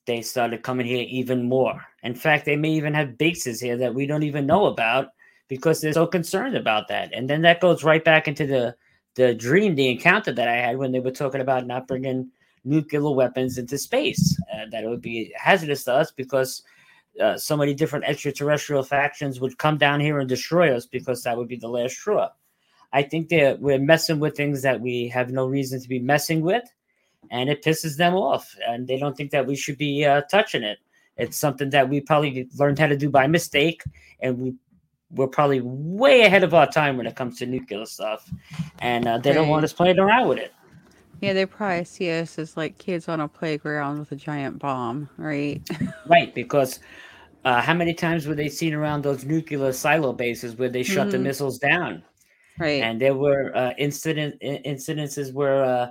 they 0.07 0.23
started 0.23 0.63
coming 0.63 0.87
here 0.87 1.05
even 1.09 1.49
more. 1.49 1.85
In 2.03 2.15
fact, 2.15 2.45
they 2.45 2.57
may 2.57 2.71
even 2.71 2.95
have 2.95 3.19
bases 3.19 3.61
here 3.61 3.77
that 3.77 3.95
we 3.95 4.07
don't 4.07 4.23
even 4.23 4.47
know 4.47 4.67
about 4.67 5.09
because 5.49 5.81
they're 5.81 5.93
so 5.93 6.07
concerned 6.07 6.57
about 6.57 6.89
that. 6.89 7.13
And 7.13 7.29
then 7.29 7.43
that 7.43 7.61
goes 7.61 7.85
right 7.85 8.05
back 8.05 8.29
into 8.29 8.47
the 8.47 8.77
the 9.15 9.35
dream, 9.35 9.75
the 9.75 9.89
encounter 9.89 10.31
that 10.31 10.47
I 10.47 10.57
had 10.57 10.77
when 10.77 10.93
they 10.93 11.01
were 11.01 11.11
talking 11.11 11.41
about 11.41 11.67
not 11.67 11.89
bringing 11.89 12.31
nuclear 12.65 13.11
weapons 13.11 13.57
into 13.57 13.79
space. 13.79 14.39
Uh, 14.53 14.67
that 14.71 14.85
it 14.85 14.89
would 14.89 15.01
be 15.01 15.33
hazardous 15.35 15.85
to 15.85 15.95
us 15.95 16.11
because 16.11 16.63
uh, 17.21 17.37
so 17.37 17.57
many 17.57 17.75
different 17.75 18.05
extraterrestrial 18.05 18.83
factions 18.83 19.41
would 19.41 19.59
come 19.59 19.79
down 19.79 20.01
here 20.01 20.19
and 20.19 20.29
destroy 20.29 20.75
us 20.75 20.87
because 20.87 21.23
that 21.23 21.37
would 21.37 21.49
be 21.49 21.57
the 21.57 21.69
last 21.69 21.97
straw. 21.97 22.29
I 22.93 23.03
think 23.03 23.29
that 23.31 23.61
we're 23.61 23.79
messing 23.79 24.21
with 24.21 24.37
things 24.37 24.63
that 24.63 24.81
we 24.81 25.09
have 25.09 25.31
no 25.31 25.47
reason 25.47 25.81
to 25.81 25.89
be 25.89 25.99
messing 25.99 26.41
with, 26.41 26.65
and 27.31 27.51
it 27.51 27.63
pisses 27.63 27.97
them 27.97 28.15
off, 28.15 28.55
and 28.67 28.87
they 28.87 28.99
don't 28.99 29.17
think 29.17 29.31
that 29.33 29.47
we 29.47 29.57
should 29.57 29.77
be 29.79 30.05
uh, 30.05 30.23
touching 30.31 30.63
it. 30.63 30.79
It's 31.17 31.37
something 31.37 31.71
that 31.71 31.89
we 31.89 32.01
probably 32.01 32.49
learned 32.59 32.79
how 32.79 32.87
to 32.87 32.97
do 32.97 33.11
by 33.11 33.27
mistake, 33.27 33.83
and 34.21 34.39
we 34.39 34.55
we're 35.13 35.29
probably 35.29 35.61
way 35.61 36.23
ahead 36.23 36.43
of 36.43 36.53
our 36.53 36.67
time 36.67 36.97
when 36.97 37.07
it 37.07 37.15
comes 37.15 37.39
to 37.39 37.47
nuclear 37.47 37.87
stuff, 37.87 38.31
and 38.81 39.07
uh, 39.07 39.19
they 39.19 39.33
don't 39.33 39.49
want 39.49 39.65
us 39.65 39.73
playing 39.73 39.99
around 39.99 40.29
with 40.29 40.39
it. 40.39 40.53
Yeah, 41.21 41.33
they 41.33 41.47
probably 41.47 41.85
see 41.85 42.11
us 42.11 42.39
as 42.39 42.57
like 42.57 42.79
kids 42.79 43.09
on 43.09 43.21
a 43.21 43.29
playground 43.29 43.99
with 43.99 44.13
a 44.13 44.17
giant 44.17 44.59
bomb, 44.59 45.09
right? 45.17 45.63
Right, 46.07 46.35
because 46.35 46.81
uh, 47.47 47.61
how 47.63 47.73
many 47.83 47.95
times 47.95 48.27
were 48.27 48.35
they 48.35 48.49
seen 48.49 48.75
around 48.75 49.03
those 49.03 49.25
nuclear 49.25 49.73
silo 49.73 50.13
bases 50.13 50.57
where 50.59 50.69
they 50.69 50.83
shut 50.83 51.11
the 51.11 51.17
Mhm. 51.17 51.23
missiles 51.29 51.59
down? 51.59 52.03
right. 52.59 52.83
And 52.83 53.01
there 53.01 53.15
were 53.15 53.55
uh, 53.57 53.73
incident 53.79 54.33
incidences 54.43 55.33
where 55.33 55.63
uh, 55.65 55.87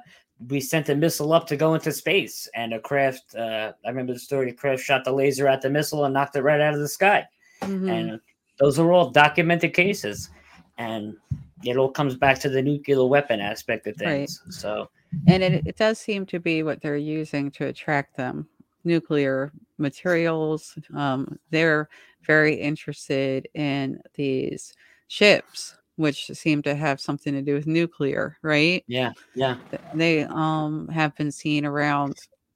we 0.49 0.59
sent 0.59 0.89
a 0.89 0.95
missile 0.95 1.31
up 1.31 1.45
to 1.47 1.55
go 1.55 1.75
into 1.75 1.91
space, 1.93 2.49
and 2.55 2.73
a 2.73 2.79
craft. 2.79 3.35
Uh, 3.35 3.71
I 3.85 3.89
remember 3.89 4.13
the 4.13 4.19
story. 4.19 4.45
The 4.51 4.57
craft 4.57 4.83
shot 4.83 5.05
the 5.05 5.11
laser 5.13 5.47
at 5.47 5.61
the 5.61 5.69
missile 5.69 6.03
and 6.05 6.13
knocked 6.13 6.35
it 6.35 6.41
right 6.41 6.59
out 6.59 6.73
of 6.73 6.79
the 6.81 6.87
sky. 6.89 7.25
Mhm. 7.61 7.89
And 7.89 8.19
those 8.59 8.77
are 8.79 8.91
all 8.91 9.11
documented 9.11 9.73
cases, 9.73 10.29
and 10.77 11.15
it 11.63 11.77
all 11.77 11.89
comes 11.89 12.15
back 12.15 12.37
to 12.39 12.49
the 12.49 12.61
nuclear 12.61 13.05
weapon 13.05 13.39
aspect 13.39 13.87
of 13.87 13.95
Right. 14.01 14.27
things. 14.27 14.41
So 14.49 14.89
and 15.27 15.41
it, 15.41 15.65
it 15.65 15.77
does 15.77 15.97
seem 15.99 16.25
to 16.25 16.39
be 16.39 16.63
what 16.63 16.81
they're 16.81 16.97
using 16.97 17.49
to 17.51 17.67
attract 17.67 18.17
them 18.17 18.49
nuclear 18.85 19.51
materials 19.77 20.77
um, 20.95 21.37
they're 21.49 21.89
very 22.21 22.55
interested 22.55 23.47
in 23.53 23.99
these 24.15 24.73
ships 25.07 25.77
which 25.97 26.27
seem 26.27 26.61
to 26.61 26.75
have 26.75 26.99
something 26.99 27.33
to 27.33 27.41
do 27.41 27.53
with 27.53 27.67
nuclear 27.67 28.37
right 28.41 28.83
yeah, 28.87 29.11
yeah, 29.35 29.55
they 29.93 30.23
um 30.23 30.87
have 30.89 31.15
been 31.15 31.31
seen 31.31 31.65
around 31.65 32.15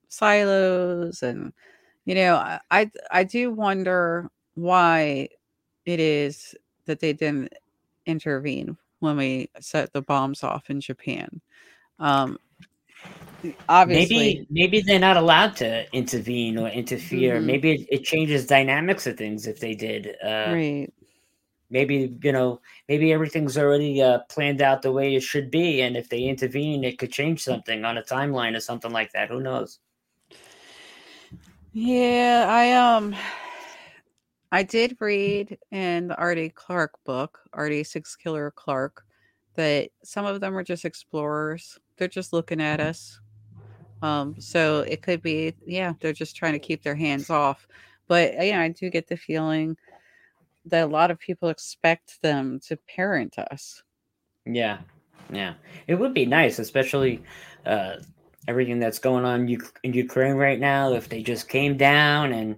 silos 0.10 1.23
and 1.23 1.53
you 2.06 2.15
know 2.15 2.35
I, 2.72 2.89
I 3.11 3.23
do 3.23 3.51
wonder 3.51 4.30
why 4.56 5.30
it 5.85 5.99
is 5.99 6.56
that 6.85 6.99
they 6.99 7.14
didn't 7.14 7.53
intervene 8.06 8.77
when 8.99 9.18
we 9.18 9.49
set 9.60 9.93
the 9.93 10.01
bombs 10.01 10.43
off 10.43 10.69
in 10.69 10.81
Japan. 10.81 11.41
Um, 11.99 12.38
obviously, 13.67 14.17
maybe 14.17 14.47
maybe 14.49 14.81
they're 14.81 14.99
not 14.99 15.17
allowed 15.17 15.55
to 15.57 15.85
intervene 15.93 16.57
or 16.57 16.67
interfere. 16.69 17.39
Mhm. 17.39 17.45
Maybe 17.45 17.71
it, 17.73 17.87
it 17.89 18.03
changes 18.03 18.45
dynamics 18.45 19.07
of 19.07 19.17
things 19.17 19.47
if 19.47 19.59
they 19.59 19.75
did. 19.75 20.15
Uh, 20.23 20.51
right. 20.53 20.93
maybe 21.71 22.17
you 22.23 22.31
know 22.31 22.59
maybe 22.87 23.13
everything's 23.13 23.57
already 23.57 24.01
uh, 24.01 24.19
planned 24.29 24.61
out 24.61 24.81
the 24.81 24.91
way 24.91 25.15
it 25.15 25.21
should 25.21 25.51
be 25.51 25.81
and 25.81 25.95
if 25.95 26.09
they 26.09 26.23
intervene 26.23 26.83
it 26.83 26.97
could 26.97 27.11
change 27.11 27.43
something 27.43 27.85
on 27.85 27.97
a 27.97 28.01
timeline 28.01 28.55
or 28.57 28.59
something 28.59 28.91
like 28.91 29.11
that 29.11 29.29
who 29.29 29.39
knows 29.39 29.79
Yeah, 31.71 32.47
I 32.49 32.73
um 32.73 33.15
I 34.51 34.63
did 34.63 34.97
read 34.99 35.57
in 35.71 36.07
the 36.07 36.15
Ardy 36.17 36.49
Clarke 36.49 36.97
book, 37.05 37.39
Ardy 37.53 37.83
Sixkiller 37.83 38.51
Clarke, 38.53 39.03
that 39.55 39.91
some 40.03 40.25
of 40.25 40.41
them 40.41 40.57
are 40.57 40.63
just 40.63 40.85
explorers. 40.85 41.77
They're 41.97 42.07
just 42.07 42.33
looking 42.33 42.59
at 42.59 42.79
us. 42.79 43.19
Um, 44.01 44.35
so 44.39 44.81
it 44.81 45.01
could 45.01 45.21
be, 45.21 45.53
yeah, 45.65 45.93
they're 45.99 46.13
just 46.13 46.35
trying 46.35 46.53
to 46.53 46.59
keep 46.59 46.84
their 46.84 46.95
hands 46.95 47.30
off. 47.30 47.67
But 48.07 48.39
uh, 48.39 48.43
yeah, 48.43 48.61
I 48.61 48.69
do 48.69 48.89
get 48.89 49.07
the 49.07 49.17
feeling 49.17 49.77
that 50.65 50.84
a 50.84 50.88
lot 50.88 51.11
of 51.11 51.19
people 51.19 51.49
expect 51.49 52.21
them 52.21 52.59
to 52.67 52.77
parent 52.77 53.38
us. 53.38 53.81
yeah 54.45 54.80
yeah 55.31 55.53
it 55.88 55.95
would 55.95 56.13
be 56.13 56.26
nice 56.26 56.59
especially 56.59 57.21
uh 57.65 57.95
everything 58.47 58.80
that's 58.80 58.99
going 58.99 59.26
on 59.26 59.47
in 59.84 59.93
ukraine 59.93 60.35
right 60.35 60.59
now 60.59 60.93
if 60.93 61.09
they 61.09 61.21
just 61.21 61.49
came 61.49 61.77
down 61.77 62.34
and 62.34 62.57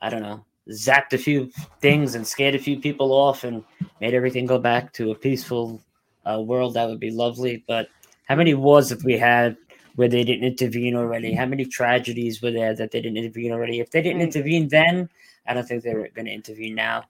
i 0.00 0.10
don't 0.10 0.22
know 0.22 0.44
zapped 0.70 1.12
a 1.12 1.18
few 1.18 1.50
things 1.80 2.14
and 2.14 2.26
scared 2.26 2.54
a 2.54 2.58
few 2.58 2.78
people 2.78 3.12
off 3.12 3.44
and 3.44 3.64
made 4.00 4.14
everything 4.14 4.46
go 4.46 4.58
back 4.58 4.92
to 4.92 5.10
a 5.10 5.14
peaceful 5.14 5.80
uh, 6.24 6.40
world 6.40 6.74
that 6.74 6.88
would 6.88 7.00
be 7.00 7.10
lovely 7.10 7.64
but 7.66 7.88
how 8.24 8.36
many 8.36 8.54
wars 8.54 8.90
have 8.90 9.02
we 9.04 9.18
had 9.18 9.56
where 9.96 10.08
they 10.08 10.24
didn't 10.24 10.44
intervene 10.44 10.96
already 10.96 11.34
how 11.34 11.46
many 11.46 11.64
tragedies 11.64 12.42
were 12.42 12.50
there 12.50 12.74
that 12.74 12.90
they 12.92 13.00
didn't 13.00 13.18
intervene 13.18 13.52
already 13.52 13.80
if 13.80 13.90
they 13.90 14.02
didn't 14.02 14.20
Right. 14.20 14.28
intervene 14.28 14.68
then 14.68 15.08
i 15.46 15.54
don't 15.54 15.66
think 15.66 15.82
they're 15.82 16.08
going 16.10 16.26
to 16.26 16.32
intervene 16.32 16.74
now 16.74 17.04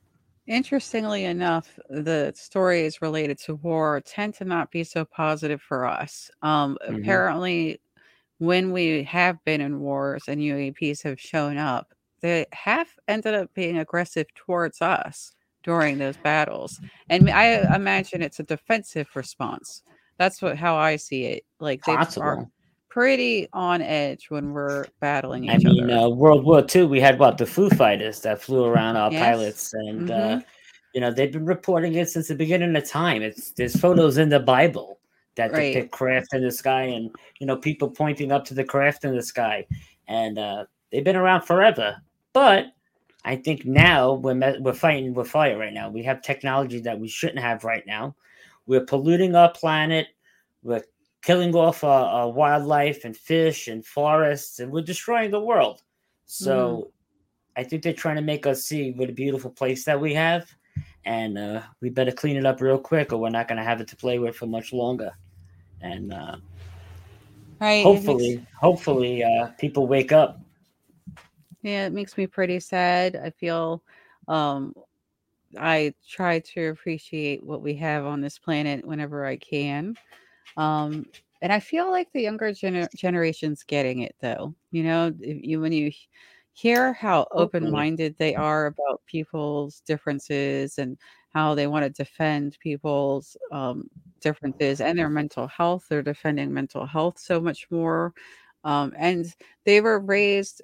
Interestingly 0.47 1.25
enough, 1.25 1.79
the 1.89 2.33
stories 2.35 3.01
related 3.01 3.39
to 3.39 3.55
war 3.57 4.01
tend 4.05 4.35
to 4.35 4.45
not 4.45 4.71
be 4.73 4.83
so 4.83 5.05
positive 5.05 5.63
for 5.63 5.87
us. 5.87 6.31
Um, 6.43 6.77
Mhm. 6.89 6.99
Apparently, 6.99 7.81
when 8.39 8.73
we 8.73 9.05
have 9.05 9.43
been 9.45 9.61
in 9.61 9.81
wars 9.81 10.25
and 10.29 10.43
UAPs 10.43 11.03
have 11.05 11.21
shown 11.21 11.59
up, 11.59 11.95
they 12.23 12.47
have 12.53 12.89
ended 13.09 13.35
up 13.35 13.55
being 13.55 13.79
aggressive 13.79 14.27
towards 14.35 14.83
us 14.83 15.33
during 15.65 15.99
those 15.99 16.17
battles. 16.19 16.81
And 17.11 17.31
I 17.31 17.75
imagine 17.75 18.23
it's 18.23 18.41
a 18.41 18.45
defensive 18.45 19.09
response. 19.17 19.83
That's 20.19 20.43
what 20.43 20.59
how 20.59 20.77
I 20.77 20.97
see 20.97 21.25
it. 21.27 21.45
Like 21.61 21.85
they 21.85 21.99
are 22.21 22.39
pretty 22.93 23.48
on 23.55 23.81
edge 23.81 24.28
when 24.28 24.52
we're 24.52 24.85
battling 25.01 25.48
I 25.48 25.56
each 25.56 25.64
mean, 25.64 25.90
other. 25.90 26.06
uh, 26.06 26.09
World 26.10 26.44
War 26.44 26.62
II, 26.74 26.85
we 26.85 27.01
had 27.01 27.19
what 27.19 27.39
the 27.39 27.47
Foo 27.47 27.70
Fighters 27.70 28.20
that 28.20 28.43
flew 28.43 28.64
around 28.66 28.97
our 28.97 29.10
Yes. 29.10 29.23
pilots, 29.23 29.73
and 29.74 30.10
uh, 30.10 30.14
Mhm. 30.14 30.44
you 30.93 31.01
know 31.01 31.10
they've 31.10 31.32
been 31.32 31.47
reporting 31.47 31.94
it 31.94 32.10
since 32.10 32.28
the 32.28 32.35
beginning 32.35 32.77
of 32.77 32.85
time. 32.86 33.23
It's 33.23 33.52
there's 33.52 33.74
photos 33.81 34.19
in 34.19 34.28
the 34.28 34.40
Bible 34.40 34.98
that 35.36 35.52
Right. 35.52 35.73
depict 35.73 35.90
craft 35.93 36.35
in 36.35 36.43
the 36.43 36.51
sky, 36.52 36.82
and 36.82 37.10
you 37.40 37.47
know 37.47 37.56
people 37.56 37.89
pointing 37.89 38.31
up 38.31 38.44
to 38.44 38.55
the 38.55 38.64
craft 38.64 39.06
in 39.06 39.16
the 39.16 39.23
sky, 39.23 39.66
and 40.09 40.39
uh, 40.39 40.66
they've 40.90 41.02
been 41.05 41.16
around 41.16 41.43
forever. 41.43 41.97
But 42.35 42.73
I 43.24 43.36
think 43.36 43.64
now 43.64 44.12
we're 44.14 44.59
we're 44.60 44.74
fighting 44.74 45.14
with 45.14 45.31
fire 45.31 45.56
right 45.56 45.73
now. 45.73 45.89
We 45.89 46.02
have 46.02 46.20
technology 46.20 46.81
that 46.81 46.98
we 47.01 47.09
shouldn't 47.09 47.39
have 47.39 47.64
right 47.64 47.86
now. 47.86 48.14
We're 48.66 48.85
polluting 48.85 49.35
our 49.35 49.51
planet. 49.51 50.09
We're 50.62 50.85
killing 51.23 51.55
off 51.55 51.85
our, 51.85 52.05
our 52.07 52.31
wildlife 52.31 53.05
and 53.05 53.16
fish 53.16 53.69
and 53.69 53.86
forests, 53.86 54.59
and 54.59 54.70
we're 54.73 54.82
destroying 54.82 55.31
the 55.31 55.40
world. 55.40 55.82
So 56.27 56.90
I 57.57 57.65
think 57.65 57.82
they're 57.82 57.93
trying 57.93 58.16
to 58.16 58.23
make 58.23 58.47
us 58.47 58.65
see 58.65 58.93
what 58.93 59.09
a 59.11 59.12
beautiful 59.12 59.51
place 59.51 59.85
that 59.85 60.01
we 60.01 60.15
have, 60.15 60.51
and 61.05 61.39
uh, 61.39 61.62
we 61.81 61.90
better 61.90 62.12
clean 62.12 62.36
it 62.36 62.47
up 62.47 62.61
real 62.61 62.78
quick, 62.78 63.12
or 63.12 63.19
we're 63.19 63.31
not 63.31 63.49
going 63.49 63.59
to 63.59 63.65
have 63.65 63.81
it 63.81 63.89
to 63.89 63.97
play 63.97 64.19
with 64.19 64.36
for 64.36 64.47
much 64.47 64.73
longer. 64.73 65.12
And 65.81 66.12
uh, 66.12 66.36
Right. 67.61 67.74
it 67.74 67.85
makes- 67.85 68.07
hopefully, 68.07 68.47
hopefully, 68.59 69.24
uh, 69.24 69.47
people 69.59 69.86
wake 69.86 70.11
up. 70.11 70.40
Yeah, 71.62 71.86
it 71.86 71.93
makes 71.93 72.16
me 72.16 72.27
pretty 72.27 72.59
sad. 72.59 73.15
I 73.15 73.31
feel 73.31 73.82
um 74.27 74.74
I 75.59 75.94
try 76.09 76.40
to 76.40 76.70
appreciate 76.70 77.44
what 77.44 77.61
we 77.62 77.74
have 77.74 78.07
on 78.07 78.20
this 78.20 78.39
planet 78.39 78.85
whenever 78.85 79.24
I 79.27 79.36
can. 79.36 79.97
Um 80.57 81.07
and 81.43 81.53
I 81.53 81.61
feel 81.61 81.91
like 81.91 82.12
the 82.12 82.23
younger 82.23 82.51
gener- 82.53 82.93
generation's 82.95 83.65
getting 83.65 84.01
it 84.01 84.15
though. 84.20 84.55
You 84.70 84.85
know, 84.85 85.12
you 85.19 85.61
when 85.61 85.73
you 85.73 85.93
hear 86.55 86.93
how 86.93 87.27
open-minded 87.33 88.16
they 88.19 88.35
are 88.35 88.66
about 88.66 89.03
people's 89.07 89.81
differences 89.81 90.79
and 90.79 90.99
how 91.31 91.55
they 91.55 91.66
want 91.66 91.85
to 91.85 91.91
defend 91.91 92.59
people's 92.61 93.37
um 93.53 93.89
differences 94.20 94.81
and 94.81 94.99
their 94.99 95.09
mental 95.11 95.47
health, 95.49 95.87
they're 95.89 96.03
defending 96.03 96.53
mental 96.55 96.87
health 96.87 97.19
so 97.19 97.41
much 97.41 97.66
more. 97.70 98.12
Um 98.65 98.93
and 98.99 99.27
they 99.66 99.81
were 99.81 99.99
raised 100.01 100.62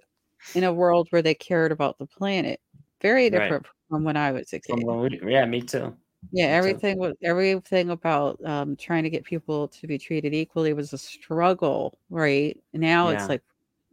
in 0.55 0.65
a 0.65 0.73
world 0.75 1.09
where 1.11 1.23
they 1.23 1.35
cared 1.35 1.73
about 1.73 1.99
the 1.99 2.07
planet. 2.07 2.61
Very 3.03 3.31
Right. 3.31 3.59
different 3.59 3.67
from 3.91 4.05
when 4.05 4.17
I 4.19 4.33
was 4.33 4.53
a 4.53 4.61
kid. 4.61 4.87
yeah, 5.27 5.47
me 5.47 5.63
too. 5.63 5.97
Yeah, 6.31 6.47
everything 6.47 6.99
was 6.99 7.15
everything 7.23 7.91
about 7.91 8.45
um, 8.45 8.77
trying 8.77 9.03
to 9.05 9.11
get 9.11 9.25
people 9.25 9.69
to 9.69 9.87
be 9.87 9.99
treated 9.99 10.35
equally 10.35 10.73
was 10.73 10.93
a 10.93 10.99
struggle, 10.99 11.99
right? 12.11 12.59
Now 12.73 13.09
Yeah. 13.09 13.15
it's 13.15 13.29
like 13.29 13.43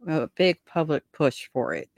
a 0.06 0.28
big 0.28 0.62
public 0.66 1.02
push 1.12 1.48
for 1.52 1.74
it. 1.74 1.88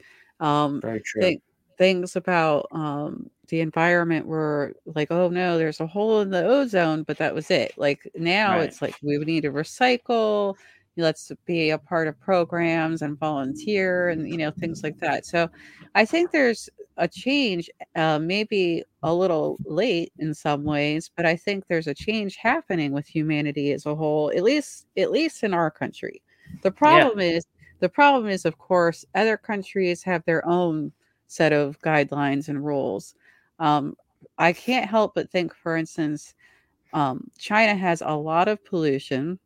Um, 0.40 0.80
Very 0.80 1.00
true. 1.00 1.22
thi- 1.22 1.42
things 1.76 2.14
about 2.16 2.66
um, 2.72 3.30
the 3.48 3.60
environment 3.60 4.26
were 4.26 4.74
like, 4.86 5.10
oh 5.10 5.28
no, 5.28 5.58
there's 5.58 5.80
a 5.80 5.86
hole 5.86 6.20
in 6.20 6.30
the 6.30 6.44
ozone, 6.44 7.02
but 7.02 7.18
that 7.18 7.34
was 7.34 7.50
it. 7.50 7.72
Like 7.76 8.08
now 8.14 8.58
Right. 8.58 8.64
it's 8.64 8.80
like 8.82 8.94
we 9.02 9.18
need 9.18 9.42
to 9.42 9.50
recycle. 9.50 10.56
Let's 10.98 11.32
be 11.46 11.70
a 11.70 11.78
part 11.78 12.08
of 12.08 12.18
programs 12.20 13.02
and 13.02 13.18
volunteer, 13.18 14.08
and 14.10 14.28
you 14.28 14.36
know 14.36 14.50
things 14.50 14.82
like 14.82 14.98
that. 14.98 15.24
So, 15.26 15.48
I 15.94 16.04
think 16.04 16.30
there's 16.32 16.68
a 16.98 17.08
change, 17.08 17.70
uh, 17.96 18.18
maybe 18.18 18.82
a 19.02 19.14
little 19.14 19.60
late 19.64 20.12
in 20.18 20.34
some 20.34 20.64
ways, 20.64 21.10
but 21.16 21.24
I 21.26 21.36
think 21.36 21.66
there's 21.68 21.86
a 21.86 21.94
change 21.94 22.36
happening 22.36 22.92
with 22.92 23.06
humanity 23.06 23.72
as 23.72 23.86
a 23.86 23.94
whole. 23.94 24.30
At 24.36 24.42
least, 24.42 24.86
at 24.96 25.12
least 25.12 25.44
in 25.44 25.54
our 25.54 25.70
country. 25.70 26.22
The 26.62 26.72
problem 26.72 27.20
is, 27.20 27.46
the 27.80 27.88
problem 27.88 28.28
is, 28.28 28.44
of 28.44 28.58
course, 28.58 29.04
other 29.14 29.36
countries 29.36 30.02
have 30.02 30.24
their 30.24 30.46
own 30.46 30.92
set 31.28 31.52
of 31.52 31.78
guidelines 31.80 32.48
and 32.48 32.64
rules. 32.64 33.14
Um, 33.60 33.96
I 34.38 34.52
can't 34.52 34.88
help 34.90 35.14
but 35.14 35.30
think, 35.30 35.54
for 35.54 35.76
instance, 35.76 36.34
um, 36.92 37.30
China 37.38 37.74
has 37.76 38.02
a 38.04 38.14
lot 38.16 38.48
of 38.48 38.64
pollution, 38.64 39.38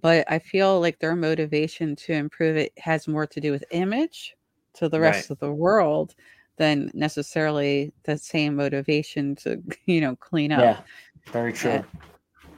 but 0.00 0.30
I 0.30 0.38
feel 0.38 0.80
like 0.80 0.98
their 0.98 1.16
motivation 1.16 1.96
to 1.96 2.12
improve 2.12 2.56
it 2.56 2.72
has 2.78 3.08
more 3.08 3.26
to 3.26 3.40
do 3.40 3.52
with 3.52 3.64
image 3.70 4.36
to 4.74 4.88
the 4.88 5.00
rest 5.00 5.30
Right. 5.30 5.30
of 5.30 5.38
the 5.40 5.52
world 5.52 6.14
than 6.56 6.90
necessarily 6.94 7.92
the 8.04 8.16
same 8.16 8.56
motivation 8.56 9.34
to, 9.36 9.62
you 9.86 10.00
know, 10.00 10.16
clean 10.16 10.52
up. 10.52 10.60
Yeah, 10.60 11.32
very 11.32 11.52
true. 11.52 11.72
Uh, 11.72 11.82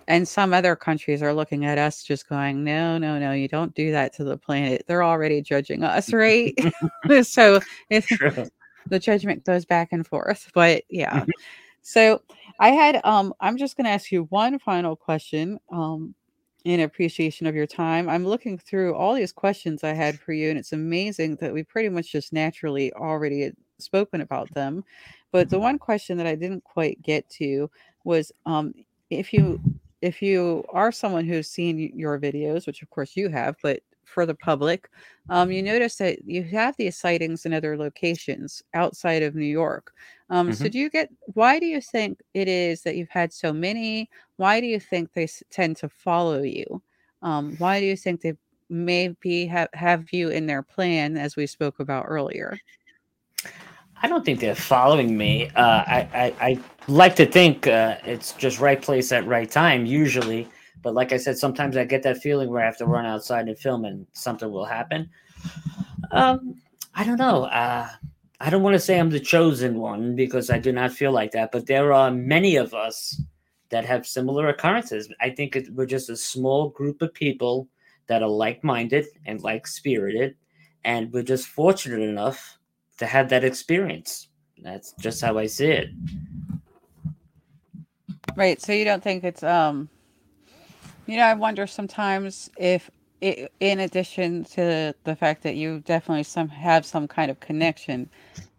and 0.09 0.27
some 0.27 0.55
other 0.55 0.75
countries 0.75 1.23
are 1.23 1.35
looking 1.35 1.67
at 1.67 1.77
us 1.79 2.03
just 2.03 2.29
going, 2.29 2.65
no, 2.65 2.97
no, 2.97 3.19
no, 3.19 3.33
you 3.33 3.47
don't 3.47 3.75
do 3.75 3.93
that 3.93 4.15
to 4.15 4.25
the 4.25 4.39
planet. 4.39 4.85
They're 4.87 5.05
already 5.05 5.43
judging 5.43 5.85
us, 5.85 6.13
right? 6.13 6.55
so 7.23 7.61
the 7.91 8.99
judgment 8.99 9.45
goes 9.45 9.65
back 9.65 9.89
and 9.93 10.07
forth. 10.07 10.51
But 10.55 10.85
yeah. 10.89 11.25
so 11.83 12.23
I 12.59 12.71
had 12.71 13.01
um 13.05 13.35
I'm 13.41 13.57
just 13.57 13.77
gonna 13.77 13.91
ask 13.91 14.11
you 14.11 14.25
one 14.25 14.59
final 14.59 14.97
question. 14.97 15.59
Um 15.71 16.15
in 16.65 16.81
appreciation 16.81 17.47
of 17.47 17.55
your 17.55 17.67
time. 17.67 18.09
I'm 18.09 18.27
looking 18.27 18.59
through 18.59 18.95
all 18.95 19.15
these 19.15 19.33
questions 19.33 19.85
I 19.85 19.93
had 19.93 20.19
for 20.19 20.33
you, 20.33 20.51
and 20.51 20.59
it's 20.59 20.73
amazing 20.73 21.37
that 21.37 21.53
we 21.53 21.63
pretty 21.63 21.89
much 21.89 22.11
just 22.13 22.33
naturally 22.33 22.93
already 22.95 23.43
had 23.43 23.57
spoken 23.79 24.21
about 24.21 24.53
them. 24.55 24.85
But 25.33 25.51
the 25.51 25.59
one 25.59 25.79
question 25.79 26.17
that 26.19 26.27
I 26.27 26.35
didn't 26.35 26.65
quite 26.65 27.01
get 27.03 27.29
to 27.31 27.71
was 28.05 28.33
um 28.47 28.75
if 29.11 29.33
you 29.33 29.61
if 30.03 30.23
you 30.23 30.65
are 30.71 30.93
someone 30.93 31.27
who's 31.27 31.49
seen 31.51 31.79
your 31.95 32.19
videos, 32.19 32.67
which 32.67 32.83
of 32.83 32.91
course 32.91 33.17
you 33.17 33.29
have, 33.29 33.57
but 33.63 33.81
for 34.09 34.27
the 34.27 34.35
public, 34.35 34.89
um, 35.29 35.51
you 35.53 35.63
notice 35.63 35.97
that 35.97 36.19
you 36.25 36.43
have 36.43 36.75
these 36.77 36.97
sightings 36.97 37.45
in 37.47 37.53
other 37.53 37.77
locations 37.77 38.63
outside 38.75 39.23
of 39.23 39.35
New 39.35 39.45
York. 39.45 39.93
Um, 40.31 40.53
so, 40.53 40.65
Mhm. 40.65 40.73
do 40.73 40.79
you 40.79 40.91
get 40.91 41.11
why 41.35 41.59
do 41.59 41.67
you 41.67 41.81
think 41.81 42.21
it 42.35 42.49
is 42.49 42.83
that 42.83 42.97
you've 42.97 43.11
had 43.11 43.33
so 43.33 43.53
many? 43.53 44.09
Why 44.37 44.61
do 44.61 44.67
you 44.67 44.81
think 44.81 45.13
they 45.13 45.29
tend 45.51 45.77
to 45.79 45.89
follow 45.89 46.43
you? 46.43 46.83
Um, 47.23 47.57
why 47.59 47.81
do 47.81 47.87
you 47.87 47.97
think 47.97 48.21
they 48.21 48.35
maybe 48.71 49.47
have, 49.47 49.69
have 49.73 50.13
you 50.13 50.29
in 50.31 50.47
their 50.47 50.63
plan, 50.63 51.17
as 51.17 51.37
we 51.37 51.47
spoke 51.47 51.81
about 51.81 52.05
earlier? 52.09 52.59
I 54.03 54.09
don't 54.09 54.25
think 54.25 54.41
they're 54.41 54.55
following 54.55 55.17
me. 55.17 55.51
Uh, 55.57 55.83
I, 55.87 56.09
I, 56.15 56.35
I, 56.49 56.59
like 56.87 57.17
to 57.17 57.27
think 57.27 57.67
uh, 57.67 57.97
it's 58.05 58.33
just 58.35 58.61
right 58.61 58.81
place 58.81 59.13
at 59.13 59.27
right 59.27 59.51
time 59.51 59.85
usually. 59.85 60.49
But 60.83 60.95
like 60.95 61.13
I 61.13 61.17
said, 61.17 61.39
sometimes 61.39 61.77
I 61.77 61.85
get 61.85 62.03
that 62.05 62.19
feeling 62.19 62.51
where 62.51 62.63
I 62.63 62.67
have 62.67 62.79
to 62.79 62.87
run 62.87 63.07
outside 63.07 63.49
and 63.49 63.59
film 63.59 63.85
and 63.85 64.07
something 64.13 64.51
will 64.51 64.65
happen. 64.65 65.11
Um, 66.13 66.55
I 66.95 67.05
don't 67.05 67.19
know. 67.19 67.45
Uh, 67.45 67.89
I 68.41 68.51
don't 68.51 68.63
want 68.63 68.75
to 68.75 68.81
say 68.81 68.99
I'm 68.99 69.11
the 69.11 69.21
chosen 69.21 69.79
one 69.79 70.15
because 70.15 70.51
I 70.51 70.59
do 70.59 70.73
not 70.73 70.93
feel 70.93 71.13
like 71.13 71.33
that, 71.33 71.51
but 71.51 71.67
there 71.67 71.93
are 71.93 72.11
many 72.11 72.57
of 72.57 72.73
us 72.73 73.21
that 73.71 73.85
have 73.85 74.07
similar 74.07 74.49
occurrences. 74.49 75.13
I 75.21 75.31
think 75.31 75.57
it, 75.57 75.69
we're 75.75 75.87
just 75.87 76.09
a 76.09 76.17
small 76.17 76.71
group 76.71 77.03
of 77.03 77.13
people 77.13 77.69
that 78.07 78.23
are 78.23 78.29
like 78.29 78.63
minded 78.65 79.07
and 79.27 79.41
like 79.43 79.67
spirited, 79.67 80.37
and 80.85 81.13
we're 81.13 81.23
just 81.23 81.49
fortunate 81.49 82.01
enough 82.01 82.59
to 82.99 83.07
have 83.07 83.29
that 83.29 83.45
experience. 83.45 84.29
That's 84.63 84.93
just 85.01 85.21
how 85.21 85.37
I 85.37 85.47
see 85.47 85.67
it. 85.67 85.89
Right. 88.37 88.61
So 88.61 88.73
you 88.73 88.85
don't 88.85 89.03
think 89.03 89.25
it's 89.25 89.43
um 89.43 89.89
you 91.09 91.17
know, 91.17 91.25
I 91.25 91.33
wonder 91.35 91.67
sometimes 91.67 92.51
if 92.59 92.91
it, 93.23 93.51
in 93.61 93.81
addition 93.81 94.45
to 94.45 94.95
the 95.05 95.17
fact 95.17 95.43
that 95.43 95.57
you 95.57 95.81
definitely 95.81 96.23
some 96.23 96.51
have 96.51 96.85
some 96.85 97.09
kind 97.09 97.31
of 97.31 97.41
connection 97.41 98.11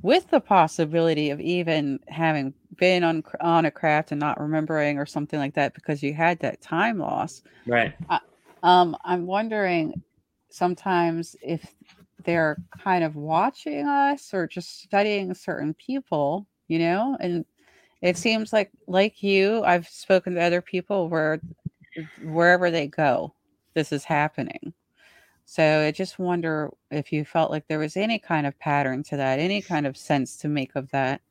with 0.01 0.29
the 0.31 0.39
possibility 0.39 1.29
of 1.29 1.39
even 1.39 1.99
having 2.07 2.53
been 2.77 3.03
on 3.03 3.23
on 3.39 3.65
a 3.65 3.71
craft 3.71 4.11
and 4.11 4.19
not 4.19 4.41
remembering 4.41 4.97
or 4.97 5.05
something 5.05 5.39
like 5.39 5.53
that 5.53 5.75
because 5.75 6.01
you 6.01 6.13
had 6.13 6.39
that 6.39 6.59
time 6.59 6.97
loss. 6.97 7.43
Right. 7.67 7.93
Uh, 8.09 8.19
um, 8.63 8.97
I'm 9.05 9.27
wondering 9.27 10.01
sometimes 10.49 11.35
if 11.43 11.73
they're 12.25 12.57
kind 12.83 13.03
of 13.03 13.15
watching 13.15 13.87
us 13.87 14.33
or 14.33 14.47
just 14.47 14.81
studying 14.81 15.35
certain 15.35 15.75
people, 15.75 16.47
you 16.67 16.79
know, 16.79 17.15
and 17.19 17.45
it 18.01 18.17
seems 18.17 18.53
like 18.53 18.71
like 18.87 19.21
you, 19.21 19.63
I've 19.63 19.87
spoken 19.87 20.35
to 20.35 20.41
other 20.41 20.61
people 20.61 21.09
where 21.09 21.39
wherever 22.23 22.71
they 22.71 22.87
go, 22.87 23.33
this 23.73 23.91
is 23.91 24.03
happening. 24.03 24.73
So 25.45 25.81
I 25.81 25.91
just 25.91 26.19
wonder 26.19 26.69
if 26.91 27.11
you 27.11 27.25
felt 27.25 27.49
like 27.49 27.67
there 27.67 27.79
was 27.79 27.97
any 27.97 28.19
kind 28.19 28.45
of 28.45 28.57
pattern 28.59 29.01
to 29.03 29.17
that, 29.17 29.39
any 29.39 29.61
kind 29.61 29.87
of 29.87 29.97
sense 29.97 30.37
to 30.37 30.47
make 30.47 30.75
of 30.75 30.91
that. 30.91 31.21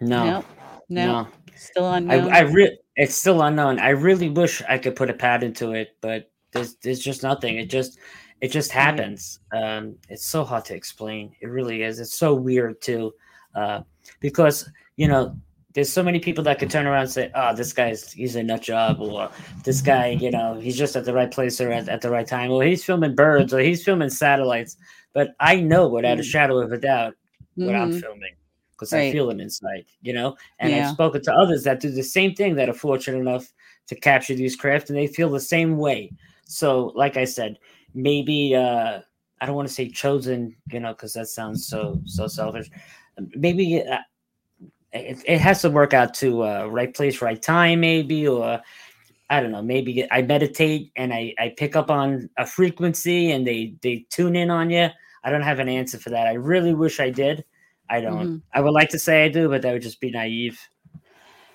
No, 0.00 0.24
no, 0.24 0.44
no, 0.90 1.06
no. 1.22 1.28
still 1.54 1.90
unknown. 1.90 2.30
I, 2.30 2.38
I 2.38 2.40
re- 2.40 2.78
it's 2.96 3.14
still 3.14 3.40
unknown. 3.42 3.78
I 3.78 3.90
really 3.90 4.28
wish 4.28 4.62
I 4.68 4.76
could 4.76 4.94
put 4.94 5.08
a 5.08 5.14
pattern 5.14 5.54
to 5.54 5.72
it, 5.72 5.96
but 6.00 6.30
there's 6.52 6.74
there's 6.82 7.00
just 7.00 7.22
nothing. 7.22 7.56
It 7.56 7.70
just 7.70 7.98
it 8.42 8.48
just 8.50 8.72
happens. 8.72 9.40
Um, 9.52 9.96
it's 10.08 10.26
so 10.26 10.44
hard 10.44 10.64
to 10.66 10.74
explain. 10.74 11.34
It 11.40 11.46
really 11.46 11.82
is. 11.82 11.98
It's 11.98 12.18
so 12.18 12.34
weird 12.34 12.80
too, 12.82 13.14
uh, 13.54 13.82
because 14.20 14.68
you 14.96 15.08
know 15.08 15.36
there's 15.74 15.90
so 15.90 16.02
many 16.02 16.18
people 16.18 16.44
that 16.44 16.58
could 16.58 16.70
turn 16.70 16.86
around 16.86 17.02
and 17.02 17.10
say, 17.10 17.30
"Oh, 17.34 17.54
this 17.54 17.72
guy's 17.72 18.12
he's 18.12 18.36
a 18.36 18.42
nut 18.42 18.62
job," 18.62 19.00
or 19.00 19.30
"This 19.64 19.80
guy, 19.80 20.08
you 20.08 20.30
know, 20.30 20.58
he's 20.60 20.76
just 20.76 20.96
at 20.96 21.04
the 21.04 21.14
right 21.14 21.30
place 21.30 21.60
or 21.60 21.70
at, 21.70 21.88
at 21.88 22.02
the 22.02 22.10
right 22.10 22.26
time," 22.26 22.50
or 22.50 22.62
"He's 22.62 22.84
filming 22.84 23.14
birds," 23.14 23.54
or 23.54 23.60
"He's 23.60 23.82
filming 23.82 24.10
satellites." 24.10 24.76
But 25.14 25.30
I 25.40 25.56
know 25.56 25.88
without 25.88 26.18
a 26.18 26.22
mm. 26.22 26.26
shadow 26.26 26.58
of 26.58 26.72
a 26.72 26.78
doubt 26.78 27.14
what 27.54 27.68
mm-hmm. 27.68 27.82
I'm 27.82 28.00
filming 28.00 28.34
because 28.72 28.92
right. 28.92 29.08
I 29.08 29.12
feel 29.12 29.30
it 29.30 29.40
inside, 29.40 29.84
you 30.00 30.12
know. 30.12 30.36
And 30.58 30.72
yeah. 30.72 30.88
I've 30.88 30.94
spoken 30.94 31.22
to 31.22 31.32
others 31.32 31.62
that 31.64 31.80
do 31.80 31.90
the 31.90 32.02
same 32.02 32.34
thing 32.34 32.56
that 32.56 32.68
are 32.68 32.74
fortunate 32.74 33.18
enough 33.18 33.52
to 33.86 33.94
capture 33.94 34.34
these 34.34 34.56
craft, 34.56 34.90
and 34.90 34.98
they 34.98 35.06
feel 35.06 35.30
the 35.30 35.40
same 35.40 35.76
way. 35.78 36.10
So, 36.44 36.92
like 36.94 37.16
I 37.16 37.24
said, 37.24 37.58
maybe 37.94 38.54
uh, 38.54 39.00
I 39.40 39.46
don't 39.46 39.56
want 39.56 39.68
to 39.68 39.74
say 39.74 39.88
chosen, 39.88 40.56
you 40.70 40.80
know, 40.80 40.92
because 40.92 41.14
that 41.14 41.28
sounds 41.28 41.66
so 41.66 42.00
so 42.04 42.26
selfish. 42.26 42.70
Maybe. 43.36 43.82
It, 44.92 45.22
it 45.26 45.40
has 45.40 45.62
to 45.62 45.70
work 45.70 45.94
out 45.94 46.14
to 46.14 46.44
uh, 46.44 46.66
right 46.66 46.92
place, 46.92 47.22
right 47.22 47.40
time, 47.40 47.80
maybe, 47.80 48.28
or 48.28 48.60
I 49.30 49.40
don't 49.40 49.50
know, 49.50 49.62
maybe 49.62 50.06
I 50.10 50.20
meditate 50.22 50.92
and 50.96 51.12
I, 51.12 51.34
I 51.38 51.54
pick 51.56 51.74
up 51.76 51.90
on 51.90 52.28
a 52.36 52.44
frequency 52.44 53.30
and 53.30 53.46
they 53.46 53.74
they 53.80 54.04
tune 54.10 54.36
in 54.36 54.50
on 54.50 54.68
you. 54.68 54.88
I 55.24 55.30
don't 55.30 55.42
have 55.42 55.58
an 55.58 55.68
answer 55.68 55.98
for 55.98 56.10
that. 56.10 56.26
I 56.26 56.34
really 56.34 56.74
wish 56.74 57.00
I 57.00 57.08
did. 57.08 57.44
I 57.88 58.00
don't. 58.00 58.26
Mm-hmm. 58.26 58.36
I 58.52 58.60
would 58.60 58.72
like 58.72 58.90
to 58.90 58.98
say 58.98 59.24
I 59.24 59.28
do, 59.28 59.48
but 59.48 59.62
that 59.62 59.72
would 59.72 59.82
just 59.82 60.00
be 60.00 60.10
naive. 60.10 60.60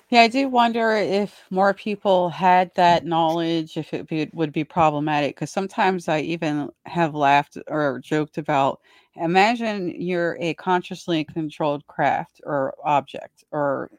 Yeah, 0.09 0.22
I 0.22 0.27
do 0.30 0.47
wonder 0.47 0.91
if 0.95 1.43
more 1.49 1.73
people 1.73 2.30
had 2.30 2.72
that 2.76 3.05
knowledge, 3.05 3.76
if 3.76 3.93
it 3.93 4.07
be, 4.07 4.30
would 4.34 4.53
be 4.53 4.64
problematic. 4.64 5.35
Because 5.35 5.51
sometimes 5.51 6.07
I 6.07 6.22
even 6.22 6.69
have 6.85 7.14
laughed 7.14 7.57
or 7.68 7.99
joked 7.99 8.38
about 8.38 8.80
imagine 9.19 9.89
you're 9.99 10.38
a 10.39 10.53
consciously 10.56 11.23
controlled 11.23 11.85
craft 11.88 12.41
or 12.44 12.73
object 12.84 13.44
or 13.52 13.89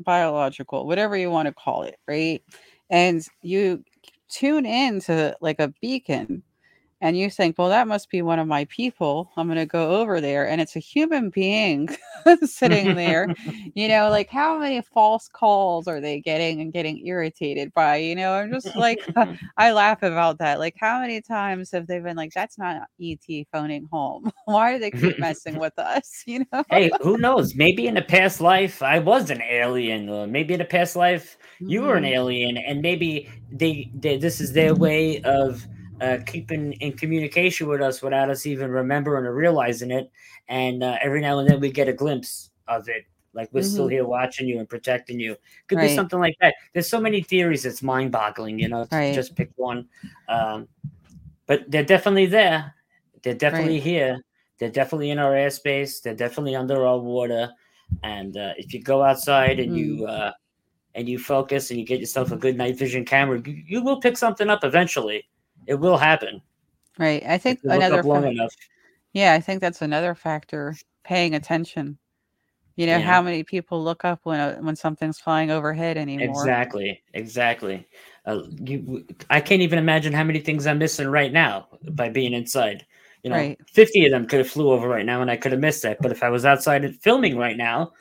biological, 0.00 0.86
whatever 0.86 1.16
you 1.16 1.30
want 1.30 1.46
to 1.46 1.54
call 1.54 1.82
it, 1.82 1.96
right? 2.06 2.42
And 2.90 3.24
you 3.42 3.84
tune 4.28 4.66
in 4.66 5.00
to 5.00 5.36
like 5.40 5.60
a 5.60 5.72
beacon 5.80 6.42
and 7.00 7.16
you 7.16 7.30
think, 7.30 7.56
well, 7.56 7.68
that 7.68 7.86
must 7.86 8.10
be 8.10 8.22
one 8.22 8.40
of 8.40 8.48
my 8.48 8.64
people. 8.64 9.30
I'm 9.36 9.46
going 9.46 9.58
to 9.58 9.66
go 9.66 10.00
over 10.00 10.20
there. 10.20 10.48
And 10.48 10.60
it's 10.60 10.74
a 10.74 10.80
human 10.80 11.30
being 11.30 11.88
sitting 12.42 12.96
there. 12.96 13.32
you 13.74 13.86
know, 13.86 14.10
like 14.10 14.28
how 14.28 14.58
many 14.58 14.80
false 14.82 15.28
calls 15.28 15.86
are 15.86 16.00
they 16.00 16.20
getting 16.20 16.60
and 16.60 16.72
getting 16.72 17.06
irritated 17.06 17.72
by? 17.72 17.96
You 17.96 18.16
know, 18.16 18.32
I'm 18.32 18.52
just 18.52 18.74
like, 18.74 19.00
I 19.56 19.70
laugh 19.70 20.02
about 20.02 20.38
that. 20.38 20.58
Like, 20.58 20.74
how 20.78 21.00
many 21.00 21.20
times 21.20 21.70
have 21.70 21.86
they 21.86 22.00
been 22.00 22.16
like, 22.16 22.32
that's 22.32 22.58
not 22.58 22.88
ET 23.00 23.46
phoning 23.52 23.88
home? 23.92 24.32
Why 24.46 24.72
do 24.72 24.80
they 24.80 24.90
keep 24.90 25.18
messing 25.20 25.58
with 25.58 25.78
us? 25.78 26.24
You 26.26 26.44
know? 26.52 26.64
hey, 26.68 26.90
who 27.00 27.16
knows? 27.16 27.54
Maybe 27.54 27.86
in 27.86 27.96
a 27.96 28.02
past 28.02 28.40
life, 28.40 28.82
I 28.82 28.98
was 28.98 29.30
an 29.30 29.40
alien, 29.42 30.08
or 30.08 30.26
maybe 30.26 30.52
in 30.52 30.60
a 30.60 30.64
past 30.64 30.96
life, 30.96 31.38
you 31.58 31.80
mm-hmm. 31.80 31.88
were 31.88 31.96
an 31.96 32.04
mm. 32.04 32.14
alien, 32.14 32.56
and 32.58 32.82
maybe 32.82 33.30
they, 33.50 33.90
they 33.94 34.18
this 34.18 34.40
is 34.40 34.52
their 34.52 34.74
way 34.74 35.22
of 35.22 35.66
uh, 36.00 36.18
keeping 36.26 36.72
in 36.74 36.92
communication 36.92 37.68
with 37.68 37.80
us 37.80 38.02
without 38.02 38.30
us 38.30 38.46
even 38.46 38.70
remembering 38.70 39.26
or 39.26 39.34
realizing 39.34 39.90
it. 39.90 40.10
And 40.48 40.82
uh, 40.82 40.96
every 41.02 41.20
now 41.20 41.38
and 41.38 41.48
then 41.48 41.60
we 41.60 41.70
get 41.70 41.88
a 41.88 41.92
glimpse 41.92 42.50
of 42.66 42.88
it, 42.88 43.04
like 43.34 43.48
we're 43.52 43.60
mm-hmm. 43.60 43.70
still 43.70 43.88
here 43.88 44.04
watching 44.04 44.48
you 44.48 44.58
and 44.58 44.68
protecting 44.68 45.18
you. 45.18 45.36
Could 45.66 45.78
right. 45.78 45.88
be 45.88 45.94
something 45.94 46.18
like 46.18 46.36
that. 46.40 46.54
There's 46.72 46.88
so 46.88 47.00
many 47.00 47.22
theories. 47.22 47.64
It's 47.64 47.82
mind 47.82 48.12
boggling, 48.12 48.58
you 48.58 48.68
know. 48.68 48.86
Right. 48.90 49.14
Just 49.14 49.34
pick 49.34 49.50
one. 49.56 49.88
Um, 50.28 50.68
but 51.46 51.70
they're 51.70 51.84
definitely 51.84 52.26
there. 52.26 52.74
They're 53.22 53.34
definitely 53.34 53.74
right. 53.74 53.82
here. 53.82 54.24
They're 54.58 54.70
definitely 54.70 55.10
in 55.10 55.18
our 55.18 55.32
airspace. 55.32 56.02
They're 56.02 56.14
definitely 56.14 56.56
under 56.56 56.86
our 56.86 56.98
water. 56.98 57.50
And 58.02 58.36
uh, 58.36 58.52
if 58.56 58.74
you 58.74 58.82
go 58.82 59.02
outside 59.02 59.60
and 59.60 59.72
mm. 59.72 59.78
you 59.78 60.06
uh, 60.06 60.32
and 60.94 61.08
you 61.08 61.18
focus 61.18 61.70
and 61.70 61.78
you 61.78 61.86
get 61.86 62.00
yourself 62.00 62.32
a 62.32 62.36
good 62.36 62.56
night 62.56 62.76
vision 62.76 63.04
camera, 63.04 63.40
you, 63.44 63.62
you 63.66 63.82
will 63.82 64.00
pick 64.00 64.16
something 64.16 64.50
up 64.50 64.64
eventually 64.64 65.26
it 65.68 65.74
will 65.74 65.98
happen. 65.98 66.42
Right. 66.98 67.22
I 67.24 67.38
think 67.38 67.60
another 67.62 68.02
fa-. 68.02 68.48
Yeah, 69.12 69.34
I 69.34 69.40
think 69.40 69.60
that's 69.60 69.82
another 69.82 70.14
factor. 70.14 70.74
Paying 71.04 71.34
attention. 71.34 71.98
You 72.76 72.86
know 72.86 72.98
yeah. 72.98 73.00
how 73.00 73.22
many 73.22 73.42
people 73.42 73.82
look 73.82 74.04
up 74.04 74.20
when 74.22 74.38
a, 74.38 74.56
when 74.60 74.76
something's 74.76 75.18
flying 75.18 75.50
overhead 75.50 75.96
anymore. 75.96 76.28
Exactly. 76.28 77.02
Exactly. 77.12 77.86
Uh, 78.24 78.42
you, 78.60 79.04
I 79.30 79.40
can't 79.40 79.62
even 79.62 79.78
imagine 79.78 80.12
how 80.12 80.22
many 80.22 80.38
things 80.38 80.66
I'm 80.66 80.78
missing 80.78 81.08
right 81.08 81.32
now 81.32 81.66
by 81.90 82.08
being 82.08 82.32
inside. 82.32 82.86
You 83.24 83.30
know, 83.30 83.36
right. 83.36 83.58
50 83.72 84.06
of 84.06 84.12
them 84.12 84.26
could 84.26 84.38
have 84.38 84.48
flew 84.48 84.70
over 84.70 84.88
right 84.88 85.04
now 85.04 85.22
and 85.22 85.30
I 85.30 85.36
could 85.36 85.50
have 85.52 85.60
missed 85.60 85.84
it. 85.84 85.98
But 86.00 86.12
if 86.12 86.22
I 86.22 86.28
was 86.28 86.44
outside 86.44 86.94
filming 87.00 87.36
right 87.36 87.56
now, 87.56 87.92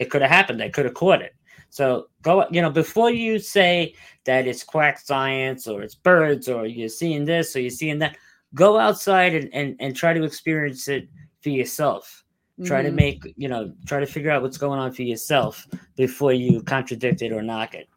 it 0.00 0.10
could 0.10 0.22
have 0.22 0.30
happened. 0.30 0.62
I 0.62 0.68
could 0.68 0.84
have 0.84 0.94
caught 0.94 1.22
it. 1.22 1.34
So 1.70 2.08
go, 2.22 2.46
you 2.50 2.62
know, 2.62 2.70
before 2.70 3.10
you 3.10 3.38
say 3.38 3.94
that 4.24 4.46
it's 4.46 4.64
quack 4.64 4.98
science 4.98 5.66
or 5.66 5.82
it's 5.82 5.94
birds 5.94 6.48
or 6.48 6.66
you're 6.66 6.88
seeing 6.88 7.24
this 7.24 7.54
or 7.54 7.60
you're 7.60 7.70
seeing 7.70 7.98
that, 7.98 8.16
go 8.54 8.78
outside 8.78 9.34
and, 9.34 9.52
and, 9.52 9.76
and 9.80 9.94
try 9.94 10.12
to 10.12 10.24
experience 10.24 10.88
it 10.88 11.08
for 11.42 11.50
yourself. 11.50 12.24
Try 12.64 12.80
mm-hmm. 12.80 12.88
to 12.88 12.92
make, 12.92 13.34
you 13.36 13.48
know, 13.48 13.72
try 13.86 14.00
to 14.00 14.06
figure 14.06 14.30
out 14.30 14.42
what's 14.42 14.58
going 14.58 14.80
on 14.80 14.92
for 14.92 15.02
yourself 15.02 15.66
before 15.94 16.32
you 16.32 16.60
contradict 16.62 17.22
it 17.22 17.32
or 17.32 17.40
knock 17.40 17.74
it. 17.74 17.88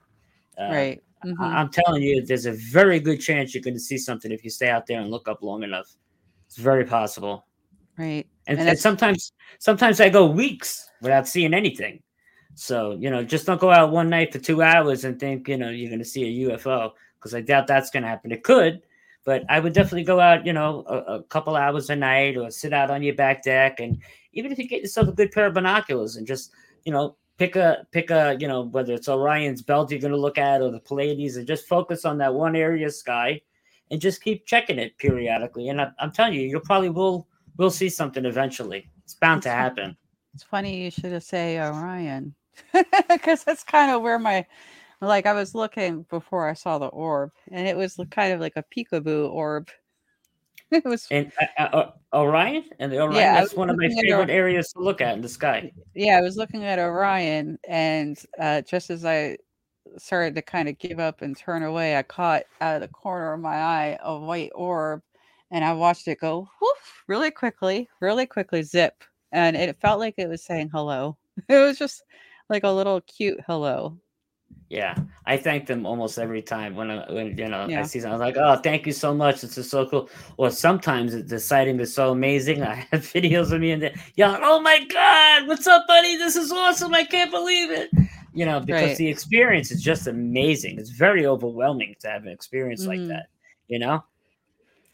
Uh, 0.59 0.69
right. 0.69 1.03
Mm-hmm. 1.25 1.41
I, 1.41 1.61
am 1.61 1.69
telling 1.69 2.03
you, 2.03 2.23
there's 2.23 2.45
a 2.45 2.51
very 2.51 2.99
good 2.99 3.19
chance 3.19 3.55
you're 3.55 3.63
going 3.63 3.73
to 3.73 3.79
see 3.79 3.97
something 3.97 4.31
if 4.31 4.43
you 4.43 4.49
stay 4.49 4.69
out 4.69 4.85
there 4.85 4.99
and 4.99 5.09
look 5.09 5.27
up 5.27 5.41
long 5.41 5.63
enough. 5.63 5.95
It's 6.45 6.57
very 6.57 6.85
possible. 6.85 7.47
Right. 7.97 8.27
And, 8.45 8.59
and, 8.59 8.69
and 8.69 8.77
sometimes, 8.77 9.31
sometimes 9.57 9.99
I 9.99 10.09
go 10.09 10.27
weeks 10.27 10.89
without 11.01 11.27
seeing 11.27 11.53
anything. 11.53 12.01
So, 12.55 12.97
you 12.99 13.09
know, 13.09 13.23
just 13.23 13.45
don't 13.45 13.61
go 13.61 13.71
out 13.71 13.91
one 13.91 14.09
night 14.09 14.33
for 14.33 14.39
two 14.39 14.61
hours 14.61 15.03
and 15.03 15.19
think, 15.19 15.47
you 15.47 15.57
know, 15.57 15.69
you're 15.69 15.89
going 15.89 15.99
to 15.99 16.05
see 16.05 16.45
a 16.45 16.49
UFO 16.49 16.91
because 17.15 17.33
I 17.33 17.41
doubt 17.41 17.67
that's 17.67 17.89
going 17.89 18.03
to 18.03 18.09
happen. 18.09 18.31
It 18.31 18.43
could, 18.43 18.81
but 19.23 19.43
I 19.49 19.59
would 19.59 19.73
definitely 19.73 20.03
go 20.03 20.19
out, 20.19 20.45
you 20.45 20.53
know, 20.53 20.83
a, 20.87 20.97
a, 21.15 21.23
couple 21.23 21.55
hours 21.55 21.89
a 21.89 21.95
night 21.95 22.37
or 22.37 22.49
sit 22.51 22.73
out 22.73 22.91
on 22.91 23.03
your 23.03 23.15
back 23.15 23.43
deck. 23.43 23.79
And 23.79 24.01
even 24.33 24.51
if 24.51 24.57
you 24.57 24.67
get 24.67 24.81
yourself 24.81 25.07
a 25.07 25.13
good 25.13 25.31
pair 25.31 25.47
of 25.47 25.53
binoculars 25.53 26.15
and 26.15 26.27
just, 26.27 26.51
you 26.83 26.91
know, 26.91 27.15
pick 27.37 27.55
a, 27.55 27.85
pick 27.91 28.09
a, 28.09 28.35
you 28.39 28.47
know, 28.47 28.63
whether 28.63 28.93
it's 28.93 29.07
Orion's 29.07 29.61
belt 29.61 29.91
you're 29.91 29.99
going 29.99 30.11
to 30.11 30.17
look 30.17 30.37
at 30.37 30.61
or 30.61 30.71
the 30.71 30.79
Pleiades 30.79 31.37
and 31.37 31.47
just 31.47 31.67
focus 31.67 32.05
on 32.05 32.17
that 32.17 32.33
one 32.33 32.55
area 32.55 32.87
of 32.87 32.93
sky 32.93 33.39
and 33.91 34.01
just 34.01 34.23
keep 34.23 34.45
checking 34.45 34.79
it 34.79 34.97
periodically. 34.97 35.69
And 35.69 35.81
I, 35.81 35.91
I'm 35.99 36.11
telling 36.11 36.33
you, 36.33 36.41
you'll 36.41 36.61
probably 36.61 36.89
will, 36.89 37.27
will 37.57 37.71
see 37.71 37.89
something 37.89 38.25
eventually. 38.25 38.89
It's 39.03 39.13
bound 39.13 39.43
to 39.43 39.49
happen. 39.49 39.95
It's 40.33 40.43
funny 40.43 40.83
you 40.83 40.91
should 40.91 41.11
have 41.11 41.23
say 41.23 41.59
Orion 41.59 42.33
because 43.09 43.43
that's 43.43 43.63
kind 43.63 43.91
of 43.91 44.01
where 44.01 44.19
my 44.19 44.45
like 45.01 45.25
I 45.25 45.33
was 45.33 45.55
looking 45.55 46.03
before 46.09 46.47
I 46.47 46.53
saw 46.53 46.77
the 46.77 46.87
orb, 46.87 47.31
and 47.51 47.67
it 47.67 47.75
was 47.75 47.99
kind 48.11 48.33
of 48.33 48.39
like 48.39 48.53
a 48.55 48.63
peekaboo 48.75 49.29
orb. 49.31 49.69
It 50.71 50.85
was 50.85 51.05
and 51.11 51.29
uh, 51.59 51.63
uh, 51.63 51.91
Orion 52.13 52.63
and 52.79 52.89
the 52.93 53.01
Orion. 53.01 53.17
Yeah, 53.17 53.41
that's 53.41 53.53
one 53.53 53.69
of 53.69 53.75
my 53.75 53.89
favorite 53.89 54.29
areas 54.29 54.71
to 54.71 54.79
look 54.79 55.01
at 55.01 55.15
in 55.15 55.21
the 55.21 55.27
sky. 55.27 55.69
Yeah, 55.93 56.17
I 56.17 56.21
was 56.21 56.37
looking 56.37 56.63
at 56.63 56.79
Orion, 56.79 57.59
and 57.67 58.17
uh, 58.39 58.61
just 58.61 58.89
as 58.89 59.03
I 59.03 59.35
started 59.97 60.33
to 60.35 60.41
kind 60.41 60.69
of 60.69 60.79
give 60.79 60.97
up 60.97 61.21
and 61.21 61.35
turn 61.35 61.63
away, 61.63 61.97
I 61.97 62.03
caught 62.03 62.43
out 62.61 62.75
of 62.75 62.81
the 62.81 62.87
corner 62.87 63.33
of 63.33 63.41
my 63.41 63.55
eye 63.55 63.99
a 64.01 64.17
white 64.17 64.51
orb, 64.55 65.01
and 65.51 65.65
I 65.65 65.73
watched 65.73 66.07
it 66.07 66.21
go 66.21 66.47
whoof 66.61 67.03
really 67.05 67.31
quickly, 67.31 67.89
really 67.99 68.25
quickly 68.25 68.63
zip, 68.63 69.03
and 69.33 69.57
it 69.57 69.81
felt 69.81 69.99
like 69.99 70.15
it 70.17 70.29
was 70.29 70.43
saying 70.43 70.69
hello. 70.71 71.17
It 71.49 71.57
was 71.57 71.77
just 71.77 72.03
like 72.51 72.63
a 72.63 72.69
little 72.69 73.01
cute 73.01 73.39
hello. 73.47 73.97
Yeah, 74.69 74.95
I 75.25 75.35
thank 75.35 75.65
them 75.65 75.85
almost 75.85 76.17
every 76.17 76.41
time 76.41 76.75
when 76.75 76.91
I 76.91 77.11
when 77.11 77.37
you 77.37 77.47
know 77.49 77.67
yeah. 77.67 77.81
I 77.81 77.83
see 77.83 77.99
something. 77.99 78.21
I 78.21 78.25
was 78.25 78.35
like, 78.35 78.37
"Oh, 78.37 78.61
thank 78.61 78.85
you 78.85 78.93
so 78.93 79.13
much. 79.13 79.41
This 79.41 79.57
is 79.57 79.69
so 79.69 79.85
cool." 79.85 80.09
Or 80.37 80.49
sometimes 80.49 81.25
the 81.25 81.39
sighting 81.39 81.79
is 81.79 81.93
so 81.93 82.11
amazing. 82.11 82.63
I 82.73 82.87
have 82.91 83.01
videos 83.01 83.51
of 83.51 83.59
me 83.59 83.71
and 83.71 83.91
yelling, 84.15 84.41
"Oh 84.43 84.61
my 84.61 84.85
god, 84.85 85.47
what's 85.47 85.67
up, 85.67 85.87
buddy? 85.87 86.15
This 86.15 86.35
is 86.35 86.51
awesome! 86.51 86.93
I 86.93 87.03
can't 87.03 87.31
believe 87.31 87.71
it!" 87.71 87.89
You 88.33 88.45
know, 88.45 88.61
because 88.61 88.89
right. 88.89 88.97
the 88.97 89.09
experience 89.09 89.71
is 89.71 89.81
just 89.81 90.07
amazing. 90.07 90.79
It's 90.79 90.91
very 90.91 91.25
overwhelming 91.25 91.95
to 91.99 92.07
have 92.07 92.23
an 92.23 92.29
experience 92.29 92.85
mm-hmm. 92.85 93.01
like 93.01 93.07
that. 93.09 93.27
You 93.67 93.79
know. 93.79 94.03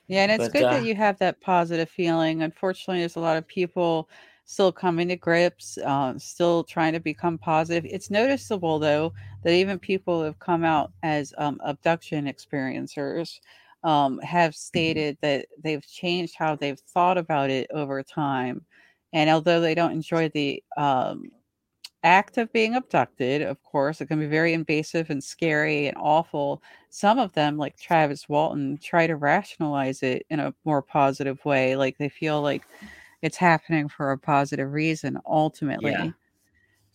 Yeah, 0.08 0.24
and 0.24 0.32
it's 0.32 0.46
but, 0.46 0.54
good 0.54 0.64
uh, 0.64 0.72
that 0.72 0.86
you 0.86 0.96
have 0.96 1.20
that 1.20 1.40
positive 1.42 1.90
feeling. 1.90 2.42
Unfortunately, 2.42 3.00
there's 3.00 3.18
a 3.18 3.20
lot 3.20 3.38
of 3.38 3.48
people 3.48 4.10
still 4.48 4.72
coming 4.72 5.10
to 5.10 5.15
grips, 5.18 5.78
uh, 5.80 6.18
still 6.18 6.64
trying 6.64 6.94
to 6.94 7.02
become 7.02 7.38
positive. 7.38 7.86
It's 7.86 8.10
noticeable, 8.10 8.80
though, 8.80 9.14
that 9.44 9.53
even 9.53 9.78
people 9.78 10.19
who 10.19 10.26
have 10.26 10.40
come 10.40 10.64
out 10.64 10.91
as 11.03 11.34
um, 11.38 11.60
abduction 11.64 12.26
experiencers 12.26 13.40
um, 13.84 14.19
have 14.19 14.56
stated 14.56 15.18
that 15.22 15.48
they've 15.61 15.86
changed 15.86 16.36
how 16.36 16.56
they've 16.56 16.80
thought 16.80 17.18
about 17.18 17.49
it 17.49 17.68
over 17.72 18.02
time. 18.02 18.65
And 19.11 19.30
although 19.30 19.60
they 19.60 19.76
don't 19.76 19.91
enjoy 19.91 20.30
the 20.30 20.64
um, 20.78 21.30
act 22.03 22.38
of 22.38 22.52
being 22.53 22.76
abducted, 22.76 23.41
of 23.41 23.61
course, 23.64 23.99
it 23.99 24.06
can 24.06 24.19
be 24.19 24.28
very 24.28 24.53
invasive 24.53 25.10
and 25.10 25.22
scary 25.22 25.88
and 25.88 25.98
awful. 25.99 26.64
Some 26.90 27.19
of 27.19 27.34
them, 27.34 27.57
like 27.57 27.78
Travis 27.78 28.30
Walton, 28.30 28.78
try 28.82 29.07
to 29.07 29.18
rationalize 29.18 30.03
it 30.03 30.26
in 30.30 30.40
a 30.40 30.53
more 30.64 30.82
positive 30.82 31.44
way. 31.44 31.76
Like 31.76 31.98
they 31.98 32.10
feel 32.10 32.41
like 32.41 32.64
it's 33.22 33.38
happening 33.38 33.88
for 33.88 34.11
a 34.11 34.18
positive 34.18 34.72
reason 34.72 35.19
ultimately. 35.26 35.91
Yeah. 35.91 36.11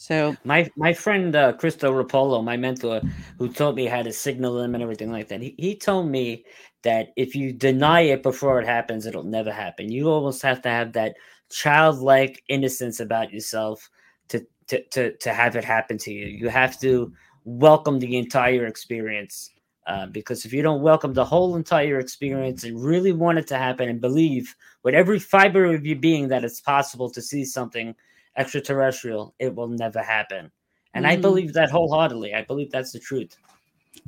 So 0.02 0.36
my 0.42 0.68
my 0.76 0.92
friend 0.92 1.34
uh, 1.36 1.52
Cristo 1.52 1.92
Rapolo, 1.92 2.42
my 2.42 2.56
mentor, 2.56 3.00
who 3.38 3.48
taught 3.48 3.76
me 3.76 3.86
how 3.86 4.02
to 4.02 4.12
signal 4.12 4.54
them 4.54 4.74
and 4.74 4.82
everything 4.82 5.12
like 5.12 5.28
that, 5.28 5.40
he, 5.40 5.54
he 5.58 5.76
told 5.76 6.08
me 6.08 6.44
that 6.82 7.10
if 7.16 7.36
you 7.36 7.52
deny 7.52 8.00
it 8.00 8.24
before 8.24 8.60
it 8.60 8.66
happens, 8.66 9.06
it'll 9.06 9.22
never 9.22 9.52
happen. 9.52 9.92
You 9.92 10.08
almost 10.08 10.42
have 10.42 10.60
to 10.62 10.68
have 10.68 10.92
that 10.94 11.14
childlike 11.50 12.42
innocence 12.48 12.98
about 12.98 13.32
yourself 13.32 13.88
to 14.30 14.44
to 14.66 14.82
to, 14.88 15.16
to 15.18 15.32
have 15.32 15.54
it 15.54 15.62
happen 15.62 15.98
to 15.98 16.12
you. 16.12 16.26
You 16.26 16.48
have 16.48 16.80
to 16.80 17.12
welcome 17.44 18.00
the 18.00 18.16
entire 18.16 18.66
experience. 18.66 19.51
Uh, 19.86 20.06
because 20.06 20.44
if 20.44 20.52
you 20.52 20.62
don't 20.62 20.82
welcome 20.82 21.12
the 21.12 21.24
whole 21.24 21.56
entire 21.56 21.98
experience 21.98 22.62
and 22.62 22.84
really 22.84 23.10
want 23.10 23.38
it 23.38 23.48
to 23.48 23.58
happen 23.58 23.88
and 23.88 24.00
believe 24.00 24.54
with 24.84 24.94
every 24.94 25.18
fiber 25.18 25.64
of 25.64 25.84
your 25.84 25.96
being 25.96 26.28
that 26.28 26.44
it's 26.44 26.60
possible 26.60 27.10
to 27.10 27.20
see 27.20 27.44
something 27.44 27.94
extraterrestrial, 28.36 29.34
it 29.40 29.52
will 29.54 29.68
never 29.68 30.00
happen. 30.00 30.50
And 30.94 31.04
mm-hmm. 31.04 31.12
I 31.12 31.16
believe 31.16 31.52
that 31.54 31.70
wholeheartedly. 31.70 32.34
I 32.34 32.42
believe 32.42 32.70
that's 32.70 32.92
the 32.92 33.00
truth. 33.00 33.36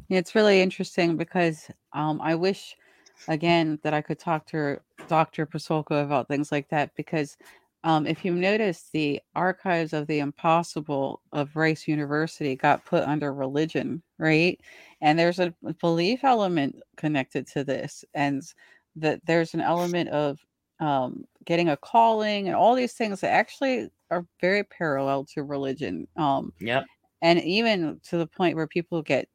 It's 0.09 0.35
really 0.35 0.61
interesting 0.61 1.17
because 1.17 1.69
um, 1.93 2.21
I 2.21 2.35
wish, 2.35 2.77
again, 3.27 3.79
that 3.83 3.95
I 3.95 4.01
could 4.01 4.19
talk 4.19 4.47
to 4.49 4.79
Dr. 5.09 5.45
Pasulka 5.45 6.05
about 6.05 6.29
things 6.29 6.53
like 6.53 6.69
that 6.69 6.95
because 6.95 7.37
um, 7.85 8.07
if 8.07 8.25
you 8.25 8.35
notice, 8.35 8.89
the 8.93 9.21
archives 9.35 9.93
of 9.93 10.07
the 10.07 10.19
impossible 10.19 11.21
of 11.33 11.55
Rice 11.55 11.87
University 11.87 12.57
got 12.57 12.85
put 12.87 13.05
under 13.05 13.33
religion, 13.33 14.03
right? 14.19 14.59
And 15.03 15.19
there's 15.19 15.39
a 15.39 15.55
belief 15.81 16.25
element 16.25 16.77
connected 16.97 17.47
to 17.49 17.63
this, 17.63 18.05
and 18.15 18.43
that 18.97 19.21
there's 19.27 19.53
an 19.53 19.61
element 19.61 20.09
of 20.09 20.41
um, 20.81 21.25
getting 21.45 21.69
a 21.69 21.77
calling 21.77 22.49
and 22.49 22.57
all 22.57 22.75
these 22.75 22.95
things 22.95 23.21
that 23.21 23.31
actually 23.31 23.91
are 24.11 24.27
very 24.41 24.65
parallel 24.65 25.25
to 25.35 25.45
religion. 25.45 26.09
Um, 26.17 26.53
yep. 26.61 26.87
And 27.21 27.41
even 27.43 28.01
to 28.09 28.17
the 28.17 28.27
point 28.27 28.57
where 28.57 28.67
people 28.67 29.03
get 29.03 29.29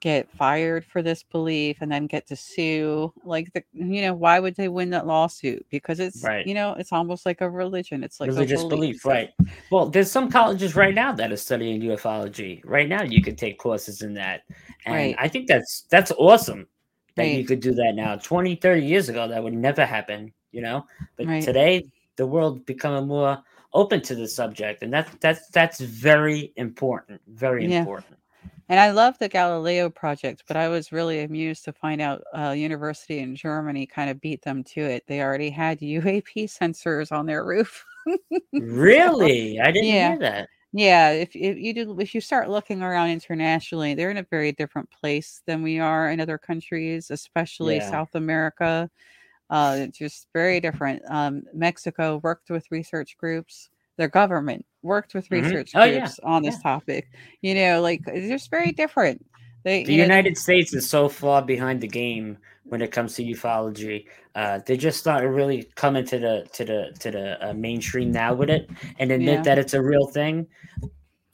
get 0.00 0.30
fired 0.30 0.84
for 0.84 1.02
this 1.02 1.22
belief 1.22 1.78
and 1.80 1.92
then 1.92 2.06
get 2.06 2.26
to 2.26 2.34
sue 2.34 3.12
like 3.24 3.52
the 3.52 3.62
you 3.72 4.02
know 4.02 4.14
why 4.14 4.40
would 4.40 4.56
they 4.56 4.68
win 4.68 4.90
that 4.90 5.06
lawsuit 5.06 5.64
because 5.70 6.00
it's 6.00 6.22
right. 6.24 6.46
you 6.46 6.54
know 6.54 6.74
it's 6.78 6.92
almost 6.92 7.26
like 7.26 7.40
a 7.40 7.50
religion 7.50 8.02
it's 8.02 8.18
like 8.18 8.28
religious 8.28 8.64
belief. 8.64 9.02
belief 9.02 9.04
right 9.04 9.30
well 9.70 9.88
there's 9.88 10.10
some 10.10 10.30
colleges 10.30 10.74
right 10.74 10.94
now 10.94 11.12
that 11.12 11.30
are 11.30 11.36
studying 11.36 11.80
ufology 11.82 12.60
right 12.64 12.88
now 12.88 13.02
you 13.02 13.22
could 13.22 13.36
take 13.36 13.58
courses 13.58 14.02
in 14.02 14.14
that 14.14 14.42
and 14.86 14.94
right. 14.94 15.16
i 15.18 15.28
think 15.28 15.46
that's 15.46 15.82
that's 15.90 16.12
awesome 16.12 16.66
that 17.16 17.24
right. 17.24 17.36
you 17.36 17.44
could 17.44 17.60
do 17.60 17.72
that 17.74 17.92
now 17.94 18.16
20 18.16 18.56
30 18.56 18.84
years 18.84 19.08
ago 19.08 19.28
that 19.28 19.42
would 19.42 19.52
never 19.52 19.84
happen 19.84 20.32
you 20.52 20.62
know. 20.62 20.86
But 21.16 21.42
today, 21.42 21.90
the 22.16 22.26
world 22.26 22.64
becoming 22.66 23.08
more 23.08 23.38
open 23.72 24.00
to 24.02 24.14
the 24.14 24.28
subject, 24.28 24.82
and 24.82 24.92
that's 24.92 25.14
that's 25.20 25.48
that's 25.48 25.80
very 25.80 26.52
important, 26.56 27.20
very 27.28 27.66
yeah. 27.66 27.80
important. 27.80 28.16
And 28.70 28.78
I 28.78 28.92
love 28.92 29.18
the 29.18 29.28
Galileo 29.28 29.90
project, 29.90 30.44
but 30.46 30.56
I 30.56 30.68
was 30.68 30.92
really 30.92 31.24
amused 31.24 31.64
to 31.64 31.72
find 31.72 32.00
out 32.00 32.22
a 32.32 32.54
university 32.54 33.18
in 33.18 33.34
Germany 33.34 33.84
kind 33.84 34.08
of 34.08 34.20
beat 34.20 34.42
them 34.42 34.62
to 34.62 34.80
it. 34.80 35.02
They 35.08 35.22
already 35.22 35.50
had 35.50 35.80
UAP 35.80 36.22
sensors 36.60 37.10
on 37.10 37.26
their 37.26 37.44
roof. 37.44 37.84
really? 38.52 39.58
I 39.58 39.72
didn't 39.72 39.88
yeah. 39.88 40.08
hear 40.10 40.18
that. 40.20 40.48
Yeah, 40.72 41.10
if, 41.10 41.34
if 41.34 41.58
you 41.58 41.74
do, 41.74 41.98
if 41.98 42.14
you 42.14 42.20
start 42.20 42.48
looking 42.48 42.80
around 42.80 43.10
internationally, 43.10 43.94
they're 43.94 44.12
in 44.12 44.18
a 44.18 44.26
very 44.30 44.52
different 44.52 44.88
place 44.88 45.42
than 45.46 45.64
we 45.64 45.80
are 45.80 46.08
in 46.08 46.20
other 46.20 46.38
countries, 46.38 47.10
especially 47.10 47.78
yeah. 47.78 47.90
South 47.90 48.14
America. 48.14 48.88
Uh, 49.50 49.86
just 49.86 50.28
very 50.32 50.60
different. 50.60 51.02
Um, 51.10 51.42
Mexico 51.52 52.20
worked 52.22 52.50
with 52.50 52.70
research 52.70 53.16
groups. 53.18 53.68
Their 54.00 54.08
government 54.08 54.64
worked 54.80 55.12
with 55.12 55.28
mm-hmm. 55.28 55.44
research 55.44 55.72
oh, 55.74 55.86
groups 55.86 56.18
yeah. 56.22 56.28
on 56.28 56.42
this 56.42 56.56
yeah. 56.56 56.72
topic. 56.72 57.10
You 57.42 57.54
know, 57.54 57.82
like 57.82 58.00
it's 58.06 58.28
just 58.28 58.50
very 58.50 58.72
different. 58.72 59.26
They, 59.62 59.84
the 59.84 59.92
United 59.92 60.36
know, 60.36 60.40
States 60.40 60.72
is 60.72 60.88
so 60.88 61.06
far 61.10 61.42
behind 61.42 61.82
the 61.82 61.86
game 61.86 62.38
when 62.64 62.80
it 62.80 62.92
comes 62.92 63.14
to 63.16 63.22
ufology. 63.22 64.06
Uh, 64.34 64.60
they 64.64 64.78
just 64.78 65.04
not 65.04 65.22
really 65.22 65.68
coming 65.74 66.06
to 66.06 66.18
the 66.18 66.48
to 66.54 66.64
the 66.64 66.96
to 66.98 67.10
the 67.10 67.50
uh, 67.50 67.52
mainstream 67.52 68.10
now 68.10 68.32
with 68.32 68.48
it 68.48 68.70
and 68.98 69.12
admit 69.12 69.34
yeah. 69.34 69.42
that 69.42 69.58
it's 69.58 69.74
a 69.74 69.82
real 69.82 70.06
thing. 70.06 70.46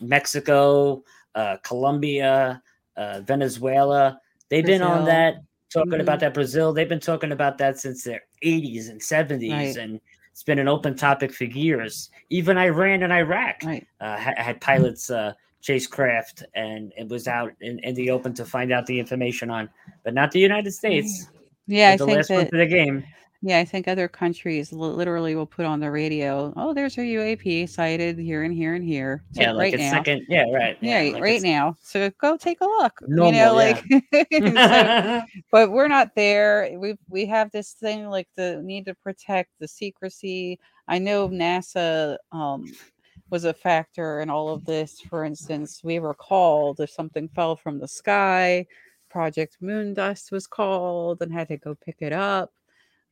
Mexico, 0.00 1.04
uh, 1.36 1.58
Colombia, 1.62 2.60
uh, 2.96 3.20
Venezuela, 3.20 4.18
they've 4.48 4.64
Brazil. 4.64 4.88
been 4.88 4.98
on 4.98 5.04
that 5.04 5.34
talking 5.72 5.92
mm-hmm. 5.92 6.00
about 6.00 6.18
that 6.18 6.34
Brazil. 6.34 6.72
They've 6.72 6.88
been 6.88 6.98
talking 6.98 7.30
about 7.30 7.58
that 7.58 7.78
since 7.78 8.02
the 8.02 8.18
80s 8.44 8.90
and 8.90 9.00
70s, 9.00 9.52
right. 9.52 9.76
and 9.76 10.00
it's 10.36 10.42
been 10.42 10.58
an 10.58 10.68
open 10.68 10.94
topic 10.94 11.32
for 11.32 11.44
years. 11.44 12.10
Even 12.28 12.58
Iran 12.58 13.02
and 13.02 13.10
Iraq 13.10 13.62
right. 13.64 13.86
uh, 14.02 14.18
had, 14.18 14.38
had, 14.38 14.60
pilots 14.60 15.08
uh, 15.08 15.32
chase 15.62 15.86
craft, 15.86 16.42
and 16.54 16.92
it 16.98 17.08
was 17.08 17.26
out 17.26 17.52
in, 17.62 17.78
in, 17.78 17.94
the 17.94 18.10
open 18.10 18.34
to 18.34 18.44
find 18.44 18.70
out 18.70 18.84
the 18.84 19.00
information 19.00 19.48
on, 19.48 19.70
but 20.04 20.12
not 20.12 20.30
the 20.30 20.38
United 20.38 20.72
States. 20.72 21.30
Yeah, 21.66 21.92
I 21.92 21.96
the 21.96 22.04
think 22.04 22.16
last 22.18 22.28
that, 22.28 22.34
one 22.34 22.48
for 22.48 22.58
the 22.58 22.66
game. 22.66 23.02
Yeah, 23.46 23.60
I 23.60 23.64
think 23.64 23.86
other 23.86 24.08
countries 24.08 24.72
literally 24.72 25.36
will 25.36 25.46
put 25.46 25.66
on 25.66 25.78
the 25.78 25.88
radio, 25.88 26.52
"Oh, 26.56 26.74
there's 26.74 26.98
a 26.98 27.02
UAP 27.02 27.68
sighted 27.68 28.18
here 28.18 28.42
and 28.42 28.52
here 28.52 28.74
and 28.74 28.84
here." 28.84 29.22
yeah, 29.34 29.52
like 29.52 29.72
right 29.72 29.74
a 29.74 29.84
now. 29.84 29.90
second. 29.92 30.26
Yeah, 30.28 30.50
right. 30.50 30.76
Yeah, 30.80 31.02
yeah 31.02 31.12
like 31.12 31.22
right 31.22 31.42
now. 31.42 31.76
So 31.80 32.10
go 32.20 32.36
take 32.36 32.60
a 32.60 32.64
look. 32.64 32.98
Normal, 33.06 33.32
you 33.32 33.38
know, 33.38 33.54
like. 33.54 33.84
so, 34.32 35.22
but 35.52 35.70
we're 35.70 35.86
not 35.86 36.16
there. 36.16 36.76
We 36.76 36.96
we 37.08 37.24
have 37.26 37.52
this 37.52 37.74
thing 37.74 38.08
like 38.08 38.26
the 38.34 38.60
need 38.64 38.84
to 38.86 38.96
protect 38.96 39.50
the 39.60 39.68
secrecy. 39.68 40.58
I 40.88 40.98
know 40.98 41.28
NASA 41.28 42.16
um, 42.32 42.64
was 43.30 43.44
a 43.44 43.54
factor 43.54 44.22
in 44.22 44.28
all 44.28 44.48
of 44.48 44.64
this. 44.64 45.00
For 45.02 45.24
instance, 45.24 45.82
we 45.84 46.00
were 46.00 46.14
called 46.14 46.80
if 46.80 46.90
something 46.90 47.28
fell 47.28 47.54
from 47.54 47.78
the 47.78 47.86
sky. 47.86 48.66
Project 49.08 49.58
Moon 49.60 49.94
Dust 49.94 50.32
was 50.32 50.48
called 50.48 51.22
and 51.22 51.32
had 51.32 51.46
to 51.46 51.56
go 51.56 51.76
pick 51.76 51.98
it 52.00 52.12
up 52.12 52.50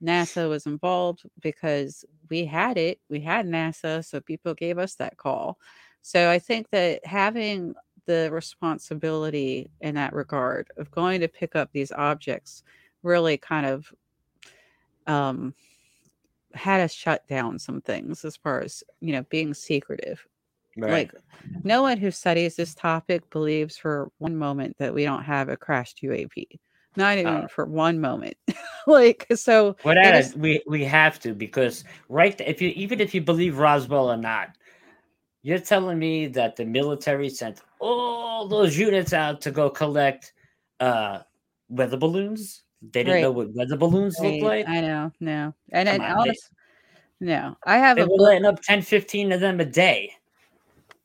NASA 0.04 0.48
was 0.48 0.66
involved 0.66 1.22
because 1.40 2.04
we 2.30 2.44
had 2.44 2.76
it. 2.76 3.00
We 3.08 3.20
had 3.20 3.46
NASA, 3.46 4.04
so 4.04 4.20
people 4.20 4.54
gave 4.54 4.78
us 4.78 4.94
that 4.96 5.16
call. 5.16 5.58
So 6.02 6.30
I 6.30 6.38
think 6.38 6.68
that 6.70 7.04
having 7.06 7.74
the 8.06 8.28
responsibility 8.30 9.70
in 9.80 9.94
that 9.94 10.12
regard 10.12 10.68
of 10.76 10.90
going 10.90 11.20
to 11.22 11.28
pick 11.28 11.56
up 11.56 11.70
these 11.72 11.92
objects 11.92 12.62
really 13.02 13.38
kind 13.38 13.66
of 13.66 13.92
um, 15.06 15.54
had 16.54 16.80
us 16.80 16.92
shut 16.92 17.26
down 17.26 17.58
some 17.58 17.80
things 17.80 18.24
as 18.24 18.36
far 18.36 18.60
as 18.60 18.82
you 19.00 19.12
know 19.12 19.22
being 19.30 19.54
secretive 19.54 20.26
Right. 20.76 20.90
Like, 21.12 21.22
no 21.62 21.82
one 21.82 21.98
who 21.98 22.10
studies 22.10 22.56
this 22.56 22.74
topic 22.74 23.28
believes 23.30 23.76
for 23.76 24.10
one 24.18 24.36
moment 24.36 24.76
that 24.78 24.92
we 24.92 25.04
don't 25.04 25.22
have 25.22 25.48
a 25.48 25.56
crashed 25.56 26.02
UAP. 26.02 26.46
Not 26.96 27.18
even 27.18 27.44
Uh, 27.44 27.48
for 27.48 27.64
one 27.64 28.00
moment. 28.00 28.36
like, 28.86 29.26
so 29.34 29.76
that 29.84 30.14
is- 30.16 30.36
we 30.36 30.62
we 30.66 30.84
have 30.84 31.18
to 31.20 31.34
because 31.34 31.84
right 32.08 32.38
if 32.40 32.62
you 32.62 32.68
even 32.70 33.00
if 33.00 33.14
you 33.14 33.20
believe 33.20 33.58
Roswell 33.58 34.10
or 34.10 34.16
not, 34.16 34.56
you're 35.42 35.58
telling 35.58 35.98
me 35.98 36.26
that 36.28 36.56
the 36.56 36.64
military 36.64 37.28
sent 37.28 37.60
all 37.80 38.46
those 38.46 38.78
units 38.78 39.12
out 39.12 39.40
to 39.42 39.50
go 39.50 39.68
collect 39.70 40.32
uh 40.80 41.20
weather 41.68 41.96
balloons. 41.96 42.62
They 42.82 43.02
didn't 43.04 43.22
know 43.22 43.30
what 43.32 43.54
weather 43.54 43.76
balloons 43.76 44.18
Right, 44.20 44.40
look 44.40 44.48
like. 44.50 44.68
I 44.68 44.80
know, 44.80 45.12
no. 45.20 45.54
And, 45.72 45.88
Come 45.88 46.00
and 46.00 46.18
on, 46.20 46.28
they- 46.28 46.34
no. 47.20 47.56
I 47.66 47.78
have 47.78 47.96
They 47.96 48.02
a 48.02 48.06
were 48.06 48.16
book. 48.16 48.20
letting 48.20 48.44
up 48.44 48.60
10, 48.62 48.82
15 48.82 49.32
of 49.32 49.40
them 49.40 49.58
a 49.60 49.64
day. 49.64 50.12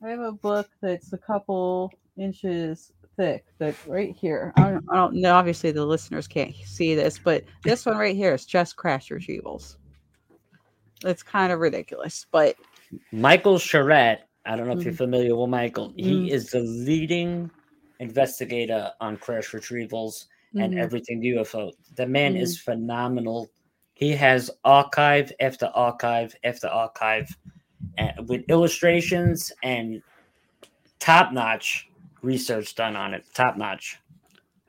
I 0.04 0.10
have 0.10 0.20
a 0.20 0.32
book 0.32 0.68
that's 0.82 1.12
a 1.14 1.18
couple 1.18 1.92
inches 2.18 2.92
thick. 3.20 3.44
That 3.58 3.76
right 3.86 4.16
here. 4.16 4.54
I 4.56 4.72
don't, 4.72 4.86
I 4.90 4.96
don't 4.96 5.16
know. 5.16 5.34
Obviously, 5.36 5.72
the 5.72 5.86
listeners 5.86 6.28
can't 6.28 6.56
see 6.66 6.96
this, 6.96 7.20
but 7.20 7.44
this 7.64 7.86
one 7.86 7.98
right 7.98 8.16
here 8.16 8.34
is 8.34 8.46
just 8.46 8.78
crash 8.78 9.10
retrievals. 9.10 9.76
It's 11.04 11.22
kind 11.22 11.52
of 11.52 11.60
ridiculous, 11.60 12.26
but 12.32 12.56
Michael 13.12 13.60
Schratt, 13.60 14.28
I 14.46 14.56
don't 14.56 14.68
know 14.68 14.78
if 14.78 14.84
you're 14.84 14.94
Mhm. 14.94 14.98
familiar 14.98 15.36
with 15.36 15.50
Michael. 15.50 15.90
Mm. 15.92 16.00
He 16.00 16.32
is 16.32 16.50
the 16.52 16.62
leading 16.62 17.52
investigator 18.00 18.92
on 19.02 19.18
crash 19.18 19.52
retrievals 19.52 20.28
and 20.56 20.74
mhm, 20.74 20.80
everything 20.80 21.22
UFO. 21.22 21.72
The 21.96 22.08
man 22.08 22.36
Mhm. 22.36 22.42
is 22.42 22.58
phenomenal. 22.58 23.50
He 23.94 24.12
has 24.12 24.50
archive 24.64 25.32
after 25.42 25.68
archive 25.76 26.34
after 26.46 26.68
archive 26.68 27.28
and 27.98 28.28
with 28.30 28.44
illustrations 28.50 29.52
and 29.62 30.02
top 31.00 31.34
notch 31.34 31.89
research 32.22 32.76
done 32.76 32.96
on 32.96 33.14
it. 33.14 33.26
Top 33.34 33.58
notch. 33.58 34.00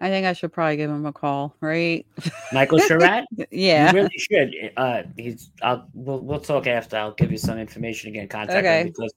I 0.02 0.08
think 0.08 0.24
I 0.26 0.32
should 0.32 0.52
probably 0.52 0.76
give 0.78 0.88
him 0.90 1.04
a 1.04 1.12
call, 1.12 1.54
right? 1.60 2.06
Michael 2.52 2.78
Schratt, 2.86 3.26
yeah. 3.50 3.90
you 3.90 3.96
really 3.98 4.16
should. 4.16 4.72
Uh, 4.76 5.02
he's. 5.16 5.50
I'll. 5.62 5.86
We'll, 5.92 6.20
we'll 6.20 6.40
talk 6.40 6.66
after. 6.66 6.96
I'll 6.96 7.12
give 7.12 7.30
you 7.30 7.36
some 7.38 7.58
information 7.58 8.08
again. 8.10 8.26
Contact 8.28 8.58
Okay. 8.64 8.80
him 8.80 8.86
because 8.88 9.12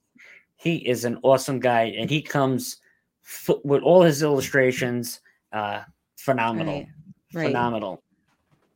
he 0.56 0.76
is 0.76 1.04
an 1.06 1.18
awesome 1.22 1.58
guy, 1.58 1.84
and 1.96 2.10
he 2.10 2.20
comes 2.20 2.76
f- 3.24 3.56
with 3.64 3.82
all 3.82 4.02
his 4.02 4.22
illustrations. 4.22 5.20
Uh, 5.52 5.82
phenomenal, 6.18 6.74
Right. 6.80 6.88
Right. 7.32 7.46
phenomenal. 7.46 8.02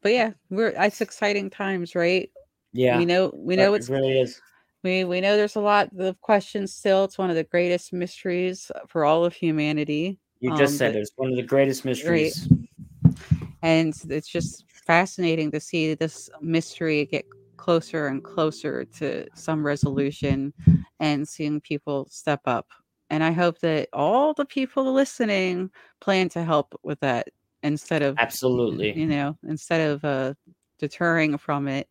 But 0.00 0.12
yeah, 0.12 0.30
we're 0.48 0.68
it's 0.76 1.00
exciting 1.02 1.50
times, 1.50 1.94
right? 1.94 2.30
Yeah, 2.72 2.96
We 2.98 3.04
know 3.04 3.32
we 3.34 3.56
know 3.56 3.74
it 3.74 3.78
it's 3.78 3.90
really 3.90 4.18
is. 4.18 4.40
We 4.84 5.04
we 5.04 5.20
know 5.20 5.36
there's 5.36 5.56
a 5.56 5.60
lot 5.60 5.90
of 5.98 6.20
questions 6.20 6.72
still. 6.74 7.04
It's 7.04 7.18
one 7.18 7.30
of 7.30 7.36
the 7.36 7.44
greatest 7.44 7.92
mysteries 7.92 8.70
for 8.88 9.04
all 9.04 9.24
of 9.24 9.34
humanity. 9.34 10.18
You 10.40 10.50
just 10.50 10.72
Um, 10.72 10.78
said 10.78 10.94
it's 10.96 11.12
one 11.16 11.30
of 11.30 11.36
the 11.36 11.42
greatest 11.42 11.84
mysteries. 11.84 12.48
and 13.62 13.94
it's 14.08 14.28
just 14.28 14.64
fascinating 14.68 15.50
to 15.52 15.60
see 15.60 15.94
this 15.94 16.28
mystery 16.40 17.06
get 17.06 17.24
closer 17.56 18.06
and 18.08 18.22
closer 18.22 18.84
to 18.98 19.26
some 19.34 19.64
resolution 19.64 20.52
and 21.00 21.26
seeing 21.28 21.60
people 21.60 22.06
step 22.10 22.40
up 22.46 22.66
and 23.10 23.22
i 23.24 23.30
hope 23.32 23.58
that 23.60 23.88
all 23.92 24.32
the 24.34 24.44
people 24.44 24.92
listening 24.92 25.70
plan 26.00 26.28
to 26.28 26.42
help 26.44 26.74
with 26.82 27.00
that 27.00 27.28
instead 27.62 28.02
of 28.02 28.18
Absolutely. 28.18 28.92
you 28.94 29.06
know 29.06 29.36
instead 29.48 29.90
of 29.90 30.04
uh 30.04 30.34
deterring 30.78 31.36
from 31.38 31.68
it 31.68 31.88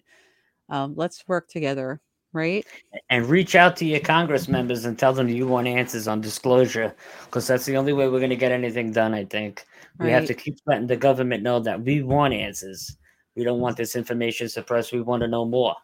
um 0.69 0.93
let's 0.95 1.27
work 1.27 1.47
together 1.47 1.99
right 2.33 2.65
And 3.09 3.25
reach 3.25 3.55
out 3.55 3.75
to 3.77 3.85
your 3.85 3.99
Congress 3.99 4.47
members 4.47 4.85
and 4.85 4.97
tell 4.97 5.13
them 5.13 5.27
you 5.27 5.47
want 5.47 5.67
answers 5.67 6.07
on 6.07 6.21
disclosure 6.21 6.95
because 7.25 7.47
that's 7.47 7.65
the 7.65 7.77
only 7.77 7.93
way 7.93 8.07
we're 8.07 8.19
going 8.19 8.29
to 8.29 8.35
get 8.35 8.51
anything 8.51 8.91
done, 8.91 9.13
I 9.13 9.25
think. 9.25 9.65
We 9.99 10.09
have 10.11 10.25
to 10.25 10.33
keep 10.33 10.57
letting 10.65 10.87
the 10.87 10.95
government 10.95 11.43
know 11.43 11.59
that 11.59 11.81
we 11.81 12.03
want 12.03 12.33
answers. 12.33 12.97
We 13.35 13.43
don't 13.43 13.59
want 13.59 13.77
this 13.77 13.95
information 13.95 14.47
suppressed. 14.49 14.93
We 14.93 15.01
want 15.01 15.21
to 15.21 15.27
know 15.27 15.45
more. 15.45 15.75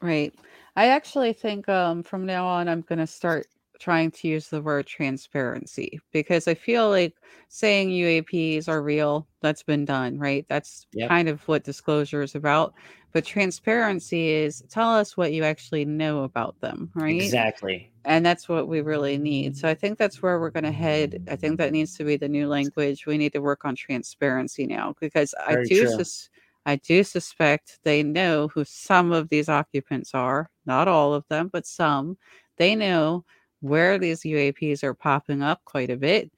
Right. 0.00 0.34
I 0.76 0.88
actually 0.88 1.32
think 1.32 1.68
um, 1.68 2.02
from 2.02 2.26
now 2.26 2.46
on, 2.46 2.68
I'm 2.68 2.82
going 2.82 2.98
to 2.98 3.06
start 3.06 3.46
trying 3.78 4.10
to 4.12 4.28
use 4.28 4.48
the 4.48 4.62
word 4.62 4.86
transparency 4.86 6.00
because 6.12 6.46
I 6.48 6.54
feel 6.54 6.88
like 6.88 7.14
saying 7.48 7.90
UAPs 7.90 8.68
are 8.68 8.82
real, 8.82 9.26
that's 9.40 9.62
been 9.62 9.84
done, 9.84 10.18
right? 10.18 10.46
That's 10.48 10.86
Yep. 10.92 11.08
kind 11.08 11.28
of 11.28 11.46
what 11.48 11.64
disclosure 11.64 12.22
is 12.22 12.34
about. 12.34 12.74
But 13.12 13.24
transparency 13.24 14.30
is 14.30 14.62
tell 14.70 14.90
us 14.94 15.16
what 15.16 15.32
you 15.32 15.44
actually 15.44 15.84
know 15.84 16.24
about 16.24 16.58
them, 16.60 16.90
right? 16.94 17.20
Exactly. 17.20 17.92
and 18.04 18.24
that's 18.26 18.48
what 18.48 18.68
we 18.68 18.80
really 18.80 19.18
need. 19.18 19.56
So 19.56 19.68
i 19.68 19.74
think 19.74 19.98
that's 19.98 20.22
where 20.22 20.40
we're 20.40 20.50
going 20.50 20.64
to 20.64 20.72
head. 20.72 21.18
I 21.28 21.36
think 21.36 21.58
that 21.58 21.72
needs 21.72 21.96
to 21.98 22.04
be 22.04 22.16
the 22.16 22.28
new 22.28 22.48
language. 22.48 23.06
We 23.06 23.18
need 23.18 23.32
to 23.34 23.40
work 23.40 23.64
on 23.64 23.76
transparency 23.76 24.66
now 24.66 24.94
because 25.00 25.34
i 25.46 25.56
do 25.68 25.86
sus- 25.86 26.30
i 26.66 26.76
do 26.76 27.04
suspect 27.04 27.78
they 27.84 28.02
know 28.02 28.48
who 28.48 28.64
some 28.64 29.12
of 29.12 29.28
these 29.28 29.48
occupants 29.48 30.14
are. 30.14 30.50
Not 30.66 30.88
all 30.88 31.14
of 31.14 31.24
them 31.28 31.48
but 31.52 31.66
some. 31.66 32.16
They 32.56 32.74
know 32.76 33.24
where 33.60 33.98
these 33.98 34.22
uaps 34.22 34.82
are 34.84 34.94
popping 34.94 35.42
up 35.42 35.60
quite 35.64 35.90
a 35.90 35.96
bit. 35.96 36.30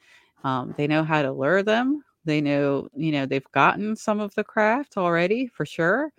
Um, 0.44 0.74
they 0.76 0.86
know 0.86 1.04
how 1.04 1.22
to 1.22 1.32
lure 1.32 1.62
them. 1.62 2.02
They 2.24 2.40
know 2.40 2.88
you 2.94 3.12
know 3.12 3.26
they've 3.26 3.52
gotten 3.52 3.96
some 3.96 4.20
of 4.20 4.34
the 4.34 4.44
craft 4.44 4.96
already 4.96 5.46
for 5.46 5.64
sure 5.66 6.12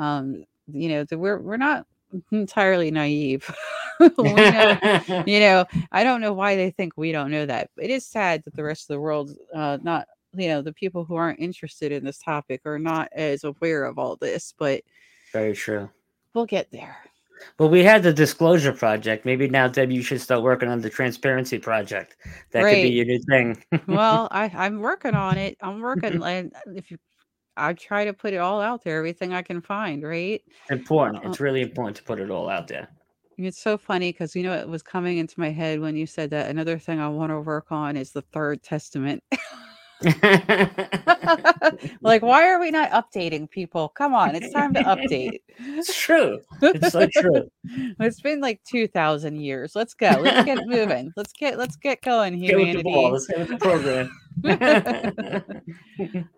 um, 0.00 0.44
you 0.72 0.88
know 0.88 1.04
we're 1.12 1.38
we're 1.38 1.56
not 1.56 1.86
entirely 2.32 2.90
naive 2.90 3.54
know 4.00 4.78
you 5.26 5.40
know 5.40 5.64
i 5.92 6.02
don't 6.02 6.22
know 6.22 6.32
why 6.32 6.56
they 6.56 6.70
think 6.70 6.94
we 6.96 7.12
don't 7.12 7.30
know 7.30 7.44
that 7.44 7.70
it 7.78 7.90
is 7.90 8.06
sad 8.06 8.42
that 8.44 8.56
the 8.56 8.64
rest 8.64 8.84
of 8.84 8.94
the 8.94 9.00
world 9.00 9.30
uh 9.54 9.76
not 9.82 10.06
you 10.32 10.48
know 10.48 10.62
the 10.62 10.72
people 10.72 11.04
who 11.04 11.16
aren't 11.16 11.38
interested 11.38 11.92
in 11.92 12.02
this 12.04 12.18
topic 12.18 12.62
are 12.64 12.78
not 12.78 13.08
as 13.12 13.44
aware 13.44 13.84
of 13.84 13.98
all 13.98 14.16
this 14.16 14.54
but 14.58 14.82
Very 15.32 15.54
true. 15.54 15.90
we'll 16.34 16.46
get 16.46 16.70
there 16.70 16.96
Well, 17.58 17.70
we 17.70 17.82
had 17.82 18.02
the 18.02 18.12
disclosure 18.12 18.72
project. 18.72 19.24
Maybe 19.24 19.48
now, 19.48 19.66
Deb, 19.66 19.90
you 19.90 20.02
should 20.02 20.20
start 20.20 20.42
working 20.42 20.68
on 20.68 20.82
the 20.82 20.90
transparency 20.90 21.58
project. 21.58 22.16
That 22.52 22.64
could 22.64 22.82
be 22.82 22.90
your 22.90 23.06
new 23.06 23.18
thing. 23.20 23.64
well 23.86 24.28
i 24.30 24.50
i'm 24.54 24.80
working 24.80 25.14
on 25.14 25.38
it 25.38 25.56
i'm 25.62 25.80
working 25.80 26.22
and 26.22 26.52
if 26.74 26.90
you 26.90 26.98
i 27.56 27.72
try 27.72 28.04
to 28.04 28.12
put 28.12 28.32
it 28.32 28.38
all 28.38 28.60
out 28.60 28.82
there 28.84 28.98
everything 28.98 29.32
i 29.32 29.42
can 29.42 29.60
find 29.60 30.02
right 30.02 30.42
important. 30.70 31.24
Uh, 31.24 31.28
It's 31.28 31.40
really 31.40 31.62
important 31.62 31.96
to 31.98 32.02
put 32.04 32.20
it 32.20 32.30
all 32.30 32.48
out 32.48 32.68
there. 32.68 32.88
it's 33.38 33.60
so 33.62 33.76
funny 33.78 34.12
because 34.12 34.34
you 34.36 34.42
know 34.42 34.52
it 34.54 34.68
was 34.68 34.82
coming 34.82 35.18
into 35.18 35.38
my 35.40 35.50
head 35.50 35.80
when 35.80 35.96
you 35.96 36.06
said 36.06 36.30
that 36.30 36.50
another 36.50 36.78
thing 36.78 37.00
i 37.00 37.08
want 37.08 37.30
to 37.30 37.40
work 37.40 37.66
on 37.70 37.96
is 37.96 38.12
the 38.12 38.22
third 38.22 38.62
testament 38.62 39.22
like 42.00 42.22
why 42.22 42.48
are 42.48 42.58
we 42.58 42.70
not 42.70 42.90
updating 42.90 43.48
people 43.50 43.90
come 43.90 44.14
on 44.14 44.34
it's 44.34 44.50
time 44.50 44.72
to 44.72 44.80
update 44.80 45.40
it's 45.58 45.94
true. 45.94 46.40
It's 46.62 46.90
so 46.92 47.06
true. 47.06 47.50
it's 48.00 48.20
been 48.22 48.40
like 48.40 48.62
2000 48.64 49.38
years 49.40 49.76
let's 49.76 49.92
go 49.92 50.08
let's 50.20 50.46
get 50.46 50.66
moving 50.66 51.12
let's 51.16 51.32
get 51.34 51.58
let's 51.58 51.76
get 51.76 52.00
going 52.02 52.38
Get 52.38 52.56
with 52.56 52.64
the 52.64 52.64
humanity 52.64 52.82
ball. 52.82 53.12
Let's 53.12 53.26
get 53.26 53.38
with 53.40 53.48
the 53.48 53.56
program. 53.58 54.10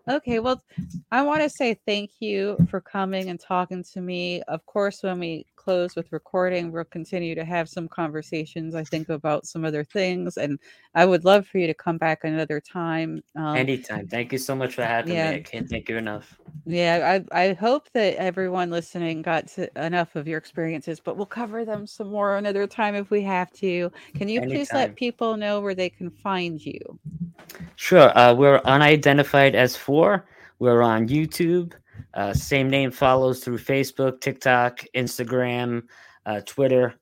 okay 0.08 0.40
well 0.40 0.62
i 1.10 1.22
want 1.22 1.42
to 1.42 1.48
say 1.48 1.76
thank 1.86 2.10
you 2.20 2.56
for 2.68 2.80
coming 2.80 3.28
and 3.28 3.40
talking 3.40 3.84
to 3.92 4.00
me. 4.00 4.42
Of 4.48 4.64
course 4.66 5.02
when 5.02 5.20
we 5.20 5.46
close 5.62 5.94
with 5.94 6.12
recording 6.12 6.72
we'll 6.72 6.84
continue 6.84 7.34
to 7.34 7.44
have 7.44 7.68
some 7.68 7.88
conversations 7.88 8.74
i 8.74 8.82
think 8.84 9.08
about 9.08 9.46
some 9.46 9.64
other 9.64 9.84
things 9.84 10.36
and 10.36 10.58
i 10.94 11.04
would 11.04 11.24
love 11.24 11.46
for 11.46 11.58
you 11.58 11.66
to 11.66 11.74
come 11.74 11.98
back 11.98 12.24
another 12.24 12.60
time 12.60 13.22
um, 13.36 13.56
Anytime. 13.56 14.08
Thank 14.08 14.32
you 14.32 14.38
so 14.38 14.54
much 14.54 14.74
for 14.74 14.82
having 14.82 15.14
Yeah. 15.14 15.30
me. 15.30 15.36
I 15.36 15.40
can't 15.40 15.68
thank 15.68 15.88
you 15.88 15.96
enough. 15.96 16.38
Yeah, 16.64 17.18
I, 17.32 17.48
I 17.48 17.52
hope 17.54 17.88
that 17.92 18.14
everyone 18.16 18.70
listening 18.70 19.22
got 19.22 19.48
to 19.48 19.68
enough 19.84 20.14
of 20.16 20.28
your 20.28 20.38
experiences, 20.38 21.00
but 21.00 21.16
we'll 21.16 21.26
cover 21.26 21.64
them 21.64 21.86
some 21.86 22.08
more 22.08 22.36
another 22.36 22.66
time 22.66 22.94
if 22.94 23.10
we 23.10 23.22
have 23.22 23.50
to. 23.54 23.90
Can 24.14 24.28
you 24.28 24.40
please 24.42 24.72
let 24.72 24.94
people 24.96 25.36
know 25.36 25.60
where 25.60 25.74
they 25.74 25.90
can 25.90 26.10
find 26.10 26.64
you? 26.64 26.80
Sure. 27.76 28.16
Uh, 28.16 28.32
we're 28.34 28.60
unidentified 28.64 29.54
as 29.54 29.76
four. 29.76 30.26
We're 30.60 30.82
on 30.82 31.08
YouTube. 31.08 31.72
Uh, 32.14 32.32
same 32.32 32.68
name 32.68 32.90
follows 32.90 33.42
through 33.42 33.58
Facebook, 33.58 34.20
TikTok, 34.20 34.84
Instagram, 34.94 35.82
uh, 36.26 36.40
Twitter. 36.46 36.94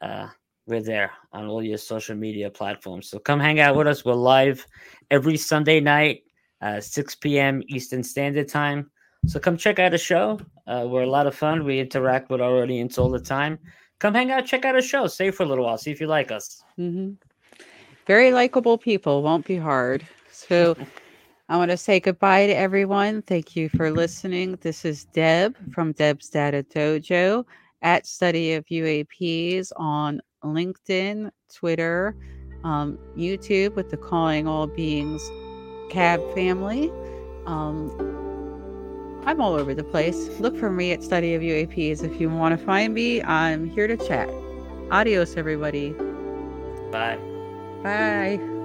Uh, 0.00 0.28
we're 0.66 0.82
there 0.82 1.12
on 1.32 1.46
all 1.46 1.62
your 1.62 1.78
social 1.78 2.16
media 2.16 2.50
platforms. 2.50 3.08
So 3.08 3.18
come 3.18 3.38
hang 3.38 3.60
out 3.60 3.76
with 3.76 3.86
us. 3.86 4.04
We're 4.04 4.14
live 4.14 4.66
every 5.10 5.36
Sunday 5.36 5.80
night, 5.80 6.24
uh, 6.60 6.80
6 6.80 7.14
p.m. 7.16 7.62
Eastern 7.68 8.02
Standard 8.02 8.48
Time. 8.48 8.90
So 9.26 9.38
come 9.38 9.56
check 9.56 9.78
out 9.78 9.94
a 9.94 9.98
show. 9.98 10.40
Uh, 10.66 10.86
we're 10.88 11.02
a 11.02 11.10
lot 11.10 11.26
of 11.26 11.34
fun. 11.34 11.64
We 11.64 11.78
interact 11.78 12.30
with 12.30 12.40
our 12.40 12.62
audience 12.62 12.98
all 12.98 13.10
the 13.10 13.20
time. 13.20 13.58
Come 13.98 14.14
hang 14.14 14.30
out, 14.30 14.44
check 14.46 14.64
out 14.64 14.76
a 14.76 14.82
show. 14.82 15.06
Stay 15.06 15.30
for 15.30 15.44
a 15.44 15.46
little 15.46 15.64
while. 15.64 15.78
See 15.78 15.90
if 15.90 16.00
you 16.00 16.06
like 16.06 16.30
us. 16.30 16.62
hmm 16.76 17.12
Very 18.06 18.32
likable 18.32 18.76
people, 18.76 19.22
won't 19.22 19.46
be 19.46 19.56
hard. 19.56 20.06
So 20.30 20.76
I 21.48 21.56
want 21.56 21.70
to 21.70 21.76
say 21.76 22.00
goodbye 22.00 22.48
to 22.48 22.52
everyone. 22.56 23.22
Thank 23.22 23.54
you 23.54 23.68
for 23.68 23.90
listening. 23.92 24.58
This 24.62 24.84
is 24.84 25.04
Deb 25.04 25.56
from 25.72 25.92
Deb's 25.92 26.28
Data 26.28 26.64
Dojo 26.64 27.44
at 27.82 28.04
Study 28.04 28.54
of 28.54 28.64
UAPs 28.66 29.70
on 29.76 30.20
LinkedIn, 30.42 31.30
Twitter, 31.54 32.16
um, 32.64 32.98
YouTube 33.16 33.76
with 33.76 33.90
the 33.90 33.96
Calling 33.96 34.48
All 34.48 34.66
Beings 34.66 35.22
Cab 35.88 36.20
family. 36.34 36.90
Um, 37.46 37.92
I'm 39.24 39.40
all 39.40 39.54
over 39.54 39.72
the 39.72 39.84
place. 39.84 40.28
Look 40.40 40.56
for 40.56 40.70
me 40.70 40.90
at 40.90 41.02
Study 41.04 41.34
of 41.34 41.42
UAPs 41.42 42.02
if 42.02 42.20
you 42.20 42.28
want 42.28 42.58
to 42.58 42.64
find 42.64 42.92
me. 42.92 43.22
I'm 43.22 43.70
here 43.70 43.86
to 43.86 43.96
chat. 43.96 44.28
Adios, 44.90 45.36
everybody. 45.36 45.90
Bye. 46.90 47.18
Bye. 47.84 48.55